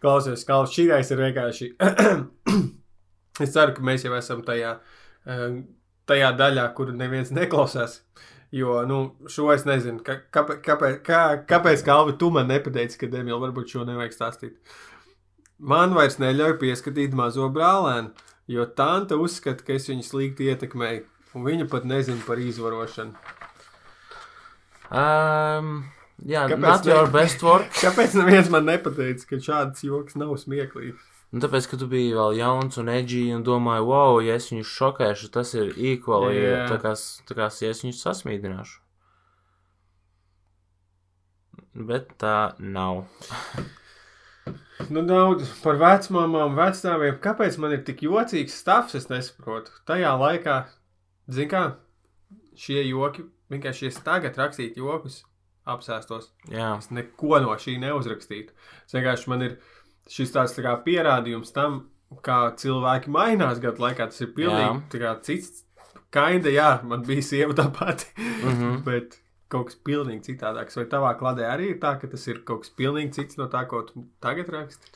Klausies, 0.03 0.43
kā 0.43 0.59
šī 0.67 0.89
reizes 0.89 1.13
ir 1.15 1.21
vienkārši. 1.23 1.69
es 3.43 3.53
ceru, 3.53 3.71
ka 3.77 3.85
mēs 3.87 4.03
jau 4.03 4.11
esam 4.17 4.41
tajā, 4.43 4.73
eh, 5.31 5.45
tajā 6.09 6.31
daļā, 6.39 6.65
kur 6.75 6.91
neviens 6.91 7.31
neklausās. 7.31 8.01
Jo, 8.53 8.81
nu, 8.85 8.97
šo 9.31 9.47
es 9.49 9.63
nezinu, 9.65 10.03
ka, 10.05 10.19
kāpēc, 10.35 10.99
kā, 11.07 11.21
kāpēc 11.49 11.81
Kalvi, 11.87 12.13
tu 12.21 12.29
man 12.35 12.51
nepateici, 12.51 12.99
ka 13.01 13.09
Demīl 13.09 13.39
varbūt 13.41 13.71
šo 13.73 13.85
nevajag 13.87 14.13
stāstīt. 14.13 14.75
Man 15.57 15.95
vairs 15.97 16.19
neļauj 16.21 16.59
pieskatīt 16.61 17.15
mazo 17.17 17.47
brālēnu, 17.55 18.11
jo 18.53 18.67
tante 18.77 19.17
uzskata, 19.17 19.65
ka 19.65 19.73
es 19.79 19.87
viņu 19.89 20.05
slikti 20.05 20.51
ietekmēju, 20.51 21.07
un 21.33 21.47
viņa 21.47 21.69
pat 21.71 21.87
nezina 21.89 22.21
par 22.27 22.43
izvarošanu. 22.43 23.15
Um, 24.93 25.77
jā, 26.27 26.45
Kāpēc 26.51 26.63
not 26.63 26.85
ne? 26.85 26.93
your 26.93 27.09
best 27.11 27.43
work. 27.45 27.73
Kāpēc 27.85 28.15
neviens 28.19 28.51
man 28.53 28.67
nepateica, 28.69 29.27
ka 29.29 29.41
šāds 29.43 29.83
joks 29.87 30.17
nav 30.19 30.35
smieklīgs? 30.41 31.09
Un 31.33 31.41
tāpēc, 31.41 31.65
ka 31.71 31.79
tu 31.81 31.87
biji 31.89 32.13
vēl 32.13 32.35
jauns 32.37 32.77
un 32.77 32.91
edgy 32.93 33.23
un 33.33 33.41
domāji, 33.45 33.85
wow, 33.89 34.19
ja 34.21 34.35
es 34.37 34.51
viņu 34.51 34.67
šokēšu, 34.69 35.31
tas 35.33 35.55
ir 35.57 35.71
ja 36.29 36.51
Jā. 36.51 36.65
tā 36.69 36.77
kā, 36.83 36.91
tā 37.25 37.37
kā 37.39 37.47
ja 37.63 37.71
es 37.73 37.81
viņu 37.81 37.97
sasmīdināšu. 37.97 38.83
Bet 41.73 42.13
tā 42.21 42.53
nav. 42.61 43.07
Nu, 44.93 45.01
daudz 45.09 45.49
par 45.63 45.79
vecmāmām, 45.81 46.53
vecākiem. 46.59 47.17
Kāpēc 47.23 47.57
man 47.61 47.73
ir 47.73 47.81
tik 47.87 48.03
jocīgs 48.05 48.53
stāvs? 48.61 48.93
Es 48.99 49.09
nesaprotu. 49.09 49.73
Tajā 49.89 50.13
laikā, 50.19 50.57
zin 51.33 51.49
kā, 51.49 51.63
šie 52.53 52.83
joki, 52.85 53.25
vienkārši 53.49 53.89
es 53.89 53.97
tagad 54.05 54.37
rakstītu 54.37 54.83
jokus, 54.85 55.23
apsēstos. 55.65 56.29
Jā, 56.51 56.75
Es 56.77 56.91
neko 56.91 57.39
no 57.43 57.55
šī 57.59 57.77
neuzrakstītu. 57.81 58.53
Es 58.85 58.95
vienkārši 58.95 59.31
man 59.31 59.47
ir 59.47 59.57
šis 60.11 60.33
tāds 60.35 60.55
tā 60.57 60.65
kā 60.65 60.75
pierādījums 60.85 61.53
tam, 61.55 61.83
kā 62.25 62.53
cilvēki 62.59 63.11
mainās 63.13 63.61
gadu 63.63 63.85
laikā. 63.85 64.09
Tas 64.11 64.21
ir 64.21 64.33
pilnīgi 64.37 65.03
kā 65.03 65.17
cits. 65.25 65.63
Kaida, 66.13 66.51
jā, 66.53 66.71
man 66.85 67.01
bija 67.07 67.23
sieva 67.25 67.53
tā 67.57 67.69
pati. 67.73 68.05
mm 68.17 68.49
-hmm. 68.49 68.81
Bet 68.89 69.19
kaut 69.49 69.69
kas 69.69 69.77
pilnīgi 69.85 70.33
citādāks. 70.33 70.77
Vai 70.77 70.85
tavā 70.85 71.13
kladē 71.19 71.47
arī 71.49 71.73
ir 71.73 71.79
tā, 71.79 71.99
ka 72.01 72.07
tas 72.07 72.27
ir 72.27 72.43
kaut 72.45 72.61
kas 72.65 72.73
pilnīgi 72.77 73.13
cits 73.13 73.37
no 73.37 73.47
tā, 73.47 73.65
ko 73.67 73.81
tu 73.81 74.05
tagad 74.21 74.49
raksti? 74.49 74.91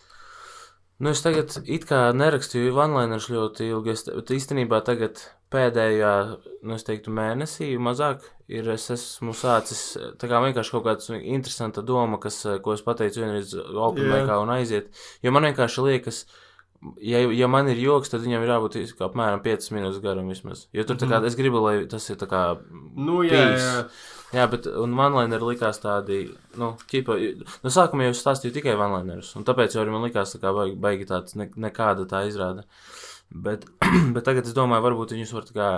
Nu, 0.99 1.09
es 1.09 1.21
tagad 1.21 1.53
it 1.65 1.85
kā 1.85 2.11
nerakstīju 2.13 2.73
vanlainerus 2.73 3.29
ļoti 3.29 3.69
ilgi, 3.69 3.93
es, 3.93 4.05
bet 4.09 4.33
īstenībā 4.33 4.81
tagad 4.85 5.21
pēdējā, 5.53 6.13
nu, 6.67 6.75
es 6.75 6.83
teiktu, 6.87 7.13
mēnesī 7.15 7.69
mazāk 7.79 8.25
ir, 8.51 8.67
es 8.73 8.89
esmu 8.93 9.35
sācis, 9.37 9.83
tā 10.19 10.29
kā 10.29 10.41
vienkārši 10.43 10.73
kaut 10.75 10.87
kāds 10.87 11.11
interesanta 11.17 11.83
doma, 11.85 12.19
kas, 12.23 12.41
ko 12.63 12.75
es 12.75 12.83
pateicu 12.85 13.23
vienreiz 13.23 13.53
open 13.55 14.03
Jā. 14.03 14.11
micā 14.17 14.41
un 14.43 14.51
aiziet, 14.57 14.91
jo 15.23 15.33
man 15.35 15.47
vienkārši 15.47 15.85
liekas, 15.87 16.25
ja, 17.03 17.23
ja 17.31 17.47
man 17.51 17.71
ir 17.71 17.79
joks, 17.81 18.11
tad 18.11 18.25
viņam 18.25 18.43
ir 18.43 18.53
jābūt 18.53 18.77
apmēram 19.07 19.41
5 19.45 19.71
minūtes 19.77 20.03
garam 20.03 20.29
vismaz, 20.31 20.67
jo 20.75 20.85
tur 20.87 20.99
tā 20.99 21.09
kā, 21.09 21.23
es 21.27 21.39
gribu, 21.39 21.63
lai 21.63 21.79
tas 21.91 22.11
ir 22.11 22.19
tā 22.19 22.29
kā 22.31 22.43
Nu, 22.97 23.23
jā, 23.23 23.31
Peace. 23.31 23.65
jā. 23.65 23.89
Jā, 24.35 24.43
bet 24.51 24.65
un 24.67 24.91
vanlaineri 24.99 25.53
likās 25.53 25.77
tādi, 25.79 26.25
nu, 26.59 26.73
ķipa, 26.91 27.15
no 27.63 27.71
sākuma 27.71 28.09
jau 28.09 28.15
stāstīju 28.17 28.57
tikai 28.57 28.73
vanlainerus, 28.75 29.29
un 29.39 29.45
tāpēc 29.47 29.77
jau 29.77 29.85
arī 29.85 29.93
man 29.93 30.03
likās 30.03 30.35
tā 30.35 30.41
kā 30.43 30.51
baigi, 30.75 31.07
tāds, 31.07 31.37
ne, 31.39 31.47
nekāda 31.55 32.03
tā 32.11 32.25
izrāda. 32.27 32.65
Bet, 33.29 33.65
bet 34.15 34.27
tagad 34.27 34.47
es 34.47 34.55
domāju, 34.57 34.85
varbūt 34.87 35.15
viņus 35.15 35.33
var 35.35 35.47
kā, 35.55 35.71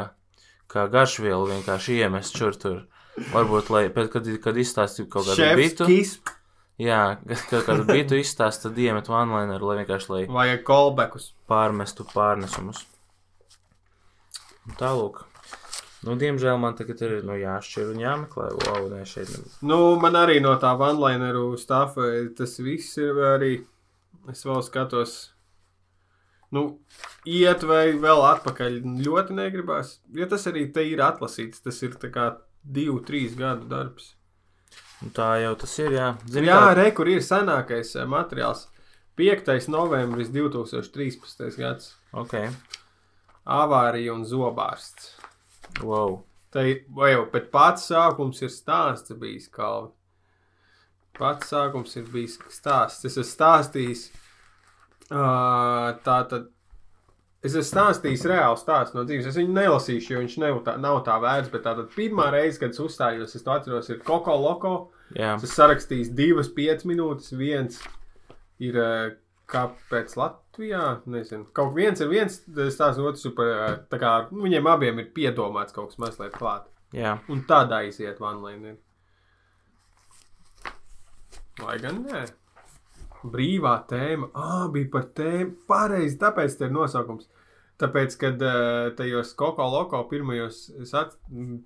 kā 0.71 0.87
garšvielu 0.91 1.49
vienkārši 1.53 2.01
iemest 2.03 2.37
šur 2.37 2.57
tur. 2.59 2.81
Varbūt, 3.33 3.71
lai, 3.73 3.87
pēc, 3.93 4.11
kad, 4.13 4.27
kad 4.43 4.59
izstāstīju 4.59 5.09
kaut 5.11 5.27
kādu 5.27 5.55
bitu, 5.59 5.87
kis 5.89 6.19
jā, 6.79 7.19
kad 7.49 7.65
kādu 7.67 7.85
bitu 7.89 8.19
izstāst, 8.19 8.63
tad 8.63 8.77
iemet 8.79 9.09
vanlaineru, 9.11 9.71
lai 9.71 9.81
vienkārši, 9.81 10.11
lai 10.13 10.21
vajag 10.31 10.63
kolbekus. 10.67 11.33
pārmestu 11.49 12.05
pārnesumus. 12.13 12.85
Tālūk. 14.79 15.25
Nu, 16.05 16.15
diemžēl 16.15 16.55
man 16.61 16.77
tagad 16.79 17.01
ir 17.03 17.17
nu, 17.27 17.35
jāšķir 17.35 17.89
un 17.91 17.99
jāmeklē. 17.99 18.45
Wow, 18.61 18.85
nē, 18.93 19.01
šeit. 19.09 19.33
Nu, 19.65 19.97
man 19.99 20.15
arī 20.15 20.37
no 20.43 20.53
tā 20.61 20.71
vanlaineru 20.79 21.57
stāfa 21.59 22.07
tas 22.37 22.55
viss 22.63 22.95
ir 23.01 23.19
arī. 23.33 23.51
Es 24.31 24.45
vēl 24.47 24.61
skatos. 24.63 25.17
Nu, 26.51 26.79
iet 27.29 27.61
vai 27.69 27.91
vēl 27.93 28.23
atpakaļ 28.33 28.79
ļoti 29.05 29.35
negribās. 29.37 29.99
Jo 30.17 30.25
tas 30.31 30.47
arī 30.49 30.63
te 30.73 30.81
ir 30.89 31.03
atlasīts. 31.05 31.61
Tas 31.61 31.77
ir 31.85 31.93
kā 32.09 32.31
divu, 32.65 32.99
trīs 33.05 33.35
gadu 33.37 33.67
darbs. 33.69 34.15
Nu, 35.01 35.11
Tā 35.15 35.27
jau 35.43 35.53
tas 35.55 35.77
ir, 35.79 35.91
jā. 35.95 36.07
Zini, 36.27 36.47
Jā, 36.49 36.57
kā- 36.59 36.75
re, 36.75 36.91
kur 36.91 37.07
ir 37.07 37.21
senākais 37.23 37.93
eh, 37.95 38.05
materiāls. 38.09 38.65
5. 39.19 39.67
novembris 39.69 40.29
2013. 40.31 41.55
gads. 41.59 41.93
Ok, 42.13 42.33
Avārija 43.45 44.13
un 44.13 44.23
zobārsts. 44.25 45.13
wow. 45.83 46.23
Tā 46.51 46.63
jau, 46.65 47.25
pats 47.53 47.83
sākums 47.91 48.41
ir 48.41 48.49
stāsts 48.49 49.13
bijis 49.21 49.47
kalvi. 49.53 49.91
Pats 51.19 51.51
sākums 51.51 51.95
ir 51.99 52.07
bijis 52.09 52.39
stāsts. 52.49 53.05
Es 53.05 53.17
esmu 53.17 53.27
stāstījis, 53.35 54.07
uh, 55.11 55.89
tā 56.05 56.17
tad, 56.31 56.49
es 57.43 57.53
esmu 57.53 57.65
stāstījis 57.69 58.25
reāli 58.29 58.59
stāstu 58.61 58.99
no 58.99 59.05
dzīves. 59.07 59.29
Es 59.31 59.39
viņu 59.39 59.55
nelasīšu, 59.55 60.13
jo 60.13 60.23
viņš 60.23 60.37
nav 60.43 60.59
tā, 60.67 60.75
nav 60.81 61.01
tā 61.07 61.15
vērts, 61.23 61.51
bet 61.53 61.65
tā 61.67 61.75
pirmā 61.95 62.29
reize, 62.35 62.59
kad 62.61 62.75
es 62.75 62.81
uzstājos, 62.83 63.35
es 63.35 63.45
to 63.45 63.53
atceros, 63.55 63.89
ir 63.89 64.01
Koko 64.05 64.35
Loko. 64.39 64.75
Jā, 65.15 65.35
Es 65.39 65.47
esmu 65.47 65.55
sarakstījis 65.55 66.11
divas, 66.13 66.51
piecas 66.53 66.85
minūtes. 66.85 67.31
Viens 67.33 67.79
ir 68.61 68.77
kāpēc 69.49 70.13
Latvijā, 70.19 70.83
nezinu, 71.09 71.47
kaut 71.57 71.73
viens 71.73 72.01
ir 72.03 72.11
viens 72.11 72.35
stāsts, 72.45 72.99
otrs 73.01 73.25
ir 73.25 73.33
par, 73.37 73.79
tā 73.89 73.97
kā 74.01 74.11
nu, 74.29 74.43
viņiem 74.45 74.67
abiem 74.69 75.01
ir 75.01 75.07
piedomāts 75.15 75.73
kaut 75.73 75.89
kas 75.89 75.97
mazliet 76.03 76.35
klāt. 76.37 76.67
jā. 76.93 77.15
Un 77.33 77.41
tādā 77.49 77.81
iziet 77.87 78.21
vanlīnija. 78.21 78.75
Lai 81.63 81.77
gan 81.81 82.03
nē. 82.05 82.21
Brīvā 83.23 83.73
tēma. 83.89 84.29
Ah, 84.33 84.67
bija 84.71 84.89
par 84.93 85.09
tēmu. 85.17 85.55
Pareizi, 85.67 86.17
tāpēc 86.21 86.55
tā 86.59 86.69
ir 86.69 86.71
nosaukums. 86.71 87.27
Tāpēc, 87.79 88.15
kad 88.19 88.41
tajos 88.99 89.33
Koko 89.39 89.63
Loko 89.71 90.03
pirmajos 90.09 90.65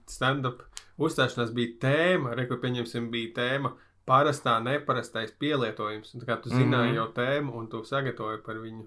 stand-up 0.09 0.63
uzstāšanās 1.01 1.53
bija 1.53 1.77
tēma, 1.81 2.35
re, 2.37 2.45
kur 2.49 2.59
pieņemsim, 2.61 3.09
bija 3.13 3.33
tēma 3.37 3.71
parastā, 4.05 4.57
neparastais 4.61 5.31
pielietojums. 5.39 6.13
Un 6.13 6.21
Tā 6.21 6.25
kā 6.27 6.41
tu 6.43 6.49
zināji 6.49 6.91
Mhm. 6.93 6.95
jau 6.95 7.07
tēmu 7.13 7.55
un 7.55 7.67
tu 7.67 7.83
sagatavoji 7.83 8.43
par 8.45 8.55
viņu 8.55 8.83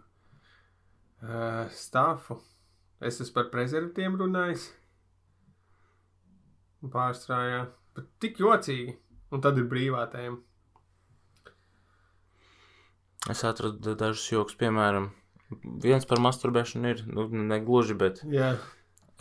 uh, 1.23 1.67
stāfu. 1.71 2.41
Es 3.01 3.21
esmu 3.21 3.35
par 3.35 3.51
prezervatiem 3.51 4.17
runājis. 4.19 4.71
Pārstrājā. 6.93 7.67
Tik 8.21 8.39
jocīgi. 8.39 8.97
Un 9.33 9.41
tad 9.43 9.59
ir 9.59 9.65
brīvā 9.71 10.05
tēma. 10.13 10.39
Es 13.32 13.43
atradu 13.44 13.94
dažus 13.98 14.27
joks, 14.31 14.55
piemēram, 14.61 15.09
viens 15.82 16.07
par 16.07 16.20
masturbēšanu 16.23 16.90
ir, 16.93 17.01
nu, 17.11 17.27
ne 17.51 17.59
gluži, 17.65 17.97
bet 17.98 18.20
Jā, 18.31 18.53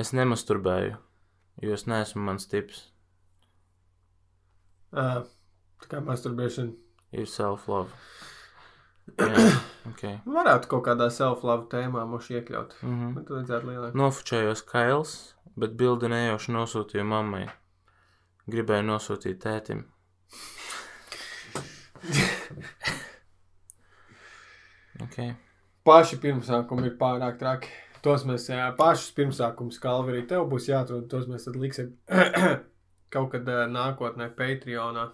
es 0.02 0.12
nemasturbēju, 0.14 0.98
jo 1.66 1.74
es 1.78 1.86
neesmu 1.90 2.22
mans 2.28 2.46
tips. 2.52 2.84
uh, 4.94 5.24
tā 5.82 5.90
kā 5.92 6.02
masturbēšana. 6.06 6.72
Ir 7.16 7.26
self-love. 7.32 7.90
Jā, 9.22 9.34
ok. 9.92 10.04
Varētu 10.38 10.70
kaut 10.72 10.86
kādā 10.88 11.10
self-love 11.14 11.68
tēmā 11.72 12.06
mums 12.10 12.30
iekļaut. 12.34 12.78
Mhm. 12.82 13.12
Bet 13.18 13.28
tad 13.28 13.36
vajadzētu 13.40 13.70
lielāk. 13.72 13.98
Nofočējos 13.98 14.62
kails, 14.70 15.16
bet 15.58 15.76
bildi 15.80 16.10
nejauši 16.14 16.56
nosūtīju 16.56 17.06
mammai. 17.10 17.46
Gribēju 18.52 18.86
nosūtīt 18.92 19.42
tētim. 19.46 19.86
ok. 25.06 25.18
Paši 25.86 26.20
pirmsākumi 26.22 26.90
ir 26.90 26.96
pārāk 27.00 27.38
traki. 27.42 27.70
Tos 28.06 28.22
mēs, 28.28 28.46
jā, 28.52 28.68
pašus 28.78 29.14
pirmsākumus, 29.18 29.80
kā 29.82 29.96
arī 29.98 30.22
tev 30.30 30.46
būs 30.52 30.68
jāatrod, 30.70 31.08
tos 31.10 31.26
mēs 31.30 31.48
liksim 31.58 31.96
kaut 33.14 33.32
kad 33.32 33.48
uh, 33.50 33.64
nākotnē 33.72 34.30
Patreonā. 34.38 35.08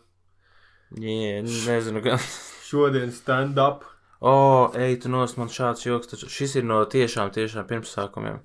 Jā, 0.99 1.37
nezinu, 1.45 2.01
gan. 2.03 2.19
Šodien 2.69 3.13
stand-up. 3.15 3.85
O, 4.19 4.31
oh, 4.31 4.75
ej, 4.77 4.99
tu 5.01 5.09
nos 5.09 5.37
man 5.39 5.49
šāds 5.49 5.85
joks, 5.87 6.11
taču 6.11 6.27
šis 6.29 6.59
ir 6.59 6.67
no 6.67 6.81
tiešām, 6.85 7.31
tiešām 7.33 7.65
pirmsākumiem. 7.69 8.41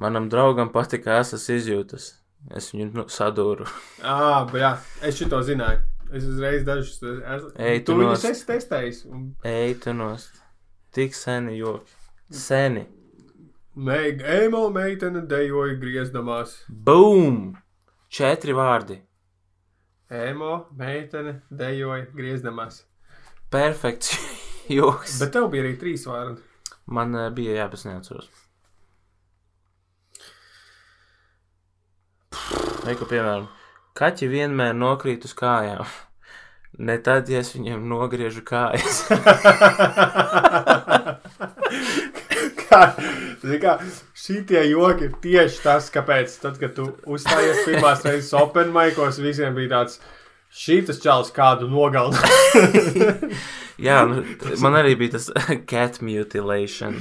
Manam 0.00 0.30
draugam 0.32 0.72
patika 0.72 1.20
esas 1.20 1.44
izjūtas. 1.52 2.08
Es 2.56 2.72
viņu 2.72 2.88
nu, 2.94 3.04
sadūru. 3.10 3.68
Ah, 4.02 4.48
jā, 4.56 4.72
es 5.04 5.20
šito 5.20 5.38
zināju. 5.46 5.84
Es 6.14 6.26
uzreiz 6.26 6.64
dažus. 6.66 7.00
Es, 7.02 7.46
Ej, 7.58 7.80
tu 7.86 7.96
viņus 7.98 8.12
nost. 8.14 8.28
esi 8.30 8.44
testējis. 8.50 9.00
Un 9.10 9.30
Ej, 9.46 9.78
tu 9.82 9.94
nos. 9.96 10.28
Tik 10.96 11.14
seni 11.14 11.58
joki. 11.58 11.92
Seni. 12.32 12.86
Meg, 13.76 14.22
emo 14.24 14.62
meitene 14.72 15.20
dejoja 15.28 15.74
griezdamās. 15.76 16.54
Boom! 16.86 17.50
Četri 18.08 18.54
vārdi. 18.56 18.96
Emo 20.08 20.54
meitene 20.78 21.42
dejoja 21.52 22.06
griezdamās. 22.16 22.78
Perfekts 23.52 24.14
joks. 24.78 25.18
Bet 25.20 25.34
tev 25.36 25.50
bija 25.52 25.66
arī 25.66 25.74
trīs 25.82 26.06
vārdi. 26.08 26.40
Man 26.88 27.12
uh, 27.12 27.28
bija 27.36 27.58
jāpēc 27.58 27.84
neatceros. 27.90 28.32
Ka, 32.32 33.04
piemēram, 33.04 33.50
kaķi 34.00 34.32
vienmēr 34.32 34.72
nokrīt 34.80 35.28
uz 35.28 35.36
kājām. 35.36 35.84
Ne 36.76 36.98
tad, 37.00 37.28
ja 37.32 37.40
es 37.40 37.54
viņiem 37.54 37.86
nogriežu 37.88 38.42
kājas. 38.44 39.06
kā, 42.66 42.80
kā, 43.62 43.72
šitie 44.12 44.60
joki 44.68 45.08
ir 45.08 45.14
tieši 45.22 45.62
tas, 45.64 45.88
kāpēc, 45.94 46.34
tad, 46.42 46.58
kad 46.60 46.74
tu 46.76 46.90
uzstājies 47.08 47.64
pirmās 47.64 48.04
reizes 48.04 48.34
open 48.36 48.74
maikos, 48.74 49.20
visiem 49.24 49.56
bija 49.56 49.72
tāds, 49.72 50.00
šitas 50.52 51.00
čels 51.02 51.32
kādu 51.36 51.68
nogalināt. 51.70 52.26
Jā, 53.86 54.02
nu, 54.08 54.22
man 54.62 54.76
arī 54.78 54.96
bija 55.00 55.16
tas 55.16 55.30
cat 55.70 56.00
mutilation. 56.04 56.96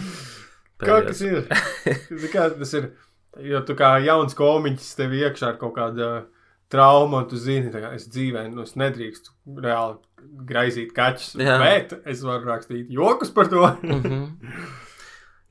Kā 0.81 0.99
tas 1.05 1.21
ir? 1.23 1.45
Kā 2.33 2.49
tas 2.51 2.73
ir? 2.75 2.93
Jo 3.43 3.61
tu 3.67 3.75
kā 3.75 3.97
jauns 4.03 4.35
komiķis 4.35 4.95
tev 4.95 5.11
iekšā 5.15 5.53
ir 5.53 5.59
kaut 5.59 5.75
kāda 5.75 6.09
trauma, 6.71 7.21
un 7.23 7.27
tu 7.29 7.37
zini, 7.39 7.71
ka 7.73 7.93
es 7.95 8.07
dzīvē 8.11 8.47
nu, 8.51 8.65
es 8.65 8.75
nedrīkstu 8.79 9.59
reāli 9.61 9.99
graizīt 10.49 10.93
kaķus. 10.95 11.35
Jā. 11.41 11.57
Bet 11.61 11.93
es 12.05 12.23
varu 12.25 12.49
rakstīt 12.49 12.89
jokus 12.93 13.31
par 13.33 13.49
to. 13.51 13.67
Mm 13.83 14.01
-hmm. 14.01 14.63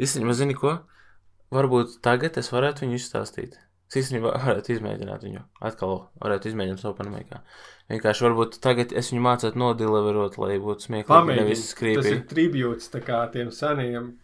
Īstenībā, 0.02 0.32
zini 0.34 0.54
ko? 0.58 0.78
Varbūt 1.54 2.00
tagad 2.02 2.38
es 2.38 2.50
varētu 2.52 2.84
viņu 2.84 2.98
izstāstīt. 2.98 3.54
Es 3.88 3.96
īstenībā 4.00 4.32
varētu 4.42 4.72
izmēģināt 4.74 5.22
viņu. 5.22 5.42
Atkal 5.60 6.08
varētu 6.22 6.48
izmēģināt 6.50 6.84
openmaikā. 6.84 7.40
Vienkārši 7.92 8.24
varbūt 8.24 8.58
tagad 8.60 8.92
es 8.92 9.12
viņu 9.12 9.22
mācētu 9.22 9.60
nodeliverot, 9.60 10.38
lai 10.38 10.58
būtu 10.58 10.88
smieklīgi, 10.88 11.12
Pamēģini. 11.12 11.94
Tas 11.96 12.06
ir 12.06 12.22
tribūts 12.30 12.90
tā 12.90 13.00
kā 13.04 13.20
tiem 13.32 13.50
seniem. 13.50 14.14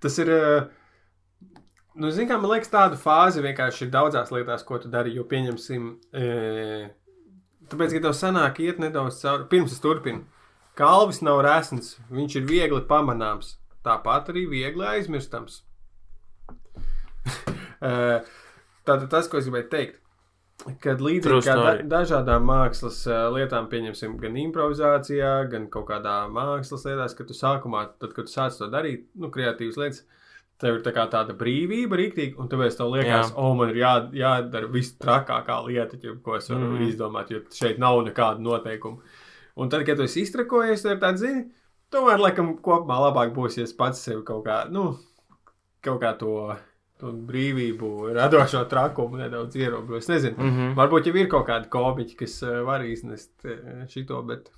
Tas 0.00 0.18
ir. 0.18 0.30
eh, 0.30 0.83
Nu, 1.94 2.10
zini, 2.10 2.26
kā 2.30 2.38
man 2.42 2.50
liekas, 2.50 2.72
tāda 2.72 2.98
fāze 2.98 3.42
vienkārši 3.44 3.86
ir 3.86 3.90
daudzās 3.94 4.32
lietās, 4.34 4.64
ko 4.66 4.80
tu 4.82 4.90
dari. 4.90 5.14
Jo, 5.14 5.26
pieņemsim, 5.30 5.90
e, 6.10 6.24
tāpēc, 7.70 7.94
ka 7.94 8.04
tev 8.08 8.16
sanāk 8.18 8.58
iet 8.64 8.80
nedaudz 8.82 9.20
cauri. 9.22 9.46
Pirms 9.52 9.76
es 9.76 9.82
turpinu. 9.82 10.24
Kalvis 10.74 11.22
nav 11.22 11.44
resns, 11.46 11.94
viņš 12.10 12.40
ir 12.40 12.48
viegli 12.50 12.82
pamanāms. 12.88 13.54
Tāpat 13.86 14.32
arī 14.34 14.48
viegli 14.50 14.88
aizmirstams. 14.94 15.62
Eh, 17.84 18.28
Tātad 18.84 19.08
tas, 19.12 19.28
ko 19.28 19.40
es 19.40 19.46
gribēju 19.48 19.68
teikt. 19.72 20.00
Kad 20.80 21.00
līdzīgi 21.02 21.40
kā 21.44 21.54
da, 21.58 21.72
dažādām 21.88 22.44
mākslas 22.46 23.00
uh, 23.08 23.26
lietām, 23.34 23.66
pieņemsim, 23.72 24.14
gan 24.20 24.36
improvizācijā, 24.40 25.32
gan 25.52 25.66
kaut 25.72 25.88
kādā 25.88 26.14
mākslas 26.32 26.84
lietās, 26.86 27.16
kad 27.18 27.28
tu 27.28 27.36
sākumā, 27.36 27.82
tad, 28.00 28.14
kad 28.16 28.28
tu 28.28 28.32
sāc 28.32 28.56
to 28.60 28.68
darīt, 28.72 29.08
nu, 29.18 29.32
kreatīvas 29.34 29.80
lietas, 29.80 30.04
tev 30.60 30.78
ir 30.78 30.82
tā 30.84 30.92
kā 30.94 31.04
tāda 31.10 31.34
brīvība, 31.38 31.98
rīktīgi, 31.98 32.36
un 32.40 32.48
tāpēc 32.50 32.76
tev 32.78 32.92
liekas, 32.94 33.32
o, 33.34 33.48
oh, 33.48 33.56
man 33.58 33.72
ir 33.72 33.80
jā, 33.82 33.92
jādara 34.20 34.70
viss 34.72 34.96
trakākā 35.00 35.58
lieta, 35.66 35.98
ķip, 36.00 36.20
ko 36.24 36.38
es 36.38 36.50
varu 36.50 36.70
mm. 36.70 36.84
izdomāt, 36.88 37.32
jo 37.34 37.42
šeit 37.54 37.80
nav 37.82 38.02
nekāda 38.06 38.42
noteikuma. 38.44 39.02
Un 39.60 39.70
tad, 39.70 39.84
kad 39.86 39.98
tu 39.98 40.06
esi 40.06 40.24
iztrakojies, 40.24 40.84
tad 40.86 41.02
tāds 41.02 41.24
zini, 41.24 41.48
tomēr, 41.94 42.22
laikam, 42.22 42.54
kopumā 42.62 43.00
labāk 43.08 43.34
būs, 43.36 43.58
ja 43.58 43.66
es 43.66 43.74
pats 43.76 44.02
sev 44.06 44.22
kaut 44.26 44.46
kā, 44.46 44.64
nu, 44.70 44.92
kaut 45.84 46.00
kā 46.04 46.14
to. 46.20 46.54
brīvību, 47.04 47.88
radošo 48.16 48.62
trakumu 48.70 49.18
nedaudz 49.18 49.56
ierobežot. 49.58 49.98
Es 49.98 50.08
nezinu, 50.08 50.36
Mm 50.38 50.50
-hmm. 50.50 50.74
Varbūt 50.78 51.06
jau 51.06 51.16
ir 51.16 51.26
kaut 51.28 51.46
kādi 51.48 51.68
komiķi, 51.68 52.14
kas 52.16 52.42
uh, 52.42 52.62
var 52.64 52.84
iznest 52.84 53.44
uh, 53.44 53.84
šito, 53.88 54.22
bet 54.22 54.48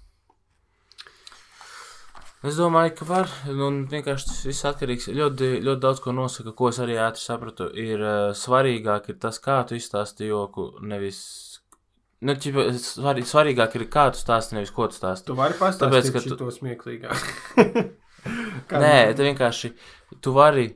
Es 2.44 2.58
domāju, 2.60 2.92
ka 2.98 3.06
var. 3.08 3.30
Un 3.50 3.86
vienkārši 3.90 4.28
tas 4.28 4.42
viss 4.46 4.66
atkarīgs. 4.68 5.08
Ļoti, 5.16 5.48
ļoti 5.64 5.82
daudz 5.82 6.02
ko 6.04 6.12
nosaka, 6.14 6.52
ko 6.58 6.68
es 6.68 6.78
arī 6.82 6.98
ātri 7.00 7.22
sapratu. 7.24 7.70
Ir 7.72 8.02
uh, 8.04 8.34
svarīgāk 8.36 9.08
ir 9.10 9.18
tas, 9.22 9.40
kā 9.42 9.62
tu 9.66 9.78
izstāsti 9.78 10.28
joku, 10.28 10.68
nevis. 10.84 11.20
Nu, 12.26 12.32
ķipa, 12.36 12.68
svarī, 12.80 13.24
svarīgāk 13.28 13.74
ir, 13.76 13.86
kā 13.92 14.06
tu 14.12 14.20
stāsti, 14.20 14.56
nevis 14.56 14.70
ko 14.74 14.86
tu 14.88 14.96
stāsti. 14.96 15.26
tu 15.30 15.36
vari 15.38 15.56
pastāstīt 15.58 16.12
par 16.14 16.24
tu- 16.28 16.38
to 16.40 16.52
smieklīgāk. 16.54 17.26
Kā 18.70 18.80
Nē, 18.84 18.94
tā 19.16 19.26
vienkārši 19.26 19.72
tu 20.24 20.32
vari 20.36 20.70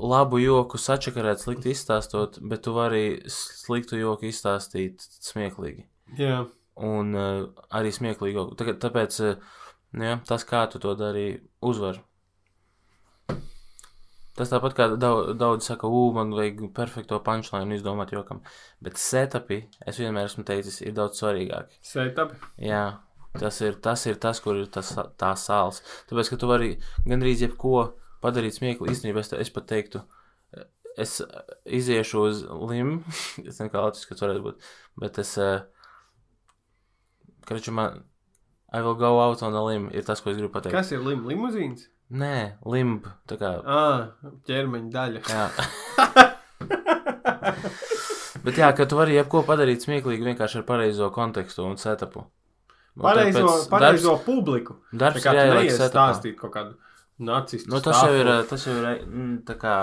labu 0.00 0.40
joku 0.40 0.80
sačakarēt, 0.80 1.42
slikti 1.42 1.74
izstāstot, 1.74 2.38
bet 2.48 2.62
tu 2.64 2.72
vari 2.72 3.20
sliktu 3.28 3.98
joku 4.00 4.30
izstāstīt 4.30 5.04
smieklīgi. 5.20 5.84
Jā, 6.18 6.46
un 6.80 7.12
uh, 7.12 7.50
arī 7.76 7.92
smieklīgo. 7.92 8.46
Tā, 8.56 8.72
tāpēc 8.80 9.20
uh, 9.26 9.59
jā, 9.96 10.20
tas, 10.26 10.46
kā 10.46 10.64
tu 10.70 10.80
to 10.82 10.94
darīji, 10.98 11.40
uzvar. 11.66 12.00
Tas 14.38 14.48
tāpat 14.48 14.76
kā 14.76 14.86
daudz, 14.94 15.34
daudz 15.36 15.66
saka, 15.68 15.88
ū, 15.90 16.10
man 16.16 16.30
vajag 16.32 16.62
perfekto 16.76 17.18
punchline 17.26 17.76
izdomāt 17.76 18.14
jokam. 18.14 18.40
Bet 18.80 18.96
setupi, 19.00 19.64
es 19.84 19.98
vienmēr 20.00 20.30
esmu 20.30 20.46
teicis, 20.48 20.78
ir 20.86 20.94
daudz 20.96 21.20
svarīgāki. 21.20 21.80
Setup. 21.84 22.32
Jā, 22.62 22.84
tas 23.36 23.58
ir 23.66 23.76
tas, 23.84 24.06
ir 24.08 24.16
tas 24.22 24.40
kur 24.40 24.62
ir 24.62 24.70
tas, 24.72 24.94
tā 25.20 25.34
sāls. 25.36 25.82
Tāpēc, 26.08 26.30
ka 26.30 26.40
tu 26.40 26.48
vari 26.48 26.70
gandrīz 27.04 27.44
jebko 27.44 27.90
padarīt 28.24 28.56
smieklīgi. 28.56 28.94
Īstenībā 28.94 29.20
es, 29.24 29.34
es 29.44 29.52
pat 29.52 29.68
teiktu, 29.74 30.04
es 31.00 31.18
iziešu 31.66 32.24
uz 32.24 32.44
lim, 32.70 33.00
es 33.42 33.58
nezinu, 33.58 33.72
kā 33.72 33.84
latviešu 33.84 34.14
tas 34.14 34.24
varētu 34.24 34.46
būt, 34.46 34.70
bet 35.04 35.20
es, 35.22 35.34
kraču 37.48 37.74
man, 37.76 38.04
I 38.72 38.80
will 38.82 38.94
go 38.94 39.18
out 39.20 39.42
on 39.42 39.54
a 39.58 39.62
limb, 39.66 39.88
ir 39.90 40.04
tas, 40.06 40.20
ko 40.22 40.30
es 40.30 40.38
gribu 40.38 40.52
pateikt. 40.54 40.76
Kas 40.76 40.92
ir 40.94 41.02
lim 41.02 41.24
limuzīns? 41.26 41.88
Nē, 42.10 42.58
limb, 42.66 43.06
tā 43.30 43.38
kā. 43.38 43.50
Ah, 43.66 44.10
ķermeņa 44.46 44.90
daļa. 44.94 45.20
Jā. 45.30 45.44
Bet 48.44 48.56
jā, 48.56 48.70
ka 48.76 48.86
tu 48.88 48.96
vari 48.98 49.16
jebko 49.18 49.42
padarīt 49.46 49.84
smieklīgi 49.84 50.24
vienkārši 50.30 50.60
ar 50.62 50.68
pareizo 50.68 51.10
kontekstu 51.14 51.66
un 51.66 51.76
setupu. 51.80 52.24
Un 52.96 53.04
Pareizo, 53.04 53.46
pareizo 53.70 54.14
publiku. 54.24 54.78
Darbs, 54.92 55.20
Tā 55.20 55.28
kā 55.28 55.34
darbs 55.36 55.52
tu 55.52 55.58
neies 55.60 55.92
stāstīt 55.92 56.38
kaut 56.40 56.54
kādu 56.54 56.74
nacistu. 57.26 57.70
Nu, 57.70 57.82
tas 57.84 58.00
jau 58.02 58.16
ir, 58.16 58.30
tas 58.50 58.64
jau 58.66 58.74
ir 58.80 58.88
mm, 59.04 59.36
tā 59.48 59.56
kā 59.60 59.74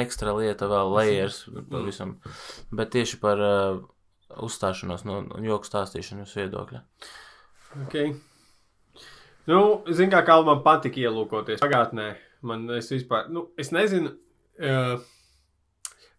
ekstra 0.00 0.34
lieta, 0.36 0.68
vēl 0.70 0.92
layers 0.96 1.44
pavisam. 1.70 2.16
Bet 2.74 2.94
tieši 2.96 3.20
par 3.22 3.42
uh, 3.44 3.80
uzstāšanos 4.44 5.06
no 5.08 5.20
no 5.28 5.42
joku 5.44 5.68
stāstīšanas 5.68 6.34
viedokļa. 6.38 6.82
Okay. 7.86 8.14
Nu, 9.48 9.60
zin 9.96 10.10
kā, 10.12 10.22
kā 10.26 10.38
man 10.44 10.64
patika 10.64 11.00
ielūkoties 11.00 11.62
pagātnē. 11.62 12.08
Man 12.48 12.68
es 12.76 12.90
vispār, 12.92 13.30
nu, 13.32 13.48
es 13.58 13.72
nezinu, 13.74 14.12
uh, 14.60 15.00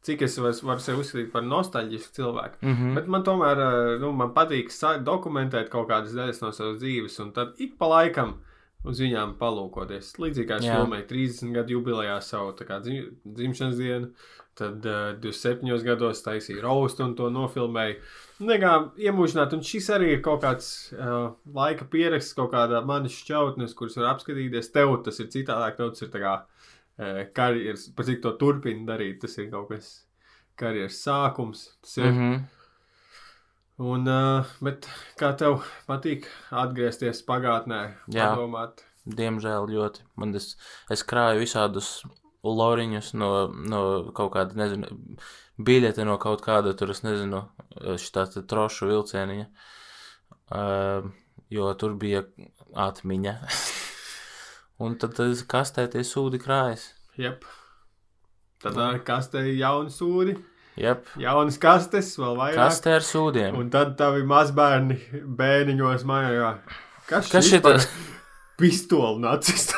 cik 0.06 0.26
es 0.26 0.38
varu 0.42 0.68
var 0.72 0.82
sevi 0.84 1.04
uzskatīt 1.04 1.32
par 1.32 1.46
nostalģisku 1.46 2.16
cilvēku. 2.18 2.60
Mm 2.62 2.76
-hmm. 2.76 2.96
Bet 2.98 3.08
man 3.08 3.24
tomēr, 3.24 3.62
uh, 3.64 4.02
nu, 4.02 4.12
man 4.12 4.34
patīk 4.36 4.74
dokumentēt 5.06 5.70
kaut 5.70 5.90
kādas 5.90 6.16
daļas 6.16 6.42
no 6.42 6.52
savas 6.52 6.80
dzīves, 6.80 7.20
un 7.24 7.32
tad 7.32 7.54
ik 7.58 7.78
pa 7.78 7.88
laikam 7.88 8.40
uz 8.84 9.00
viņām 9.00 9.36
palūkoties. 9.40 10.16
Līdzīgi 10.18 10.48
kā 10.48 10.58
es 10.58 10.66
filmēju 10.66 11.08
30 11.08 11.54
gadu 11.54 11.74
jubilejā 11.74 12.22
savu 12.22 12.56
dzim, 12.56 13.18
dzimšanas 13.26 13.78
dienu, 13.78 14.12
tad 14.56 14.86
uh, 14.86 15.14
27 15.22 15.84
gados 15.84 16.24
taisīju 16.24 16.62
raustu 16.62 17.04
un 17.04 17.16
to 17.16 17.30
nofilmēju. 17.30 17.96
Negā 18.40 18.74
iemūžināt, 19.04 19.52
un 19.56 19.64
šis 19.68 19.90
arī 19.92 20.14
ir 20.14 20.22
kaut 20.24 20.46
kāds 20.46 20.68
uh, 20.96 21.34
laika 21.56 21.88
pieraksts, 21.92 22.36
kaut 22.38 22.54
kāda 22.54 22.80
manas 22.88 23.18
šķautnes, 23.20 23.74
kuras 23.76 23.98
var 24.00 24.14
apskatīties. 24.14 24.72
Tev 24.72 24.94
tas 25.04 25.20
ir 25.20 25.28
citādāk, 25.34 25.76
tev 25.76 25.90
tas 25.92 26.06
ir 26.06 26.12
tā 26.14 26.22
kā 26.24 26.36
uh, 26.40 27.26
karjeras, 27.36 27.90
par 27.98 28.08
cik 28.08 28.22
to 28.24 28.32
turpina 28.40 28.94
darīt, 28.94 29.20
tas 29.26 29.36
ir 29.42 29.50
kaut 29.52 29.74
kas 29.74 29.90
karjeras 30.60 31.02
sākums. 31.04 31.66
Tas 31.84 31.98
ir. 32.00 32.08
Mm 32.12 32.22
-hmm. 32.22 32.48
Un, 33.80 34.08
uh, 34.08 34.46
bet 34.60 34.88
kā 35.20 35.34
tev 35.40 35.62
patīk 35.88 36.26
atgriezties 36.52 37.22
pagātnē, 37.24 37.94
Jā. 38.12 38.32
padomāt? 38.36 38.84
Diemžēl 39.08 39.70
ļoti. 39.72 40.04
Man 40.20 40.36
es, 40.36 40.58
es 40.92 41.04
krāju 41.04 41.40
visādus 41.40 42.04
loriņus 42.44 43.14
no, 43.14 43.48
no 43.48 44.12
kaut 44.16 44.34
kāda, 44.34 44.56
nezinu, 44.60 45.18
biļete 45.60 46.06
no 46.08 46.18
kaut 46.22 46.44
kāda, 46.46 46.74
tur 46.78 46.94
es 46.94 47.04
nezinu, 47.06 47.44
te 48.16 48.44
trošu 48.48 48.90
vilcieniņa. 48.90 49.48
Uh, 50.50 51.10
jo 51.54 51.70
tur 51.78 51.96
bija 52.00 52.24
atmiņa. 52.74 53.36
Un 54.84 54.96
tad 55.00 55.18
tas 55.18 55.44
kastē 55.44 55.90
tie 55.92 56.06
sūdi 56.08 56.40
krājas. 56.42 56.94
Jep. 57.20 57.44
Tad 58.64 58.78
ar 58.80 59.02
kastē 59.08 59.44
jauni 59.56 59.92
sūdi, 59.92 60.38
Jep, 60.80 61.08
jaunas 61.20 61.58
kastes, 61.60 62.14
vēl 62.20 62.38
vairāk. 62.40 62.60
kastē 62.60 62.94
ar 63.00 63.04
sūdiem. 63.04 63.56
Un 63.60 63.68
tad 63.72 63.98
tavi 64.00 64.24
mazbērni 64.28 64.96
bēniņos 65.40 66.06
mājā. 66.08 66.54
Kas, 67.10 67.28
Kas 67.32 67.48
šis 67.48 67.52
šitas? 67.58 67.88
Pistoli 68.60 69.20
nacists. 69.24 69.76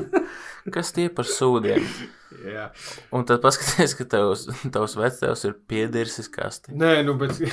Kas 0.74 0.92
tie 0.94 1.08
par 1.10 1.26
sūdiem? 1.26 1.86
Jā. 2.44 2.70
Un 3.12 3.24
tad 3.28 3.42
paskaties, 3.44 3.94
ka 3.98 4.06
tavs, 4.08 4.46
tavs 4.72 4.96
vectēvs 4.98 5.44
ir 5.48 5.56
piedirsis 5.70 6.28
kasti. 6.32 6.72
Nē, 6.76 7.02
nu, 7.06 7.14
bet. 7.20 7.36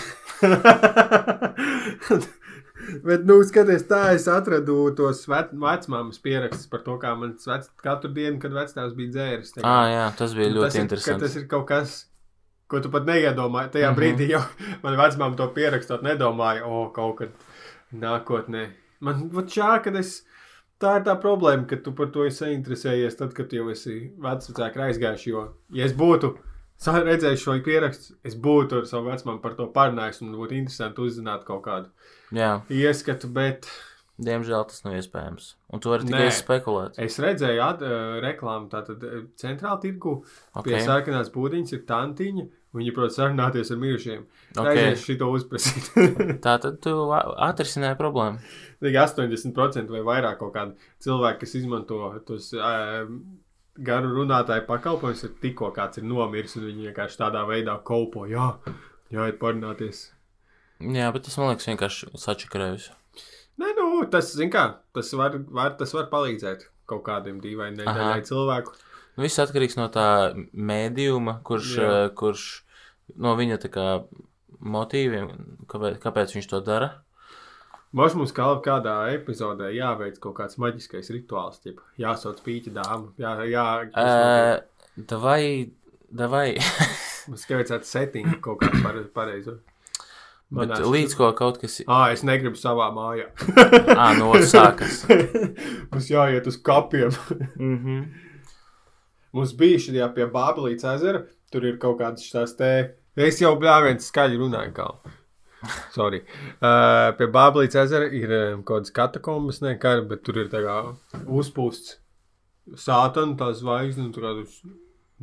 bet, 3.08 3.26
nu, 3.28 3.40
skaties, 3.48 3.86
tā 3.90 4.02
es 4.16 4.28
atradu 4.32 4.78
tos 4.98 5.26
vec, 5.30 5.52
vecmāmas 5.52 6.22
pierakstus 6.24 6.70
par 6.72 6.84
to, 6.86 6.98
kā 7.02 7.14
man 7.20 7.36
vec, 7.48 7.68
katru 7.84 8.12
dienu, 8.16 8.40
kad 8.44 8.56
vectēvs 8.56 8.96
bija 8.98 9.16
dzēris. 9.16 9.56
tā 9.56 9.64
kā- 9.64 9.74
Ah, 9.74 9.88
jā, 9.92 10.06
tas 10.20 10.38
bija 10.38 10.52
Un 10.52 10.56
ļoti 10.60 10.70
tas 10.70 10.76
ir, 10.76 10.82
interesanti. 10.88 11.26
Tas 11.26 11.36
ir 11.36 11.48
kaut 11.52 11.68
kas, 11.68 11.98
ko 12.68 12.80
tu 12.84 12.90
pat 12.94 13.04
neiedomāji. 13.08 13.74
Tajā 13.76 13.92
mm. 13.92 13.96
-hmm. 13.96 14.00
brīdī 14.00 14.30
jau 14.32 14.44
man 14.84 14.98
vecmāma 15.00 15.36
to 15.38 15.48
pierakstot, 15.56 16.02
nedomāja, 16.04 16.66
o, 16.66 16.90
kaut 16.96 17.18
kad 17.18 17.30
nākotnē. 17.94 18.70
Man 19.00 19.30
vat 19.30 19.46
šā, 19.46 19.84
kad 19.84 19.96
es. 19.96 20.24
Tā 20.82 21.00
ir 21.00 21.08
tā 21.08 21.16
problēma, 21.18 21.66
ka 21.70 21.80
tu 21.82 21.94
par 21.98 22.12
to 22.14 22.28
esi 22.28 22.52
interesējies, 22.54 23.18
tad, 23.18 23.34
kad 23.38 23.54
jau 23.54 23.66
esi 23.74 24.12
vecāki 24.22 24.84
aizgājuši. 24.88 25.32
Jo, 25.32 25.48
ja 25.74 25.88
es 25.88 25.96
būtu 25.98 26.36
redzējis 26.86 27.42
šo 27.42 27.58
pierakstu, 27.66 28.16
es 28.28 28.38
būtu 28.38 28.84
ar 28.84 28.90
savu 28.90 29.10
vecmāmu 29.10 29.42
par 29.42 29.58
to 29.58 29.66
parunājis, 29.74 30.22
un 30.22 30.36
būtu 30.38 30.60
interesanti 30.60 31.02
uzzināt 31.02 31.48
kaut 31.48 31.64
kādu 31.66 31.90
Jā, 32.38 32.60
ieskatu. 32.70 33.30
Bet 33.34 33.66
diemžēl 34.22 34.68
tas 34.70 34.84
nav 34.86 34.98
iespējams. 34.98 35.50
Un 35.74 35.82
tu 35.82 35.92
vari 35.92 36.06
Nē. 36.06 36.14
tikai 36.14 36.30
spekulēt. 36.34 37.02
es 37.02 37.18
redzēju 37.22 37.64
at, 37.64 37.82
uh, 37.82 38.20
reklāmu, 38.24 38.70
tātad 38.70 39.04
uh, 39.06 39.26
centrāla 39.38 39.82
tirgu 39.82 40.20
Okay. 40.58 40.74
Pie 40.74 40.86
sarkanās 40.86 41.30
būdiņas 41.34 41.74
ir 41.76 41.84
tantiņa, 41.90 42.46
un 42.74 42.82
viņa 42.82 42.94
prot 42.96 43.14
sarunāties 43.14 43.70
ar 43.74 43.78
mirušiem. 43.82 44.24
Ok. 44.56 44.64
Okay. 44.64 44.88
Aizies 44.88 45.04
šito 45.06 45.30
uzprasīt. 45.34 45.92
Tā 46.46 46.56
tad 46.64 46.80
tu 46.82 46.96
atrisināji 47.14 48.00
problēmu. 48.00 48.42
Tik 48.84 48.94
80% 49.02 49.90
vai 49.90 50.04
vairāk 50.06 50.38
kaut 50.42 50.54
kādi 50.54 50.90
cilvēki, 51.04 51.40
kas 51.42 51.56
izmanto 51.58 52.02
tos 52.28 52.52
uh, 52.54 53.08
garu 53.78 54.12
runātāju 54.20 54.68
pakalpojumus, 54.68 55.24
ir 55.26 55.34
tikko 55.42 55.72
kāds 55.74 56.02
ir 56.02 56.06
nomiris, 56.06 56.56
un 56.60 56.68
viņi 56.70 56.92
vienkārši 56.92 57.20
tādā 57.22 57.42
veidā 57.50 57.78
kolpo. 57.88 58.28
Jā, 58.30 58.52
jāiet 59.14 59.40
parunāties. 59.42 60.08
Jā, 60.78 61.10
bet 61.14 61.26
tas 61.26 61.38
man 61.40 61.52
liekas 61.54 61.70
vienkārši 61.72 62.12
sačakarējis. 62.22 62.92
Nē, 63.58 63.72
nu, 63.80 64.04
tas, 64.14 64.36
kā, 64.54 64.66
tas 64.94 65.10
var, 65.18 65.40
var, 65.50 65.74
tas 65.80 65.94
var 65.98 66.12
palīdzēt 66.12 66.68
kaut 66.88 67.02
kādiem 67.08 67.42
dīvainiem 67.42 68.22
cilvēku. 68.28 68.76
Nu, 69.18 69.26
viss 69.26 69.42
atkarīgs 69.42 69.78
no 69.80 69.88
tā 69.90 70.36
mēdījuma, 70.54 71.40
kurš, 71.46 71.72
Jā. 71.82 71.94
kurš 72.18 72.46
no 73.18 73.34
viņa 73.40 73.58
kā 73.74 73.88
motīviem, 74.62 75.32
kāpēc, 75.70 75.98
kāpēc 76.04 76.38
viņš 76.38 76.50
to 76.54 76.62
dara. 76.66 76.92
Mums 77.96 78.16
mums 78.20 78.34
kā 78.36 78.48
kādā 78.66 78.96
epizodē 79.14 79.70
jāveic 79.72 80.20
kaut 80.20 80.36
kāds 80.42 80.58
maģiskais 80.60 81.08
rituāls, 81.16 81.62
tip, 81.64 81.80
jāsauc 82.00 82.42
pīķa 82.44 82.74
dāmu, 82.76 83.14
jā, 83.22 83.32
jā, 83.48 83.66
Uh, 83.96 85.04
davai, 85.08 85.72
davai. 86.12 86.58
Mums 87.30 87.44
tikai 87.46 87.62
vajadzētu 87.62 87.88
settingu 87.88 88.38
kaut 88.44 88.60
kādu 88.62 88.84
pare, 88.84 89.04
pareizo. 89.16 89.58
bet 90.52 90.70
Manā 90.70 90.92
līdz 90.92 91.16
ko 91.20 91.32
kaut 91.36 91.58
kas. 91.64 91.82
Ā, 91.88 92.12
es 92.16 92.24
negribu 92.28 92.60
savā 92.60 92.90
mājā. 92.96 93.30
Ā, 93.96 94.14
no 94.20 94.32
otras 94.32 94.52
sākas. 94.52 95.02
Mums 95.92 96.12
jāiet 96.12 96.48
uz 96.48 96.60
kapiem. 96.64 97.12
mm 97.56 97.78
-hmm. 97.78 98.06
Mums 99.34 99.54
bija 99.54 99.80
šajā 99.80 100.14
pie 100.16 100.26
Bābelītes 100.32 100.88
ezera. 100.96 101.24
Tur 101.52 101.66
ir 101.66 101.78
kaut 101.78 102.00
kādas 102.00 102.24
šīs 102.24 102.56
te. 102.58 102.96
Es 103.16 103.42
jau 103.42 103.56
bļāviens 103.60 104.08
skaļi 104.12 104.38
runāju, 104.40 104.74
kā. 104.74 104.88
Sorry. 105.96 106.22
Uh, 106.62 107.14
pie 107.18 107.28
Bābelītes 107.34 107.78
ezera 107.82 108.10
ir 108.14 108.34
um, 108.34 108.64
kaut 108.64 108.84
kādas 108.84 108.94
katakombas, 108.94 109.62
ne 109.64 109.74
kara, 109.82 110.04
bet 110.06 110.24
tur 110.26 110.38
ir 110.44 110.52
tā 110.52 110.62
kā 110.66 110.78
uzpūsts 111.26 111.98
sātana, 112.78 113.38
tā 113.40 113.50
zvaigzne, 113.58 114.08
un 114.08 114.14
tur 114.16 114.28
kādus 114.28 114.60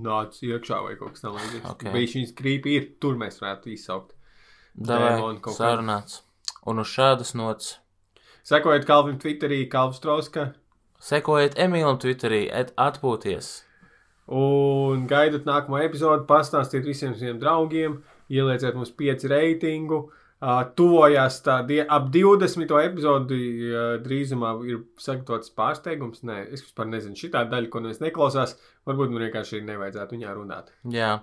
nāc 0.01 0.41
iekšā 0.43 0.81
vai 0.87 0.97
kaut 0.99 1.15
kas 1.15 1.25
tamlīdzīgs. 1.27 1.65
Ok. 1.69 1.77
Okay. 1.77 1.95
Bija 1.95 2.13
šīs 2.17 2.35
krīpi 2.39 2.79
ir, 2.79 2.89
tur 3.03 3.19
mēs 3.21 3.39
varētu 3.43 3.75
izsaukt. 3.75 4.15
Kā. 4.75 5.55
sarunāts. 5.55 6.25
Un 6.67 6.83
uz 6.83 6.91
šādas 6.91 7.35
nots. 7.39 7.77
Sekojiet 8.45 8.89
Kalvim 8.89 9.21
Twitterī, 9.23 9.63
Kalvs 9.71 10.03
Trauska. 10.03 10.49
Sekojiet 11.05 11.55
Emīlam 11.61 12.01
Twitterī, 12.03 12.49
atpūties. 12.81 13.53
Un 14.35 15.05
gaidat 15.07 15.47
nākamo 15.47 15.79
epizodi, 15.85 16.25
pastāstiet 16.27 16.89
visiem 16.89 17.15
saviem 17.15 17.39
draugiem, 17.39 17.99
ielieciet 18.33 18.75
mums 18.75 18.91
pieci 18.97 19.29
reitingu. 19.31 20.01
Uh, 20.09 20.24
tuvojās 20.79 21.41
tā 21.45 21.59
die, 21.69 21.81
ap 21.83 22.11
20. 22.15 22.71
epizodi 22.85 23.41
uh, 23.71 23.95
drīzumā 24.05 24.55
ir 24.69 24.83
sagatavots 25.01 25.53
pārsteigums. 25.57 26.25
Nē, 26.27 26.41
es 26.55 26.65
vispār 26.65 26.89
nezinu, 26.91 27.19
šī 27.19 27.31
tā 27.35 27.45
daļa, 27.51 27.71
ko 27.73 27.83
neviens 27.85 28.03
neklausās. 28.03 28.57
Varbūt 28.89 29.15
man 29.15 29.27
vienkārši 29.27 29.63
nevajadzētu 29.65 30.19
viņā 30.19 30.35
runāt. 30.37 30.73
Jā. 30.93 31.17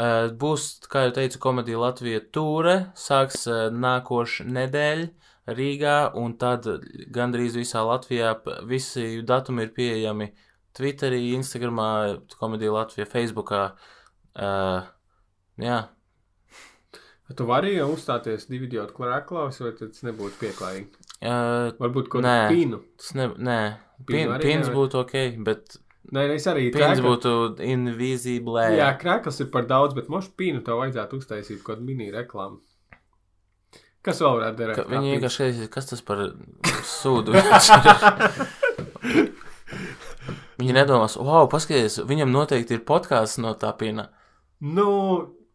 Uh, 0.00 0.30
būs, 0.40 0.68
kā 0.90 1.08
jau 1.08 1.14
teicu, 1.16 1.40
komēdija 1.42 1.80
Latvija 1.80 2.20
tūre, 2.32 2.76
sāks 2.98 3.42
uh, 3.50 3.66
nākošu 3.74 4.46
nedēļu 4.48 5.08
Rīgā, 5.50 5.96
un 6.20 6.36
tad 6.38 6.68
gandrīz 7.10 7.56
visā 7.58 7.82
Latvijā 7.86 8.36
visi 8.70 9.22
datumi 9.26 9.66
ir 9.66 9.72
pieejami 9.74 10.30
Twitterī, 10.78 11.32
Instagramā, 11.34 11.90
komēdija 12.38 12.76
Latvija, 12.76 13.08
Facebookā. 13.10 13.64
Uh, 14.38 14.86
jā, 15.58 15.80
Tu 17.36 17.44
vari 17.46 17.76
uzstāties 17.84 18.48
divu 18.50 18.64
idiotu 18.66 18.96
klāklaus, 18.96 19.60
vai 19.62 19.70
tas 19.78 20.02
nebūtu 20.06 20.34
pieklājīgi? 20.40 20.88
uh, 21.22 21.70
Varbūt 21.78 22.08
kaut 22.10 22.24
Nē. 22.24 22.32
kādu 22.48 22.56
pīnu. 22.56 22.80
tas 22.98 23.12
ne, 23.14 23.26
nē, 23.50 23.58
pins 24.08 24.26
nevar? 24.32 24.72
būtu 24.74 24.94
ok, 25.04 25.14
bet 25.46 25.76
Nē, 26.10 26.24
es 26.34 26.46
arī 26.50 26.64
pins 26.74 26.98
krēklu- 26.98 27.06
būtu 27.06 27.32
invisible. 27.62 28.64
Jā, 28.74 28.88
krāklis 28.98 29.38
ir 29.44 29.48
par 29.52 29.62
daudz, 29.70 29.94
bet 29.94 30.08
mošu 30.10 30.32
pīnu 30.40 30.64
tev 30.66 30.80
vajadzētu 30.82 31.20
uztaisīt 31.20 31.60
kaut 31.62 31.76
kādu 31.76 31.86
mini 31.86 32.10
reklāmu. 32.10 32.58
Kas 34.02 34.18
vēl 34.24 34.32
varētu 34.40 34.58
kā 34.74 34.82
viņi 34.88 34.90
pīns? 34.90 35.12
vienkārši 35.14 35.38
skatīsies, 35.38 35.70
kas 35.70 35.86
tas 35.92 36.02
par 36.02 36.18
sūdu. 36.88 37.30
viņi 40.60 40.74
nedomās, 40.76 41.14
wow, 41.20 41.46
paskatieties, 41.52 42.00
viņam 42.08 42.32
noteikti 42.34 42.76
ir 42.78 42.82
podkāsts 42.88 43.38
no 43.40 43.52
tā 43.54 43.70
pina. 43.78 44.08
Nu, 44.60 44.88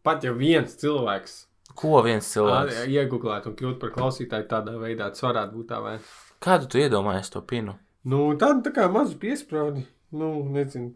pat 0.06 0.24
ja 0.26 0.32
viens 0.34 0.74
cilvēks 0.80 1.36
Ko 1.76 2.00
viens 2.04 2.28
cilvēks? 2.32 2.84
iegūlētu 2.88 3.50
un 3.50 3.56
kļūtu 3.58 3.80
par 3.82 3.92
klausītāju 3.96 4.48
tādā 4.50 4.76
veidā, 4.80 5.10
tas 5.12 5.24
varētu 5.26 5.58
būt 5.58 5.68
tā 5.72 5.80
vai. 5.84 5.96
Kādu 6.44 6.70
tu 6.72 6.80
iedomājies 6.80 7.32
to 7.32 7.42
pinu? 7.44 7.76
Nu, 8.06 8.22
tāda 8.40 8.68
tā 8.68 8.72
kā 8.76 8.86
maza 8.92 9.16
piesprādi, 9.20 9.84
nu, 10.16 10.30
nezinu, 10.54 10.94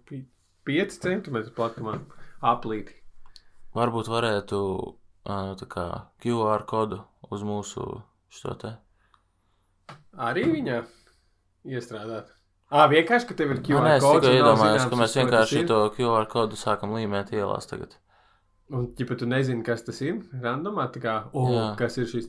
5 0.68 0.98
centimetru 1.02 1.52
platumā 1.56 1.98
aplīti. 2.52 2.96
Varbūt 3.76 4.10
varētu 4.10 4.60
tā 5.60 5.70
kā 5.70 5.86
QR 6.22 6.66
kodu 6.70 7.02
uz 7.30 7.42
mūsu 7.46 7.86
šo 8.32 8.54
te. 8.60 8.74
Arī 10.16 10.44
viņā 10.50 10.82
iestrādāt. 11.70 12.30
Ā, 12.70 12.84
vienkārši, 12.90 13.26
ka 13.26 13.34
tev 13.38 13.56
ir 13.56 13.60
QR 13.66 13.82
nē, 13.82 13.96
es 13.98 14.04
kods. 14.04 14.22
tikai 14.22 14.38
iedomājos, 14.38 14.84
ka 14.86 14.98
mēs 15.00 15.16
vienkārši 15.18 15.64
to 15.66 15.78
QR 15.96 16.28
kodu 16.30 16.58
sākam 16.58 16.94
līmēt 16.94 17.32
ielās 17.34 17.66
tagad. 17.70 17.96
Un, 18.70 18.86
ja 18.98 19.06
tu 19.18 19.26
nezini, 19.26 19.64
kas 19.66 19.82
tas 19.82 19.98
ir, 20.06 20.20
randomā, 20.42 20.84
tā 20.94 21.00
kā, 21.02 21.14
oh, 21.34 21.48
Jā. 21.50 21.62
kas 21.78 21.96
ir 21.98 22.06
šis 22.06 22.28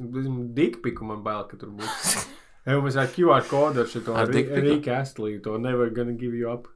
dikpiku, 0.58 1.06
man 1.06 1.22
bail, 1.26 1.44
ka 1.50 1.60
tur 1.62 1.70
būs. 1.78 2.16
Jau 2.66 2.80
mēs 2.82 2.98
ar 2.98 3.10
QR 3.14 3.46
kodu 3.50 3.84
ar 3.84 3.90
šo? 3.90 4.02
Rīka 4.30 4.96
Astlī, 5.00 5.36
to 5.44 5.58
never 5.62 5.90
gonna 5.94 6.14
give 6.18 6.34
you 6.38 6.50
up. 6.50 6.68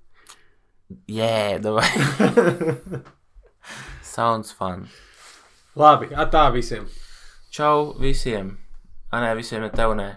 Jē, 1.09 1.57
davai. 1.61 1.89
Sounds 4.15 4.53
fun. 4.53 4.85
Labi, 5.75 6.11
atā 6.13 6.45
visiem. 6.53 6.85
Čau 7.49 7.95
visiem. 8.01 8.53
Anē, 9.13 9.33
visiem 9.37 9.65
ne 9.65 9.71
tev 9.73 9.95
nē. 9.97 10.09